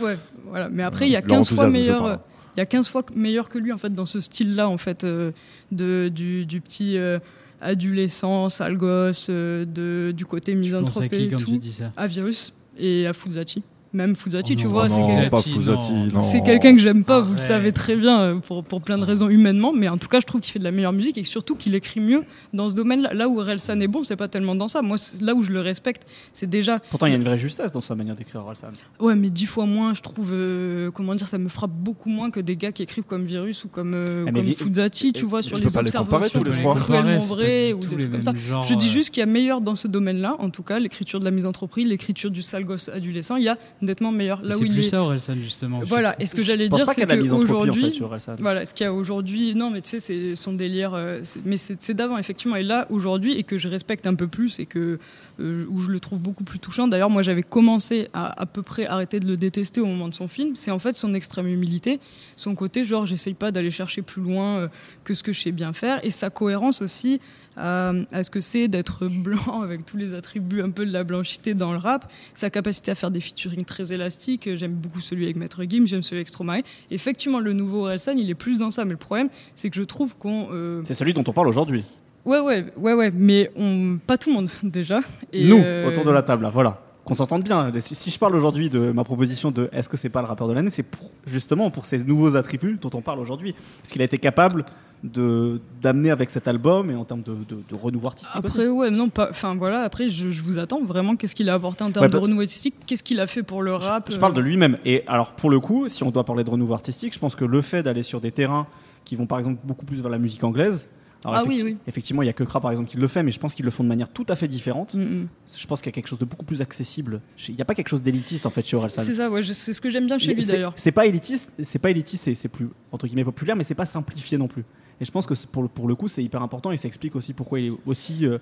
Ouais, 0.00 0.16
voilà. 0.46 0.68
Mais 0.68 0.82
après, 0.82 1.06
il 1.06 1.12
y 1.12 1.16
a 1.16 1.20
Leur 1.20 1.28
15 1.28 1.48
fois 1.50 1.68
meilleur. 1.70 2.20
Il 2.58 2.60
y 2.60 2.62
a 2.62 2.66
15 2.66 2.88
fois 2.88 3.04
meilleur 3.14 3.48
que 3.48 3.56
lui 3.56 3.72
en 3.72 3.76
fait 3.76 3.94
dans 3.94 4.04
ce 4.04 4.20
style-là 4.20 4.68
en 4.68 4.78
fait 4.78 5.04
euh, 5.04 5.30
de 5.70 6.10
du, 6.12 6.44
du 6.44 6.60
petit 6.60 6.98
euh, 6.98 7.20
adolescent, 7.60 8.48
sale 8.48 8.76
gosse, 8.76 9.28
euh, 9.30 9.64
de 9.64 10.10
du 10.10 10.26
côté 10.26 10.50
Tu 10.50 10.58
penses 10.58 10.66
à 10.66 10.80
misanthropé 10.80 11.08
qui 11.08 11.24
et 11.26 11.28
tu 11.28 11.44
tout. 11.44 11.56
dis 11.56 11.70
ça? 11.70 11.92
À 11.96 12.08
Virus 12.08 12.52
et 12.76 13.06
à 13.06 13.12
Fuzati. 13.12 13.62
Même 13.94 14.14
Fuzati, 14.14 14.52
Oh 14.56 14.60
tu 14.60 14.66
vois, 14.66 14.90
c'est 14.90 14.98
non, 14.98 15.08
quel- 15.08 15.30
pas 15.30 15.40
Fuzati, 15.40 15.58
Fuzati, 15.60 15.92
non. 15.92 16.06
non. 16.12 16.22
c'est 16.22 16.42
quelqu'un 16.42 16.74
que 16.76 16.80
j'aime 16.82 17.04
pas, 17.04 17.20
vous 17.20 17.32
le 17.32 17.38
savez 17.38 17.72
très 17.72 17.96
bien, 17.96 18.20
euh, 18.20 18.34
pour, 18.36 18.62
pour 18.62 18.82
plein 18.82 18.98
de 18.98 19.04
raisons 19.04 19.30
humainement, 19.30 19.72
mais 19.72 19.88
en 19.88 19.96
tout 19.96 20.08
cas, 20.08 20.20
je 20.20 20.26
trouve 20.26 20.42
qu'il 20.42 20.52
fait 20.52 20.58
de 20.58 20.64
la 20.64 20.72
meilleure 20.72 20.92
musique 20.92 21.16
et 21.16 21.24
surtout 21.24 21.56
qu'il 21.56 21.74
écrit 21.74 22.00
mieux 22.00 22.22
dans 22.52 22.68
ce 22.68 22.74
domaine-là. 22.74 23.14
Là 23.14 23.28
où 23.30 23.36
Relsan 23.36 23.80
est 23.80 23.88
bon, 23.88 24.02
c'est 24.02 24.16
pas 24.16 24.28
tellement 24.28 24.54
dans 24.54 24.68
ça. 24.68 24.82
Moi, 24.82 24.96
là 25.22 25.34
où 25.34 25.42
je 25.42 25.50
le 25.52 25.60
respecte, 25.60 26.02
c'est 26.34 26.48
déjà. 26.48 26.80
Pourtant, 26.90 27.06
il 27.06 27.10
y 27.10 27.12
a 27.14 27.16
une 27.16 27.24
vraie 27.24 27.38
justesse 27.38 27.72
dans 27.72 27.80
sa 27.80 27.94
manière 27.94 28.14
d'écrire 28.14 28.42
Orelsan. 28.42 28.68
Ouais, 29.00 29.14
mais 29.14 29.30
dix 29.30 29.46
fois 29.46 29.64
moins, 29.64 29.94
je 29.94 30.02
trouve. 30.02 30.30
euh, 30.32 30.90
comment 30.90 31.14
dire, 31.14 31.26
ça 31.28 31.38
me 31.38 31.48
frappe 31.48 31.70
beaucoup 31.72 32.10
moins 32.10 32.30
que 32.30 32.40
des 32.40 32.56
gars 32.56 32.72
qui 32.72 32.82
écrivent 32.82 33.04
comme 33.04 33.24
Virus 33.24 33.64
ou 33.64 33.68
comme, 33.68 33.94
euh, 33.94 34.24
Ah, 34.28 34.32
mais 34.32 34.40
comme 34.40 34.42
vi- 34.42 34.54
Fuzati, 34.54 35.12
tu 35.14 35.24
vois, 35.24 35.42
sur 35.42 35.56
les 35.56 35.64
observations 35.76 36.40
tous 36.40 36.44
les 36.44 36.52
cruellement 36.80 37.18
vraies 37.20 37.72
ou 37.72 37.78
des 37.80 37.88
les 37.88 37.96
trucs 37.96 38.10
comme 38.12 38.22
ça. 38.22 38.32
Je 38.68 38.74
dis 38.74 38.88
euh, 38.88 38.90
juste 38.90 39.10
qu'il 39.10 39.20
y 39.20 39.22
a 39.22 39.26
meilleur 39.26 39.60
dans 39.62 39.76
ce 39.76 39.88
domaine-là, 39.88 40.36
en 40.40 40.50
tout 40.50 40.62
cas, 40.62 40.78
l'écriture 40.78 41.20
de 41.20 41.24
la 41.24 41.30
mise 41.30 41.46
entreprise, 41.46 41.86
l'écriture 41.86 42.30
du 42.30 42.42
sale 42.42 42.64
gosse 42.64 42.88
adolescent, 42.90 43.36
il 43.36 43.44
y 43.44 43.48
a 43.48 43.56
nettement 43.82 44.12
meilleur. 44.12 44.42
Là 44.42 44.54
C'est 44.54 44.62
où 44.62 44.64
il 44.66 44.72
plus 44.72 44.80
est. 44.86 44.90
ça, 44.90 45.02
Orelsan, 45.02 45.34
justement. 45.36 45.80
Voilà, 45.84 46.14
et 46.20 46.26
ce 46.26 46.34
que 46.34 46.42
j'allais 46.42 46.68
dire, 46.68 46.86
c'est 46.92 47.04
en 47.04 47.38
qu'aujourd'hui. 47.38 47.92
fait. 47.92 48.32
Voilà, 48.40 48.64
ce 48.66 48.74
qu'il 48.74 48.84
y 48.84 48.86
a 48.86 48.92
aujourd'hui, 48.92 49.54
non, 49.54 49.70
mais 49.70 49.80
tu 49.80 49.90
sais, 49.90 50.00
c'est 50.00 50.36
son 50.36 50.52
délire, 50.52 50.92
euh, 50.94 51.20
c'est- 51.22 51.44
mais 51.44 51.56
c'est 51.56 51.80
c'est 51.82 51.94
d'avant, 51.94 52.18
effectivement. 52.18 52.56
Et 52.56 52.62
là, 52.62 52.86
aujourd'hui, 52.90 53.34
et 53.38 53.42
que 53.44 53.58
je 53.58 53.68
respecte 53.68 54.06
un 54.06 54.14
peu 54.14 54.26
plus, 54.28 54.58
et 54.60 54.66
que, 54.66 54.98
euh, 55.40 55.64
où 55.68 55.78
je 55.80 55.90
le 55.90 56.00
trouve 56.00 56.20
beaucoup 56.20 56.44
plus 56.44 56.58
touchant. 56.58 56.88
D'ailleurs, 56.88 57.10
moi, 57.10 57.22
j'avais 57.22 57.42
commencé 57.42 58.08
à 58.12 58.40
à 58.40 58.46
peu 58.46 58.62
près 58.62 58.86
arrêter 58.86 59.20
de 59.20 59.26
le 59.26 59.36
détester 59.36 59.80
au 59.80 59.86
moment 59.86 60.08
de 60.08 60.14
son 60.14 60.28
film. 60.28 60.54
C'est 60.56 60.70
en 60.70 60.78
fait 60.78 60.92
son 60.94 61.14
extrême 61.14 61.46
humilité, 61.48 62.00
son 62.36 62.54
côté, 62.54 62.84
genre, 62.84 63.06
j'essaye 63.06 63.34
pas 63.34 63.50
d'aller 63.50 63.70
chercher 63.70 64.02
plus 64.02 64.22
loin 64.22 64.58
euh, 64.58 64.68
que 65.04 65.14
ce 65.14 65.22
que 65.22 65.32
je 65.32 65.40
sais 65.40 65.52
bien 65.52 65.72
faire, 65.72 66.04
et 66.04 66.10
sa 66.10 66.30
cohérence 66.30 66.82
aussi 66.82 67.20
à, 67.56 67.92
à 68.12 68.22
ce 68.22 68.30
que 68.30 68.40
c'est 68.40 68.68
d'être 68.68 69.08
blanc 69.08 69.60
avec 69.62 69.84
tous 69.84 69.96
les 69.96 70.14
attributs 70.14 70.62
un 70.62 70.70
peu 70.70 70.86
de 70.86 70.92
la 70.92 71.04
blanchité 71.04 71.54
dans 71.54 71.72
le 71.72 71.78
rap, 71.78 72.10
sa 72.34 72.50
capacité 72.50 72.90
à 72.90 72.94
faire 72.94 73.10
des 73.10 73.20
featuring 73.20 73.64
très 73.68 73.92
élastiques. 73.92 74.48
J'aime 74.56 74.72
beaucoup 74.72 75.00
celui 75.00 75.24
avec 75.24 75.36
Maître 75.36 75.62
Gim, 75.68 75.84
j'aime 75.86 76.02
celui 76.02 76.16
avec 76.18 76.28
Stromae. 76.28 76.62
Effectivement, 76.90 77.38
le 77.38 77.52
nouveau 77.52 77.82
Orelsan, 77.82 78.16
il 78.16 78.28
est 78.28 78.34
plus 78.34 78.58
dans 78.58 78.70
ça, 78.72 78.84
mais 78.84 78.92
le 78.92 78.96
problème, 78.96 79.28
c'est 79.54 79.70
que 79.70 79.76
je 79.76 79.84
trouve 79.84 80.16
qu'on. 80.16 80.48
euh, 80.52 80.80
C'est 80.84 80.94
celui 80.94 81.14
dont 81.14 81.24
on 81.26 81.32
parle 81.32 81.48
aujourd'hui. 81.48 81.84
Ouais, 82.24 82.40
ouais, 82.40 82.66
ouais, 82.76 82.94
ouais, 82.94 83.10
mais 83.14 83.50
on... 83.56 83.98
pas 84.04 84.18
tout 84.18 84.30
le 84.30 84.34
monde 84.34 84.50
déjà. 84.62 85.00
Et, 85.32 85.46
Nous, 85.46 85.58
euh, 85.58 85.88
autour 85.88 86.04
de 86.04 86.10
la 86.10 86.22
table, 86.22 86.42
là, 86.42 86.50
voilà. 86.50 86.82
Qu'on 87.04 87.14
s'entende 87.14 87.42
bien. 87.42 87.72
Si, 87.78 87.94
si 87.94 88.10
je 88.10 88.18
parle 88.18 88.36
aujourd'hui 88.36 88.68
de 88.68 88.90
ma 88.90 89.02
proposition 89.02 89.50
de 89.50 89.70
est-ce 89.72 89.88
que 89.88 89.96
c'est 89.96 90.10
pas 90.10 90.20
le 90.20 90.26
rappeur 90.26 90.46
de 90.46 90.52
l'année, 90.52 90.68
c'est 90.68 90.84
justement 91.26 91.70
pour 91.70 91.86
ces 91.86 92.04
nouveaux 92.04 92.36
attributs 92.36 92.76
dont 92.78 92.90
on 92.92 93.00
parle 93.00 93.18
aujourd'hui. 93.18 93.54
Est-ce 93.82 93.94
qu'il 93.94 94.02
a 94.02 94.04
été 94.04 94.18
capable 94.18 94.66
d'amener 95.04 96.10
avec 96.10 96.30
cet 96.30 96.48
album 96.48 96.90
et 96.90 96.94
en 96.94 97.04
termes 97.04 97.22
de, 97.22 97.32
de- 97.48 97.62
de 97.68 97.74
renouveau 97.74 98.08
artistique 98.08 98.34
aussi 98.44 98.46
Après, 98.46 98.68
ouais, 98.68 98.90
non. 98.90 99.08
Enfin, 99.18 99.54
voilà, 99.56 99.82
après, 99.82 100.10
je, 100.10 100.30
je 100.30 100.42
vous 100.42 100.58
attends 100.58 100.82
vraiment. 100.84 101.16
Qu'est-ce 101.16 101.34
qu'il 101.34 101.48
a 101.50 101.54
apporté 101.54 101.84
en 101.84 101.90
termes 101.92 102.04
Ouais, 102.06 102.10
de 102.10 102.16
renouveau 102.16 102.42
artistique 102.42 102.74
Qu'est-ce 102.86 103.02
qu'il 103.02 103.20
a 103.20 103.26
fait 103.26 103.42
pour 103.42 103.62
le 103.62 103.74
rap 103.74 104.10
Je 104.12 104.18
parle 104.18 104.32
de 104.32 104.40
euh, 104.40 104.44
lui-même. 104.44 104.78
Et 104.84 105.04
alors, 105.06 105.32
pour 105.32 105.50
le 105.50 105.60
coup, 105.60 105.88
si 105.88 106.02
on 106.02 106.10
doit 106.10 106.24
parler 106.24 106.44
de 106.44 106.50
renouveau 106.50 106.74
artistique, 106.74 107.14
je 107.14 107.18
pense 107.18 107.34
que 107.36 107.44
le 107.44 107.60
fait 107.60 107.82
d'aller 107.82 108.02
sur 108.02 108.20
des 108.20 108.32
terrains 108.32 108.66
qui 109.04 109.14
vont 109.16 109.26
par 109.26 109.38
exemple 109.38 109.60
beaucoup 109.64 109.86
plus 109.86 110.00
vers 110.00 110.10
la 110.10 110.18
musique 110.18 110.44
anglaise. 110.44 110.88
alors 111.24 111.38
Ah 111.40 111.44
oui, 111.48 111.56
effecti- 111.56 111.64
oui. 111.64 111.76
Effectivement, 111.86 112.22
il 112.22 112.26
y 112.26 112.28
a 112.28 112.32
que 112.34 112.44
Kra 112.44 112.60
par 112.60 112.70
exemple 112.70 112.90
qui 112.90 112.96
le 112.98 113.06
fait, 113.06 113.22
mais 113.22 113.30
je 113.30 113.38
pense 113.40 113.54
qu'ils 113.54 113.64
le 113.64 113.70
font 113.70 113.82
de 113.84 113.88
manière 113.88 114.08
tout 114.10 114.26
à 114.28 114.36
fait 114.36 114.48
différente. 114.48 114.94
mm, 114.94 115.00
mm. 115.00 115.28
Je 115.58 115.66
pense 115.66 115.80
qu'il 115.80 115.86
y 115.86 115.92
a 115.92 115.94
quelque 115.94 116.08
chose 116.08 116.18
de 116.18 116.24
beaucoup 116.26 116.44
plus 116.44 116.60
accessible. 116.60 117.20
Il 117.48 117.54
n'y 117.54 117.62
a 117.62 117.64
pas 117.64 117.74
quelque 117.74 117.88
chose 117.88 118.02
d'élitiste 118.02 118.44
en 118.46 118.50
fait 118.50 118.66
chez 118.66 118.76
Orelsan. 118.76 119.00
C'est 119.02 119.14
ça, 119.14 119.30
ouais, 119.30 119.42
c'est 119.42 119.72
ce 119.72 119.80
que 119.80 119.88
j'aime 119.90 120.06
bien 120.06 120.18
chez 120.18 120.34
lui 120.34 120.44
d'ailleurs. 120.44 120.72
C'est 120.76 120.92
pas 120.92 121.06
élitiste, 121.06 121.52
c'est 121.62 121.78
pas 121.78 121.90
élitiste, 121.90 122.24
c'est- 122.24 122.34
c'est 122.34 122.48
plus 122.48 122.68
entre 122.92 123.06
guillemets 123.06 123.24
populaire, 123.24 123.56
mais 123.56 123.64
c'est 123.64 123.74
pas 123.74 123.86
simplifié 123.86 124.36
non 124.36 124.48
plus. 124.48 124.64
Et 125.00 125.04
je 125.04 125.10
pense 125.10 125.26
que 125.26 125.34
pour 125.46 125.62
le, 125.62 125.68
pour 125.68 125.86
le 125.88 125.94
coup, 125.94 126.08
c'est 126.08 126.22
hyper 126.24 126.42
important 126.42 126.70
et 126.72 126.76
ça 126.76 126.88
explique 126.88 127.14
aussi 127.16 127.32
pourquoi 127.32 127.60
il 127.60 127.66
est 127.66 127.72
aussi. 127.86 128.26
euh, 128.26 128.38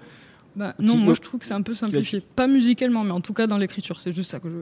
Bah, 0.57 0.75
non, 0.79 0.95
Qui- 0.95 0.99
moi 1.01 1.15
je 1.15 1.21
trouve 1.21 1.39
que 1.41 1.47
c'est 1.47 1.53
un 1.55 1.61
peu 1.63 1.75
simplifié. 1.75 2.21
Pas 2.35 2.47
musicalement, 2.47 3.05
mais 3.05 3.11
en 3.13 3.21
tout 3.21 3.35
cas 3.35 3.47
dans 3.47 3.59
l'écriture. 3.59 4.01
C'est 4.01 4.13
juste 4.13 4.31
ça 4.31 4.41
que 4.41 4.49
je. 4.49 4.57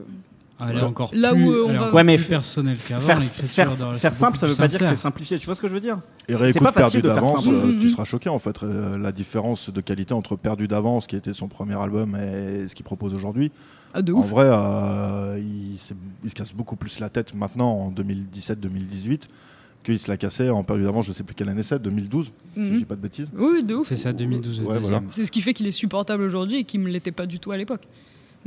Ah, 0.57 0.67
elle 0.69 0.77
est 0.77 0.83
encore 0.83 1.09
Là 1.13 1.33
plus, 1.33 1.43
où, 1.45 1.51
euh, 1.51 1.65
on 1.67 1.73
va- 1.73 1.93
Ouais, 1.93 2.03
mais 2.05 2.15
plus 2.17 2.27
qu'avant. 2.29 2.41
faire, 2.41 3.21
faire, 3.21 3.71
faire 3.97 4.13
simple, 4.13 4.37
ça 4.37 4.47
veut 4.47 4.53
plus 4.53 4.61
pas 4.61 4.67
dire 4.69 4.79
que 4.79 4.85
c'est 4.85 4.95
simplifié. 4.95 5.37
Tu 5.37 5.45
vois 5.45 5.53
ce 5.55 5.61
que 5.61 5.67
je 5.67 5.73
veux 5.73 5.81
dire? 5.81 5.99
Et 6.29 6.31
C'est 6.33 6.37
réécoute 6.37 6.63
pas 6.63 6.71
facile 6.71 7.01
Perdu 7.01 7.07
de 7.09 7.13
faire 7.13 7.15
d'avance, 7.33 7.43
simple. 7.45 7.55
euh, 7.75 7.79
tu 7.79 7.89
seras 7.89 8.05
choqué 8.05 8.29
en 8.29 8.39
fait. 8.39 8.63
euh, 8.63 8.97
la 8.97 9.11
différence 9.11 9.69
de 9.69 9.81
qualité 9.81 10.13
entre 10.13 10.37
Perdu 10.37 10.69
d'avance, 10.69 11.07
qui 11.07 11.17
était 11.17 11.33
son 11.33 11.49
premier 11.49 11.75
album, 11.77 12.15
et 12.15 12.69
ce 12.69 12.75
qu'il 12.75 12.85
propose 12.85 13.13
aujourd'hui. 13.13 13.51
Ah, 13.93 13.99
En 13.99 14.11
ouf. 14.11 14.27
vrai, 14.29 14.45
euh, 14.47 15.39
il, 15.41 15.77
se 15.77 15.93
casse 16.35 16.53
beaucoup 16.53 16.77
plus 16.77 16.99
la 16.99 17.09
tête 17.09 17.33
maintenant 17.33 17.71
en 17.71 17.91
2017-2018 17.91 19.27
qu'il 19.85 19.99
se 19.99 20.09
l'a 20.09 20.17
cassé 20.17 20.49
en 20.49 20.63
d'avance, 20.63 21.05
je 21.05 21.13
sais 21.13 21.23
plus 21.23 21.35
quelle 21.35 21.47
année 21.49 21.63
c'est, 21.63 21.79
2012, 21.81 22.31
si 22.53 22.59
Mhm. 22.59 22.73
je 22.73 22.77
dis 22.79 22.85
pas 22.85 22.95
de 22.95 23.01
bêtises. 23.01 23.29
Oui, 23.37 23.63
de 23.63 23.75
ouf. 23.75 23.87
C'est 23.87 23.95
ça, 23.95 24.11
2012. 24.11 24.59
le 24.61 24.67
Ouais, 24.67 24.73
deuxième. 24.75 24.93
voilà. 24.93 25.07
C'est 25.11 25.25
ce 25.25 25.31
qui 25.31 25.41
fait 25.41 25.53
qu'il 25.53 25.67
est 25.67 25.71
supportable 25.71 26.23
aujourd'hui 26.23 26.57
et 26.59 26.63
qu'il 26.63 26.81
ne 26.81 26.87
l'était 26.89 27.11
pas 27.11 27.25
du 27.25 27.39
tout 27.39 27.51
à 27.51 27.57
l'époque. 27.57 27.83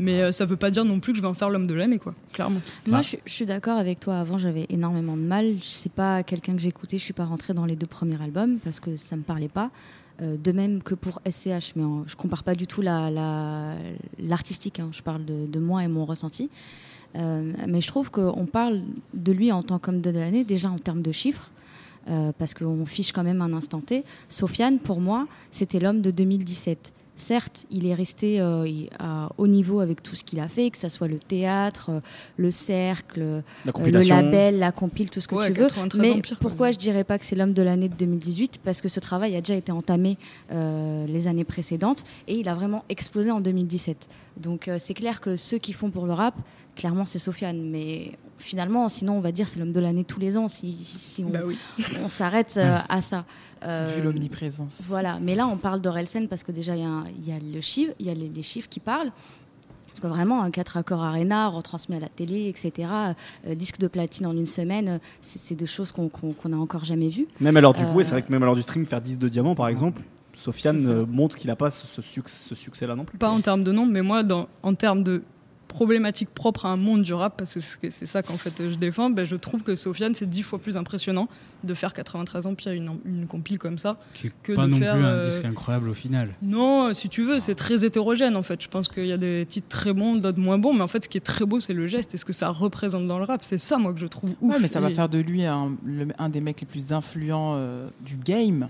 Mais 0.01 0.21
euh, 0.23 0.31
ça 0.31 0.45
veut 0.47 0.57
pas 0.57 0.71
dire 0.71 0.85
non 0.85 1.01
plus 1.01 1.13
que 1.13 1.17
je 1.17 1.23
vais 1.23 1.29
en 1.29 1.35
faire 1.35 1.51
l'homme 1.51 1.67
de 1.67 1.75
l'année, 1.75 1.99
quoi, 1.99 2.15
clairement. 2.33 2.61
Moi, 2.87 3.03
je, 3.03 3.17
je 3.27 3.33
suis 3.33 3.47
d'accord 3.47 3.79
avec 3.79 3.99
toi. 3.99 4.19
Avant, 4.21 4.39
j'avais 4.39 4.67
énormément 4.69 5.17
de 5.17 5.23
mal. 5.23 5.57
C'est 5.63 5.91
pas 5.91 6.23
quelqu'un 6.23 6.53
que 6.55 6.61
j'écoutais. 6.61 6.99
Je 6.99 7.03
suis 7.03 7.13
pas 7.15 7.25
rentrée 7.25 7.53
dans 7.53 7.65
les 7.67 7.75
deux 7.75 7.87
premiers 7.89 8.21
albums 8.23 8.59
parce 8.63 8.79
que 8.79 8.97
ça 8.97 9.17
me 9.17 9.23
parlait 9.23 9.49
pas. 9.49 9.71
Euh, 10.21 10.37
de 10.37 10.53
même 10.53 10.83
que 10.83 10.95
pour 10.95 11.21
SCH, 11.29 11.75
mais 11.77 11.85
en- 11.85 12.05
je 12.07 12.15
compare 12.17 12.43
pas 12.45 12.55
du 12.57 12.67
tout 12.69 12.81
la- 12.81 13.11
la- 13.11 13.75
l'artistique. 14.21 14.79
hein. 14.81 14.89
Je 14.93 15.03
parle 15.03 15.25
de, 15.25 15.47
de 15.47 15.59
moi 15.59 15.83
et 15.85 15.89
mon 15.89 16.05
ressenti. 16.05 16.49
Euh, 17.17 17.53
mais 17.67 17.81
je 17.81 17.89
trouve 17.89 18.11
qu'on 18.11 18.47
parle 18.47 18.81
de 19.15 19.33
lui 19.33 19.51
en 19.51 19.63
tant 19.63 19.79
qu'homme 19.79 20.01
de 20.01 20.11
l'année 20.11 20.45
déjà 20.45 20.71
en 20.71 20.79
termes 20.79 21.03
de 21.03 21.13
chiffres. 21.13 21.51
euh, 22.11 22.33
parce 22.39 22.55
qu'on 22.55 22.87
fiche 22.87 23.13
quand 23.13 23.25
même 23.25 23.43
un 23.43 23.53
instant 23.53 23.81
T. 23.81 24.03
Sofiane, 24.29 24.79
pour 24.79 24.99
moi, 25.01 25.27
c'était 25.51 25.79
l'homme 25.79 26.01
de 26.01 26.11
2017. 26.11 26.93
Certes, 27.17 27.67
il 27.71 27.85
est 27.87 27.95
resté 27.95 28.41
euh, 28.41 28.65
à 28.99 29.29
haut 29.37 29.47
niveau 29.49 29.81
avec 29.81 30.03
tout 30.05 30.15
ce 30.15 30.23
qu'il 30.25 30.39
a 30.41 30.47
fait, 30.49 30.71
que 30.71 30.79
ce 30.79 30.89
soit 30.89 31.09
le 31.09 31.19
théâtre, 31.19 31.91
euh, 31.91 32.01
le 32.39 32.51
cercle, 32.53 33.21
La 33.21 33.43
le 33.67 33.73
compilation. 33.73 34.15
label, 34.17 34.59
la 34.59 34.71
compile, 34.73 35.11
tout 35.11 35.21
ce 35.21 35.27
que 35.29 35.35
Ouais, 35.35 35.49
tu 35.49 35.53
veux. 35.53 35.67
93 35.67 36.01
Mais 36.01 36.23
pourquoi 36.41 36.69
je 36.69 36.77
exemple. 36.77 36.83
dirais 36.93 37.05
pas 37.05 37.19
que 37.19 37.25
c'est 37.27 37.35
l'homme 37.37 37.53
de 37.55 37.63
l'année 37.63 37.89
de 37.91 37.95
2018 37.97 38.61
Parce 38.65 38.81
que 38.81 38.89
ce 38.89 39.01
travail 39.01 39.35
a 39.37 39.41
déjà 39.41 39.57
été 39.57 39.73
entamé 39.73 40.17
euh, 40.53 41.05
les 41.09 41.27
années 41.27 41.45
précédentes 41.45 42.05
et 42.29 42.37
il 42.37 42.49
a 42.49 42.55
vraiment 42.55 42.85
explosé 42.89 43.31
en 43.33 43.41
2017. 43.41 44.09
Donc 44.39 44.69
euh, 44.69 44.79
c'est 44.79 44.95
clair 44.95 45.21
que 45.21 45.35
ceux 45.37 45.59
qui 45.59 45.73
font 45.73 45.91
pour 45.91 46.07
le 46.07 46.13
rap, 46.13 46.37
clairement 46.79 47.05
c'est 47.05 47.19
Sofiane. 47.19 47.69
Mais 47.69 48.13
finalement, 48.39 48.89
sinon 48.89 49.15
on 49.19 49.21
va 49.21 49.33
dire 49.33 49.47
c'est 49.47 49.59
l'homme 49.59 49.73
de 49.73 49.81
l'année 49.81 50.05
tous 50.05 50.21
les 50.21 50.39
ans 50.39 50.49
si, 50.49 50.75
si 50.85 51.23
on, 51.25 51.29
Bah 51.29 51.41
oui. 51.45 51.59
on 52.03 52.09
s'arrête 52.09 52.55
euh, 52.57 52.79
à 52.89 53.03
ça. 53.03 53.27
Euh, 53.65 53.93
Vu 53.97 54.03
l'omniprésence. 54.03 54.85
voilà, 54.87 55.19
mais 55.21 55.35
là 55.35 55.47
on 55.47 55.57
parle 55.57 55.81
d'Orelsen 55.83 56.29
parce 56.29 56.43
que 56.45 56.53
déjà 56.53 56.75
il 56.77 56.83
y, 56.83 57.33
a 57.33 57.37
y 57.39 57.53
le 57.53 57.61
chiffre, 57.61 57.93
il 57.99 58.07
y 58.07 58.11
a 58.11 58.15
les, 58.15 58.29
les 58.29 58.43
chiffres 58.43 58.69
qui 58.71 58.81
parlent. 58.81 59.11
Parce 59.89 60.01
que 60.01 60.07
vraiment, 60.17 60.43
un 60.45 60.53
4 60.53 60.77
accords 60.77 61.03
Arena, 61.03 61.49
retransmis 61.49 61.97
à 61.97 61.99
la 61.99 62.09
télé, 62.09 62.47
etc., 62.49 62.89
euh, 63.49 63.55
disque 63.57 63.79
de 63.81 63.89
platine 63.89 64.27
en 64.27 64.33
une 64.33 64.47
semaine, 64.47 65.01
c'est 65.21 65.41
c'est 65.41 65.57
des 65.57 65.67
choses 65.67 65.91
qu'on 65.91 66.09
qu'on 66.09 66.35
qu'on 66.35 66.51
n'a 66.51 66.57
encore 66.57 66.85
jamais 66.85 67.09
vues. 67.09 67.27
Même 67.41 67.57
à 67.57 67.61
l'heure 67.61 67.75
du 67.75 67.83
Euh, 67.83 67.93
coup, 67.93 68.01
et 68.01 68.05
c'est 68.05 68.13
vrai 68.13 68.23
que 68.23 68.31
même 68.31 68.41
à 68.45 68.47
l'heure 68.47 68.55
du 68.55 68.63
stream, 68.63 68.87
faire 68.87 69.01
10 69.01 69.19
de 69.19 69.29
diamant 69.29 69.57
par 69.57 69.67
exemple, 69.67 70.03
Sofiane 70.37 71.05
montre 71.07 71.37
qu'il 71.37 71.49
n'a 71.49 71.57
pas 71.57 71.71
ce, 71.71 71.85
ce 71.89 72.01
succ- 72.01 72.29
ce 72.29 72.55
succès-là 72.55 72.95
non 72.95 73.05
plus. 73.05 73.19
Pas 73.19 73.31
en 73.31 73.41
termes 73.41 73.65
de 73.65 73.73
nombre, 73.73 73.91
mais 73.91 74.03
moi, 74.03 74.23
dans, 74.23 74.47
en 74.63 74.75
termes 74.75 75.03
de 75.03 75.25
problématiques 75.69 76.31
propres 76.35 76.67
à 76.67 76.71
un 76.71 76.77
monde 76.77 77.03
du 77.03 77.13
rap, 77.15 77.37
parce 77.37 77.55
que 77.55 77.91
c'est 77.91 78.07
ça 78.07 78.23
qu'en 78.23 78.37
fait 78.37 78.71
je 78.71 78.75
défends, 78.75 79.11
ben, 79.11 79.25
je 79.27 79.37
trouve 79.37 79.63
que 79.63 79.77
Sofiane, 79.77 80.15
c'est 80.15 80.29
dix 80.29 80.43
fois 80.43 80.59
plus 80.59 80.77
impressionnant 80.77 81.29
de 81.63 81.75
faire 81.75 81.93
93 81.93 82.47
ans, 82.47 82.55
puis 82.55 82.71
une, 82.75 82.99
une 83.05 83.27
compile 83.27 83.59
comme 83.59 83.79
ça. 83.79 83.99
Qui 84.15 84.29
est 84.29 84.33
Que 84.43 84.53
pas 84.55 84.67
de 84.67 84.71
non 84.73 84.79
faire, 84.79 84.95
plus 84.95 85.05
un 85.05 85.09
euh, 85.09 85.25
disque 85.29 85.45
incroyable 85.45 85.89
au 85.91 85.95
final. 85.95 86.31
Non, 86.43 86.93
si 86.95 87.09
tu 87.09 87.23
veux, 87.23 87.39
c'est 87.41 87.55
très 87.55 87.85
hétérogène 87.85 88.35
en 88.37 88.43
fait. 88.43 88.61
Je 88.63 88.69
pense 88.69 88.89
qu'il 88.89 89.07
y 89.07 89.13
a 89.13 89.19
des 89.19 89.45
titres 89.49 89.69
très 89.69 89.93
bons, 89.93 90.17
d'autres 90.17 90.41
moins 90.41 90.59
bons, 90.59 90.73
mais 90.75 90.83
en 90.83 90.89
fait, 90.89 91.05
ce 91.05 91.09
qui 91.09 91.19
est 91.19 91.23
très 91.23 91.45
beau, 91.45 91.61
c'est 91.61 91.75
le 91.75 91.87
geste 91.87 92.15
et 92.15 92.17
ce 92.17 92.25
que 92.25 92.33
ça 92.33 92.49
représente 92.49 93.07
dans 93.07 93.19
le 93.19 93.25
rap. 93.25 93.45
C'est 93.45 93.59
ça, 93.59 93.77
moi, 93.79 93.93
que 93.93 94.01
je 94.01 94.07
trouve 94.07 94.31
ouf. 94.41 94.55
Ouais, 94.55 94.59
mais 94.61 94.69
ça 94.69 94.81
va 94.81 94.91
faire 94.91 95.09
de 95.09 95.19
lui 95.19 95.45
un, 95.45 95.73
le- 95.85 96.09
un 96.19 96.29
des 96.29 96.41
mecs 96.41 96.61
les 96.61 96.67
plus 96.67 96.93
influents 96.93 97.55
euh, 97.57 97.89
du 98.05 98.17
game. 98.17 98.69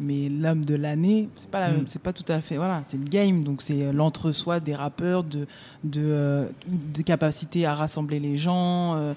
Mais 0.00 0.28
l'homme 0.28 0.64
de 0.64 0.74
l'année, 0.76 1.28
c'est 1.36 1.50
pas, 1.50 1.60
la- 1.60 1.72
Mm. 1.72 1.84
c'est 1.88 2.00
pas 2.02 2.12
tout 2.12 2.24
à 2.32 2.40
fait. 2.40 2.56
Voilà, 2.56 2.82
c'est 2.86 2.96
le 2.98 3.04
game, 3.04 3.42
donc 3.42 3.62
c'est 3.62 3.82
euh, 3.82 3.92
l'entre-soi 3.92 4.60
des 4.60 4.74
rappeurs, 4.76 5.24
de, 5.24 5.46
de, 5.82 6.00
euh, 6.04 6.46
de 6.94 7.02
capacité 7.02 7.66
à 7.66 7.74
rassembler 7.74 8.20
les 8.20 8.36
gens, 8.36 8.94
euh, 8.96 9.14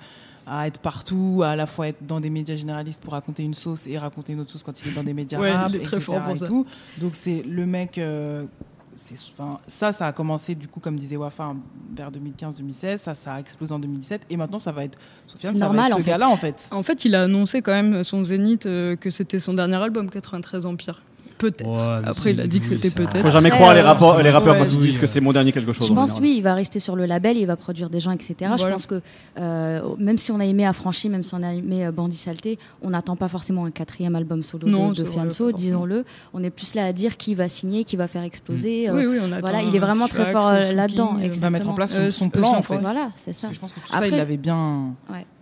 à 0.48 0.66
être 0.66 0.80
partout, 0.80 1.42
à 1.46 1.50
à 1.52 1.56
la 1.56 1.68
fois 1.68 1.88
être 1.90 2.04
dans 2.08 2.20
des 2.20 2.32
médias 2.32 2.56
généralistes 2.56 3.00
pour 3.00 3.14
raconter 3.14 3.44
une 3.44 3.54
sauce 3.54 3.86
et 3.86 3.98
raconter 4.00 4.34
une 4.34 4.40
autre 4.40 4.52
sauce 4.52 4.64
quand 4.64 4.82
il 4.82 4.88
est 4.88 4.96
dans 4.96 5.04
des 5.04 5.14
médias 5.14 5.40
Ouais, 5.40 5.52
rap, 5.52 5.70
il 5.70 5.76
est 5.76 5.84
très 5.84 5.98
etc. 5.98 6.14
fort 6.14 6.24
pour 6.24 6.34
et 6.34 6.38
ça. 6.38 6.48
tout. 6.48 6.66
Donc 6.98 7.14
c'est 7.14 7.44
le 7.44 7.66
mec. 7.68 7.98
euh, 8.00 8.46
enfin, 8.94 9.60
ça, 9.68 9.94
ça 9.94 10.08
a 10.08 10.12
commencé 10.12 10.56
du 10.56 10.68
coup, 10.68 10.80
comme 10.80 10.98
disait 10.98 11.16
Wafa, 11.18 11.54
vers 11.96 12.12
2015-2016. 12.12 12.98
Ça, 12.98 13.16
ça 13.16 13.34
a 13.36 13.40
explosé 13.40 13.74
en 13.74 13.80
2017. 13.80 14.24
Et 14.30 14.38
maintenant, 14.38 14.60
ça 14.60 14.72
va 14.72 14.84
être 14.84 14.98
Sofiane, 15.28 15.54
C'est 15.54 15.60
ça 15.60 15.66
normal, 15.66 15.84
va 15.84 15.88
être 15.90 15.94
en 15.94 15.98
ce 15.98 16.04
fait. 16.04 16.10
gars-là, 16.12 16.30
en 16.30 16.38
fait. 16.38 16.68
En 16.72 16.84
fait, 16.84 17.06
il 17.06 17.16
a 17.16 17.24
annoncé 17.24 17.62
quand 17.62 17.72
même 17.72 18.04
son 18.04 18.24
zénith 18.24 18.66
euh, 18.66 18.96
que 18.96 19.10
c'était 19.10 19.40
son 19.40 19.54
dernier 19.54 19.76
album, 19.78 20.10
93 20.10 20.66
Empire. 20.66 21.02
Peut-être. 21.42 21.68
Ouais, 21.68 22.02
mais 22.04 22.08
Après, 22.08 22.32
il 22.32 22.40
a 22.40 22.46
dit 22.46 22.60
que 22.60 22.68
c'était 22.68 22.92
peut-être. 22.92 23.18
Faut 23.20 23.32
jamais 23.32 23.48
Après, 23.50 23.60
croire 23.60 23.74
les, 23.74 23.82
euh, 23.82 23.86
rappeurs, 23.86 24.22
les 24.22 24.30
rappeurs 24.30 24.58
quand 24.60 24.72
ils 24.72 24.78
disent 24.78 25.00
que 25.00 25.08
c'est 25.08 25.22
mon 25.22 25.34
dernier 25.34 25.52
quelque 25.52 25.74
chose. 25.74 25.88
Je 25.88 25.92
en 25.92 25.96
pense, 25.96 26.20
oui, 26.20 26.36
il 26.38 26.44
va 26.44 26.54
rester 26.54 26.80
sur 26.80 26.96
le 26.96 27.08
label, 27.08 27.36
il 27.36 27.48
va 27.48 27.56
produire 27.56 27.90
des 27.90 28.00
gens, 28.00 28.12
etc. 28.12 28.36
Je 28.60 28.68
pense 28.68 28.86
que 28.86 29.02
euh, 29.40 29.82
même 29.98 30.20
si 30.20 30.32
on 30.32 30.40
a 30.40 30.46
aimé 30.46 30.68
Affranchi, 30.68 31.10
même 31.10 31.24
si 31.24 31.34
on 31.34 31.42
a 31.42 31.52
aimé 31.52 31.88
euh, 31.88 31.92
Bandit 31.92 32.16
Saleté, 32.16 32.60
on 32.84 32.92
n'attend 32.92 33.16
pas 33.16 33.28
forcément 33.28 33.66
un 33.66 33.72
quatrième 33.72 34.16
album 34.16 34.44
solo 34.44 34.68
Non, 34.68 34.90
de, 34.90 35.02
de 35.02 35.06
Fianso, 35.06 35.52
disons-le. 35.52 36.06
On 36.36 36.44
est 36.44 36.52
plus 36.52 36.76
là 36.76 36.86
à 36.86 36.94
dire 36.94 37.18
qui 37.18 37.34
va 37.34 37.48
signer, 37.48 37.86
qui 37.86 37.96
va 37.96 38.08
faire 38.08 38.24
exploser. 38.24 38.88
euh, 38.88 38.94
Oui, 38.94 39.06
oui, 39.08 39.18
on 39.20 39.32
attend 39.32 39.42
voilà, 39.42 39.64
il 39.64 39.76
est 39.76 39.80
vraiment 39.80 40.08
très 40.08 40.32
fort 40.32 40.52
là-dedans. 40.54 41.18
Il 41.24 41.32
va 41.32 41.50
mettre 41.50 41.68
en 41.68 41.74
place 41.74 41.94
son, 41.94 42.12
son 42.12 42.30
plan, 42.30 42.56
en 42.56 42.62
fait. 42.62 42.78
Voilà, 42.78 43.10
c'est 43.18 43.34
ça. 43.34 43.50
Je 43.52 43.58
pense 43.58 43.72
que 43.72 43.80
tout 43.80 43.92
ça, 43.92 44.08
il 44.08 44.14
avait 44.20 44.38
bien. 44.38 44.94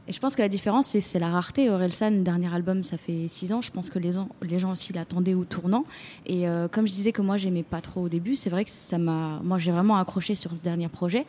Et 0.10 0.12
je 0.12 0.20
pense 0.20 0.36
que 0.36 0.42
la 0.42 0.50
différence, 0.50 0.88
c'est, 1.00 1.20
la 1.20 1.30
rareté. 1.30 1.70
Orelsan, 1.70 2.24
dernier 2.24 2.52
album, 2.52 2.82
ça 2.82 2.98
fait 2.98 3.28
six 3.28 3.54
ans. 3.54 3.62
Je 3.62 3.70
pense 3.70 3.92
que 3.92 4.00
les, 4.00 4.12
gens- 4.12 4.72
aussi 4.72 4.92
l'attendaient 4.92 5.36
au 5.36 5.44
tournant. 5.44 5.84
Et 6.26 6.50
euh, 6.50 6.68
comme 6.68 6.88
je 6.88 6.92
disais 6.92 7.12
que 7.12 7.22
moi, 7.22 7.38
j'aimais 7.38 7.62
pas 7.62 7.80
trop 7.80 8.02
au 8.02 8.10
début, 8.10 8.34
c'est 8.34 8.50
vrai 8.50 8.66
que 8.66 8.72
ça 8.72 8.98
m'a. 8.98 9.40
Moi, 9.44 9.60
j'ai 9.60 9.72
vraiment 9.72 9.98
accroché 9.98 10.34
sur 10.34 10.52
ce 10.52 10.58
dernier 10.58 10.88
projet. 10.88 11.28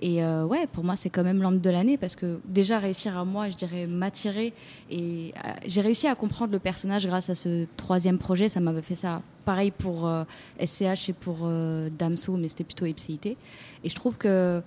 Et 0.00 0.24
euh, 0.24 0.46
ouais, 0.46 0.66
pour 0.66 0.84
moi, 0.84 0.96
c'est 0.96 1.10
quand 1.10 1.22
même 1.22 1.42
l'homme 1.42 1.60
de 1.60 1.68
l'année 1.68 1.98
parce 1.98 2.16
que 2.16 2.40
déjà 2.46 2.78
réussir 2.78 3.16
à 3.16 3.26
moi, 3.26 3.50
je 3.50 3.56
dirais 3.56 3.86
m'attirer 3.86 4.52
et 4.90 5.32
euh, 5.36 5.50
j'ai 5.66 5.82
réussi 5.82 6.08
à 6.08 6.14
comprendre 6.14 6.52
le 6.52 6.58
personnage 6.58 7.06
grâce 7.06 7.28
à 7.28 7.34
ce 7.34 7.66
troisième 7.76 8.18
projet. 8.18 8.48
Ça 8.48 8.58
m'avait 8.58 8.82
fait 8.82 8.96
ça 8.96 9.20
pareil 9.44 9.70
pour 9.70 10.08
euh, 10.08 10.24
SCH 10.64 11.10
et 11.10 11.12
pour 11.12 11.40
euh, 11.42 11.90
Damso, 11.96 12.36
mais 12.38 12.48
c'était 12.48 12.64
plutôt 12.64 12.86
Ipséité. 12.86 13.36
Et 13.84 13.88
je 13.88 13.94
trouve 13.94 14.16
que 14.16 14.62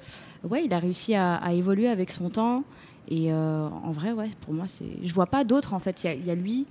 ouais, 0.48 0.64
il 0.64 0.74
a 0.74 0.80
réussi 0.80 1.16
à 1.16 1.42
évoluer 1.54 1.88
avec 1.88 2.12
son 2.12 2.30
temps. 2.30 2.64
Et 3.10 3.32
euh, 3.32 3.68
en 3.84 3.92
vrai, 3.92 4.12
ouais, 4.12 4.30
pour 4.42 4.54
moi, 4.54 4.66
c'est. 4.68 4.86
Je 5.04 5.14
vois 5.14 5.28
pas 5.28 5.44
d'autres 5.44 5.74
en 5.74 5.80
fait. 5.80 6.04
Il 6.04 6.08
y 6.08 6.10
a- 6.10 6.14
il 6.14 6.26
y, 6.26 6.32
a 6.32 6.36
lui. 6.36 6.66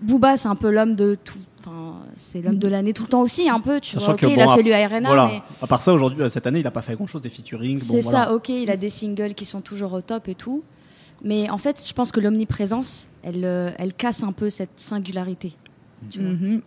Booba, 0.00 0.36
c'est 0.36 0.46
un 0.48 0.54
peu 0.54 0.70
l'homme 0.70 0.94
de 0.94 1.16
tout. 1.16 1.38
Enfin, 1.58 1.96
c'est 2.16 2.40
l'homme 2.40 2.58
de 2.58 2.68
l'année 2.68 2.92
tout 2.92 3.02
le 3.02 3.08
temps 3.08 3.22
aussi, 3.22 3.48
un 3.48 3.58
peu. 3.60 3.80
Tu 3.80 3.94
Sachant 3.94 4.06
vois, 4.06 4.14
ok, 4.14 4.20
que, 4.20 4.26
il 4.26 4.40
a 4.40 4.54
fait 4.54 4.62
l'URNA, 4.62 5.08
Voilà. 5.08 5.26
mais 5.26 5.42
À 5.60 5.66
part 5.66 5.82
ça, 5.82 5.92
aujourd'hui, 5.92 6.22
euh, 6.22 6.28
cette 6.28 6.46
année, 6.46 6.60
il 6.60 6.64
n'a 6.64 6.70
pas 6.70 6.82
fait 6.82 6.94
grand-chose 6.94 7.20
des 7.20 7.28
featuring. 7.28 7.78
Bon, 7.80 7.84
c'est 7.94 8.00
voilà. 8.00 8.24
ça, 8.26 8.34
ok, 8.34 8.48
il 8.50 8.70
a 8.70 8.76
des 8.76 8.90
singles 8.90 9.34
qui 9.34 9.44
sont 9.44 9.60
toujours 9.60 9.92
au 9.92 10.00
top 10.00 10.28
et 10.28 10.36
tout. 10.36 10.62
Mais 11.24 11.50
en 11.50 11.58
fait, 11.58 11.82
je 11.84 11.92
pense 11.92 12.12
que 12.12 12.20
l'omniprésence, 12.20 13.08
elle, 13.24 13.44
euh, 13.44 13.70
elle 13.76 13.92
casse 13.92 14.22
un 14.22 14.30
peu 14.32 14.50
cette 14.50 14.78
singularité. 14.78 15.54
tu 16.10 16.20
vois. 16.20 16.30
Mhm. 16.30 16.62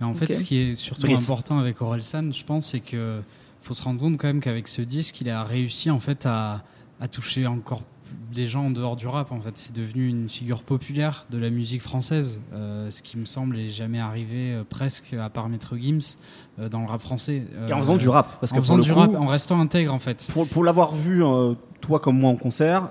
Mais 0.00 0.06
en 0.06 0.12
fait, 0.12 0.34
ce 0.34 0.44
qui 0.44 0.58
est 0.58 0.74
surtout 0.74 1.06
Brice. 1.06 1.22
important 1.22 1.58
avec 1.58 1.80
Orelsan, 1.80 2.30
je 2.32 2.44
pense, 2.44 2.66
c'est 2.66 2.80
que 2.80 3.20
faut 3.62 3.72
se 3.72 3.82
rendre 3.82 3.98
compte 4.00 4.18
quand 4.18 4.26
même 4.26 4.40
qu'avec 4.40 4.68
ce 4.68 4.82
disque, 4.82 5.22
il 5.22 5.30
a 5.30 5.42
réussi 5.42 5.90
en 5.90 6.00
fait 6.00 6.26
à, 6.26 6.62
à 7.00 7.08
toucher 7.08 7.46
encore 7.46 7.80
plus 7.80 7.93
des 8.32 8.46
gens 8.46 8.66
en 8.66 8.70
dehors 8.70 8.96
du 8.96 9.06
rap. 9.06 9.32
En 9.32 9.40
fait, 9.40 9.56
c'est 9.56 9.74
devenu 9.74 10.08
une 10.08 10.28
figure 10.28 10.62
populaire 10.62 11.26
de 11.30 11.38
la 11.38 11.50
musique 11.50 11.82
française, 11.82 12.40
euh, 12.52 12.90
ce 12.90 13.02
qui 13.02 13.18
me 13.18 13.24
semble 13.26 13.58
est 13.58 13.68
jamais 13.70 14.00
arrivé 14.00 14.52
euh, 14.52 14.64
presque 14.68 15.14
à 15.14 15.28
part 15.30 15.48
Maître 15.48 15.76
Gims 15.76 16.16
euh, 16.58 16.68
dans 16.68 16.80
le 16.80 16.86
rap 16.86 17.00
français. 17.00 17.44
Et 17.68 17.72
en 17.72 17.78
faisant 17.78 17.96
du 17.96 18.08
rap. 18.08 18.38
Parce 18.40 18.52
en 18.52 18.56
faisant 18.56 18.76
le 18.76 18.82
du 18.82 18.92
coup, 18.92 18.98
rap, 18.98 19.14
en 19.14 19.26
restant 19.26 19.60
intègre 19.60 19.92
en 19.94 19.98
fait. 19.98 20.28
Pour, 20.32 20.46
pour 20.48 20.64
l'avoir 20.64 20.94
vu, 20.94 21.22
toi 21.80 22.00
comme 22.00 22.18
moi 22.18 22.30
en 22.30 22.36
concert, 22.36 22.90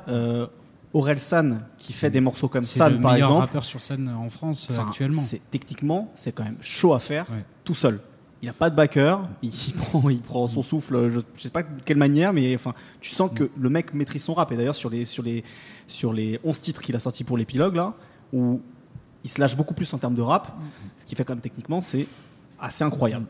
Aurel 0.94 1.18
San, 1.20 1.66
qui 1.80 1.92
C'est- 1.94 2.00
fait 2.02 2.10
des 2.12 2.22
morceaux 2.22 2.48
comme 2.48 2.62
C'est 2.64 2.78
San 2.78 2.94
le 2.94 3.02
par 3.02 3.14
meilleur 3.14 3.30
exemple, 3.30 3.46
rappeur 3.48 3.66
sur 3.66 3.82
scène 3.82 4.08
en 4.10 4.30
France 4.30 4.70
actuellement. 4.80 5.22
c'est- 5.22 5.42
techniquement, 5.50 6.12
c'est 6.14 6.32
quand 6.32 6.44
même 6.44 6.58
chaud 6.62 6.94
à 6.94 7.00
faire 7.00 7.26
Ouais. 7.32 7.44
tout 7.64 7.74
seul. 7.74 8.00
Il 8.44 8.48
n'a 8.48 8.54
pas 8.54 8.70
de 8.70 8.76
backer, 8.76 9.22
il, 9.42 9.52
il 9.56 9.74
prend, 9.78 10.10
il 10.10 10.20
prend 10.20 10.50
son 10.50 10.62
souffle, 10.62 11.08
je 11.08 11.20
ne 11.20 11.24
sais 11.38 11.50
pas 11.50 11.64
de 11.64 11.82
quelle 11.86 11.96
manière, 11.96 12.34
mais 12.34 12.54
enfin, 12.54 12.74
tu 13.00 13.10
sens 13.10 13.32
que 13.34 13.50
le 13.58 13.70
mec 13.70 13.94
maîtrise 13.94 14.26
son 14.26 14.34
rap. 14.34 14.52
Et 14.52 14.58
d'ailleurs, 14.58 14.76
sur 14.76 14.90
les, 14.90 15.06
sur, 15.06 15.24
les, 15.24 15.46
sur 15.88 16.12
les 16.12 16.42
11 16.44 16.60
titres 16.60 16.82
qu'il 16.82 16.94
a 16.94 17.00
sortis 17.00 17.24
pour 17.24 17.38
l'épilogue, 17.38 17.76
là, 17.76 17.94
où 18.34 18.62
il 19.24 19.30
se 19.30 19.40
lâche 19.40 19.56
beaucoup 19.56 19.74
plus 19.74 19.94
en 19.94 19.98
termes 19.98 20.14
de 20.14 20.22
rap, 20.22 20.52
ce 20.98 21.06
qui 21.06 21.16
fait 21.16 21.24
quand 21.24 21.36
même 21.36 21.42
techniquement, 21.42 21.80
c'est 21.80 22.06
assez 22.60 22.84
incroyable. 22.84 23.28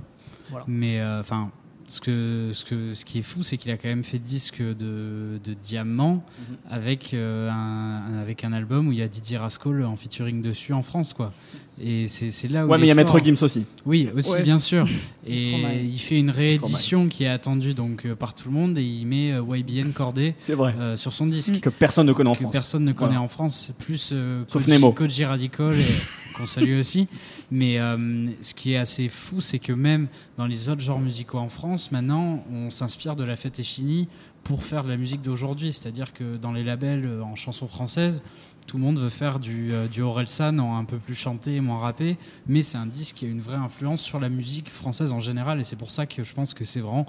Mais 0.66 1.00
euh, 1.00 1.20
enfin, 1.20 1.52
ce, 1.94 2.02
que, 2.02 2.50
ce, 2.54 2.66
que, 2.66 2.94
ce 2.94 3.06
qui 3.06 3.20
est 3.20 3.24
fou, 3.24 3.44
c'est 3.44 3.58
qu'il 3.58 3.70
a 3.72 3.78
quand 3.78 3.88
même 3.88 4.04
fait 4.04 4.18
disque 4.20 4.62
de, 4.62 5.40
de 5.44 5.54
diamant 5.62 6.24
Mhm. 6.50 6.56
avec, 6.72 7.14
euh, 7.14 7.50
un, 7.52 8.20
avec 8.22 8.44
un 8.44 8.52
album 8.54 8.88
où 8.88 8.92
il 8.92 8.98
y 8.98 9.02
a 9.02 9.08
Didier 9.08 9.38
Rascal 9.38 9.84
en 9.86 9.96
featuring 9.96 10.42
dessus 10.42 10.74
en 10.74 10.82
France. 10.82 11.14
quoi. 11.14 11.32
Et 11.82 12.08
c'est 12.08 12.32
c'est 12.32 12.48
là 12.48 12.66
où. 12.66 12.70
Ouais, 12.70 12.78
mais 12.78 12.86
il 12.86 12.88
y 12.88 12.92
a 12.92 12.96
Maître 12.96 13.12
fort. 13.18 13.24
Gims 13.24 13.42
aussi. 13.42 13.66
Oui, 13.86 14.10
aussi, 14.16 14.32
Ouais. 14.32 14.42
bien 14.44 14.58
sûr. 14.60 14.88
Et 15.28 15.84
il 15.84 15.98
fait 16.00 16.20
une 16.20 16.30
réédition 16.30 17.08
qui 17.08 17.24
est 17.24 17.30
attendue 17.30 17.74
donc, 17.74 18.06
euh, 18.06 18.16
par 18.16 18.34
tout 18.36 18.48
le 18.50 18.54
monde 18.54 18.78
et 18.78 18.84
il 18.84 19.06
met 19.08 19.32
euh, 19.32 19.42
YBN 19.58 19.92
Cordé 19.94 20.34
C'est 20.38 20.54
vrai. 20.54 20.76
euh, 20.80 20.98
sur 20.98 21.14
son 21.14 21.28
disque. 21.28 21.60
Que 21.62 21.70
personne 21.70 22.06
ne 22.08 22.14
connaît 22.14 22.30
en 22.30 22.34
que 22.34 22.40
France. 22.42 22.52
personne 22.52 22.84
ne 22.86 22.92
connaît 22.92 23.12
Voilà. 23.12 23.22
en 23.22 23.28
France, 23.28 23.70
plus 23.80 24.10
euh, 24.12 24.44
Sauf 24.48 24.66
Koji- 24.66 24.70
Nemo. 24.72 24.92
Koji 24.92 25.26
Radical, 25.26 25.74
et- 25.74 25.84
qu'on 26.34 26.46
salue 26.46 26.78
aussi. 26.78 27.08
Mais 27.52 27.80
euh, 27.80 28.28
ce 28.42 28.54
qui 28.54 28.74
est 28.74 28.78
assez 28.78 29.10
fou, 29.10 29.42
c'est 29.42 29.60
que 29.60 29.74
même 29.74 30.08
dans 30.38 30.46
les 30.46 30.70
autres 30.70 30.82
genres 30.82 31.00
musicaux 31.00 31.40
en 31.40 31.50
France, 31.50 31.92
maintenant, 31.92 32.44
on 32.52 32.70
s'inspire 32.70 33.16
de 33.16 33.24
La 33.24 33.36
Fête 33.36 33.60
est 33.60 33.64
finie 33.64 34.08
pour 34.44 34.64
faire 34.64 34.84
de 34.84 34.90
la 34.90 34.98
musique 34.98 35.22
d'aujourd'hui. 35.22 35.72
C'est-à-dire 35.74 36.14
que 36.14 36.38
dans 36.38 36.52
les 36.52 36.64
labels 36.64 37.06
euh, 37.06 37.22
en 37.22 37.36
chanson 37.36 37.68
française, 37.68 38.24
tout 38.68 38.78
le 38.78 38.84
monde 38.84 39.00
veut 39.00 39.10
faire 39.10 39.40
du, 39.40 39.74
euh, 39.74 39.88
du 39.88 40.02
Orelsan 40.02 40.58
en 40.60 40.78
un 40.78 40.86
peu 40.86 40.98
plus 40.98 41.16
chanté, 41.16 41.60
moins 41.62 41.80
rappé, 41.80 42.18
mais 42.48 42.62
c'est 42.62 42.78
un 42.78 42.86
disque 42.86 43.18
qui 43.18 43.26
a 43.26 43.30
une 43.30 43.42
vraie 43.42 43.58
influence 43.58 44.02
sur 44.02 44.20
la 44.20 44.30
musique 44.30 44.70
française 44.70 45.12
en 45.12 45.20
général, 45.20 45.60
et 45.60 45.64
c'est 45.64 45.76
pour 45.76 45.92
ça 45.92 46.06
que 46.06 46.24
je 46.24 46.34
pense 46.34 46.54
que 46.54 46.64
c'est 46.64 46.80
vraiment 46.80 47.06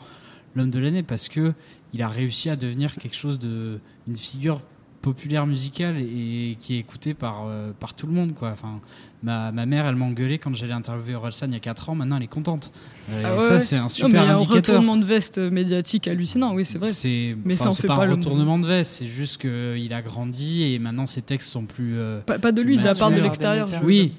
l'homme 0.55 0.70
de 0.70 0.79
l'année 0.79 1.03
parce 1.03 1.29
que 1.29 1.53
il 1.93 2.03
a 2.03 2.09
réussi 2.09 2.51
à 2.51 2.57
devenir 2.57 2.95
quelque 2.97 3.16
chose 3.16 3.39
de 3.39 3.79
une 4.09 4.16
figure 4.16 4.61
populaire 5.05 5.47
musicale 5.47 5.97
et 5.99 6.57
qui 6.59 6.77
est 6.77 6.79
écouté 6.79 7.13
par, 7.15 7.45
euh, 7.47 7.71
par 7.79 7.93
tout 7.95 8.07
le 8.07 8.13
monde. 8.13 8.33
Quoi. 8.35 8.51
Enfin, 8.53 8.81
ma, 9.23 9.53
ma 9.53 9.67
mère, 9.67 9.87
elle 9.87 9.97
m'engueulait 9.97 10.39
quand 10.39 10.55
j'allais 10.55 10.73
interviewer 10.73 11.15
Orelsan 11.17 11.47
il 11.49 11.53
y 11.53 11.57
a 11.57 11.61
4 11.61 11.91
ans. 11.91 11.95
Maintenant, 11.95 12.17
elle 12.17 12.23
est 12.23 12.27
contente. 12.27 12.73
Euh, 13.11 13.23
Ah 13.25 13.37
et 13.37 13.41
ça, 13.41 13.53
ouais. 13.55 13.59
c'est 13.59 13.77
un 13.77 13.83
Non, 13.83 13.89
super 13.89 14.09
mais 14.09 14.19
il 14.19 14.23
y 14.25 14.31
a 14.31 14.33
un 14.33 14.37
indicateur. 14.37 14.57
retournement 14.77 14.97
de 14.97 15.05
veste 15.05 15.39
médiatique 15.39 16.09
hallucinant, 16.09 16.55
oui, 16.55 16.65
c'est 16.65 16.79
vrai. 16.79 16.91
C'est, 16.91 17.37
Mais 17.45 17.57
ça 17.57 17.69
en 17.69 17.73
c'est 17.73 17.83
fait 17.83 17.89
pas, 17.89 17.97
pas 17.97 18.03
un 18.05 18.07
le- 18.07 18.13
retournement 18.15 18.59
de 18.59 18.67
veste, 18.67 18.93
c'est 18.95 19.07
juste 19.07 19.41
qu'il 19.41 19.93
a 19.93 20.01
grandi 20.03 20.63
et 20.65 20.79
maintenant 20.79 21.07
ses 21.07 21.23
textes 21.23 21.51
sont 21.51 21.65
plus. 21.67 21.99
euh, 21.99 22.21
Pas, 22.23 22.39
pas 22.39 22.53
de 22.53 22.63
lui, 22.63 22.79
de 22.79 22.85
la 22.85 22.95
part 22.95 23.11
de 23.13 23.21
l'extérieur. 23.21 23.69
oui, 23.85 24.03
dire. 24.07 24.13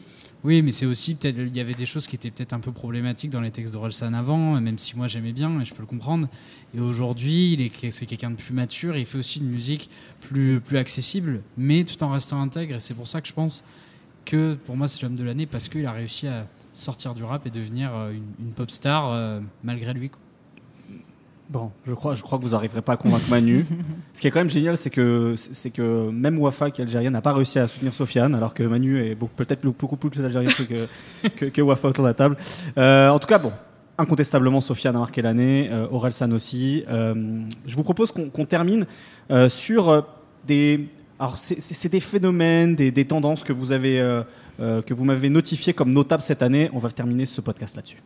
Oui, 0.45 0.61
mais 0.61 0.71
c'est 0.71 0.85
aussi 0.85 1.15
peut-être 1.15 1.39
il 1.39 1.57
y 1.57 1.59
avait 1.59 1.73
des 1.73 1.87
choses 1.87 2.05
qui 2.05 2.15
étaient 2.15 2.29
peut-être 2.29 2.53
un 2.53 2.59
peu 2.59 2.71
problématiques 2.71 3.31
dans 3.31 3.41
les 3.41 3.49
textes 3.49 3.73
d'Orelsan 3.73 4.13
avant, 4.13 4.61
même 4.61 4.77
si 4.77 4.95
moi 4.95 5.07
j'aimais 5.07 5.31
bien 5.31 5.59
et 5.59 5.65
je 5.65 5.73
peux 5.73 5.81
le 5.81 5.87
comprendre. 5.87 6.27
Et 6.77 6.79
aujourd'hui, 6.79 7.53
il 7.53 7.61
est 7.61 7.89
c'est 7.89 8.05
quelqu'un 8.05 8.29
de 8.29 8.35
plus 8.35 8.53
mature 8.53 8.95
il 8.95 9.07
fait 9.07 9.17
aussi 9.17 9.39
une 9.39 9.49
musique 9.49 9.89
plus 10.21 10.61
plus 10.61 10.77
accessible, 10.77 11.41
mais 11.57 11.83
tout 11.83 12.01
en 12.03 12.11
restant 12.11 12.39
intègre. 12.39 12.75
Et 12.75 12.79
c'est 12.79 12.93
pour 12.93 13.07
ça 13.07 13.21
que 13.21 13.27
je 13.27 13.33
pense 13.33 13.63
que 14.23 14.53
pour 14.53 14.77
moi 14.77 14.87
c'est 14.87 15.01
l'homme 15.01 15.15
de 15.15 15.23
l'année 15.23 15.47
parce 15.47 15.67
qu'il 15.67 15.85
a 15.87 15.91
réussi 15.91 16.27
à 16.27 16.47
sortir 16.73 17.15
du 17.15 17.23
rap 17.23 17.47
et 17.47 17.49
devenir 17.49 17.95
euh, 17.95 18.11
une, 18.11 18.51
pop 18.51 18.69
star 18.69 19.11
euh, 19.11 19.39
malgré 19.63 19.95
lui. 19.95 20.11
Bon, 21.49 21.71
je 21.85 21.93
crois, 21.93 22.15
je 22.15 22.23
crois 22.23 22.39
que 22.39 22.43
vous 22.43 22.51
n'arriverez 22.51 22.81
pas 22.81 22.93
à 22.93 22.97
convaincre 22.97 23.29
Manu. 23.29 23.65
Ce 24.13 24.21
qui 24.21 24.27
est 24.27 24.31
quand 24.31 24.39
même 24.39 24.49
génial, 24.49 24.77
c'est 24.77 24.89
que, 24.89 25.35
c'est 25.37 25.69
que 25.69 26.09
même 26.09 26.39
Wafa, 26.39 26.71
qui 26.71 26.81
est 26.81 26.85
algérien, 26.85 27.11
n'a 27.11 27.21
pas 27.21 27.33
réussi 27.33 27.59
à 27.59 27.67
soutenir 27.67 27.93
Sofiane, 27.93 28.33
alors 28.33 28.53
que 28.53 28.63
Manu 28.63 28.99
est 28.99 29.15
peut-être 29.15 29.63
beaucoup 29.63 29.95
plus 29.95 30.23
algérien 30.23 30.49
que, 30.49 31.27
que, 31.29 31.45
que 31.45 31.61
Wafa 31.61 31.89
autour 31.89 32.03
de 32.03 32.09
la 32.09 32.13
table. 32.15 32.35
Euh, 32.77 33.09
en 33.09 33.19
tout 33.19 33.27
cas, 33.27 33.37
bon, 33.37 33.51
incontestablement, 33.97 34.61
Sofiane 34.61 34.95
a 34.95 34.99
marqué 34.99 35.21
l'année, 35.21 35.69
euh, 35.71 35.87
Aurel 35.91 36.11
San 36.11 36.33
aussi. 36.33 36.83
Euh, 36.89 37.41
je 37.65 37.75
vous 37.75 37.83
propose 37.83 38.11
qu'on 38.11 38.45
termine 38.45 38.85
euh, 39.31 39.49
sur 39.49 40.05
des. 40.47 40.87
Alors, 41.17 41.37
c'est 41.37 41.89
des 41.89 42.01
phénomènes, 42.01 42.75
des, 42.75 42.91
des 42.91 43.05
tendances 43.05 43.43
que 43.43 43.53
vous 43.53 43.71
avez. 43.71 44.23
Euh, 44.59 44.81
que 44.81 44.93
vous 44.93 45.03
m'avez 45.05 45.29
notifié 45.29 45.73
comme 45.73 45.91
notables 45.93 46.23
cette 46.23 46.41
année. 46.41 46.69
On 46.73 46.79
va 46.79 46.89
terminer 46.89 47.25
ce 47.25 47.41
podcast 47.41 47.75
là-dessus. 47.75 48.01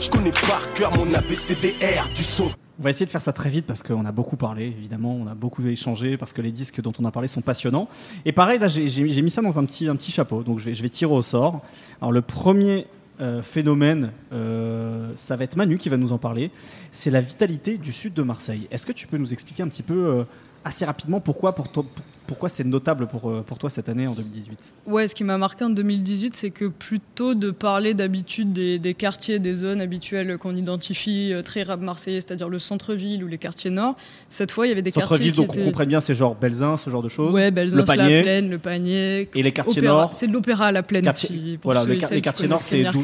Je 0.00 0.10
connais 0.10 0.32
par 0.32 0.72
cœur 0.74 0.94
mon 0.96 1.12
ABCDR 1.14 2.08
du 2.14 2.22
son. 2.22 2.50
On 2.78 2.82
va 2.82 2.90
essayer 2.90 3.06
de 3.06 3.10
faire 3.10 3.22
ça 3.22 3.32
très 3.32 3.50
vite 3.50 3.66
parce 3.66 3.82
qu'on 3.84 4.04
a 4.04 4.10
beaucoup 4.12 4.36
parlé, 4.36 4.64
évidemment, 4.66 5.14
on 5.14 5.28
a 5.28 5.34
beaucoup 5.34 5.64
échangé 5.66 6.16
parce 6.16 6.32
que 6.32 6.42
les 6.42 6.50
disques 6.50 6.80
dont 6.80 6.92
on 6.98 7.04
a 7.04 7.12
parlé 7.12 7.28
sont 7.28 7.40
passionnants. 7.40 7.88
Et 8.24 8.32
pareil, 8.32 8.58
là, 8.58 8.66
j'ai- 8.66 9.22
mis 9.22 9.30
ça 9.30 9.42
dans 9.42 9.58
un 9.58 9.64
petit, 9.64 9.86
un 9.88 9.94
petit 9.94 10.10
chapeau, 10.10 10.42
donc 10.42 10.58
je 10.58 10.64
vais, 10.64 10.74
je 10.74 10.82
vais 10.82 10.88
tirer 10.88 11.12
au 11.12 11.22
sort. 11.22 11.60
Alors, 12.00 12.10
le 12.10 12.20
premier 12.22 12.86
euh, 13.20 13.42
phénomène, 13.42 14.10
euh, 14.32 15.12
ça 15.14 15.36
va 15.36 15.44
être 15.44 15.54
Manu 15.56 15.78
qui 15.78 15.88
va 15.88 15.96
nous 15.96 16.10
en 16.10 16.18
parler, 16.18 16.50
c'est 16.90 17.10
la 17.10 17.20
vitalité 17.20 17.78
du 17.78 17.92
sud 17.92 18.12
de 18.12 18.22
Marseille. 18.22 18.66
Est-ce 18.72 18.84
que 18.86 18.92
tu 18.92 19.06
peux 19.06 19.18
nous 19.18 19.32
expliquer 19.32 19.62
un 19.62 19.68
petit 19.68 19.84
peu, 19.84 19.94
euh, 20.06 20.24
assez 20.64 20.84
rapidement, 20.84 21.20
pourquoi, 21.20 21.54
pour 21.54 21.70
toi- 21.70 21.84
pourquoi 22.26 22.48
c'est 22.48 22.64
notable 22.64 23.06
pour, 23.06 23.28
euh, 23.30 23.42
pour 23.46 23.58
toi 23.58 23.68
cette 23.70 23.88
année 23.88 24.06
en 24.06 24.12
2018 24.12 24.74
Ouais, 24.86 25.08
ce 25.08 25.14
qui 25.14 25.24
m'a 25.24 25.36
marqué 25.38 25.64
en 25.64 25.70
2018, 25.70 26.34
c'est 26.36 26.50
que 26.50 26.64
plutôt 26.66 27.34
de 27.34 27.50
parler 27.50 27.94
d'habitude 27.94 28.52
des, 28.52 28.78
des 28.78 28.94
quartiers, 28.94 29.38
des 29.38 29.54
zones 29.54 29.80
habituelles 29.80 30.38
qu'on 30.38 30.56
identifie 30.56 31.32
euh, 31.32 31.42
très 31.42 31.62
rap 31.62 31.80
marseillais, 31.80 32.20
c'est-à-dire 32.20 32.48
le 32.48 32.58
centre-ville 32.58 33.22
ou 33.24 33.26
les 33.28 33.38
quartiers 33.38 33.70
nord, 33.70 33.94
cette 34.28 34.50
fois 34.50 34.66
il 34.66 34.70
y 34.70 34.72
avait 34.72 34.82
des 34.82 34.90
quartiers 34.92 35.08
Centre-ville, 35.08 35.32
donc 35.34 35.54
on 35.56 35.64
comprenne 35.64 35.88
bien, 35.88 36.00
c'est 36.00 36.14
genre 36.14 36.34
Belzin, 36.34 36.76
ce 36.76 36.88
genre 36.90 37.02
de 37.02 37.08
choses. 37.08 37.34
Ouais, 37.34 37.50
Belzins, 37.50 37.76
le 37.76 37.84
panier. 37.84 38.16
la 38.16 38.22
plaine, 38.22 38.50
le 38.50 38.58
panier. 38.58 39.28
Et 39.34 39.42
les 39.42 39.52
quartiers 39.52 39.78
Opéra. 39.82 39.94
nord 40.02 40.14
C'est 40.14 40.26
de 40.26 40.32
l'opéra 40.32 40.66
à 40.66 40.72
la 40.72 40.82
plaine. 40.82 41.04
Quartier- 41.04 41.28
si- 41.28 41.58
pour 41.60 41.72
voilà, 41.72 41.86
les 41.86 41.98
les 42.14 42.22
quartiers 42.22 42.48
nord, 42.48 42.58
c'est. 42.60 42.84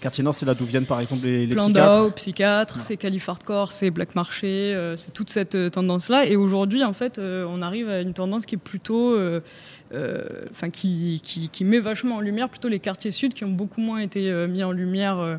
Quartier 0.00 0.24
nord, 0.24 0.34
c'est 0.34 0.46
là 0.46 0.54
d'où 0.54 0.64
viennent 0.64 0.84
par 0.84 0.98
exemple 0.98 1.24
les, 1.24 1.46
les 1.46 1.54
psychiatres. 1.54 2.02
d'eau, 2.02 2.10
psychiatre, 2.10 2.80
c'est 2.80 2.96
Calif 2.96 3.28
Hardcore, 3.28 3.70
c'est 3.70 3.92
Black 3.92 4.16
Marché, 4.16 4.74
euh, 4.74 4.96
c'est 4.96 5.12
toute 5.14 5.30
cette 5.30 5.54
euh, 5.54 5.70
tendance-là. 5.70 6.26
Et 6.26 6.34
aujourd'hui, 6.34 6.82
en 6.82 6.92
fait, 6.92 7.18
euh, 7.18 7.46
on 7.48 7.62
arrive 7.62 7.88
à 7.88 8.00
une 8.00 8.12
tendance 8.12 8.41
qui 8.46 8.54
est 8.56 8.58
plutôt, 8.58 9.14
euh, 9.14 9.40
euh, 9.94 10.22
enfin, 10.50 10.70
qui, 10.70 11.20
qui, 11.22 11.48
qui 11.48 11.64
met 11.64 11.78
vachement 11.80 12.16
en 12.16 12.20
lumière 12.20 12.48
plutôt 12.48 12.68
les 12.68 12.78
quartiers 12.80 13.10
sud 13.10 13.34
qui 13.34 13.44
ont 13.44 13.50
beaucoup 13.52 13.80
moins 13.80 13.98
été 13.98 14.30
euh, 14.30 14.48
mis 14.48 14.62
en 14.62 14.72
lumière. 14.72 15.38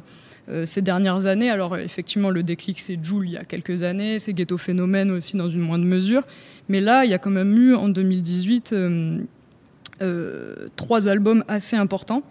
ces 0.66 0.82
dernières 0.82 1.26
années, 1.26 1.49
alors 1.49 1.78
effectivement 1.78 2.30
le 2.30 2.43
déclic 2.43 2.82
c'est 2.82 2.99
Joule 3.01 3.28
il 3.30 3.32
y 3.32 3.38
a 3.38 3.45
quelques 3.45 3.82
années, 3.84 4.20
c'est 4.20 4.34
Ghetto 4.34 4.58
Phénomène 4.58 5.10
aussi 5.10 5.38
dans 5.38 5.49
une 5.49 5.62
moindre 5.62 5.86
mesure, 5.86 6.24
mais 6.68 6.82
là 6.82 7.06
il 7.06 7.12
y 7.12 7.14
a 7.14 7.18
quand 7.18 7.30
même 7.30 7.56
eu 7.58 7.76
en 7.76 7.88
2018 7.88 8.74
euh, 8.74 9.20
euh, 10.01 10.68
trois 10.76 11.08
albums 11.08 11.45
assez 11.47 11.78
importants 11.78 12.24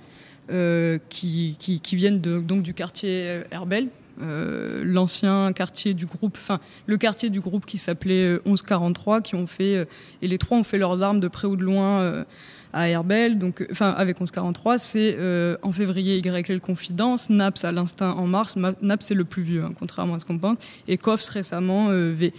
qui, 1.08 1.56
qui, 1.58 1.80
qui 1.80 1.96
viennent 1.96 2.20
de- 2.20 2.38
donc 2.40 2.62
du 2.62 2.74
quartier 2.74 3.40
Herbel, 3.50 3.86
euh, 4.22 4.82
l'ancien 4.84 5.52
quartier 5.52 5.94
du 5.94 6.06
groupe, 6.06 6.36
enfin 6.38 6.60
le 6.86 6.96
quartier 6.96 7.30
du 7.30 7.40
groupe 7.40 7.66
qui 7.66 7.78
s'appelait 7.78 8.36
euh, 8.36 8.42
1143, 8.46 9.20
qui 9.20 9.34
ont 9.34 9.46
fait 9.46 9.76
euh, 9.76 9.84
et 10.22 10.28
les 10.28 10.38
trois 10.38 10.58
ont 10.58 10.64
fait 10.64 10.78
leurs 10.78 11.02
armes 11.02 11.20
de 11.20 11.28
près 11.28 11.48
ou 11.48 11.56
de 11.56 11.64
loin 11.64 12.00
euh, 12.00 12.24
à 12.72 12.88
Herbel, 12.88 13.38
donc 13.38 13.60
euh, 13.60 13.66
enfin 13.70 13.90
avec 13.90 14.18
1143, 14.20 14.78
c'est 14.78 15.16
euh, 15.18 15.56
en 15.62 15.72
février 15.72 16.18
YL 16.18 16.60
Confidence, 16.60 17.28
Naps 17.30 17.64
à 17.64 17.72
l'instinct 17.72 18.12
en 18.12 18.26
mars, 18.26 18.56
Ma- 18.56 18.72
Naps 18.80 19.06
c'est 19.06 19.14
le 19.14 19.24
plus 19.24 19.42
vieux, 19.42 19.62
hein, 19.64 19.72
contrairement 19.78 20.14
à 20.14 20.18
ce 20.18 20.24
qu'on 20.24 20.38
pense, 20.38 20.58
et 20.88 20.96
Coffs 20.96 21.28
récemment 21.28 21.88
euh, 21.90 22.12
V. 22.14 22.32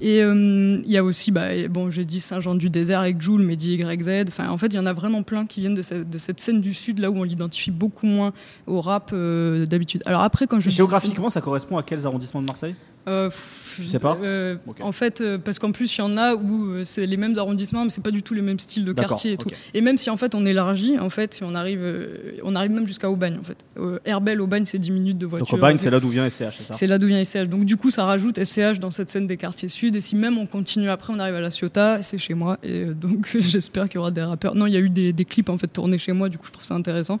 Et 0.00 0.20
il 0.20 0.84
y 0.86 0.96
a 0.96 1.02
aussi, 1.02 1.32
bah, 1.32 1.48
bon, 1.68 1.90
j'ai 1.90 2.04
dit 2.04 2.20
Saint-Jean-du-Désert 2.20 3.00
avec 3.00 3.20
Joule, 3.20 3.42
Mehdi 3.42 3.74
YZ. 3.74 4.26
Enfin, 4.28 4.48
en 4.48 4.56
fait, 4.56 4.68
il 4.68 4.76
y 4.76 4.78
en 4.78 4.86
a 4.86 4.92
vraiment 4.92 5.24
plein 5.24 5.44
qui 5.44 5.58
viennent 5.58 5.74
de 5.74 5.82
cette, 5.82 6.08
de 6.08 6.18
cette 6.18 6.38
scène 6.38 6.60
du 6.60 6.72
Sud, 6.72 7.00
là 7.00 7.10
où 7.10 7.16
on 7.18 7.24
l'identifie 7.24 7.72
beaucoup 7.72 8.06
moins 8.06 8.32
au 8.68 8.80
rap 8.80 9.12
d'habitude. 9.12 10.04
Alors 10.06 10.22
après, 10.22 10.46
quand 10.46 10.60
je 10.60 10.70
Géographiquement, 10.70 11.30
ça 11.30 11.40
correspond 11.40 11.78
à 11.78 11.82
quels 11.82 12.06
arrondissements 12.06 12.40
de 12.40 12.46
Marseille? 12.46 12.76
Euh, 13.08 13.28
pff, 13.28 13.80
Tu 13.82 13.88
sais 13.88 13.98
pas 13.98 14.18
euh. 14.22 14.56
En 14.80 14.92
fait, 14.92 15.20
euh, 15.20 15.38
parce 15.38 15.58
qu'en 15.58 15.72
plus, 15.72 15.96
il 15.96 16.00
y 16.00 16.04
en 16.04 16.16
a 16.16 16.34
où 16.34 16.70
euh, 16.70 16.84
c'est 16.84 17.06
les 17.06 17.16
mêmes 17.16 17.36
arrondissements, 17.38 17.84
mais 17.84 17.90
c'est 17.90 18.02
pas 18.02 18.10
du 18.10 18.22
tout 18.22 18.34
les 18.34 18.42
mêmes 18.42 18.58
styles 18.58 18.84
de 18.84 18.92
quartier 18.92 19.32
et 19.32 19.36
tout. 19.36 19.48
Et 19.74 19.80
même 19.80 19.96
si 19.96 20.10
en 20.10 20.16
fait 20.16 20.34
on 20.34 20.44
élargit, 20.46 20.98
en 20.98 21.10
fait, 21.10 21.34
si 21.34 21.44
on 21.44 21.54
arrive, 21.54 21.80
euh, 21.82 22.36
on 22.42 22.54
arrive 22.54 22.72
même 22.72 22.86
jusqu'à 22.86 23.10
Aubagne. 23.10 23.38
En 23.40 23.44
fait, 23.44 23.58
euh, 23.78 23.98
Herbel, 24.04 24.40
Aubagne, 24.40 24.64
c'est 24.66 24.78
10 24.78 24.90
minutes 24.90 25.18
de 25.18 25.26
voiture. 25.26 25.46
Donc 25.46 25.54
Aubagne, 25.54 25.76
c'est 25.76 25.90
là 25.90 26.00
d'où 26.00 26.08
vient 26.08 26.28
SCH, 26.28 26.56
c'est 26.58 26.62
ça 26.64 26.74
C'est 26.74 26.86
là 26.86 26.98
d'où 26.98 27.06
vient 27.06 27.22
SCH. 27.24 27.48
Donc 27.48 27.64
du 27.64 27.76
coup, 27.76 27.90
ça 27.90 28.04
rajoute 28.04 28.42
SCH 28.42 28.78
dans 28.80 28.90
cette 28.90 29.10
scène 29.10 29.26
des 29.26 29.36
quartiers 29.36 29.68
sud. 29.68 29.96
Et 29.96 30.00
si 30.00 30.16
même 30.16 30.38
on 30.38 30.46
continue 30.46 30.90
après, 30.90 31.12
on 31.12 31.18
arrive 31.18 31.34
à 31.34 31.40
la 31.40 31.50
Ciotat, 31.50 32.02
c'est 32.02 32.18
chez 32.18 32.34
moi. 32.34 32.58
Et 32.62 32.84
euh, 32.84 32.94
donc 32.94 33.36
j'espère 33.38 33.84
qu'il 33.84 33.96
y 33.96 33.98
aura 33.98 34.10
des 34.10 34.22
rappeurs. 34.22 34.54
Non, 34.54 34.66
il 34.66 34.72
y 34.72 34.76
a 34.76 34.80
eu 34.80 34.90
des, 34.90 35.12
des 35.12 35.24
clips 35.24 35.48
en 35.48 35.58
fait 35.58 35.68
tournés 35.68 35.98
chez 35.98 36.12
moi. 36.12 36.28
Du 36.28 36.38
coup, 36.38 36.46
je 36.46 36.52
trouve 36.52 36.64
ça 36.64 36.74
intéressant. 36.74 37.18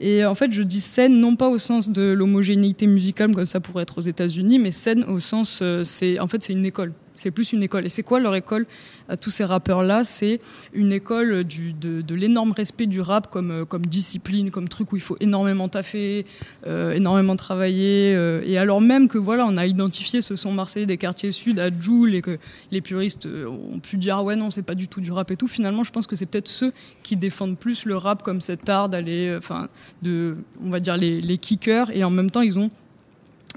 Et 0.00 0.24
en 0.24 0.34
fait, 0.34 0.52
je 0.52 0.62
dis 0.62 0.80
scène 0.80 1.18
non 1.20 1.34
pas 1.34 1.48
au 1.48 1.58
sens 1.58 1.88
de 1.88 2.12
l'homogénéité 2.12 2.86
musicale 2.86 3.34
comme 3.34 3.46
ça 3.46 3.60
pourrait 3.60 3.82
être 3.82 3.98
aux 3.98 4.02
États-Unis, 4.02 4.58
mais 4.58 4.70
scène 4.70 5.04
au 5.04 5.18
sens, 5.18 5.60
euh, 5.60 5.82
c'est 5.82 6.20
en 6.20 6.26
fait 6.26 6.42
c'est 6.42 6.52
une 6.52 6.66
école. 6.66 6.92
C'est 7.18 7.32
plus 7.32 7.52
une 7.52 7.64
école. 7.64 7.84
Et 7.84 7.88
c'est 7.88 8.04
quoi 8.04 8.20
leur 8.20 8.34
école 8.36 8.66
à 9.08 9.16
tous 9.16 9.30
ces 9.30 9.44
rappeurs-là? 9.44 10.04
C'est 10.04 10.40
une 10.72 10.92
école 10.92 11.44
de, 11.44 12.14
l'énorme 12.14 12.52
respect 12.52 12.86
du 12.86 13.00
rap 13.00 13.30
comme, 13.30 13.50
euh, 13.50 13.64
comme 13.64 13.84
discipline, 13.84 14.50
comme 14.50 14.68
truc 14.68 14.92
où 14.92 14.96
il 14.96 15.02
faut 15.02 15.16
énormément 15.20 15.68
taffer, 15.68 16.24
euh, 16.66 16.92
énormément 16.92 17.34
travailler. 17.34 18.14
euh, 18.14 18.42
et 18.44 18.56
alors 18.56 18.80
même 18.80 19.08
que 19.08 19.18
voilà, 19.18 19.46
on 19.46 19.56
a 19.56 19.66
identifié 19.66 20.22
ce 20.22 20.36
son 20.36 20.52
marseillais 20.52 20.86
des 20.86 20.96
quartiers 20.96 21.32
sud 21.32 21.58
à 21.58 21.68
et 21.68 22.22
que 22.22 22.38
les 22.70 22.80
puristes 22.80 23.26
ont 23.26 23.80
pu 23.80 23.96
dire 23.96 24.18
ah 24.18 24.22
ouais 24.22 24.36
non 24.36 24.50
c'est 24.50 24.62
pas 24.62 24.74
du 24.74 24.86
tout 24.86 25.00
du 25.00 25.10
rap 25.10 25.30
et 25.30 25.36
tout. 25.36 25.48
Finalement, 25.48 25.82
je 25.82 25.90
pense 25.90 26.06
que 26.06 26.14
c'est 26.14 26.26
peut-être 26.26 26.48
ceux 26.48 26.72
qui 27.02 27.16
défendent 27.16 27.58
plus 27.58 27.84
le 27.84 27.96
rap 27.96 28.22
comme 28.22 28.40
cet 28.40 28.68
art 28.68 28.88
d'aller, 28.88 29.34
enfin 29.36 29.68
de, 30.02 30.36
on 30.64 30.70
va 30.70 30.80
dire 30.80 30.96
les 30.96 31.38
kickers 31.38 31.90
et 31.90 32.04
en 32.04 32.10
même 32.10 32.30
temps 32.30 32.42
ils 32.42 32.58
ont 32.58 32.70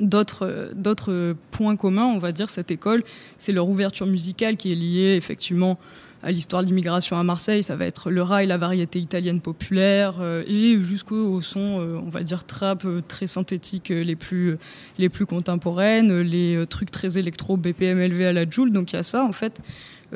d'autres 0.02 1.36
points 1.52 1.76
communs, 1.76 2.06
on 2.06 2.18
va 2.18 2.32
dire, 2.32 2.50
cette 2.50 2.72
école, 2.72 3.04
c'est 3.38 3.52
leur 3.52 3.70
ouverture 3.70 4.08
musicale 4.08 4.58
qui 4.58 4.72
est 4.72 4.76
liée 4.76 5.16
effectivement 5.16 5.80
à 6.24 6.32
l'histoire 6.32 6.62
de 6.62 6.68
l'immigration 6.68 7.18
à 7.18 7.24
Marseille. 7.24 7.64
Ça 7.64 7.76
va 7.76 7.86
être 7.86 8.12
le 8.12 8.22
rail, 8.22 8.48
la 8.48 8.58
variété 8.58 9.00
italienne 9.00 9.42
populaire 9.42 10.16
euh, 10.20 10.44
et 10.48 10.82
jusqu'au 10.82 11.42
son, 11.42 11.80
euh, 11.80 12.00
on 12.04 12.10
va 12.10 12.24
dire, 12.24 12.44
trap 12.44 12.86
euh, 12.86 13.02
très 13.08 13.28
synthétique 13.28 13.90
les 13.90 14.16
plus, 14.16 14.58
les 14.98 15.10
plus 15.10 15.26
contemporaines, 15.26 16.22
les 16.22 16.64
trucs 16.70 16.92
très 16.92 17.18
électro, 17.18 17.58
BPM 17.58 18.00
élevé 18.00 18.28
à 18.28 18.34
la 18.34 18.50
Joule. 18.50 18.72
Donc 18.72 18.94
il 18.94 18.98
y 18.98 19.00
a 19.00 19.04
ça, 19.04 19.24
en 19.24 19.34
fait, 19.34 19.60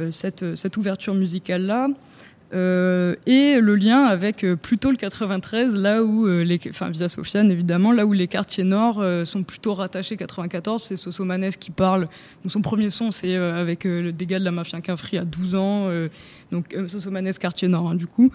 cette, 0.09 0.55
cette 0.55 0.77
ouverture 0.77 1.13
musicale-là. 1.13 1.87
Euh, 2.55 3.15
et 3.25 3.59
le 3.59 3.75
lien 3.75 4.05
avec 4.05 4.43
euh, 4.43 4.55
plutôt 4.55 4.89
le 4.89 4.95
93, 4.95 5.75
là 5.75 6.03
où 6.03 6.25
euh, 6.25 6.43
les, 6.43 6.59
enfin 6.69 6.89
via 6.89 7.09
Sofiane 7.09 7.51
évidemment, 7.51 7.91
là 7.91 8.05
où 8.05 8.13
les 8.13 8.27
quartiers 8.27 8.63
nord 8.63 9.03
sont 9.25 9.43
plutôt 9.43 9.73
rattachés 9.73 10.15
94, 10.15 10.81
c'est 10.81 10.97
Sosomanes 10.97 11.51
qui 11.59 11.71
parle. 11.71 12.07
Donc 12.43 12.51
son 12.51 12.61
premier 12.61 12.89
son, 12.89 13.11
c'est 13.11 13.35
avec 13.35 13.83
le 13.83 14.11
dégât 14.11 14.39
de 14.39 14.45
la 14.45 14.51
mafia 14.51 14.79
Quinfri 14.79 15.17
à 15.17 15.25
12 15.25 15.55
ans. 15.55 15.89
donc 16.51 16.75
Sosomanes 16.87 17.33
quartier 17.33 17.67
nord 17.67 17.89
hein, 17.89 17.95
du 17.95 18.07
coup. 18.07 18.31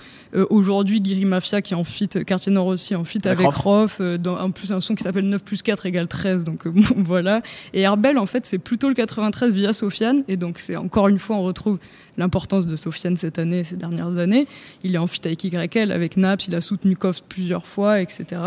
Aujourd'hui 0.51 1.01
Guiri 1.01 1.25
Mafia 1.25 1.63
qui 1.63 1.75
est 1.75 1.77
en 1.77 1.85
fit, 1.85 2.09
quartier 2.09 2.53
nord 2.53 2.67
aussi 2.67 2.95
en 2.95 3.05
fit 3.05 3.21
Avec 3.25 3.41
avec 3.41 3.53
Rof. 3.53 4.01
Dans 4.01 4.39
en 4.39 4.51
plus 4.51 4.73
un 4.73 4.81
son 4.81 4.95
qui 4.95 5.03
s'appelle 5.03 5.29
9 5.29 5.43
plus 5.43 5.63
4 5.63 5.87
égale 5.87 6.09
13. 6.09 6.45
Donc 6.45 6.69
bon, 6.69 6.83
voilà. 6.97 7.41
Et 7.73 7.83
Herbel 7.83 8.19
en 8.19 8.27
fait 8.27 8.47
c'est 8.47 8.59
plutôt 8.59 8.89
le 8.89 8.95
93 8.95 9.55
via 9.55 9.73
Sofiane 9.73 10.25
et 10.29 10.37
donc 10.37 10.59
c'est 10.59 10.77
encore 10.77 11.09
une 11.09 11.19
fois 11.19 11.37
on 11.37 11.43
retrouve 11.43 11.79
l'importance 12.21 12.67
de 12.67 12.77
Sofiane 12.77 13.17
cette 13.17 13.39
année, 13.39 13.65
ces 13.65 13.77
dernières 13.77 14.19
années. 14.19 14.47
Il 14.85 14.95
est 14.95 14.99
en 14.99 15.07
fit 15.07 15.21
avec 15.25 15.43
YL, 15.43 15.91
avec 15.91 16.17
Naps, 16.17 16.47
il 16.47 16.55
a 16.55 16.61
soutenu 16.61 16.97
Koft 16.97 17.25
plusieurs 17.29 17.67
fois, 17.67 18.01
etc. 18.01 18.41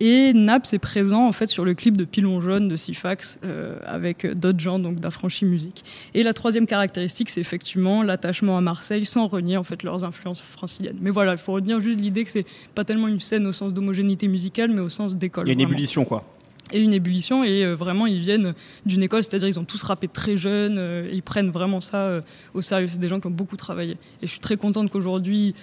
Et 0.00 0.32
Naps 0.32 0.72
est 0.72 0.78
présent 0.78 1.26
en 1.26 1.32
fait 1.32 1.48
sur 1.48 1.64
le 1.64 1.74
clip 1.74 1.96
de 1.96 2.04
Pilon 2.04 2.40
jaune 2.40 2.68
de 2.68 2.76
Sifax 2.76 3.40
euh, 3.44 3.78
avec 3.84 4.26
d'autres 4.38 4.60
gens 4.60 4.78
donc 4.78 5.00
d'Affranchi 5.00 5.44
Musique. 5.44 5.84
Et 6.14 6.22
la 6.22 6.32
troisième 6.32 6.66
caractéristique, 6.66 7.30
c'est 7.30 7.40
effectivement 7.40 8.04
l'attachement 8.04 8.56
à 8.56 8.60
Marseille 8.60 9.06
sans 9.06 9.26
renier 9.26 9.56
en 9.56 9.64
fait 9.64 9.82
leurs 9.82 10.04
influences 10.04 10.40
franciliennes. 10.40 10.98
Mais 11.00 11.10
voilà, 11.10 11.32
il 11.32 11.38
faut 11.38 11.52
retenir 11.52 11.80
juste 11.80 11.98
l'idée 11.98 12.24
que 12.24 12.30
c'est 12.30 12.46
pas 12.76 12.84
tellement 12.84 13.08
une 13.08 13.20
scène 13.20 13.46
au 13.46 13.52
sens 13.52 13.72
d'homogénéité 13.72 14.28
musicale, 14.28 14.70
mais 14.70 14.80
au 14.80 14.88
sens 14.88 15.16
d'école. 15.16 15.46
Il 15.46 15.48
y 15.48 15.50
a 15.50 15.52
une 15.54 15.58
vraiment. 15.60 15.72
ébullition, 15.72 16.04
quoi. 16.04 16.24
Et 16.72 16.82
une 16.82 16.92
ébullition, 16.92 17.44
et 17.44 17.64
euh, 17.64 17.74
vraiment 17.74 18.06
ils 18.06 18.20
viennent 18.20 18.54
d'une 18.84 19.02
école, 19.02 19.24
c'est-à-dire 19.24 19.48
ils 19.48 19.58
ont 19.58 19.64
tous 19.64 19.82
rappé 19.82 20.08
très 20.08 20.36
jeunes, 20.36 20.76
euh, 20.78 21.08
ils 21.12 21.22
prennent 21.22 21.50
vraiment 21.50 21.80
ça 21.80 21.98
euh, 21.98 22.20
au 22.54 22.62
sérieux. 22.62 22.88
C'est 22.88 22.98
des 22.98 23.08
gens 23.08 23.20
qui 23.20 23.26
ont 23.26 23.32
beaucoup 23.32 23.56
travaillé. 23.56 23.92
Et 24.22 24.26
je 24.26 24.28
suis 24.28 24.40
très 24.40 24.56
contente 24.56 24.90
qu'aujourd'hui 24.90 25.54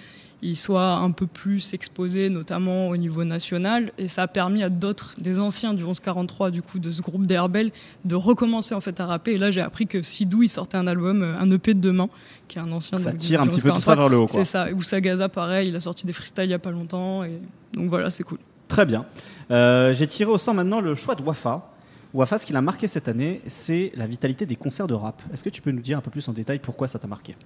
ils 0.42 0.56
soient 0.56 0.96
un 0.96 1.12
peu 1.12 1.26
plus 1.26 1.72
exposés, 1.72 2.28
notamment 2.28 2.88
au 2.88 2.96
niveau 2.96 3.24
national. 3.24 3.92
Et 3.96 4.06
ça 4.06 4.22
a 4.24 4.28
permis 4.28 4.62
à 4.62 4.68
d'autres, 4.68 5.14
des 5.18 5.38
anciens 5.38 5.72
du 5.72 5.82
1143, 5.82 6.50
du 6.50 6.60
coup, 6.60 6.78
de 6.78 6.90
ce 6.92 7.00
groupe 7.00 7.26
d'Herbel, 7.26 7.70
de 8.04 8.14
recommencer 8.14 8.74
en 8.74 8.80
fait 8.80 9.00
à 9.00 9.06
rapper. 9.06 9.32
Et 9.32 9.38
là, 9.38 9.50
j'ai 9.50 9.62
appris 9.62 9.86
que 9.86 10.02
Sidou, 10.02 10.42
il 10.42 10.48
sortait 10.50 10.76
un 10.76 10.86
album, 10.86 11.22
un 11.22 11.50
EP 11.50 11.72
de 11.72 11.80
demain, 11.80 12.08
qui 12.48 12.58
est 12.58 12.60
un 12.60 12.70
ancien. 12.70 12.98
Ça 12.98 13.12
tire 13.14 13.42
du 13.42 13.48
un 13.48 13.50
petit 13.50 13.62
peu 13.62 13.70
tout 13.70 13.76
1143. 13.76 13.80
ça 13.80 13.94
vers 13.96 14.08
le 14.10 14.16
haut, 14.18 14.26
quoi. 14.26 14.44
C'est 14.44 14.50
ça. 14.50 14.72
Oussa 14.74 15.00
Gaza, 15.00 15.28
pareil, 15.30 15.70
il 15.70 15.76
a 15.76 15.80
sorti 15.80 16.04
des 16.04 16.12
freestyles 16.12 16.44
il 16.44 16.50
y 16.50 16.54
a 16.54 16.58
pas 16.58 16.70
longtemps. 16.70 17.24
Et 17.24 17.40
donc 17.72 17.88
voilà, 17.88 18.10
c'est 18.10 18.22
cool. 18.22 18.38
Très 18.68 18.84
bien. 18.84 19.06
Euh, 19.50 19.94
J'ai 19.94 20.06
tiré 20.06 20.30
au 20.30 20.38
sort 20.38 20.54
maintenant 20.54 20.80
le 20.80 20.94
choix 20.94 21.14
de 21.14 21.22
Wafa. 21.22 21.72
Wafa, 22.14 22.38
ce 22.38 22.46
qui 22.46 22.52
l'a 22.52 22.62
marqué 22.62 22.86
cette 22.86 23.08
année, 23.08 23.42
c'est 23.46 23.92
la 23.94 24.06
vitalité 24.06 24.46
des 24.46 24.56
concerts 24.56 24.86
de 24.86 24.94
rap. 24.94 25.22
Est-ce 25.32 25.44
que 25.44 25.50
tu 25.50 25.60
peux 25.60 25.70
nous 25.70 25.82
dire 25.82 25.98
un 25.98 26.00
peu 26.00 26.10
plus 26.10 26.26
en 26.28 26.32
détail 26.32 26.58
pourquoi 26.58 26.86
ça 26.86 26.98
t'a 26.98 27.06
marqué? 27.06 27.36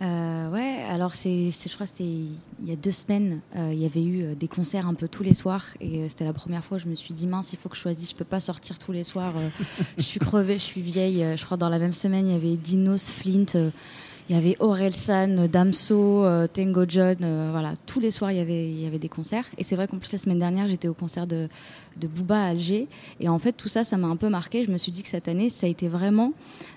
Euh, 0.00 0.48
ouais, 0.50 0.84
alors 0.88 1.14
c'est, 1.14 1.50
je 1.50 1.74
crois 1.74 1.84
que 1.84 1.92
c'était 1.92 2.04
il 2.04 2.68
y 2.68 2.72
a 2.72 2.76
deux 2.76 2.92
semaines, 2.92 3.40
euh, 3.56 3.70
il 3.72 3.80
y 3.80 3.84
avait 3.84 4.02
eu 4.02 4.22
euh, 4.22 4.34
des 4.36 4.46
concerts 4.46 4.86
un 4.86 4.94
peu 4.94 5.08
tous 5.08 5.24
les 5.24 5.34
soirs 5.34 5.64
et 5.80 6.08
c'était 6.08 6.24
la 6.24 6.32
première 6.32 6.62
fois 6.62 6.76
où 6.76 6.80
je 6.80 6.86
me 6.86 6.94
suis 6.94 7.14
dit 7.14 7.26
mince, 7.26 7.52
il 7.52 7.58
faut 7.58 7.68
que 7.68 7.74
je 7.74 7.80
choisisse, 7.80 8.10
je 8.10 8.14
peux 8.14 8.24
pas 8.24 8.38
sortir 8.38 8.78
tous 8.78 8.92
les 8.92 9.02
soirs, 9.02 9.34
je 9.96 10.02
suis 10.02 10.20
crevée, 10.20 10.54
je 10.54 10.62
suis 10.62 10.82
vieille. 10.82 11.26
Je 11.36 11.44
crois 11.44 11.56
dans 11.56 11.68
la 11.68 11.80
même 11.80 11.94
semaine 11.94 12.28
il 12.28 12.32
y 12.32 12.36
avait 12.36 12.56
Dinos, 12.56 13.10
Flint, 13.10 13.72
il 14.28 14.36
y 14.36 14.38
avait 14.38 14.56
Orelsan, 14.60 15.38
euh, 15.38 15.48
Damso, 15.48 16.24
euh, 16.24 16.46
Tango 16.46 16.84
John, 16.86 17.16
euh, 17.22 17.48
voilà, 17.50 17.72
tous 17.86 17.98
les 17.98 18.10
soirs 18.10 18.30
il 18.30 18.38
y 18.38 18.40
avait 18.40 18.68
il 18.68 18.80
y 18.80 18.86
avait 18.86 18.98
des 18.98 19.08
concerts. 19.08 19.46
Et 19.56 19.64
c'est 19.64 19.74
vrai 19.74 19.88
qu'en 19.88 19.98
plus 19.98 20.12
la 20.12 20.18
semaine 20.18 20.38
dernière 20.38 20.66
j'étais 20.66 20.88
au 20.88 20.94
concert 20.94 21.26
de 21.26 21.48
de 22.00 22.06
Booba 22.06 22.40
à 22.40 22.48
Alger 22.48 22.86
et 23.20 23.28
en 23.28 23.38
fait 23.38 23.52
tout 23.52 23.68
ça 23.68 23.84
ça 23.84 23.96
m'a 23.96 24.08
un 24.08 24.16
peu 24.16 24.28
marqué. 24.28 24.64
Je 24.64 24.70
me 24.70 24.78
suis 24.78 24.92
dit 24.92 25.02
que 25.02 25.08
cette 25.08 25.28
année 25.28 25.50
ça 25.50 25.66
a 25.66 25.70
été 25.70 25.88
vraiment 25.88 26.32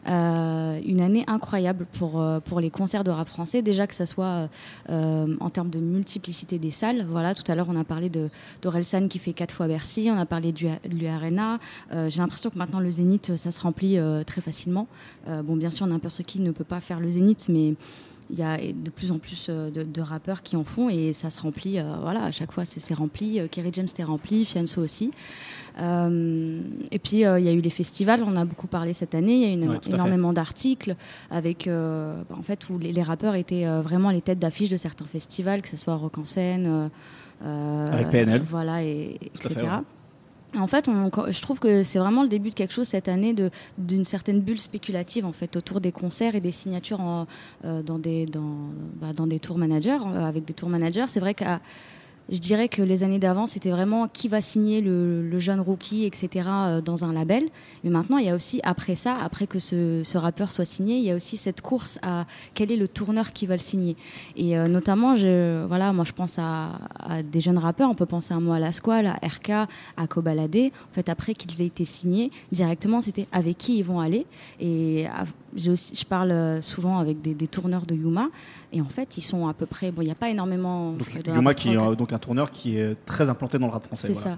euh, 0.08 0.80
une 0.86 1.02
année 1.02 1.24
incroyable 1.28 1.86
pour, 1.94 2.22
euh, 2.22 2.40
pour 2.40 2.60
les 2.60 2.70
concerts 2.70 3.04
de 3.04 3.12
rap 3.12 3.28
français. 3.28 3.62
Déjà 3.62 3.88
que 3.88 3.96
ça 3.96 4.06
soit 4.06 4.50
euh, 4.90 5.36
en 5.40 5.50
termes 5.50 5.70
de 5.70 5.80
multiplicité 5.80 6.58
des 6.60 6.72
salles. 6.72 7.06
Voilà, 7.10 7.36
tout 7.36 7.50
à 7.52 7.56
l'heure 7.56 7.68
on 7.70 7.80
a 7.80 7.84
parlé 7.84 8.10
d'Orelsan 8.62 9.08
qui 9.08 9.20
fait 9.20 9.34
quatre 9.34 9.54
fois 9.54 9.68
Bercy, 9.68 10.10
on 10.12 10.18
a 10.18 10.26
parlé 10.26 10.52
du. 10.52 10.68
Euh, 10.68 12.10
J'ai 12.10 12.20
l'impression 12.20 12.50
que 12.50 12.58
maintenant 12.58 12.80
le 12.80 12.92
Zénith 12.92 13.36
ça 13.36 13.52
se 13.52 13.62
remplit 13.62 13.98
très 14.26 14.42
facilement. 14.42 14.88
Bon 15.28 15.56
bien 15.56 15.70
sûr 15.70 15.88
n'importe 15.88 16.24
qui 16.24 16.40
ne 16.40 16.52
peut 16.52 16.64
pas 16.64 16.80
faire 16.80 17.00
le 17.00 17.10
Zénith 17.10 17.48
mais 17.50 17.76
il 18.32 18.40
y 18.40 18.44
a 18.44 18.58
de 18.58 18.90
plus 18.90 19.12
en 19.12 19.20
plus 19.20 19.48
euh, 19.50 19.70
de, 19.70 19.84
de 19.84 20.02
rappeurs 20.02 20.42
qui 20.42 20.56
en 20.56 20.64
font 20.64 20.90
et 20.90 21.14
ça 21.14 21.30
se 21.30 21.40
remplit. 21.42 21.80
euh, 21.80 21.84
voilà, 22.02 22.24
à 22.24 22.32
chaque 22.32 22.52
fois 22.52 22.64
c'est 22.66 22.94
rempli. 22.94 23.40
Euh, 23.40 23.48
Kerry 23.50 23.70
James 23.74 23.88
était 23.90 24.04
rempli, 24.04 24.46
Fianso 24.46 24.82
aussi. 24.82 25.12
Euh, 25.80 26.62
et 26.92 27.00
puis 27.00 27.26
euh, 27.26 27.40
il 27.40 27.46
y 27.46 27.50
a 27.50 27.54
eu 27.54 27.62
les 27.62 27.70
festivals, 27.70 28.24
on 28.26 28.36
a 28.36 28.46
beaucoup 28.46 28.68
parlé 28.68 28.94
cette 28.94 29.16
année. 29.16 29.36
Il 29.36 29.42
y 29.42 29.46
a 29.46 29.50
eu 29.50 29.54
une- 29.54 29.70
Ouais, 29.70 29.78
énormément 29.88 30.34
d'articles 30.34 30.96
avec, 31.30 31.68
bah, 31.68 32.16
en 32.38 32.44
fait, 32.44 32.70
où 32.70 32.78
les, 32.78 32.92
les 32.92 33.04
rappeurs 33.04 33.36
étaient 33.36 33.66
vraiment 33.82 34.10
les 34.12 34.22
têtes 34.22 34.40
d'affiche 34.40 34.70
de 34.70 34.78
certains 34.78 35.06
festivals, 35.06 35.62
que 35.62 35.68
ce 35.70 35.78
soit 35.78 35.96
Rock 35.96 36.18
en 36.18 36.26
scène, 36.26 36.90
Avec 37.44 38.10
PNL. 38.10 38.42
voilà, 38.44 38.84
et, 38.84 39.18
etc. 39.36 39.50
fait, 39.56 39.62
ouais. 39.64 39.70
En 40.58 40.68
fait, 40.68 40.88
je 40.88 41.42
trouve 41.42 41.60
que 41.60 41.82
c'est 41.82 42.00
vraiment 42.00 42.24
le 42.24 42.30
début 42.30 42.50
de 42.50 42.56
quelque 42.56 42.74
chose 42.74 42.88
cette 42.88 43.08
année 43.08 43.34
d'une 43.78 44.04
certaine 44.04 44.42
bulle 44.42 44.60
spéculative 44.60 45.26
en 45.26 45.32
fait 45.32 45.56
autour 45.56 45.80
des 45.80 45.94
concerts 45.94 46.36
et 46.36 46.42
des 46.42 46.52
signatures 46.52 47.26
euh, 47.64 47.82
dans 47.82 48.00
des 48.00 48.26
dans, 48.26 48.70
bah, 48.96 49.14
managers 49.58 49.98
euh, 50.06 50.26
avec 50.26 50.44
des 50.44 50.54
tours 50.54 50.68
managers. 50.68 51.06
C'est 51.08 51.22
vrai 51.22 51.34
qu'à 51.34 51.62
je 52.32 52.40
dirais 52.40 52.70
que 52.70 52.82
les 52.82 53.04
années 53.04 53.20
d'avant, 53.20 53.46
c'était 53.46 53.70
vraiment 53.70 54.08
qui 54.08 54.30
va 54.30 54.40
signer 54.40 54.82
le, 54.82 55.28
le 55.28 55.38
jeune 55.38 55.60
rookie, 55.60 56.06
etc., 56.06 56.48
euh, 56.50 56.82
dans 56.82 57.04
un 57.04 57.12
label. 57.12 57.44
Mais 57.84 57.90
maintenant, 57.90 58.18
il 58.18 58.26
y 58.26 58.30
a 58.30 58.36
aussi, 58.36 58.62
après 58.64 58.96
ça, 58.96 59.18
après 59.22 59.48
que 59.48 59.60
ce, 59.60 60.02
ce 60.04 60.18
rappeur 60.18 60.52
soit 60.52 60.66
signé, 60.66 60.98
il 60.98 61.04
y 61.04 61.12
a 61.12 61.16
aussi 61.16 61.36
cette 61.36 61.62
course 61.62 62.00
à 62.02 62.26
quel 62.54 62.72
est 62.72 62.78
le 62.78 62.88
tourneur 62.88 63.34
qui 63.34 63.46
va 63.46 63.56
le 63.56 63.60
signer. 63.60 63.98
Et 64.38 64.58
euh, 64.58 64.70
notamment, 64.70 65.16
je, 65.18 65.66
voilà, 65.66 65.92
moi, 65.92 66.06
je 66.06 66.14
pense 66.14 66.40
à, 66.40 66.80
à 67.00 67.22
des 67.22 67.42
jeunes 67.42 67.58
rappeurs. 67.58 67.90
On 67.90 67.96
peut 67.96 68.06
penser 68.06 68.34
à 68.34 68.40
moi, 68.40 68.56
à 68.56 68.60
La 68.60 68.72
Squale, 68.72 69.08
à 69.08 69.20
RK, 69.26 69.50
à 69.98 70.08
Kobalade. 70.08 70.56
En 70.56 70.94
fait, 70.94 71.10
après 71.10 71.34
qu'ils 71.34 71.62
aient 71.62 71.68
été 71.68 71.84
signés, 71.84 72.32
directement, 72.52 73.02
c'était 73.02 73.28
avec 73.34 73.58
qui 73.58 73.78
ils 73.78 73.84
vont 73.84 74.00
aller. 74.00 74.26
Et 74.62 75.06
aussi, 75.68 75.94
je 75.96 76.06
parle 76.06 76.32
euh, 76.32 76.62
souvent 76.62 77.00
avec 77.00 77.22
des, 77.22 77.34
des 77.34 77.48
tourneurs 77.48 77.86
de 77.86 77.96
Yuma. 77.96 78.30
Et 78.74 78.80
en 78.82 78.88
fait, 78.88 79.18
ils 79.18 79.22
sont 79.22 79.48
à 79.48 79.54
peu 79.54 79.66
près. 79.66 79.92
Bon, 79.92 80.02
il 80.02 80.06
n'y 80.06 80.12
a 80.12 80.16
pas 80.16 80.30
énormément. 80.30 80.92
Donc, 80.94 81.08
Yuma, 81.36 81.54
qui 81.54 81.70
est 81.70 81.96
donc 81.98 82.14
un 82.14 82.20
tourneur 82.20 82.52
qui 82.52 82.78
est 82.78 82.96
très 83.06 83.30
implanté 83.30 83.58
dans 83.60 83.68
le 83.68 83.74
rap 83.74 83.86
français. 83.86 84.08
C'est 84.08 84.14
voilà, 84.14 84.38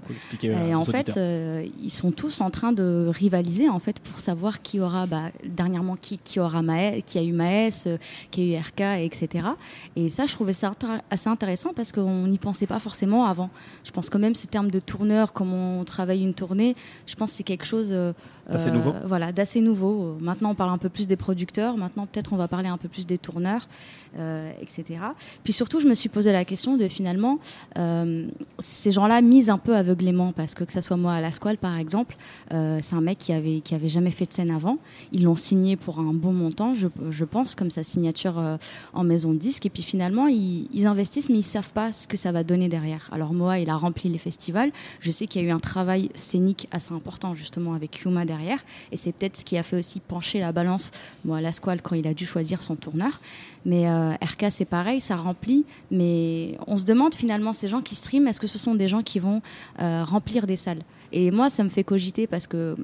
euh, 0.56 0.68
et 0.68 0.74
en 0.74 0.84
fait, 0.84 1.16
euh, 1.16 1.64
ils 1.82 1.90
sont 1.92 2.10
tous 2.10 2.40
en 2.40 2.50
train 2.50 2.72
de 2.72 3.06
rivaliser 3.14 3.68
en 3.68 3.78
fait 3.78 4.00
pour 4.00 4.18
savoir 4.18 4.60
qui 4.60 4.80
aura 4.80 5.06
bah, 5.06 5.30
dernièrement 5.46 5.94
qui, 5.96 6.18
qui 6.18 6.40
aura 6.40 6.62
Maë- 6.62 7.02
qui 7.04 7.18
a 7.18 7.22
eu 7.22 7.32
Maës, 7.32 7.84
euh, 7.86 7.96
qui 8.32 8.54
a 8.54 8.58
eu 8.58 8.60
RK, 8.60 8.80
etc. 9.04 9.46
Et 9.94 10.08
ça, 10.10 10.26
je 10.26 10.32
trouvais 10.34 10.52
ça 10.52 10.72
assez 11.10 11.28
intéressant 11.28 11.72
parce 11.74 11.92
qu'on 11.92 12.26
n'y 12.26 12.38
pensait 12.38 12.66
pas 12.66 12.80
forcément 12.80 13.26
avant. 13.26 13.50
Je 13.84 13.92
pense 13.92 14.10
quand 14.10 14.18
même 14.18 14.34
ce 14.34 14.46
terme 14.46 14.70
de 14.70 14.80
tourneur, 14.80 15.32
comment 15.32 15.78
on 15.80 15.84
travaille 15.84 16.22
une 16.22 16.34
tournée, 16.34 16.74
je 17.06 17.14
pense 17.14 17.30
que 17.30 17.36
c'est 17.36 17.42
quelque 17.44 17.64
chose 17.66 17.90
euh, 17.92 18.12
D'assez 18.50 18.68
euh, 18.68 18.72
nouveau. 18.72 18.92
Voilà, 19.06 19.32
d'assez 19.32 19.60
nouveau. 19.60 20.16
Maintenant, 20.20 20.50
on 20.50 20.54
parle 20.54 20.70
un 20.70 20.78
peu 20.78 20.88
plus 20.88 21.06
des 21.06 21.16
producteurs. 21.16 21.76
Maintenant, 21.76 22.06
peut-être 22.06 22.32
on 22.32 22.36
va 22.36 22.48
parler 22.48 22.68
un 22.68 22.76
peu 22.76 22.88
plus 22.88 23.06
des 23.06 23.18
tourneurs, 23.18 23.68
euh, 24.18 24.50
etc. 24.60 25.00
Puis 25.44 25.52
surtout, 25.52 25.80
je 25.80 25.86
me 25.86 25.94
suis 25.94 26.08
posé 26.08 26.32
la 26.32 26.44
question 26.44 26.76
de 26.76 26.88
finalement, 26.88 27.38
euh, 27.78 28.26
ces 28.58 28.90
gens-là 28.90 29.22
misent 29.22 29.50
un 29.50 29.58
peu 29.58 29.76
aveuglément 29.76 30.32
parce 30.32 30.54
que 30.54 30.64
que 30.64 30.72
ça 30.72 30.82
soit 30.82 30.96
moi 30.96 31.14
à 31.14 31.20
la 31.20 31.32
Squale, 31.32 31.58
par 31.58 31.76
exemple, 31.78 32.16
euh, 32.52 32.78
c'est 32.82 32.94
un 32.94 33.00
mec 33.00 33.18
qui 33.18 33.32
avait 33.32 33.60
qui 33.60 33.74
avait 33.74 33.88
jamais 33.88 34.10
fait 34.10 34.26
de 34.26 34.32
scène 34.32 34.50
avant. 34.50 34.78
Ils 35.12 35.24
l'ont 35.24 35.36
signé 35.36 35.76
pour 35.76 35.98
un 35.98 36.12
bon 36.12 36.32
montant, 36.32 36.74
je, 36.74 37.24
pense, 37.24 37.54
comme 37.54 37.70
sa 37.70 37.82
signature 37.82 38.38
euh, 38.38 38.56
en 38.92 39.04
maison 39.04 39.32
de 39.32 39.38
disque. 39.38 39.66
Et 39.66 39.70
puis 39.70 39.82
finalement, 39.82 40.26
ils, 40.26 40.68
ils 40.72 40.86
investissent, 40.86 41.28
mais 41.28 41.38
ils 41.38 41.42
savent 41.42 41.72
pas 41.72 41.92
ce 41.92 42.06
que 42.06 42.16
ça 42.16 42.32
va 42.32 42.44
donner 42.44 42.68
derrière. 42.68 43.08
Alors 43.12 43.32
Moa, 43.32 43.58
il 43.58 43.70
a 43.70 43.76
rempli 43.76 44.08
les 44.08 44.18
festivals. 44.18 44.72
Je 45.00 45.10
sais 45.10 45.26
qu'il 45.26 45.42
y 45.42 45.44
a 45.44 45.48
eu 45.48 45.52
un 45.52 45.60
travail 45.60 46.10
scénique 46.14 46.68
assez 46.70 46.92
important 46.94 47.34
justement 47.34 47.74
avec 47.74 48.00
Yuma 48.00 48.24
derrière, 48.24 48.33
et 48.92 48.96
c'est 48.96 49.12
peut-être 49.12 49.36
ce 49.36 49.44
qui 49.44 49.56
a 49.58 49.62
fait 49.62 49.76
aussi 49.76 50.00
pencher 50.00 50.40
la 50.40 50.52
balance. 50.52 50.90
Moi, 51.24 51.38
à 51.38 51.40
la 51.40 51.52
Squale, 51.52 51.82
quand 51.82 51.94
il 51.94 52.06
a 52.06 52.14
dû 52.14 52.26
choisir 52.26 52.62
son 52.62 52.76
tourneur. 52.76 53.20
Mais 53.64 53.88
euh, 53.88 54.12
RK, 54.22 54.46
c'est 54.50 54.64
pareil, 54.64 55.00
ça 55.00 55.16
remplit. 55.16 55.64
Mais 55.90 56.58
on 56.66 56.76
se 56.76 56.84
demande 56.84 57.14
finalement, 57.14 57.52
ces 57.52 57.68
gens 57.68 57.80
qui 57.80 57.94
streament, 57.94 58.28
est-ce 58.28 58.40
que 58.40 58.46
ce 58.46 58.58
sont 58.58 58.74
des 58.74 58.88
gens 58.88 59.02
qui 59.02 59.18
vont 59.18 59.42
euh, 59.80 60.04
remplir 60.04 60.46
des 60.46 60.56
salles? 60.56 60.82
Et 61.12 61.30
moi, 61.30 61.50
ça 61.50 61.64
me 61.64 61.68
fait 61.68 61.84
cogiter 61.84 62.26
parce 62.26 62.46
que 62.46 62.74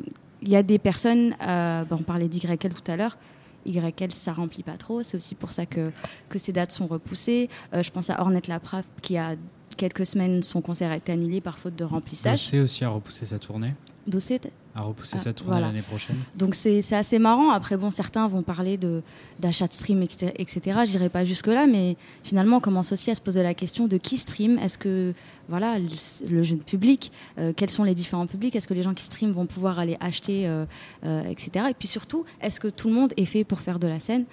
il 0.43 0.49
y 0.49 0.57
a 0.57 0.63
des 0.63 0.79
personnes, 0.79 1.35
euh, 1.47 1.85
bah, 1.85 1.97
on 1.99 2.03
parlait 2.03 2.29
d'YL 2.29 2.59
tout 2.59 2.91
à 2.91 2.97
l'heure, 2.97 3.19
YL, 3.67 4.13
ça 4.13 4.33
remplit 4.33 4.63
pas 4.63 4.77
trop. 4.77 5.03
C'est 5.03 5.17
aussi 5.17 5.35
pour 5.35 5.53
ça 5.53 5.67
que, 5.67 5.91
que 6.29 6.39
ces 6.39 6.53
dates 6.53 6.73
sont 6.73 6.87
repoussées. 6.87 7.49
Euh, 7.75 7.83
je 7.83 7.91
pense 7.91 8.11
à 8.11 8.21
Ornette 8.21 8.49
Laprave 8.49 8.85
qui 9.03 9.17
a 9.17 9.35
quelques 9.77 10.07
semaines, 10.07 10.43
son 10.43 10.61
concert 10.61 10.91
a 10.91 10.97
été 10.97 11.13
annulé 11.13 11.41
par 11.41 11.59
faute 11.59 11.77
de 11.77 11.85
remplissage. 11.85 12.39
Dossé 12.45 12.61
aussi 12.61 12.85
a 12.85 12.91
repoussé 12.91 13.25
sa 13.27 13.39
tournée. 13.39 13.75
Dossé, 14.07 14.41
A 14.75 14.83
repoussé 14.83 15.17
Ah, 15.19 15.23
sa 15.23 15.33
tournée 15.33 15.51
voilà. 15.53 15.67
l'année 15.67 15.83
prochaine. 15.83 16.17
donc 16.37 16.55
c'est 16.55 16.81
assez 16.93 17.19
marrant. 17.19 17.51
Après, 17.51 17.77
bon, 17.77 17.91
certains 17.91 18.29
vont 18.29 18.43
parler 18.43 18.77
de 18.77 19.03
d'achat 19.41 19.67
de 19.67 19.73
stream, 19.73 20.03
etc. 20.03 20.33
etc. 20.37 20.81
J'irai 20.87 21.09
pas 21.09 21.25
jusque-là, 21.25 21.67
mais 21.67 21.97
finalement, 22.23 22.59
on 22.59 22.61
commence 22.61 22.93
aussi 22.93 23.11
à 23.11 23.15
se 23.15 23.21
poser 23.21 23.43
la 23.43 23.55
question 23.55 23.89
de 23.89 23.97
qui 23.97 24.17
stream. 24.17 24.59
Est-ce 24.59 24.79
que, 24.79 25.13
voilà, 25.49 25.79
le, 25.79 25.87
le 26.29 26.43
jeune 26.43 26.63
public, 26.63 27.11
euh, 27.39 27.53
quels 27.57 27.71
sont 27.71 27.83
les 27.85 27.95
différents 27.95 28.27
publics? 28.29 28.55
Est-ce 28.55 28.69
que 28.69 28.75
les 28.75 28.83
gens 28.85 28.95
qui 28.95 29.03
streament 29.03 29.33
vont 29.33 29.47
pouvoir 29.47 29.79
aller 29.81 29.97
acheter, 30.01 30.47
euh, 30.47 30.67
euh, 31.05 31.25
etc. 31.25 31.67
Et 31.71 31.75
puis 31.75 31.89
surtout, 31.89 32.25
est-ce 32.41 32.61
que 32.61 32.69
tout 32.69 32.87
le 32.89 32.95
monde 32.95 33.13
est 33.17 33.25
fait 33.25 33.43
pour 33.45 33.61
faire 33.61 33.79
de 33.81 33.89
la 33.89 33.99
scène? 33.99 34.25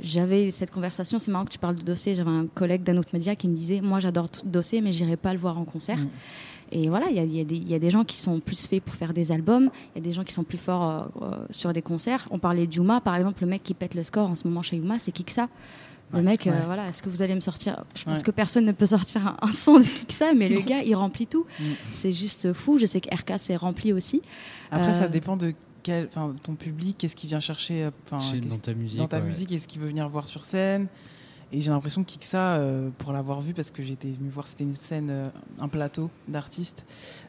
J'avais 0.00 0.50
cette 0.50 0.70
conversation, 0.70 1.18
c'est 1.18 1.30
marrant 1.30 1.44
que 1.44 1.50
tu 1.52 1.58
parles 1.58 1.76
de 1.76 1.82
dossier. 1.82 2.14
J'avais 2.14 2.30
un 2.30 2.46
collègue 2.46 2.82
d'un 2.82 2.96
autre 2.98 3.10
média 3.12 3.34
qui 3.34 3.48
me 3.48 3.56
disait 3.56 3.80
Moi, 3.80 4.00
j'adore 4.00 4.28
dossier, 4.44 4.80
mais 4.80 4.92
j'irai 4.92 5.16
pas 5.16 5.32
le 5.32 5.38
voir 5.38 5.58
en 5.58 5.64
concert. 5.64 5.98
Mm. 5.98 6.08
Et 6.72 6.88
voilà, 6.88 7.06
il 7.10 7.12
y 7.12 7.36
y 7.36 7.40
a 7.40 7.44
des- 7.44 7.56
il 7.56 7.68
y 7.68 7.74
a 7.74 7.78
des 7.78 7.90
gens 7.90 8.04
qui 8.04 8.16
sont 8.16 8.40
plus 8.40 8.66
faits 8.66 8.82
pour 8.82 8.94
faire 8.94 9.12
des 9.14 9.32
albums, 9.32 9.70
il 9.94 9.98
y 9.98 10.02
a 10.02 10.04
des 10.04 10.12
gens 10.12 10.22
qui 10.24 10.32
sont 10.32 10.44
plus 10.44 10.58
forts 10.58 10.84
euh, 11.22 11.24
euh, 11.24 11.36
sur 11.50 11.72
des 11.72 11.82
concerts. 11.82 12.26
On 12.30 12.38
parlait 12.38 12.66
d'Yuma, 12.66 13.00
par 13.00 13.16
exemple, 13.16 13.42
le 13.42 13.48
mec 13.48 13.62
qui 13.62 13.74
pète 13.74 13.94
le 13.94 14.02
score 14.02 14.28
en 14.28 14.34
ce 14.34 14.46
moment 14.46 14.62
chez 14.62 14.76
Yuma, 14.76 14.98
c'est 14.98 15.12
Kiksa. 15.12 15.48
Le 16.12 16.22
mec, 16.22 16.46
euh, 16.46 16.52
voilà, 16.64 16.88
est-ce 16.88 17.02
que 17.02 17.10
vous 17.10 17.20
allez 17.20 17.34
me 17.34 17.40
sortir 17.40 17.84
Je 17.94 18.04
pense 18.04 18.18
Ouais. 18.18 18.24
que 18.24 18.30
personne 18.30 18.64
ne 18.64 18.72
peut 18.72 18.86
sortir 18.86 19.26
un, 19.26 19.36
un 19.42 19.52
son 19.52 19.78
de 19.78 19.84
Kiksa, 19.84 20.32
mais 20.34 20.48
le 20.48 20.60
gars, 20.60 20.82
il 20.82 20.94
remplit 20.94 21.26
tout. 21.26 21.44
Mm. 21.60 21.64
C'est 21.92 22.12
juste 22.12 22.54
fou. 22.54 22.78
Je 22.78 22.86
sais 22.86 23.00
que 23.02 23.14
RK 23.14 23.38
s'est 23.38 23.56
rempli 23.56 23.92
aussi. 23.92 24.22
Après, 24.70 24.88
Euh, 24.88 24.92
ça 24.94 25.08
dépend 25.08 25.36
de 25.36 25.52
quel, 25.82 26.06
enfin, 26.06 26.34
ton 26.42 26.54
public, 26.54 26.96
qu'est-ce 26.98 27.14
qu'il 27.14 27.28
vient 27.28 27.40
chercher 27.40 27.84
euh, 27.84 27.90
dans 28.10 28.56
ta 28.56 28.72
musique. 28.72 28.98
dans 28.98 29.06
ta 29.06 29.18
ouais. 29.18 29.24
musique, 29.24 29.52
est-ce 29.52 29.68
qu'il 29.68 29.82
veut 29.82 29.88
venir 29.88 30.08
voir 30.08 30.26
sur 30.28 30.44
scène? 30.44 30.86
Et 31.52 31.60
j'ai 31.62 31.70
l'impression 31.70 32.04
qu'Ixa, 32.04 32.56
euh, 32.58 32.90
pour 32.98 33.12
l'avoir 33.12 33.40
vu, 33.40 33.54
parce 33.54 33.70
que 33.70 33.82
j'étais 33.82 34.08
venu 34.08 34.28
voir, 34.28 34.46
c'était 34.46 34.64
une 34.64 34.74
scène, 34.74 35.08
euh, 35.10 35.28
un 35.60 35.68
plateau 35.68 36.10
d'artistes, 36.28 36.84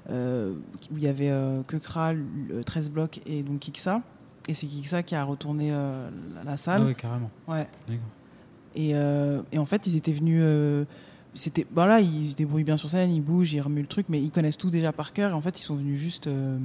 euh, 0.09 0.53
où 0.91 0.97
il 0.97 1.03
y 1.03 1.07
avait 1.07 1.29
euh, 1.29 1.63
Kekra, 1.63 2.11
le 2.13 2.63
13 2.65 2.89
blocs 2.89 3.21
et 3.25 3.43
donc 3.43 3.65
Ixa. 3.67 4.01
Et 4.49 4.53
c'est 4.53 4.67
Ixa 4.67 5.03
qui 5.03 5.15
a 5.15 5.23
retourné 5.23 5.69
euh, 5.71 6.09
la- 6.43 6.57
salle. 6.57 6.81
Ah 6.83 6.85
ouais, 6.87 6.95
carrément. 6.95 7.31
Ouais. 7.47 7.67
Et, 8.75 8.93
euh, 8.93 9.41
et 9.51 9.57
en 9.57 9.65
fait, 9.65 9.87
ils 9.87 9.95
étaient 9.95 10.11
venus. 10.11 10.41
euh, 10.43 10.83
c'était, 11.33 11.65
voilà, 11.73 12.01
ils 12.01 12.31
se 12.31 12.35
débrouillent 12.35 12.63
bien 12.63 12.75
sur 12.77 12.89
scène, 12.89 13.11
ils 13.11 13.21
bougent, 13.21 13.53
ils 13.53 13.61
remuent 13.61 13.81
le 13.81 13.87
truc, 13.87 14.07
mais 14.09 14.21
ils 14.21 14.31
connaissent 14.31 14.57
tout 14.57 14.69
déjà 14.69 14.91
par 14.91 15.13
cœur. 15.13 15.31
Et 15.31 15.33
en 15.33 15.41
fait, 15.41 15.59
ils 15.59 15.63
sont 15.63 15.75
venus 15.75 15.97
juste 15.97 16.27
euh, 16.27 16.57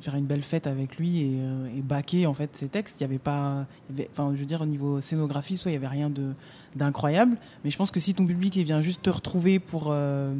faire 0.00 0.14
une 0.14 0.26
belle 0.26 0.42
fête 0.42 0.66
avec 0.66 0.96
lui 0.96 1.20
et, 1.20 1.38
euh, 1.40 1.76
et 1.76 1.82
baquer 1.82 2.26
en 2.26 2.34
fait 2.34 2.56
ses 2.56 2.68
textes. 2.68 3.00
Il 3.00 3.02
y 3.02 3.04
avait 3.04 3.18
pas, 3.18 3.66
enfin, 4.10 4.32
je 4.34 4.38
veux 4.38 4.46
dire 4.46 4.62
au 4.62 4.66
niveau 4.66 5.00
scénographie, 5.00 5.56
soit 5.56 5.70
il 5.70 5.74
y 5.74 5.76
avait 5.76 5.88
rien 5.88 6.10
de 6.10 6.32
d'incroyable. 6.74 7.36
Mais 7.64 7.70
je 7.70 7.76
pense 7.76 7.90
que 7.90 8.00
si 8.00 8.14
ton 8.14 8.26
public 8.26 8.56
il 8.56 8.64
vient 8.64 8.80
juste 8.80 9.02
te 9.02 9.10
retrouver 9.10 9.58
pour 9.58 9.88
euh, 9.88 10.34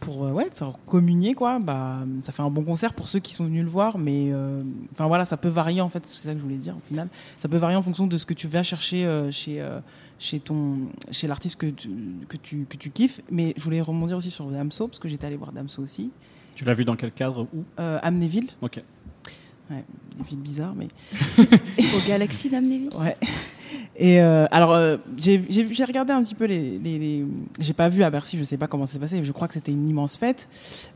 pour 0.00 0.24
euh, 0.24 0.30
ouais, 0.30 0.48
communier 0.86 1.34
quoi, 1.34 1.58
bah 1.58 2.00
ça 2.22 2.32
fait 2.32 2.42
un 2.42 2.50
bon 2.50 2.62
concert 2.62 2.92
pour 2.94 3.08
ceux 3.08 3.18
qui 3.18 3.34
sont 3.34 3.44
venus 3.44 3.64
le 3.64 3.70
voir. 3.70 3.98
Mais 3.98 4.30
euh, 4.32 4.60
enfin 4.92 5.06
voilà, 5.06 5.24
ça 5.24 5.36
peut 5.36 5.48
varier 5.48 5.80
en 5.80 5.88
fait. 5.88 6.06
C'est 6.06 6.28
ça 6.28 6.32
que 6.32 6.38
je 6.38 6.42
voulais 6.42 6.56
dire 6.56 6.76
au 6.76 6.86
final. 6.86 7.08
Ça 7.38 7.48
peut 7.48 7.56
varier 7.56 7.76
en 7.76 7.82
fonction 7.82 8.06
de 8.06 8.16
ce 8.16 8.26
que 8.26 8.34
tu 8.34 8.48
vas 8.48 8.62
chercher 8.62 9.28
chez 9.30 9.66
chez 10.18 10.42
chez 11.10 11.26
l'artiste 11.26 11.56
que 11.56 11.66
tu, 11.66 11.90
que 12.28 12.36
tu 12.36 12.66
que 12.68 12.76
tu 12.76 12.90
kiffes. 12.90 13.20
Mais 13.30 13.54
je 13.56 13.62
voulais 13.62 13.80
rebondir 13.80 14.16
aussi 14.16 14.30
sur 14.30 14.46
Damso 14.46 14.88
parce 14.88 14.98
que 14.98 15.08
j'étais 15.08 15.26
allé 15.26 15.36
voir 15.36 15.52
Damso 15.52 15.82
aussi. 15.82 16.10
Tu 16.56 16.64
l'as 16.64 16.72
vu 16.74 16.84
dans 16.84 16.96
quel 16.96 17.12
cadre 17.12 17.46
Où 17.54 17.62
Euh, 17.78 17.98
Amnéville, 18.02 18.48
Ok. 18.62 18.80
ouais, 19.70 19.84
des 20.18 20.24
villes 20.28 20.38
bizarres, 20.40 20.74
mais 20.74 20.88
Au 21.78 22.08
Galaxy 22.08 22.48
d'Amnéville. 22.50 22.90
Ouais. 22.98 23.14
Et 23.98 24.20
euh, 24.20 24.46
alors, 24.50 24.72
euh, 24.72 24.96
j'ai 25.18 25.40
regardé 25.86 26.12
un 26.12 26.22
petit 26.22 26.34
peu 26.34 26.44
les. 26.44 26.78
les, 26.78 26.98
les- 26.98 27.26
J'ai 27.58 27.72
pas 27.72 27.88
vu 27.88 28.02
à 28.02 28.10
Bercy, 28.10 28.36
je 28.38 28.44
sais 28.44 28.56
pas 28.58 28.68
comment 28.68 28.86
c'est 28.86 28.98
passé. 28.98 29.22
Je 29.24 29.32
crois 29.32 29.48
que 29.48 29.54
c'était 29.54 29.72
une 29.72 29.88
immense 29.88 30.16
fête, 30.16 30.48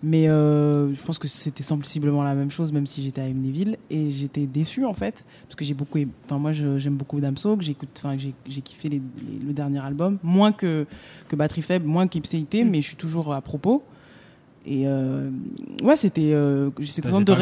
mais 0.02 0.28
euh, 0.28 0.94
je 0.94 1.02
pense 1.02 1.18
que 1.18 1.26
c'était 1.28 1.62
sensiblement 1.62 2.22
la 2.22 2.34
même 2.34 2.50
chose, 2.50 2.72
même 2.72 2.86
si 2.86 3.02
j'étais 3.02 3.20
à 3.22 3.24
Amnéville. 3.24 3.76
Et 3.90 4.10
j'étais 4.10 4.46
déçu 4.46 4.84
en 4.84 4.92
fait, 4.94 5.24
parce 5.44 5.56
que 5.56 5.64
j'ai 5.64 5.74
beaucoup. 5.74 5.98
Enfin, 6.26 6.38
moi, 6.38 6.52
j'aime 6.52 6.96
beaucoup 6.96 7.20
Damso, 7.20 7.56
que 7.56 7.64
j'écoute. 7.64 7.88
Enfin, 7.98 8.16
j'ai 8.18 8.60
kiffé 8.62 8.88
les- 8.88 8.96
les- 8.98 9.46
le 9.46 9.52
dernier 9.52 9.80
album, 9.80 10.18
moins 10.22 10.52
que 10.52 10.86
que 11.28 11.36
Batterie 11.36 11.62
faible, 11.62 11.86
moins 11.86 12.06
qu'Ipséité, 12.06 12.64
mais 12.64 12.80
je 12.82 12.86
suis 12.88 12.96
toujours 12.96 13.32
à 13.34 13.40
propos. 13.40 13.82
Et 14.66 14.86
euh, 14.86 15.30
ouais, 15.82 15.96
c'était. 15.96 16.32
Euh, 16.34 16.70
j'étais 16.80 17.00
contente 17.10 17.24
de. 17.28 17.32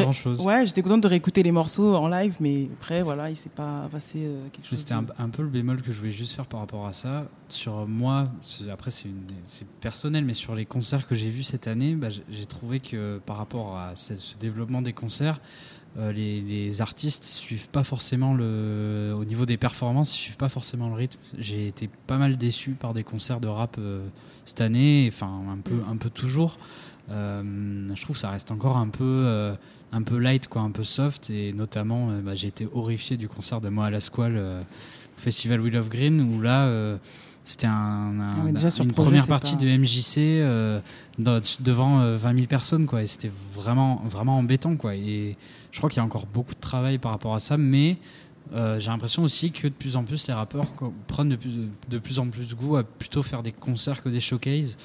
Ouais, 0.41 0.65
j'étais 0.65 0.81
contente 0.81 1.01
de 1.01 1.07
réécouter 1.07 1.43
les 1.43 1.51
morceaux 1.51 1.93
en 1.95 2.07
live, 2.07 2.37
mais 2.39 2.69
après, 2.79 3.03
voilà, 3.03 3.29
il 3.29 3.35
s'est 3.35 3.49
pas 3.49 3.89
passé 3.91 4.19
euh, 4.19 4.47
quelque 4.53 4.67
chose. 4.69 4.79
C'était 4.79 4.93
de- 4.93 4.99
un, 4.99 5.25
un 5.25 5.29
peu 5.29 5.41
le 5.43 5.49
bémol 5.49 5.81
que 5.81 5.91
je 5.91 5.97
voulais 5.99 6.11
juste 6.11 6.33
faire 6.33 6.45
par 6.45 6.61
rapport 6.61 6.87
à 6.87 6.93
ça. 6.93 7.27
Sur 7.49 7.85
moi, 7.87 8.29
c'est- 8.41 8.69
après 8.69 8.89
c'est 8.91 9.09
personnel, 9.81 10.23
mais 10.23 10.33
sur 10.33 10.55
les 10.55 10.65
concerts 10.65 11.07
que 11.07 11.15
j'ai 11.15 11.29
vus 11.29 11.43
cette 11.43 11.67
année, 11.67 11.95
bah, 11.95 12.07
j'ai- 12.09 12.45
trouvé 12.45 12.79
que 12.79 13.19
par 13.25 13.35
rapport 13.37 13.77
à 13.77 13.95
ce, 13.95 14.15
ce 14.15 14.35
développement 14.37 14.81
des 14.81 14.93
concerts, 14.93 15.41
euh, 15.97 16.11
les, 16.13 16.39
les 16.41 16.81
artistes 16.81 17.23
suivent 17.25 17.67
pas 17.69 17.83
forcément 17.83 18.33
le, 18.33 19.13
au 19.19 19.25
niveau 19.25 19.45
des 19.45 19.57
performances, 19.57 20.15
ils 20.15 20.21
suivent 20.21 20.37
pas 20.37 20.47
forcément 20.49 20.87
le 20.87 20.93
rythme. 20.95 21.19
J'ai 21.37 21.67
été 21.67 21.89
pas 22.07 22.17
mal 22.17 22.37
déçu 22.37 22.71
par 22.71 22.93
des 22.93 23.03
concerts 23.03 23.39
de 23.39 23.47
rap 23.47 23.75
euh, 23.79 24.07
cette 24.45 24.61
année, 24.61 25.09
enfin 25.11 25.29
un 25.51 25.57
peu, 25.57 25.75
un 25.89 25.97
peu 25.97 26.09
toujours. 26.09 26.57
Euh, 27.11 27.89
je 27.95 28.01
trouve 28.01 28.15
que 28.15 28.19
ça 28.19 28.29
reste 28.29 28.51
encore 28.51 28.77
un 28.77 28.89
peu, 28.89 29.03
euh, 29.03 29.53
un 29.91 30.01
peu 30.03 30.17
light, 30.17 30.47
quoi, 30.47 30.61
un 30.61 30.71
peu 30.71 30.83
soft, 30.83 31.29
et 31.29 31.53
notamment, 31.53 32.09
euh, 32.11 32.21
bah, 32.21 32.35
j'ai 32.35 32.47
été 32.47 32.67
horrifié 32.73 33.17
du 33.17 33.27
concert 33.27 33.61
de 33.61 33.69
moi 33.69 33.85
à 33.87 33.89
la 33.89 33.99
Squale 33.99 34.37
au 34.37 35.21
festival 35.21 35.59
Will 35.61 35.75
of 35.77 35.89
Green, 35.89 36.21
où 36.21 36.41
là, 36.41 36.67
c'était 37.43 37.65
un, 37.67 37.71
un- 38.19 38.35
Ah 38.41 38.45
ouais, 38.45 38.69
sur 38.69 38.83
une 38.85 38.91
projet, 38.91 39.07
première 39.09 39.27
partie 39.27 39.55
pas- 39.55 39.63
de 39.63 39.67
MJC 39.69 40.17
euh, 40.41 40.79
dans- 41.17 41.41
devant 41.61 41.99
euh, 41.99 42.15
20 42.15 42.35
000 42.35 42.45
personnes, 42.47 42.85
quoi, 42.85 43.01
et 43.01 43.07
c'était 43.07 43.31
vraiment, 43.55 44.03
vraiment 44.05 44.37
embêtant, 44.37 44.75
quoi. 44.75 44.95
Et 44.95 45.35
je 45.71 45.77
crois 45.79 45.89
qu'il 45.89 45.97
y 45.97 46.01
a 46.01 46.05
encore 46.05 46.27
beaucoup 46.27 46.53
de 46.53 46.59
travail 46.59 46.99
par 46.99 47.11
rapport 47.11 47.33
à 47.33 47.39
ça, 47.39 47.57
mais 47.57 47.97
euh, 48.53 48.79
j'ai 48.79 48.89
l'impression 48.91 49.23
aussi 49.23 49.51
que 49.51 49.67
de 49.67 49.73
plus 49.73 49.95
en 49.95 50.03
plus 50.03 50.25
les 50.27 50.33
rappeurs 50.33 50.73
quoi, 50.73 50.91
prennent 51.07 51.29
de 51.29 51.35
plus, 51.35 51.57
de 51.89 51.97
plus 51.99 52.17
en 52.19 52.27
plus 52.27 52.55
goût 52.55 52.77
à 52.77 52.83
plutôt 52.83 53.21
faire 53.23 53.43
des 53.43 53.51
concerts 53.51 54.01
que 54.03 54.09
des 54.09 54.19
showcases. 54.19 54.77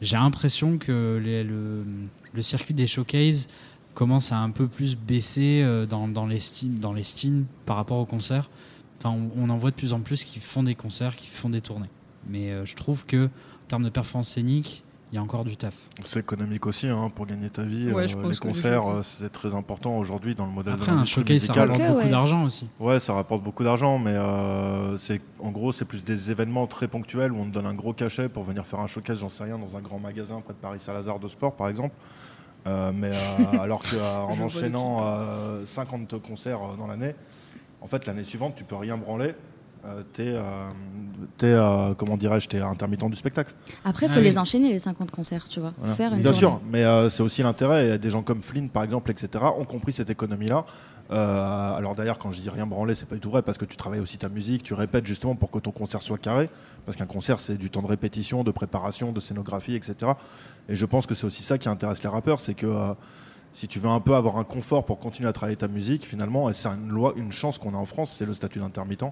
J'ai 0.00 0.16
l'impression 0.16 0.78
que 0.78 1.20
le, 1.22 2.42
circuit 2.42 2.74
des 2.74 2.86
showcases 2.86 3.48
commence 3.94 4.32
à 4.32 4.38
un 4.38 4.50
peu 4.50 4.66
plus 4.66 4.96
baisser 4.96 5.62
euh, 5.62 5.86
dans, 5.86 6.08
dans 6.08 6.26
l'estime 6.26 6.80
dans 6.80 6.92
l'estime 6.92 7.46
par 7.64 7.76
rapport 7.76 7.98
aux 7.98 8.06
concerts. 8.06 8.50
Enfin, 8.98 9.10
on, 9.10 9.30
on 9.44 9.50
en 9.50 9.56
voit 9.56 9.70
de 9.70 9.76
plus 9.76 9.92
en 9.92 10.00
plus 10.00 10.24
qui 10.24 10.40
font 10.40 10.64
des 10.64 10.74
concerts, 10.74 11.14
qui 11.14 11.28
font 11.28 11.48
des 11.48 11.60
tournées. 11.60 11.90
Mais 12.28 12.50
euh, 12.50 12.64
je 12.64 12.74
trouve 12.74 13.06
que 13.06 13.26
en 13.26 13.66
termes 13.68 13.84
de 13.84 13.90
performance 13.90 14.30
scénique, 14.30 14.83
il 15.14 15.18
y 15.18 15.20
a 15.20 15.22
encore 15.22 15.44
du 15.44 15.56
taf. 15.56 15.74
C'est 16.04 16.18
économique 16.18 16.66
aussi, 16.66 16.88
hein, 16.88 17.08
pour 17.14 17.26
gagner 17.26 17.48
ta 17.48 17.62
vie. 17.62 17.92
Ouais, 17.92 18.12
euh, 18.12 18.28
les 18.28 18.36
concerts, 18.36 18.84
euh, 18.84 19.02
c'est 19.04 19.30
très 19.30 19.54
important 19.54 19.96
aujourd'hui 19.96 20.34
dans 20.34 20.44
le 20.44 20.50
modèle 20.50 20.74
Après, 20.74 20.90
de 20.90 20.96
un 20.96 21.04
showcase, 21.04 21.44
ça 21.44 21.52
rapporte 21.52 21.78
beaucoup 21.78 21.98
ouais. 21.98 22.10
d'argent 22.10 22.42
aussi. 22.42 22.66
Ouais, 22.80 22.98
ça 22.98 23.12
rapporte 23.12 23.42
beaucoup 23.44 23.62
d'argent, 23.62 24.00
mais 24.00 24.10
euh, 24.10 24.98
c'est 24.98 25.20
en 25.38 25.52
gros, 25.52 25.70
c'est 25.70 25.84
plus 25.84 26.02
des 26.02 26.32
événements 26.32 26.66
très 26.66 26.88
ponctuels 26.88 27.30
où 27.30 27.38
on 27.38 27.44
te 27.44 27.50
donne 27.50 27.66
un 27.66 27.74
gros 27.74 27.92
cachet 27.92 28.28
pour 28.28 28.42
venir 28.42 28.66
faire 28.66 28.80
un 28.80 28.88
showcase, 28.88 29.20
j'en 29.20 29.28
sais 29.28 29.44
rien, 29.44 29.56
dans 29.56 29.76
un 29.76 29.80
grand 29.80 30.00
magasin 30.00 30.40
près 30.40 30.52
de 30.52 30.58
Paris 30.58 30.80
Saint-Lazare 30.80 31.20
de 31.20 31.28
sport, 31.28 31.54
par 31.54 31.68
exemple. 31.68 31.94
Euh, 32.66 32.90
mais 32.92 33.12
euh, 33.12 33.58
alors 33.60 33.82
qu'en 33.82 34.40
enchaînant 34.42 34.98
euh, 35.04 35.64
50 35.64 36.20
concerts 36.20 36.58
dans 36.76 36.88
l'année, 36.88 37.14
en 37.80 37.86
fait, 37.86 38.04
l'année 38.06 38.24
suivante, 38.24 38.54
tu 38.56 38.64
peux 38.64 38.74
rien 38.74 38.96
branler. 38.96 39.34
Euh, 39.86 40.02
t'es, 40.14 40.28
euh, 40.28 40.42
t'es, 41.36 41.46
euh, 41.52 41.92
comment 41.94 42.16
dirais-je, 42.16 42.48
t'es 42.48 42.60
intermittent 42.60 43.04
du 43.10 43.16
spectacle. 43.16 43.52
Après, 43.84 44.06
il 44.06 44.08
faut 44.08 44.14
Ah 44.16 44.18
oui. 44.20 44.24
les 44.24 44.38
enchaîner, 44.38 44.72
les 44.72 44.78
50 44.78 45.10
concerts, 45.10 45.46
tu 45.48 45.60
vois. 45.60 45.74
Voilà. 45.78 45.94
Faire 45.94 46.12
une 46.14 46.22
Bien 46.22 46.30
tournée. 46.32 46.38
sûr, 46.38 46.60
mais 46.70 46.84
euh, 46.84 47.08
c'est 47.10 47.22
aussi 47.22 47.42
l'intérêt. 47.42 47.98
Des 47.98 48.10
gens 48.10 48.22
comme 48.22 48.42
Flynn, 48.42 48.68
par 48.70 48.82
exemple, 48.82 49.10
etc., 49.10 49.44
ont 49.58 49.64
compris 49.64 49.92
cette 49.92 50.08
économie-là. 50.10 50.64
Euh, 51.10 51.74
alors 51.76 51.94
d'ailleurs, 51.94 52.16
quand 52.18 52.30
je 52.30 52.40
dis 52.40 52.48
rien 52.48 52.66
branler, 52.66 52.94
c'est 52.94 53.04
pas 53.06 53.14
du 53.14 53.20
tout 53.20 53.30
vrai 53.30 53.42
parce 53.42 53.58
que 53.58 53.66
tu 53.66 53.76
travailles 53.76 54.00
aussi 54.00 54.16
ta 54.16 54.30
musique, 54.30 54.62
tu 54.62 54.72
répètes 54.72 55.04
justement 55.06 55.34
pour 55.34 55.50
que 55.50 55.58
ton 55.58 55.70
concert 55.70 56.00
soit 56.00 56.16
carré. 56.16 56.48
Parce 56.86 56.96
qu'un 56.96 57.04
concert, 57.04 57.40
c'est 57.40 57.56
du 57.58 57.68
temps 57.68 57.82
de 57.82 57.86
répétition, 57.86 58.42
de 58.42 58.50
préparation, 58.50 59.12
de 59.12 59.20
scénographie, 59.20 59.74
etc. 59.74 60.12
Et 60.70 60.76
je 60.76 60.86
pense 60.86 61.06
que 61.06 61.14
c'est 61.14 61.26
aussi 61.26 61.42
ça 61.42 61.58
qui 61.58 61.68
intéresse 61.68 62.02
les 62.02 62.08
rappeurs, 62.08 62.40
c'est 62.40 62.54
que 62.54 62.66
euh, 62.66 62.94
si 63.52 63.68
tu 63.68 63.78
veux 63.80 63.90
un 63.90 64.00
peu 64.00 64.14
avoir 64.14 64.38
un 64.38 64.44
confort 64.44 64.86
pour 64.86 64.98
continuer 64.98 65.28
à 65.28 65.34
travailler 65.34 65.56
ta 65.58 65.68
musique, 65.68 66.06
finalement, 66.06 66.50
c'est 66.54 66.68
une 66.68 66.88
loi, 66.88 67.12
une 67.16 67.32
chance 67.32 67.58
qu'on 67.58 67.74
a 67.74 67.76
en 67.78 67.84
France, 67.84 68.14
c'est 68.16 68.24
le 68.26 68.32
statut 68.32 68.58
d'intermittent 68.60 69.04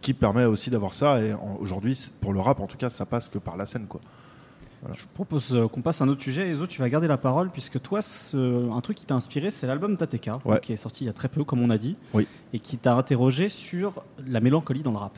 qui 0.00 0.14
permet 0.14 0.44
aussi 0.44 0.70
d'avoir 0.70 0.92
ça. 0.94 1.20
Et 1.22 1.34
aujourd'hui, 1.60 1.98
pour 2.20 2.32
le 2.32 2.40
rap, 2.40 2.60
en 2.60 2.66
tout 2.66 2.76
cas, 2.76 2.90
ça 2.90 3.06
passe 3.06 3.28
que 3.28 3.38
par 3.38 3.56
la 3.56 3.66
scène, 3.66 3.86
quoi. 3.86 4.00
Je 4.92 5.02
propose 5.14 5.52
euh, 5.52 5.66
qu'on 5.66 5.80
passe 5.80 6.00
à 6.00 6.04
un 6.04 6.08
autre 6.08 6.22
sujet. 6.22 6.48
Ezo, 6.48 6.66
tu 6.66 6.80
vas 6.80 6.88
garder 6.88 7.08
la 7.08 7.16
parole 7.16 7.50
puisque 7.50 7.80
toi, 7.80 8.00
un 8.34 8.80
truc 8.82 8.96
qui 8.98 9.06
t'a 9.06 9.14
inspiré, 9.14 9.50
c'est 9.50 9.66
l'album 9.66 9.96
Ouais. 10.44 10.60
qui 10.60 10.72
est 10.72 10.76
sorti 10.76 11.04
il 11.04 11.06
y 11.08 11.10
a 11.10 11.12
très 11.12 11.28
peu, 11.28 11.42
comme 11.44 11.60
on 11.60 11.70
a 11.70 11.78
dit, 11.78 11.96
Oui. 12.14 12.28
et 12.52 12.60
qui 12.60 12.76
t'a 12.76 12.94
interrogé 12.94 13.48
sur 13.48 14.04
la 14.28 14.38
mélancolie 14.40 14.82
dans 14.82 14.92
le 14.92 14.98
rap. 14.98 15.12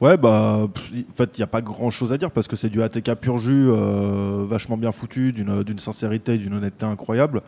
Ouais, 0.00 0.16
bah, 0.16 0.62
en 0.66 1.14
fait, 1.14 1.36
il 1.36 1.40
n'y 1.40 1.44
a 1.44 1.46
pas 1.46 1.60
grand 1.60 1.90
chose 1.90 2.12
à 2.12 2.18
dire 2.18 2.32
parce 2.32 2.48
que 2.48 2.56
c'est 2.56 2.70
du 2.70 2.82
ATK 2.82 3.14
pur 3.14 3.38
jus, 3.38 3.68
euh, 3.70 4.44
vachement 4.48 4.76
bien 4.76 4.90
foutu, 4.90 5.32
d'une 5.32 5.62
d'une 5.62 5.78
sincérité, 5.78 6.38
d'une 6.38 6.54
honnêteté 6.54 6.84
incroyable. 6.86 7.42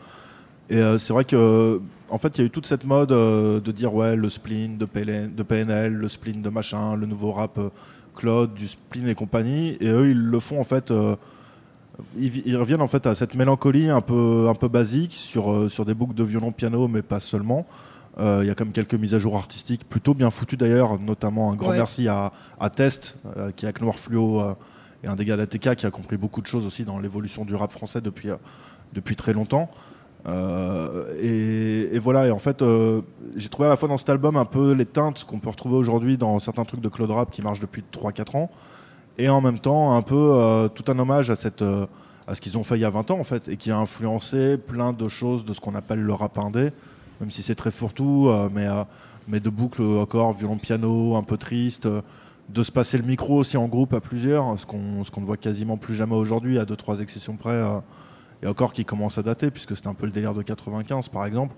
Et 0.70 0.76
euh, 0.76 0.96
c'est 0.96 1.12
vrai 1.12 1.24
que, 1.24 1.80
en 2.10 2.18
fait, 2.18 2.36
il 2.36 2.40
y 2.40 2.44
a 2.44 2.46
eu 2.46 2.50
toute 2.50 2.66
cette 2.66 2.84
mode 2.84 3.12
euh, 3.12 3.60
de 3.60 3.72
dire, 3.72 3.94
ouais, 3.94 4.14
le 4.16 4.28
spleen 4.28 4.76
de, 4.78 4.84
PNL, 4.84 5.92
le 5.92 6.08
spleen 6.08 6.42
de 6.42 6.48
machin, 6.50 6.96
le 6.96 7.06
nouveau 7.06 7.30
rap 7.32 7.58
euh, 7.58 7.70
Claude, 8.14 8.54
du 8.54 8.68
spleen 8.68 9.08
et 9.08 9.14
compagnie. 9.14 9.76
Et 9.80 9.88
eux, 9.88 10.10
ils 10.10 10.20
le 10.20 10.38
font, 10.40 10.60
en 10.60 10.64
fait, 10.64 10.90
euh, 10.90 11.16
ils, 12.18 12.30
vi- 12.30 12.42
ils 12.46 12.56
reviennent 12.56 12.82
en 12.82 12.86
fait 12.86 13.06
à 13.06 13.14
cette 13.14 13.34
mélancolie 13.34 13.88
un 13.90 14.00
peu, 14.00 14.46
un 14.48 14.54
peu 14.54 14.68
basique 14.68 15.12
sur, 15.14 15.70
sur 15.70 15.84
des 15.84 15.94
boucles 15.94 16.14
de 16.14 16.24
violon-piano, 16.24 16.88
mais 16.88 17.02
pas 17.02 17.20
seulement. 17.20 17.66
Il 18.20 18.46
y 18.46 18.50
a 18.50 18.54
quand 18.54 18.64
même 18.64 18.72
quelques 18.72 18.94
mises 18.94 19.12
à 19.14 19.18
jour 19.18 19.34
artistiques 19.36 19.88
plutôt 19.88 20.14
bien 20.14 20.30
foutues 20.30 20.56
d'ailleurs, 20.56 21.00
notamment 21.00 21.50
un 21.50 21.56
grand 21.56 21.70
Ouais. 21.70 21.76
merci 21.78 22.06
à, 22.06 22.30
à 22.60 22.70
Test, 22.70 23.16
qui 23.56 23.64
est 23.64 23.68
avec 23.68 23.80
Noir 23.80 23.96
Fluo 23.96 24.40
et 25.02 25.08
un 25.08 25.16
des 25.16 25.24
gars 25.24 25.36
d'ATK 25.36 25.74
qui 25.74 25.84
a 25.84 25.90
compris 25.90 26.16
beaucoup 26.16 26.40
de 26.40 26.46
choses 26.46 26.64
aussi 26.64 26.84
dans 26.84 27.00
l'évolution 27.00 27.44
du 27.44 27.56
rap 27.56 27.72
français 27.72 28.00
depuis, 28.00 28.28
depuis 28.92 29.16
très 29.16 29.32
longtemps. 29.32 29.68
Euh, 30.26 31.92
et, 31.92 31.98
voilà, 31.98 32.26
et 32.26 32.30
en 32.30 32.38
fait, 32.38 32.62
euh, 32.62 33.02
j'ai 33.36 33.48
trouvé 33.48 33.66
à 33.66 33.70
la 33.70 33.76
fois 33.76 33.88
dans 33.88 33.98
cet 33.98 34.08
album 34.08 34.36
un 34.36 34.44
peu 34.44 34.72
les 34.72 34.86
teintes 34.86 35.24
qu'on 35.24 35.38
peut 35.38 35.50
retrouver 35.50 35.76
aujourd'hui 35.76 36.16
dans 36.16 36.38
certains 36.38 36.64
trucs 36.64 36.80
de 36.80 36.88
Claude 36.88 37.10
Rap 37.10 37.30
qui 37.30 37.42
marchent 37.42 37.60
depuis 37.60 37.84
3-4 37.92 38.36
ans, 38.36 38.50
et 39.18 39.28
en 39.28 39.40
même 39.40 39.58
temps 39.58 39.94
un 39.94 40.02
peu 40.02 40.14
euh, 40.16 40.68
tout 40.68 40.90
un 40.90 40.98
hommage 40.98 41.30
à, 41.30 41.36
ce 41.36 42.40
qu'ils 42.40 42.56
ont 42.56 42.64
fait 42.64 42.76
il 42.76 42.80
y 42.80 42.84
a 42.86 42.90
20 42.90 43.10
ans 43.10 43.18
en 43.18 43.24
fait, 43.24 43.48
et 43.48 43.56
qui 43.56 43.70
a 43.70 43.76
influencé 43.76 44.56
plein 44.56 44.92
de 44.92 45.08
choses 45.08 45.44
de 45.44 45.52
ce 45.52 45.60
qu'on 45.60 45.74
appelle 45.74 46.00
le 46.00 46.14
rap 46.14 46.38
indé, 46.38 46.70
même 47.20 47.30
si 47.30 47.42
c'est 47.42 47.54
très 47.54 47.70
fourre-tout, 47.70 48.30
mais, 48.54 48.66
mais 49.28 49.40
de 49.40 49.50
boucles 49.50 49.82
encore, 49.82 50.32
violon-piano, 50.32 51.16
un 51.16 51.22
peu 51.22 51.36
triste. 51.36 51.86
de 52.48 52.62
se 52.62 52.72
passer 52.72 52.96
le 52.98 53.04
micro 53.04 53.36
aussi 53.36 53.58
en 53.58 53.68
groupe 53.68 53.92
à 53.92 54.00
plusieurs, 54.00 54.58
ce 54.58 54.64
qu'on 54.64 55.02
qu'on 55.12 55.20
ne 55.20 55.26
voit 55.26 55.36
quasiment 55.36 55.76
plus 55.76 55.94
jamais 55.94 56.16
aujourd'hui, 56.16 56.58
à 56.58 56.64
deux 56.64 56.76
trois 56.76 57.00
exceptions 57.00 57.36
près, 57.36 57.62
et 58.44 58.46
encore 58.46 58.72
qui 58.72 58.84
commence 58.84 59.18
à 59.18 59.22
dater, 59.22 59.50
puisque 59.50 59.74
c'était 59.74 59.88
un 59.88 59.94
peu 59.94 60.06
le 60.06 60.12
délire 60.12 60.34
de 60.34 60.42
95 60.42 61.08
par 61.08 61.26
exemple. 61.26 61.56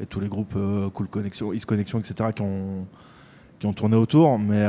et 0.00 0.04
tous 0.04 0.20
les 0.20 0.28
groupes 0.28 0.58
Cool 0.92 1.08
Connection, 1.08 1.52
East 1.54 1.64
Connection, 1.64 1.98
etc. 2.00 2.30
qui 2.34 2.42
ont, 2.42 2.86
qui 3.58 3.66
ont 3.66 3.72
tourné 3.72 3.96
autour. 3.96 4.38
Mais, 4.38 4.66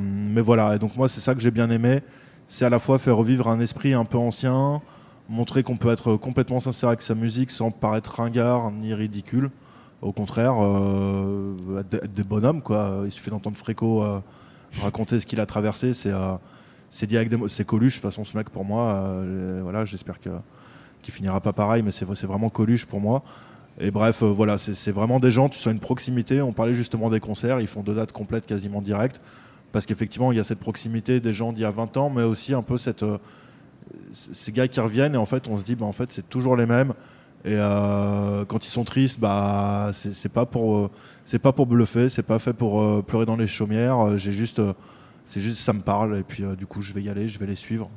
mais 0.00 0.42
voilà, 0.42 0.76
et 0.76 0.78
donc 0.78 0.94
moi, 0.96 1.08
c'est 1.08 1.20
ça 1.20 1.34
que 1.34 1.40
j'ai 1.40 1.50
bien 1.50 1.70
aimé. 1.70 2.02
C'est 2.48 2.64
à 2.64 2.70
la 2.70 2.78
fois 2.78 2.98
faire 2.98 3.16
revivre 3.16 3.48
un 3.48 3.58
esprit 3.58 3.94
un 3.94 4.04
peu 4.04 4.18
ancien, 4.18 4.80
montrer 5.28 5.62
qu'on 5.62 5.76
peut 5.76 5.90
être 5.90 6.16
complètement 6.16 6.60
sincère 6.60 6.90
avec 6.90 7.02
sa 7.02 7.14
musique 7.14 7.50
sans 7.50 7.70
paraître 7.70 8.20
ringard 8.20 8.70
ni 8.70 8.94
ridicule. 8.94 9.50
Au 10.02 10.12
contraire, 10.12 10.54
euh, 10.60 11.82
être 11.92 12.12
des 12.12 12.22
bonhommes, 12.22 12.62
quoi. 12.62 13.02
Il 13.06 13.12
suffit 13.12 13.30
d'entendre 13.30 13.56
Fréco 13.56 14.02
euh, 14.02 14.20
raconter 14.82 15.18
ce 15.18 15.26
qu'il 15.26 15.40
a 15.40 15.46
traversé. 15.46 15.94
C'est 15.94 16.12
euh, 16.12 16.36
c'est 16.90 17.08
c'est 17.48 17.64
Coluche. 17.66 17.96
De 17.96 18.00
toute 18.02 18.10
façon, 18.10 18.24
ce 18.24 18.36
mec, 18.36 18.50
pour 18.50 18.64
moi, 18.64 18.94
euh, 18.94 19.60
voilà, 19.62 19.84
j'espère 19.84 20.20
que 20.20 20.30
qu'il 21.06 21.14
finira 21.14 21.40
pas 21.40 21.52
pareil, 21.52 21.82
mais 21.82 21.90
c'est 21.90 22.04
vraiment 22.04 22.50
Coluche 22.50 22.84
pour 22.84 23.00
moi. 23.00 23.22
Et 23.78 23.90
bref, 23.90 24.22
voilà, 24.22 24.58
c'est 24.58 24.92
vraiment 24.92 25.20
des 25.20 25.30
gens, 25.30 25.48
tu 25.48 25.58
sens 25.58 25.72
une 25.72 25.80
proximité. 25.80 26.40
On 26.42 26.52
parlait 26.52 26.74
justement 26.74 27.10
des 27.10 27.20
concerts, 27.20 27.60
ils 27.60 27.66
font 27.66 27.82
deux 27.82 27.94
dates 27.94 28.12
complètes 28.12 28.46
quasiment 28.46 28.80
directes. 28.80 29.20
Parce 29.72 29.86
qu'effectivement, 29.86 30.32
il 30.32 30.38
y 30.38 30.40
a 30.40 30.44
cette 30.44 30.60
proximité 30.60 31.20
des 31.20 31.32
gens 31.32 31.52
d'il 31.52 31.62
y 31.62 31.64
a 31.66 31.70
20 31.70 31.96
ans, 31.96 32.10
mais 32.10 32.22
aussi 32.22 32.54
un 32.54 32.62
peu 32.62 32.78
cette, 32.78 33.04
ces 34.12 34.52
gars 34.52 34.68
qui 34.68 34.80
reviennent 34.80 35.14
et 35.14 35.18
en 35.18 35.26
fait 35.26 35.48
on 35.48 35.58
se 35.58 35.64
dit 35.64 35.74
bah 35.74 35.86
en 35.86 35.92
fait 35.92 36.12
c'est 36.12 36.28
toujours 36.28 36.56
les 36.56 36.66
mêmes 36.66 36.92
et 37.44 37.54
euh, 37.54 38.44
quand 38.44 38.66
ils 38.66 38.70
sont 38.70 38.84
tristes 38.84 39.20
bah 39.20 39.90
c'est 39.92 40.32
pas 40.32 40.46
pour 40.46 40.76
euh, 40.76 41.38
pas 41.42 41.52
pour 41.52 41.66
bluffer 41.66 42.08
c'est 42.08 42.22
pas 42.22 42.38
fait 42.38 42.52
pour 42.52 42.80
euh, 42.80 43.02
pleurer 43.06 43.26
dans 43.26 43.36
les 43.36 43.46
chaumières 43.46 44.18
j'ai 44.18 44.32
juste 44.32 44.60
c'est 45.26 45.40
juste 45.40 45.58
ça 45.58 45.72
me 45.72 45.80
parle 45.80 46.16
et 46.16 46.22
puis 46.22 46.44
du 46.56 46.66
coup 46.66 46.82
je 46.82 46.92
vais 46.92 47.02
y 47.02 47.08
aller 47.08 47.28
je 47.28 47.38
vais 47.38 47.46
les 47.46 47.56
suivre 47.56 47.90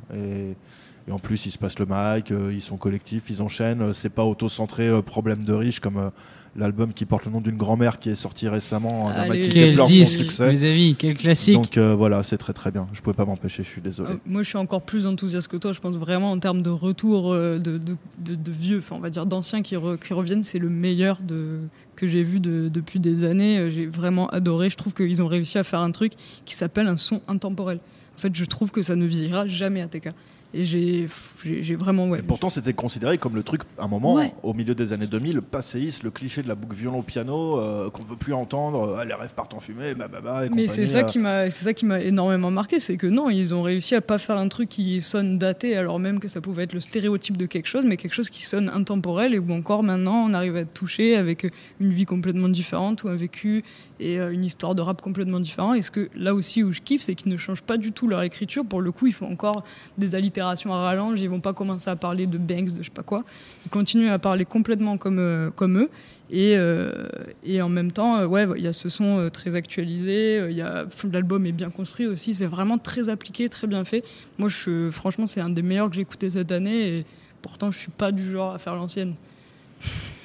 et 1.10 1.12
en 1.12 1.20
plus 1.20 1.46
ils 1.46 1.52
se 1.52 1.58
passent 1.58 1.80
le 1.80 1.88
mic 1.90 2.30
ils 2.30 2.62
sont 2.62 2.78
collectifs 2.78 3.24
ils 3.30 3.42
enchaînent 3.42 3.94
c'est 3.94 4.10
pas 4.10 4.24
auto-centré 4.24 5.02
problème 5.02 5.44
de 5.44 5.54
riche 5.54 5.80
comme 5.80 6.12
l'album 6.56 6.94
qui 6.94 7.06
porte 7.06 7.26
le 7.26 7.32
nom 7.32 7.42
d'une 7.42 7.58
grand-mère 7.58 8.00
qui 8.00 8.10
est 8.10 8.16
sorti 8.16 8.48
récemment 8.48 9.12
qui 9.32 9.50
quel 9.50 9.84
disque, 9.84 10.22
succès. 10.22 10.50
mes 10.50 10.64
amis, 10.66 10.96
quel 10.98 11.16
classique. 11.16 11.56
Donc 11.56 11.78
euh, 11.78 11.96
voilà, 11.96 12.24
c'est 12.24 12.38
très 12.38 12.54
très 12.54 12.72
bien. 12.72 12.88
Je 12.94 13.02
pouvais 13.02 13.16
pas 13.16 13.26
m'empêcher, 13.26 13.64
je 13.64 13.70
suis 13.70 13.82
désolé. 13.82 14.14
Euh, 14.14 14.18
moi, 14.26 14.44
je 14.44 14.50
suis 14.50 14.58
encore 14.58 14.82
plus 14.82 15.08
enthousiaste 15.08 15.48
que 15.48 15.58
toi. 15.58 15.72
Je 15.72 15.80
pense 15.80 15.96
vraiment 15.96 16.32
en 16.32 16.40
termes 16.40 16.62
de 16.62 16.70
retour 16.70 17.34
euh, 17.34 17.60
de, 17.60 17.78
de, 17.78 17.96
de, 18.36 18.52
vieux, 18.52 18.80
enfin 18.80 18.96
on 18.96 19.00
va 19.00 19.10
dire 19.10 19.26
d'anciens 19.26 19.62
qui, 19.62 19.76
qui, 20.06 20.14
reviennent, 20.14 20.44
c'est 20.44 20.60
le 20.60 20.70
meilleur 20.70 21.20
de 21.22 21.60
que 21.96 22.08
j'ai 22.08 22.24
vu 22.24 22.40
depuis 22.40 23.00
des 23.00 23.26
années. 23.26 23.70
J'ai 23.72 23.86
vraiment 23.86 24.30
adoré. 24.30 24.70
Je 24.70 24.78
trouve 24.78 24.94
qu'ils 24.94 25.22
ont 25.22 25.28
réussi 25.28 25.58
à 25.58 25.64
faire 25.64 25.82
un 25.82 25.92
truc 25.92 26.14
qui 26.46 26.56
s'appelle 26.56 26.88
un 26.88 26.98
son 26.98 27.22
intemporel. 27.28 27.80
En 28.18 28.22
fait, 28.22 28.36
je 28.36 28.46
trouve 28.46 28.72
que 28.72 28.82
ça 28.82 28.96
ne 28.96 29.06
vieillira 29.06 29.48
jamais 29.48 29.82
à 29.82 29.88
TK. 29.88 30.10
Et 30.52 30.66
j'ai, 30.66 31.06
j'ai 31.46 31.76
vraiment. 31.76 32.08
Ouais. 32.08 32.20
Et 32.20 32.22
pourtant, 32.24 32.50
c'était 32.50 32.74
considéré 32.74 33.20
comme 33.20 33.36
le 33.36 33.44
truc, 33.44 33.62
à 33.78 33.84
un 33.84 33.88
moment, 33.88 34.20
au 34.42 34.56
milieu 34.56 34.74
des 34.74 34.94
années 34.94 35.06
2000, 35.06 35.36
le 35.36 35.42
passéiste, 35.42 36.02
le 36.02 36.10
cliché 36.10 36.42
de 36.42 36.48
la 36.48 36.56
boucle 36.56 36.76
violon-piano, 36.76 37.60
euh, 37.60 37.92
qu'on 37.92 38.02
ne 38.02 38.08
veut 38.08 38.16
plus 38.16 38.34
entendre, 38.34 38.98
euh, 38.98 39.06
les 39.06 39.14
rêves 39.14 39.36
partent 39.36 39.54
en 39.54 39.60
fumée, 39.60 39.94
bah, 39.94 40.08
bah, 40.12 40.22
bah, 40.24 40.42
Mais 40.52 40.68
c'est 40.68 40.88
ça, 40.88 41.00
euh. 41.00 41.04
qui 41.04 41.20
m'a, 41.20 41.52
c'est 41.52 41.66
ça 41.66 41.74
qui 41.76 41.86
m'a 41.86 42.02
énormément 42.02 42.50
marqué, 42.50 42.80
c'est 42.80 42.98
que 42.98 43.06
non, 43.06 43.30
ils 43.30 43.54
ont 43.54 43.62
réussi 43.62 43.94
à 43.94 44.02
pas 44.02 44.18
faire 44.18 44.38
un 44.38 44.48
truc 44.48 44.70
qui 44.70 45.04
sonne 45.04 45.38
daté, 45.38 45.78
alors 45.78 46.00
même 46.00 46.20
que 46.20 46.28
ça 46.28 46.42
pouvait 46.42 46.64
être 46.64 46.74
le 46.74 46.80
stéréotype 46.80 47.38
de 47.38 47.46
quelque 47.46 47.68
chose, 47.68 47.86
mais 47.86 47.96
quelque 47.96 48.16
chose 48.16 48.32
qui 48.32 48.44
sonne 48.44 48.70
intemporel 48.70 49.36
et 49.36 49.40
où 49.40 49.54
encore 49.54 49.84
maintenant 49.84 50.26
on 50.26 50.34
arrive 50.34 50.56
à 50.56 50.62
être 50.62 50.74
touché 50.74 51.16
avec 51.16 51.46
une 51.80 51.94
vie 51.94 52.06
complètement 52.06 52.50
différente 52.50 53.04
ou 53.04 53.10
un 53.10 53.16
vécu 53.16 53.64
et 54.00 54.18
une 54.18 54.46
histoire 54.46 54.76
de 54.76 54.82
rap 54.82 55.02
complètement 55.02 55.42
différent. 55.42 55.74
Et 55.74 55.82
ce 55.82 55.92
que 55.92 56.10
là 56.16 56.34
aussi 56.34 56.64
où 56.64 56.72
je 56.72 56.80
kiffe, 56.80 57.04
c'est 57.04 57.16
qu'ils 57.16 57.32
ne 57.32 57.38
changent 57.38 57.62
pas 57.62 57.78
du 57.78 57.92
tout 57.92 58.08
leur 58.08 58.22
écriture. 58.22 58.66
Pour 58.66 58.82
le 58.82 58.92
coup, 58.94 59.08
ils 59.08 59.14
font 59.14 59.30
encore 59.30 59.64
des 59.98 60.16
allitérations 60.16 60.39
à 60.40 60.56
rallonge, 60.82 61.22
ils 61.22 61.30
vont 61.30 61.40
pas 61.40 61.54
commencer 61.54 61.90
à 61.90 61.96
parler 61.96 62.28
de 62.28 62.38
Banks, 62.38 62.74
de 62.74 62.80
je 62.80 62.84
sais 62.84 62.90
pas 62.94 63.04
quoi. 63.04 63.24
Ils 63.66 63.70
continuent 63.70 64.12
à 64.12 64.20
parler 64.20 64.46
complètement 64.46 64.98
comme, 64.98 65.20
euh, 65.20 65.50
comme 65.52 65.78
eux. 65.78 65.90
Et, 66.32 66.56
euh, 66.56 67.08
et 67.44 67.62
en 67.62 67.70
même 67.70 67.92
temps, 67.92 68.18
euh, 68.18 68.26
ouais, 68.26 68.48
il 68.56 68.64
y 68.64 68.68
a 68.68 68.74
ce 68.74 68.90
son 68.90 69.30
très 69.34 69.56
actualisé, 69.56 70.46
il 70.50 70.58
y 70.58 70.64
l'album 71.12 71.46
est 71.46 71.52
bien 71.52 71.72
construit 71.72 72.06
aussi, 72.06 72.36
c'est 72.36 72.46
vraiment 72.46 72.78
très 72.78 73.10
appliqué, 73.10 73.50
très 73.50 73.66
bien 73.66 73.84
fait. 73.84 74.04
Moi, 74.38 74.50
je, 74.50 74.90
franchement, 74.92 75.26
c'est 75.26 75.42
un 75.42 75.50
des 75.50 75.64
meilleurs 75.64 75.90
que 75.90 75.96
j'ai 75.96 76.02
écouté 76.02 76.30
cette 76.30 76.52
année 76.52 76.98
et 76.98 77.06
pourtant, 77.42 77.72
je 77.72 77.80
suis 77.80 77.92
pas 77.92 78.12
du 78.12 78.32
genre 78.32 78.54
à 78.54 78.60
faire 78.60 78.76
l'ancienne. 78.76 79.16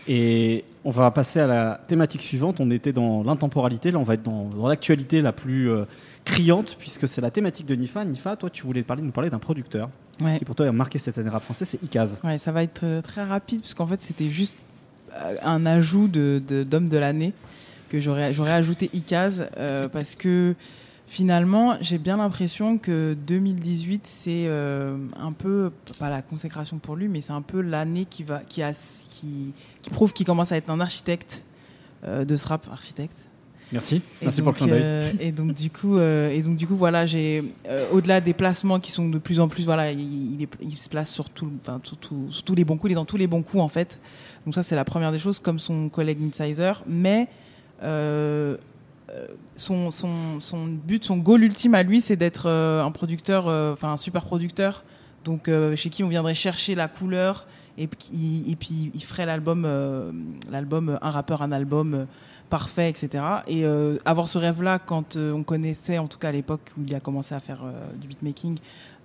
Et 0.07 0.65
on 0.85 0.91
va 0.91 1.11
passer 1.11 1.41
à 1.41 1.47
la 1.47 1.81
thématique 1.89 2.23
suivante. 2.23 2.61
On 2.61 2.70
était 2.70 2.93
dans 2.93 3.23
l'intemporalité, 3.23 3.91
là 3.91 3.99
on 3.99 4.03
va 4.03 4.15
être 4.15 4.23
dans, 4.23 4.51
dans 4.51 4.69
l'actualité 4.69 5.23
la 5.23 5.32
plus 5.32 5.70
criante, 6.24 6.77
puisque 6.78 7.07
c'est 7.07 7.20
la 7.20 7.31
thématique 7.31 7.66
de 7.66 7.74
Nifa. 7.74 8.05
Nifa, 8.05 8.36
toi, 8.36 8.51
tu 8.51 8.65
voulais 8.66 8.82
parler, 8.82 9.03
nous 9.03 9.12
parler 9.12 9.31
d'un 9.31 9.39
producteur 9.39 9.89
qui 10.16 10.45
pour 10.45 10.55
toi 10.55 10.66
a 10.66 10.73
marqué 10.73 10.99
cette 10.99 11.19
année 11.19 11.31
rap 11.31 11.43
français, 11.43 11.65
c'est 11.65 11.82
Ikaz. 11.82 12.19
Ouais, 12.24 12.39
ça 12.39 12.53
va 12.53 12.62
être 12.62 12.85
euh, 12.85 13.01
très 13.01 13.24
rapide, 13.24 13.61
puisqu'en 13.61 13.86
fait, 13.86 14.01
c'était 14.01 14.28
juste 14.28 14.55
euh, 15.15 15.36
un 15.43 15.66
ajout 15.66 16.09
d'homme 16.09 16.41
de, 16.41 16.62
d'homme 16.62 16.89
de 16.89 16.99
l'année 16.99 17.32
que 17.89 18.01
j'aurais 18.01 18.53
ajouté 18.53 18.91
Ikaz, 18.93 19.47
euh, 19.57 19.89
parce 19.89 20.16
que 20.16 20.55
finalement, 21.07 21.77
j'ai 21.81 21.99
bien 21.99 22.16
l'impression 22.16 22.78
que 22.78 23.15
2018, 23.27 24.07
c'est 24.07 24.49
un 24.49 25.32
peu, 25.32 25.70
pas 25.99 26.11
la 26.11 26.23
consécration 26.23 26.78
pour 26.78 26.97
lui, 26.97 27.09
mais 27.09 27.20
c'est 27.20 27.32
un 27.32 27.43
peu 27.43 27.61
l'année 27.61 28.05
qui, 28.05 28.24
va, 28.24 28.41
qui, 28.41 28.62
a, 28.62 28.73
qui, 28.73 29.53
qui 29.82 29.91
prouve 29.91 30.12
qu'il 30.12 30.27
commence 30.27 30.51
à 30.51 30.57
être 30.57 30.70
un 30.70 30.81
architecte 30.81 31.45
de 32.05 32.36
ce 32.36 32.49
rap 32.49 32.66
architecte. 32.73 33.16
Merci, 33.75 34.03
merci 34.23 34.41
pour 34.41 34.53
le 34.53 34.57
clin 34.57 34.69
d'œil. 34.69 34.81
Euh, 34.85 35.11
et 35.19 35.33
donc 35.33 35.53
du 35.53 35.69
coup, 35.69 35.99
euh, 35.99 36.31
et 36.31 36.43
donc 36.43 36.57
du 36.57 36.65
coup, 36.65 36.77
voilà, 36.77 37.07
j'ai 37.07 37.43
euh, 37.69 37.89
au-delà 37.91 38.21
des 38.21 38.33
placements 38.33 38.79
qui 38.79 38.93
sont 38.93 39.09
de 39.09 39.19
plus 39.19 39.41
en 39.41 39.49
plus, 39.49 39.65
voilà, 39.65 39.91
il, 39.91 40.47
il, 40.61 40.79
se 40.79 40.89
place 40.89 41.13
sur, 41.13 41.29
tout, 41.29 41.51
enfin, 41.61 41.81
sur, 41.83 41.97
sur, 42.31 42.45
tous 42.45 42.55
les 42.55 42.65
bons 42.65 42.77
coups, 42.77 42.91
il 42.91 42.93
est 42.93 42.95
dans 42.95 43.05
tous 43.05 43.17
les 43.17 43.27
bons 43.27 43.43
coups 43.43 43.61
en 43.61 43.67
fait. 43.67 44.01
Donc 44.45 44.55
ça, 44.55 44.63
c'est 44.63 44.77
la 44.77 44.85
première 44.85 45.11
des 45.11 45.19
choses, 45.19 45.41
comme 45.41 45.59
son 45.59 45.89
collègue 45.89 46.21
Midsizer. 46.21 46.85
Mais 46.87 47.27
son, 49.57 49.91
son, 49.91 50.39
son, 50.39 50.67
but, 50.67 51.03
son 51.03 51.17
goal 51.17 51.43
ultime 51.43 51.75
à 51.75 51.83
lui, 51.83 52.01
c'est 52.01 52.17
d'être 52.17 52.49
un 52.49 52.93
producteur, 52.93 53.49
enfin 53.73 53.93
un 53.93 53.97
super 53.97 54.23
producteur. 54.23 54.85
Donc 55.25 55.51
chez 55.75 55.91
qui 55.91 56.05
on 56.05 56.09
viendrait 56.09 56.37
chercher 56.37 56.77
la 56.77 56.87
couleur 56.87 57.49
et, 57.77 57.85
et 57.85 58.57
puis 58.57 58.93
il 58.95 59.03
ferait 59.03 59.27
l'album, 59.27 59.67
l'album, 60.49 60.97
un 61.03 61.11
rappeur, 61.11 61.43
un 61.43 61.51
album 61.51 62.07
parfait, 62.55 62.89
etc. 62.89 63.25
Et 63.49 63.65
euh, 63.65 63.99
avoir 64.05 64.29
ce 64.29 64.39
rêve-là 64.39 64.79
quand 64.79 65.17
euh, 65.17 65.33
on 65.33 65.43
connaissait, 65.43 65.99
en 65.99 66.07
tout 66.07 66.19
cas 66.19 66.29
à 66.29 66.31
l'époque 66.31 66.71
où 66.79 66.83
il 66.87 66.95
a 66.95 67.01
commencé 67.01 67.35
à 67.35 67.41
faire 67.41 67.65
euh, 67.65 67.73
du 68.01 68.07
beatmaking, 68.07 68.59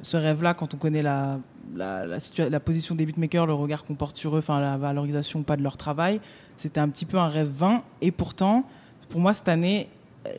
ce 0.04 0.18
rêve-là 0.18 0.54
quand 0.54 0.76
on 0.76 0.78
connaît 0.78 1.02
la, 1.02 1.40
la, 1.76 2.06
la, 2.06 2.60
position 2.60 2.94
des 2.94 3.08
beatmakers, 3.08 3.48
le 3.48 3.56
regard 3.56 3.86
qu'on 3.86 3.96
porte 3.96 4.18
sur 4.18 4.36
eux, 4.36 4.38
enfin 4.38 4.60
la 4.62 4.78
valorisation 4.78 5.42
pas 5.42 5.58
de 5.58 5.64
leur 5.64 5.78
travail, 5.78 6.22
c'était 6.58 6.80
un 6.80 6.90
petit 6.90 7.08
peu 7.08 7.18
un 7.18 7.28
rêve 7.28 7.50
vain. 7.50 7.82
Et 8.02 8.12
pourtant, 8.12 8.66
pour 9.10 9.20
moi 9.20 9.34
cette 9.34 9.50
année, 9.50 9.90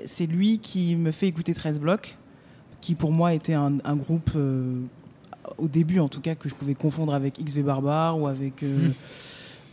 c'est 0.07 0.27
lui 0.27 0.61
qui 0.61 0.95
me 0.95 1.11
fait 1.11 1.27
écouter 1.27 1.53
13 1.53 1.81
blocs, 1.81 2.17
qui 2.81 2.95
pour 2.95 3.11
moi 3.11 3.35
était 3.35 3.55
un, 3.55 3.79
un 3.83 3.97
groupe 3.97 4.31
au 5.59 5.67
début 5.67 5.99
en 5.99 6.09
tout 6.09 6.21
cas 6.21 6.37
que 6.37 6.49
je 6.49 6.55
pouvais 6.55 6.77
confondre 6.77 7.13
avec 7.13 7.45
XV 7.45 7.63
Barbare 7.65 8.21
ou 8.21 8.29
avec 8.29 8.63
mmh 8.63 8.93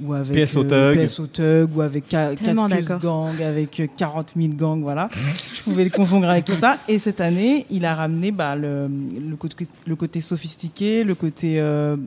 ou 0.02 0.14
avec 0.14 0.46
PSO 0.46 0.66
euh, 0.72 1.08
Tug. 1.32 1.76
ou 1.76 1.82
avec 1.82 2.08
Cactus 2.08 2.56
Gang, 3.02 3.42
avec 3.42 3.82
40 3.98 4.34
euh, 4.36 4.42
000 4.42 4.54
gangs, 4.54 4.82
voilà. 4.82 5.10
je 5.54 5.62
pouvais 5.62 5.84
les 5.84 5.90
confondre 5.90 6.30
avec 6.30 6.46
tout 6.46 6.54
ça. 6.54 6.78
Et 6.88 7.00
cette 7.00 7.22
année, 7.22 7.66
il 7.70 7.86
a 7.86 7.96
ramené 7.96 8.32
bah, 8.32 8.56
le, 8.56 8.88
le, 8.88 9.36
côté, 9.36 9.68
le 9.86 9.96
côté 9.96 10.22
sophistiqué, 10.22 11.04
le 11.04 11.16
côté 11.16 11.60
euh, 11.60 11.98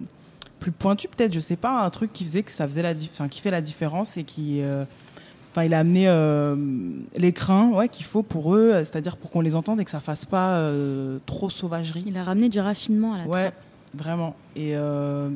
plus 0.60 0.72
pointu 0.72 1.08
peut-être, 1.08 1.32
je 1.32 1.40
sais 1.40 1.56
pas, 1.56 1.82
un 1.82 1.90
truc 1.90 2.12
qui 2.12 2.24
faisait 2.24 2.42
que 2.42 2.52
ça 2.52 2.66
faisait 2.66 2.82
la, 2.82 2.94
qui 2.94 3.40
fait 3.40 3.50
la 3.50 3.60
différence 3.60 4.16
et 4.16 4.24
qui 4.24 4.62
Enfin, 5.52 5.64
il 5.64 5.74
a 5.74 5.80
amené 5.80 6.04
euh, 6.06 6.54
les 7.16 7.32
crins 7.32 7.70
ouais, 7.70 7.88
qu'il 7.88 8.06
faut 8.06 8.22
pour 8.22 8.54
eux, 8.54 8.72
c'est-à-dire 8.84 9.16
pour 9.16 9.32
qu'on 9.32 9.40
les 9.40 9.56
entende 9.56 9.80
et 9.80 9.84
que 9.84 9.90
ça 9.90 9.98
fasse 9.98 10.24
pas 10.24 10.64
trop 11.26 11.50
sauvagerie. 11.50 12.04
Il 12.06 12.16
a 12.16 12.22
ramené 12.22 12.48
du 12.48 12.60
raffinement 12.60 13.14
à 13.14 13.18
la 13.18 13.26
ouais, 13.26 13.52
Vraiment. 13.92 14.36
Et, 14.54 14.76
euh, 14.76 15.30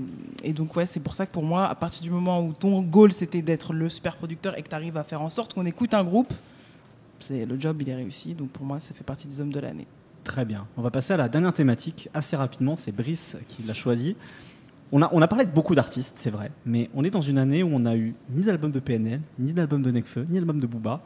et 0.44 0.52
donc, 0.52 0.76
ouais, 0.76 0.86
c'est 0.86 1.00
pour 1.00 1.14
ça 1.14 1.26
que 1.26 1.32
pour 1.32 1.42
moi, 1.42 1.66
à 1.66 1.74
partir 1.74 2.02
du 2.02 2.10
moment 2.10 2.40
où 2.40 2.52
ton 2.52 2.82
goal 2.82 3.12
c'était 3.12 3.42
d'être 3.42 3.72
le 3.72 3.88
super 3.88 4.16
producteur 4.16 4.56
et 4.56 4.62
que 4.62 4.68
tu 4.68 4.74
arrives 4.74 4.96
à 4.96 5.02
faire 5.02 5.22
en 5.22 5.28
sorte 5.28 5.54
qu'on 5.54 5.66
écoute 5.66 5.92
un 5.92 6.04
groupe, 6.04 6.32
c'est 7.18 7.46
le 7.46 7.58
job, 7.58 7.80
il 7.82 7.88
est 7.88 7.94
réussi. 7.94 8.34
Donc 8.34 8.50
pour 8.50 8.64
moi, 8.64 8.78
ça 8.80 8.94
fait 8.94 9.04
partie 9.04 9.26
des 9.26 9.40
hommes 9.40 9.52
de 9.52 9.60
l'année. 9.60 9.86
Très 10.22 10.44
bien. 10.44 10.66
On 10.76 10.82
va 10.82 10.90
passer 10.90 11.12
à 11.12 11.16
la 11.16 11.28
dernière 11.28 11.52
thématique 11.52 12.08
assez 12.14 12.36
rapidement. 12.36 12.76
C'est 12.76 12.92
Brice 12.92 13.36
qui 13.48 13.62
l'a 13.62 13.74
choisi. 13.74 14.16
On 14.92 15.02
a, 15.02 15.10
on 15.12 15.20
a 15.20 15.28
parlé 15.28 15.44
de 15.44 15.50
beaucoup 15.50 15.74
d'artistes, 15.74 16.16
c'est 16.18 16.30
vrai, 16.30 16.52
mais 16.64 16.88
on 16.94 17.02
est 17.02 17.10
dans 17.10 17.20
une 17.20 17.38
année 17.38 17.64
où 17.64 17.70
on 17.72 17.84
a 17.84 17.96
eu 17.96 18.14
ni 18.30 18.44
d'album 18.44 18.70
de 18.70 18.78
PNL, 18.78 19.20
ni 19.40 19.52
d'album 19.52 19.82
de 19.82 19.90
Necfeu, 19.90 20.24
ni 20.28 20.36
d'album 20.36 20.60
de 20.60 20.66
Booba. 20.66 21.00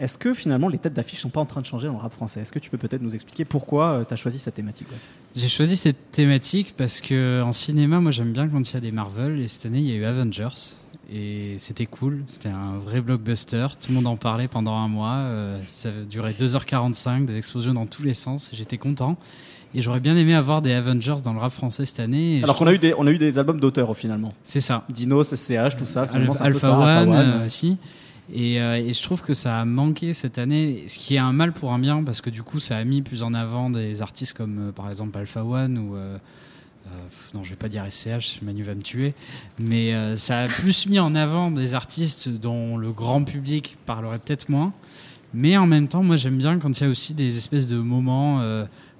Est-ce 0.00 0.18
que 0.18 0.34
finalement 0.34 0.68
les 0.68 0.78
têtes 0.78 0.94
d'affiche 0.94 1.20
sont 1.20 1.28
pas 1.28 1.40
en 1.40 1.46
train 1.46 1.60
de 1.60 1.66
changer 1.66 1.86
dans 1.86 1.92
le 1.94 2.00
rap 2.00 2.12
français? 2.12 2.40
Est-ce 2.40 2.52
que 2.52 2.58
tu 2.58 2.70
peux 2.70 2.78
peut-être 2.78 3.02
nous 3.02 3.14
expliquer 3.14 3.44
pourquoi 3.44 3.86
euh, 3.90 4.04
tu 4.06 4.12
as 4.12 4.16
choisi 4.16 4.38
cette 4.38 4.54
thématique 4.54 4.88
J'ai 5.36 5.48
choisi 5.48 5.76
cette 5.76 6.10
thématique 6.10 6.74
parce 6.76 7.00
que 7.00 7.42
en 7.42 7.52
cinéma, 7.52 8.00
moi 8.00 8.10
j'aime 8.10 8.32
bien 8.32 8.48
quand 8.48 8.68
il 8.68 8.74
y 8.74 8.76
a 8.76 8.80
des 8.80 8.90
Marvel 8.90 9.40
et 9.40 9.48
cette 9.48 9.66
année 9.66 9.78
il 9.78 9.86
y 9.86 9.92
a 9.92 9.94
eu 9.94 10.04
Avengers 10.04 10.76
et 11.12 11.56
c'était 11.58 11.86
cool, 11.86 12.22
c'était 12.26 12.48
un 12.48 12.78
vrai 12.78 13.00
blockbuster, 13.00 13.66
tout 13.80 13.90
le 13.90 13.94
monde 13.94 14.06
en 14.06 14.16
parlait 14.16 14.48
pendant 14.48 14.74
un 14.74 14.88
mois, 14.88 15.16
euh, 15.16 15.60
ça 15.66 15.90
durait 16.08 16.32
2h45, 16.32 17.26
des 17.26 17.36
explosions 17.36 17.74
dans 17.74 17.86
tous 17.86 18.02
les 18.02 18.14
sens, 18.14 18.50
j'étais 18.52 18.78
content. 18.78 19.16
Et 19.76 19.82
j'aurais 19.82 20.00
bien 20.00 20.16
aimé 20.16 20.34
avoir 20.34 20.62
des 20.62 20.72
Avengers 20.72 21.16
dans 21.24 21.32
le 21.32 21.40
rap 21.40 21.50
français 21.50 21.84
cette 21.84 21.98
année. 21.98 22.40
Alors 22.44 22.56
qu'on 22.56 22.68
a, 22.68 22.72
eu 22.72 22.78
des, 22.78 22.94
on 22.96 23.08
a 23.08 23.10
eu 23.10 23.18
des 23.18 23.38
albums 23.40 23.58
d'auteurs 23.58 23.96
finalement. 23.96 24.32
C'est 24.44 24.60
ça. 24.60 24.84
Dinos, 24.88 25.34
SCH, 25.34 25.76
tout 25.76 25.86
ça. 25.88 26.06
Alpha, 26.40 26.78
One, 26.78 27.12
euh, 27.12 27.46
aussi. 27.46 27.76
Et, 28.32 28.60
euh, 28.60 28.76
et 28.76 28.92
je 28.94 29.02
trouve 29.02 29.22
que 29.22 29.34
ça 29.34 29.60
a 29.60 29.64
manqué 29.64 30.14
cette 30.14 30.38
année, 30.38 30.84
ce 30.88 30.98
qui 30.98 31.16
est 31.16 31.18
un 31.18 31.32
mal 31.32 31.52
pour 31.52 31.72
un 31.72 31.78
bien, 31.78 32.02
parce 32.02 32.20
que 32.20 32.30
du 32.30 32.42
coup, 32.42 32.58
ça 32.58 32.76
a 32.76 32.84
mis 32.84 33.02
plus 33.02 33.22
en 33.22 33.34
avant 33.34 33.70
des 33.70 34.00
artistes 34.00 34.34
comme 34.34 34.68
euh, 34.68 34.72
par 34.72 34.88
exemple 34.88 35.18
Alpha 35.18 35.44
One 35.44 35.78
ou. 35.78 35.96
euh, 35.96 36.18
non, 37.34 37.42
je 37.42 37.50
vais 37.50 37.56
pas 37.56 37.68
dire 37.68 37.84
SCH, 37.90 38.40
Manu 38.42 38.62
va 38.62 38.74
me 38.74 38.82
tuer, 38.82 39.14
mais 39.58 39.94
ça 40.16 40.40
a 40.40 40.48
plus 40.48 40.86
mis 40.86 41.00
en 41.00 41.14
avant 41.14 41.50
des 41.50 41.72
artistes 41.72 42.28
dont 42.28 42.76
le 42.76 42.92
grand 42.92 43.24
public 43.24 43.78
parlerait 43.84 44.18
peut-être 44.18 44.48
moins. 44.50 44.72
Mais 45.32 45.56
en 45.56 45.66
même 45.66 45.88
temps, 45.88 46.02
moi 46.02 46.18
j'aime 46.18 46.36
bien 46.36 46.58
quand 46.58 46.78
il 46.78 46.84
y 46.84 46.86
a 46.86 46.90
aussi 46.90 47.14
des 47.14 47.38
espèces 47.38 47.66
de 47.66 47.78
moments 47.78 48.42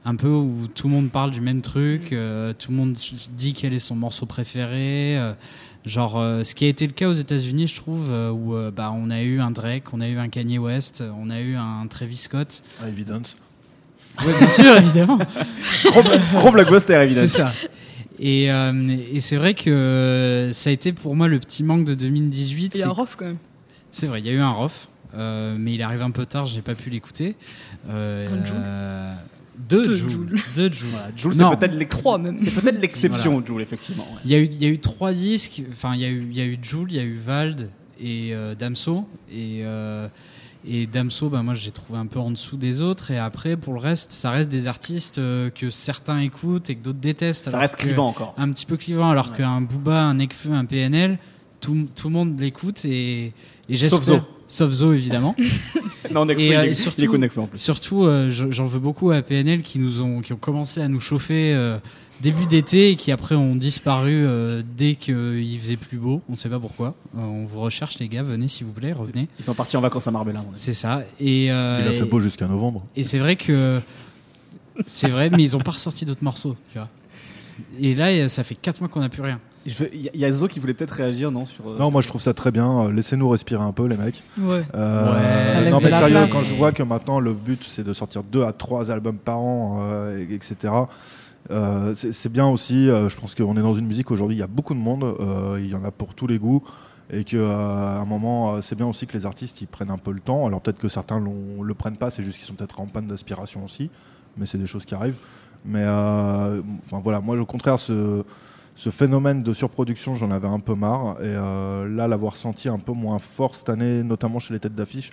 un 0.05 0.17
peu 0.17 0.29
où 0.29 0.67
tout 0.75 0.89
le 0.89 0.95
monde 0.95 1.11
parle 1.11 1.31
du 1.31 1.43
même 1.43 1.61
truc, 1.61 2.09
tout 2.09 2.71
le 2.71 2.77
monde 2.77 2.97
dit 3.37 3.53
quel 3.53 3.75
est 3.75 3.79
son 3.79 3.95
morceau 3.95 4.25
préféré. 4.27 5.35
Genre, 5.85 6.19
euh, 6.19 6.45
ce 6.45 6.55
qui 6.55 6.65
a 6.65 6.69
été 6.69 6.87
le 6.87 6.93
cas 6.93 7.09
aux 7.09 7.13
États-Unis, 7.15 7.69
je 7.69 7.77
trouve, 7.77 8.11
euh, 8.11 8.31
où 8.31 8.55
euh, 8.55 8.71
bah, 8.71 8.93
on 8.95 9.11
a 9.11 9.23
eu 9.23 9.41
un 9.41 9.51
Drake, 9.51 9.93
on 9.93 10.01
a 10.01 10.09
eu 10.09 10.19
un 10.19 10.29
Kanye 10.29 10.59
West, 10.59 11.03
on 11.21 11.31
a 11.31 11.41
eu 11.41 11.57
un 11.57 11.87
Travis 11.89 12.17
Scott. 12.17 12.63
Ah, 12.83 12.89
Evidence. 12.89 13.37
Ouais, 14.25 14.39
bien 14.39 14.49
sûr, 14.49 14.77
évidemment. 14.77 15.19
Gros, 15.85 16.03
gros 16.35 16.51
blockbuster, 16.51 16.95
évidemment. 17.03 17.29
C'est 17.29 17.39
ça. 17.39 17.53
Et, 18.19 18.51
euh, 18.51 18.97
et 19.13 19.21
c'est 19.21 19.37
vrai 19.37 19.55
que 19.55 20.51
ça 20.53 20.71
a 20.71 20.73
été 20.73 20.93
pour 20.93 21.17
moi 21.17 21.29
le 21.29 21.39
petit 21.41 21.63
manque 21.63 21.85
de 21.85 21.95
2018. 21.95 22.75
Il 22.75 22.79
y 22.79 22.81
a 22.81 22.85
c'est 22.85 22.89
un 22.89 22.93
rof 22.93 23.17
quand 23.17 23.27
même. 23.27 23.39
c'est 23.91 24.07
vrai, 24.07 24.21
il 24.21 24.27
y 24.27 24.31
a 24.31 24.33
eu 24.33 24.41
un 24.41 24.53
rof, 24.53 24.89
euh, 25.17 25.57
mais 25.59 25.75
il 25.75 25.83
arrive 25.83 26.03
un 26.03 26.11
peu 26.11 26.25
tard, 26.27 26.47
j'ai 26.47 26.61
pas 26.61 26.75
pu 26.75 26.91
l'écouter. 26.91 27.35
Euh, 27.91 29.13
deux 29.59 29.85
Deux 29.85 29.95
Joule. 29.95 30.11
Joule. 30.11 30.41
Deux 30.57 30.73
Joule. 30.73 30.89
Voilà, 30.91 31.07
Jules, 31.17 31.37
Non. 31.37 31.51
c'est 31.53 31.59
peut-être 31.59 31.75
l'ex- 31.77 31.97
Trois 31.97 32.19
même. 32.19 32.39
C'est 32.39 32.51
peut-être 32.55 32.81
l'exception, 32.81 33.43
Jules, 33.47 33.61
effectivement. 33.61 34.05
ouais. 34.05 34.19
Il 34.25 34.31
y 34.31 34.35
a 34.35 34.39
eu, 34.39 34.45
il 34.51 34.63
y 34.63 34.67
a 34.67 34.69
eu 34.69 34.79
trois 34.79 35.13
disques. 35.13 35.63
Enfin, 35.71 35.95
il 35.95 36.01
y 36.01 36.05
a 36.05 36.09
eu, 36.09 36.27
il 36.31 36.37
y 36.37 36.41
a 36.41 36.45
eu 36.45 36.59
Joule, 36.63 36.91
il 36.91 36.97
y 36.97 37.01
a 37.01 37.05
eu 37.05 37.17
Vald 37.17 37.71
et 38.01 38.31
euh, 38.35 38.55
Damso. 38.55 39.07
Et, 39.31 39.61
euh, 39.65 40.09
et 40.67 40.87
Damso, 40.87 41.29
bah, 41.29 41.43
moi, 41.43 41.55
j'ai 41.55 41.71
trouvé 41.71 41.99
un 41.99 42.07
peu 42.07 42.19
en 42.19 42.31
dessous 42.31 42.57
des 42.57 42.81
autres. 42.81 43.11
Et 43.11 43.19
après, 43.19 43.57
pour 43.57 43.75
le 43.75 43.81
reste, 43.81 44.11
ça 44.13 44.31
reste 44.31 44.49
des 44.49 44.67
artistes 44.67 45.19
euh, 45.19 45.51
que 45.51 45.71
certains 45.71 46.21
écoutent 46.21 46.71
et 46.71 46.75
que 46.75 46.83
d'autres 46.83 46.99
détestent. 47.01 47.51
Ça 47.51 47.59
reste 47.59 47.77
que- 47.77 47.83
clivant 47.83 48.09
encore. 48.09 48.35
un 48.39 48.51
petit 48.51 48.67
peu 48.67 48.77
clivant, 48.77 49.11
alors 49.11 49.31
Ouais. 49.31 49.37
qu'un 49.37 49.61
Booba, 49.61 50.01
un 50.01 50.15
Nekfeu, 50.15 50.53
un 50.53 50.65
PNL, 50.65 51.19
tout, 51.61 51.87
tout 51.95 52.09
le 52.09 52.15
monde 52.15 52.41
l'écoute 52.41 52.85
et, 52.85 53.27
et 53.69 53.77
j'espère. 53.77 54.25
Sauf 54.55 54.71
Zo. 54.73 54.93
Évidemment. 54.93 55.35
Non, 56.13 56.27
Nekfeu, 56.27 56.43
Et, 56.43 56.47
il 56.49 56.53
euh, 56.55 56.63
est- 56.63 56.67
et 56.67 56.69
il 56.69 56.75
surtout- 56.77 57.17
Nekfeu 57.17 57.41
en 57.41 57.47
plus. 57.47 57.59
Surtout, 57.59 58.05
euh, 58.05 58.31
je- 58.31 58.51
j'en 58.53 58.67
veux 58.67 58.79
beaucoup 58.79 59.11
à 59.11 59.21
PNL 59.23 59.63
qui 59.63 59.79
nous 59.79 60.01
ont, 60.03 60.21
qui 60.21 60.33
ont 60.35 60.37
commencé 60.37 60.81
à 60.83 60.87
nous 60.87 61.01
chauffer 61.01 61.55
euh, 61.55 61.79
début 62.21 62.45
d'été 62.47 62.91
et 62.91 62.97
qui 62.97 63.11
après 63.11 63.35
ont 63.35 63.57
disparu 63.57 64.13
euh, 64.13 64.63
dès 64.77 64.95
qu'il 64.97 65.59
faisait 65.59 65.77
plus 65.77 65.97
beau. 65.97 66.21
On 66.29 66.33
ne 66.33 66.37
sait 66.37 66.51
pas 66.51 66.61
pourquoi. 66.61 66.95
Euh, 67.17 67.21
on 67.23 67.47
vous 67.47 67.59
recherche, 67.61 67.99
les 67.99 68.07
gars. 68.09 68.23
Venez, 68.23 68.49
s'il 68.49 68.67
vous 68.67 68.73
plaît, 68.73 68.93
revenez. 68.93 69.29
Ils 69.41 69.45
sont 69.45 69.55
partis 69.55 69.77
en 69.79 69.81
vacances 69.81 70.07
à 70.07 70.11
Marbella. 70.11 70.45
C'est 70.53 70.75
ça. 70.75 71.03
Et, 71.19 71.51
euh, 71.51 71.75
Il 71.81 71.89
a 71.89 71.93
fait 71.93 71.99
et- 72.01 72.05
beau 72.05 72.21
jusqu'à 72.21 72.47
novembre. 72.47 72.85
et 72.95 73.03
c'est 73.03 73.19
vrai 73.19 73.35
que 73.37 73.81
c'est 74.87 75.09
vrai, 75.09 75.31
mais 75.31 75.43
ils 75.43 75.57
ont 75.57 75.61
pas 75.61 75.73
ressorti 75.73 76.05
d'autres 76.05 76.23
morceaux, 76.25 76.55
tu 76.71 76.79
vois. 76.79 76.91
Et 77.81 77.95
là, 77.95 78.29
ça 78.29 78.45
fait 78.45 78.55
4 78.57 78.81
mois 78.81 78.89
qu'on 78.89 79.01
n'a 79.01 79.09
plus 79.09 79.23
rien. 79.23 79.41
Il 79.67 80.11
y 80.15 80.25
a- 80.25 80.33
Zo 80.33 80.47
qui 80.49 80.59
voulait 80.61 80.75
peut-être 80.75 80.91
réagir, 80.93 81.31
non 81.31 81.47
sur, 81.47 81.67
euh, 81.69 81.79
Non, 81.79 81.91
moi 81.91 82.03
je 82.03 82.09
trouve 82.09 82.21
ça 82.21 82.35
très 82.35 82.51
bien. 82.51 82.83
Euh, 82.83 82.93
Laissez-nous 82.93 83.29
respirer 83.29 83.63
un 83.63 83.73
peu, 83.73 83.87
les 83.87 83.97
mecs. 83.97 84.23
Ouais. 84.39 84.63
Euh, 84.75 85.63
Ouais. 85.65 85.71
Non 85.71 85.79
mais 85.83 85.91
la 85.91 85.99
sérieux, 85.99 86.15
place. 86.17 86.33
quand 86.33 86.43
je 86.43 86.55
vois 86.55 86.73
que 86.73 86.83
maintenant 86.83 87.21
le 87.21 87.33
but 87.33 87.63
c'est 87.67 87.85
de 87.85 87.93
sortir 87.93 88.23
deux 88.25 88.43
à 88.43 88.53
trois 88.53 88.91
albums 88.91 89.17
par 89.19 89.39
an, 89.39 89.79
euh, 89.81 90.19
et- 90.29 90.35
etc. 90.35 90.73
euh, 91.51 91.95
c'est 91.95 92.33
bien 92.33 92.47
aussi. 92.49 92.89
euh, 92.91 93.09
je 93.09 93.17
pense 93.17 93.35
qu'on 93.35 93.57
est 93.57 93.63
dans 93.63 93.75
une 93.75 93.87
musique 93.87 94.11
aujourd'hui. 94.11 94.37
Il 94.37 94.41
y 94.41 94.43
a 94.43 94.47
beaucoup 94.47 94.75
de 94.75 94.79
monde. 94.81 95.05
euh, 95.05 95.59
il 95.61 95.69
y 95.71 95.75
en 95.75 95.85
a 95.85 95.91
pour 95.91 96.15
tous 96.15 96.27
les 96.27 96.39
goûts. 96.39 96.63
Et 97.13 97.23
que 97.25 97.37
euh, 97.37 97.51
à 97.55 98.01
un 98.01 98.07
moment, 98.07 98.55
euh, 98.57 98.61
c'est 98.63 98.75
bien 98.75 98.87
aussi 98.87 99.07
que 99.07 99.13
les 99.17 99.27
artistes 99.27 99.61
ils 99.61 99.67
prennent 99.67 99.91
un 99.91 99.99
peu 99.99 100.11
le 100.11 100.21
temps. 100.21 100.47
Alors 100.47 100.63
peut-être 100.63 100.79
que 100.79 100.89
certains 100.89 101.21
l'ont- 101.21 101.63
le 101.63 101.75
prennent 101.75 101.99
pas. 101.99 102.11
C'est 102.11 102.23
juste 102.23 102.39
qu'ils 102.39 102.47
sont 102.47 102.55
peut-être 102.55 102.81
en 102.81 102.87
panne 102.87 103.07
d'aspiration 103.07 103.63
aussi. 103.65 103.91
Mais 104.39 104.47
c'est 104.47 104.57
des 104.59 104.67
choses 104.67 104.85
qui 104.87 104.95
arrivent. 104.95 105.19
Mais 105.67 105.83
euh, 105.83 106.61
enfin 106.85 107.01
voilà, 107.05 107.21
moi 107.21 107.37
au 107.39 107.45
contraire 107.47 107.79
ce 107.79 108.25
ce 108.77 108.91
phénomène 108.91 109.43
de 109.43 109.53
surproduction, 109.53 110.15
j'en 110.15 110.31
avais 110.31 110.49
un 110.49 110.59
peu 110.59 110.75
marre. 110.75 111.17
Et 111.21 111.27
euh, 111.27 111.89
là, 111.89 112.09
l'avoir 112.09 112.37
senti 112.37 112.69
un 112.69 112.79
peu 112.79 112.93
moins 112.93 113.19
fort 113.19 113.55
cette 113.55 113.69
année, 113.69 114.03
notamment 114.03 114.39
chez 114.39 114.53
les 114.53 114.61
têtes 114.61 114.75
d'affiche, 114.75 115.11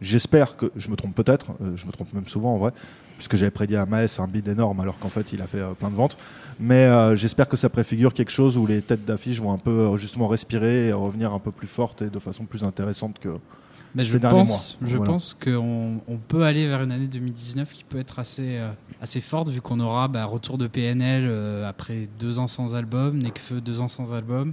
j'espère 0.00 0.56
que, 0.56 0.70
je 0.76 0.88
me 0.88 0.96
trompe 0.96 1.14
peut-être, 1.14 1.52
euh, 1.62 1.76
je 1.76 1.86
me 1.86 1.92
trompe 1.92 2.12
même 2.12 2.28
souvent 2.28 2.54
en 2.54 2.58
vrai, 2.58 2.72
puisque 3.16 3.36
j'avais 3.36 3.50
prédit 3.50 3.76
à 3.76 3.84
Maes 3.84 4.18
un 4.18 4.28
bid 4.28 4.46
énorme 4.48 4.80
alors 4.80 4.98
qu'en 4.98 5.08
fait 5.08 5.32
il 5.32 5.42
a 5.42 5.46
fait 5.46 5.58
euh, 5.58 5.72
plein 5.72 5.90
de 5.90 5.96
ventes. 5.96 6.16
Mais 6.60 7.16
j'espère 7.16 7.48
que 7.48 7.56
ça 7.56 7.70
préfigure 7.70 8.12
quelque 8.12 8.30
chose 8.30 8.58
où 8.58 8.66
les 8.66 8.82
têtes 8.82 9.06
d'affiche 9.06 9.40
vont 9.40 9.52
un 9.52 9.58
peu 9.58 9.96
justement 9.96 10.28
respirer 10.28 10.88
et 10.88 10.92
revenir 10.92 11.32
un 11.32 11.38
peu 11.38 11.50
plus 11.50 11.66
fortes 11.66 12.02
et 12.02 12.10
de 12.10 12.18
façon 12.18 12.44
plus 12.44 12.64
intéressante 12.64 13.18
que. 13.18 13.30
Je 13.96 14.18
pense, 14.18 14.76
mois. 14.80 14.88
je 14.88 14.96
Voilà. 14.96 15.12
pense 15.12 15.36
qu'on 15.42 16.00
on 16.06 16.16
peut 16.16 16.44
aller 16.44 16.66
vers 16.68 16.82
une 16.82 16.92
année 16.92 17.06
2019 17.08 17.72
qui 17.72 17.84
peut 17.84 17.98
être 17.98 18.18
assez, 18.18 18.56
euh, 18.58 18.70
assez 19.02 19.20
forte 19.20 19.48
vu 19.48 19.60
qu'on 19.60 19.80
aura 19.80 20.06
bah, 20.08 20.24
retour 20.26 20.58
de 20.58 20.66
PNL 20.66 21.24
euh, 21.26 21.68
après 21.68 22.08
deux 22.18 22.38
ans 22.38 22.46
sans 22.48 22.74
album, 22.74 23.18
Nekfeu 23.18 23.60
deux 23.60 23.80
ans 23.80 23.88
sans 23.88 24.12
album, 24.14 24.52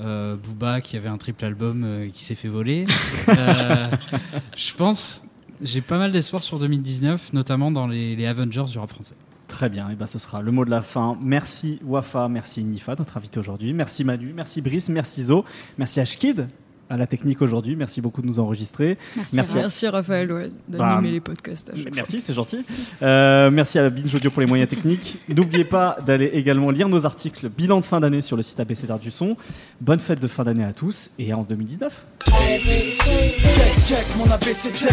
euh, 0.00 0.36
Booba 0.36 0.80
qui 0.80 0.96
avait 0.96 1.08
un 1.10 1.18
triple 1.18 1.44
album 1.44 1.82
euh, 1.84 2.08
qui 2.08 2.24
s'est 2.24 2.34
fait 2.34 2.48
voler. 2.48 2.86
Je 4.56 4.74
pense, 4.74 5.22
j'ai 5.60 5.80
pas 5.80 5.98
mal 5.98 6.12
d'espoir 6.12 6.42
sur 6.42 6.58
2019, 6.58 7.32
notamment 7.34 7.70
dans 7.70 7.86
les, 7.86 8.16
les 8.16 8.26
Avengers 8.26 8.64
du 8.70 8.78
rap 8.78 8.90
français. 8.90 9.14
Très 9.48 9.68
bien, 9.68 9.90
et 9.90 9.96
ben 9.96 10.06
ce 10.06 10.18
sera 10.18 10.40
le 10.40 10.50
mot 10.50 10.64
de 10.64 10.70
la 10.70 10.80
fin. 10.80 11.18
Merci 11.20 11.78
Wafa, 11.84 12.26
merci 12.28 12.64
Nifa, 12.64 12.94
notre 12.98 13.18
invité 13.18 13.38
aujourd'hui. 13.38 13.74
Merci 13.74 14.02
Manu, 14.02 14.32
merci 14.34 14.62
Brice, 14.62 14.88
merci 14.88 15.24
Zo, 15.24 15.44
merci 15.76 16.00
Ashkid 16.00 16.46
à 16.92 16.96
la 16.98 17.06
technique 17.06 17.40
aujourd'hui. 17.40 17.74
Merci 17.74 18.00
beaucoup 18.02 18.20
de 18.20 18.26
nous 18.26 18.38
enregistrer. 18.38 18.98
Merci. 19.16 19.36
Merci. 19.36 19.52
Raph. 19.54 19.62
Merci 19.62 19.88
Raphaël 19.88 20.30
ouais, 20.32 20.50
Bah, 20.68 20.78
d'animer 20.78 21.10
les 21.12 21.20
podcasts. 21.20 21.70
à 21.70 21.72
chaque 21.74 21.82
fois. 21.84 21.92
Merci, 21.94 22.20
c'est 22.20 22.34
gentil. 22.34 22.64
Euh, 23.02 23.50
merci 23.50 23.78
à 23.78 23.88
Binge 23.88 24.14
Audio 24.14 24.30
pour 24.30 24.40
les 24.42 24.46
moyens 24.46 24.68
techniques. 24.68 25.18
N'oubliez 25.28 25.64
pas 25.64 25.96
d'aller 26.04 26.26
également 26.34 26.70
lire 26.70 26.88
nos 26.90 27.06
articles 27.06 27.48
bilan 27.48 27.80
de 27.80 27.84
fin 27.86 27.98
d'année 28.00 28.20
sur 28.20 28.36
le 28.36 28.42
site 28.42 28.60
ABCDR 28.60 28.98
du 28.98 29.10
son. 29.10 29.36
Bonne 29.80 30.00
fête 30.00 30.20
de 30.20 30.26
fin 30.28 30.44
d'année 30.44 30.64
à 30.64 30.74
tous 30.74 31.10
et 31.18 31.32
en 31.32 31.42
2019. 31.44 32.04
Check, 32.26 33.84
check, 33.86 34.06
mon 34.18 34.30
ABCDR. 34.30 34.92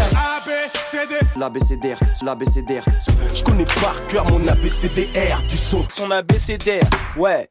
L'ABCDR, 1.38 2.00
l'ABCDR. 2.26 2.84
Je 3.34 3.44
connais 3.44 3.66
par 3.66 3.96
cœur 4.08 4.26
mon 4.32 4.40
ABCDR 4.48 5.42
du 5.50 5.58
son. 5.58 5.86
Son 5.90 6.10
ABCDR, 6.12 6.88
ouais. 7.18 7.50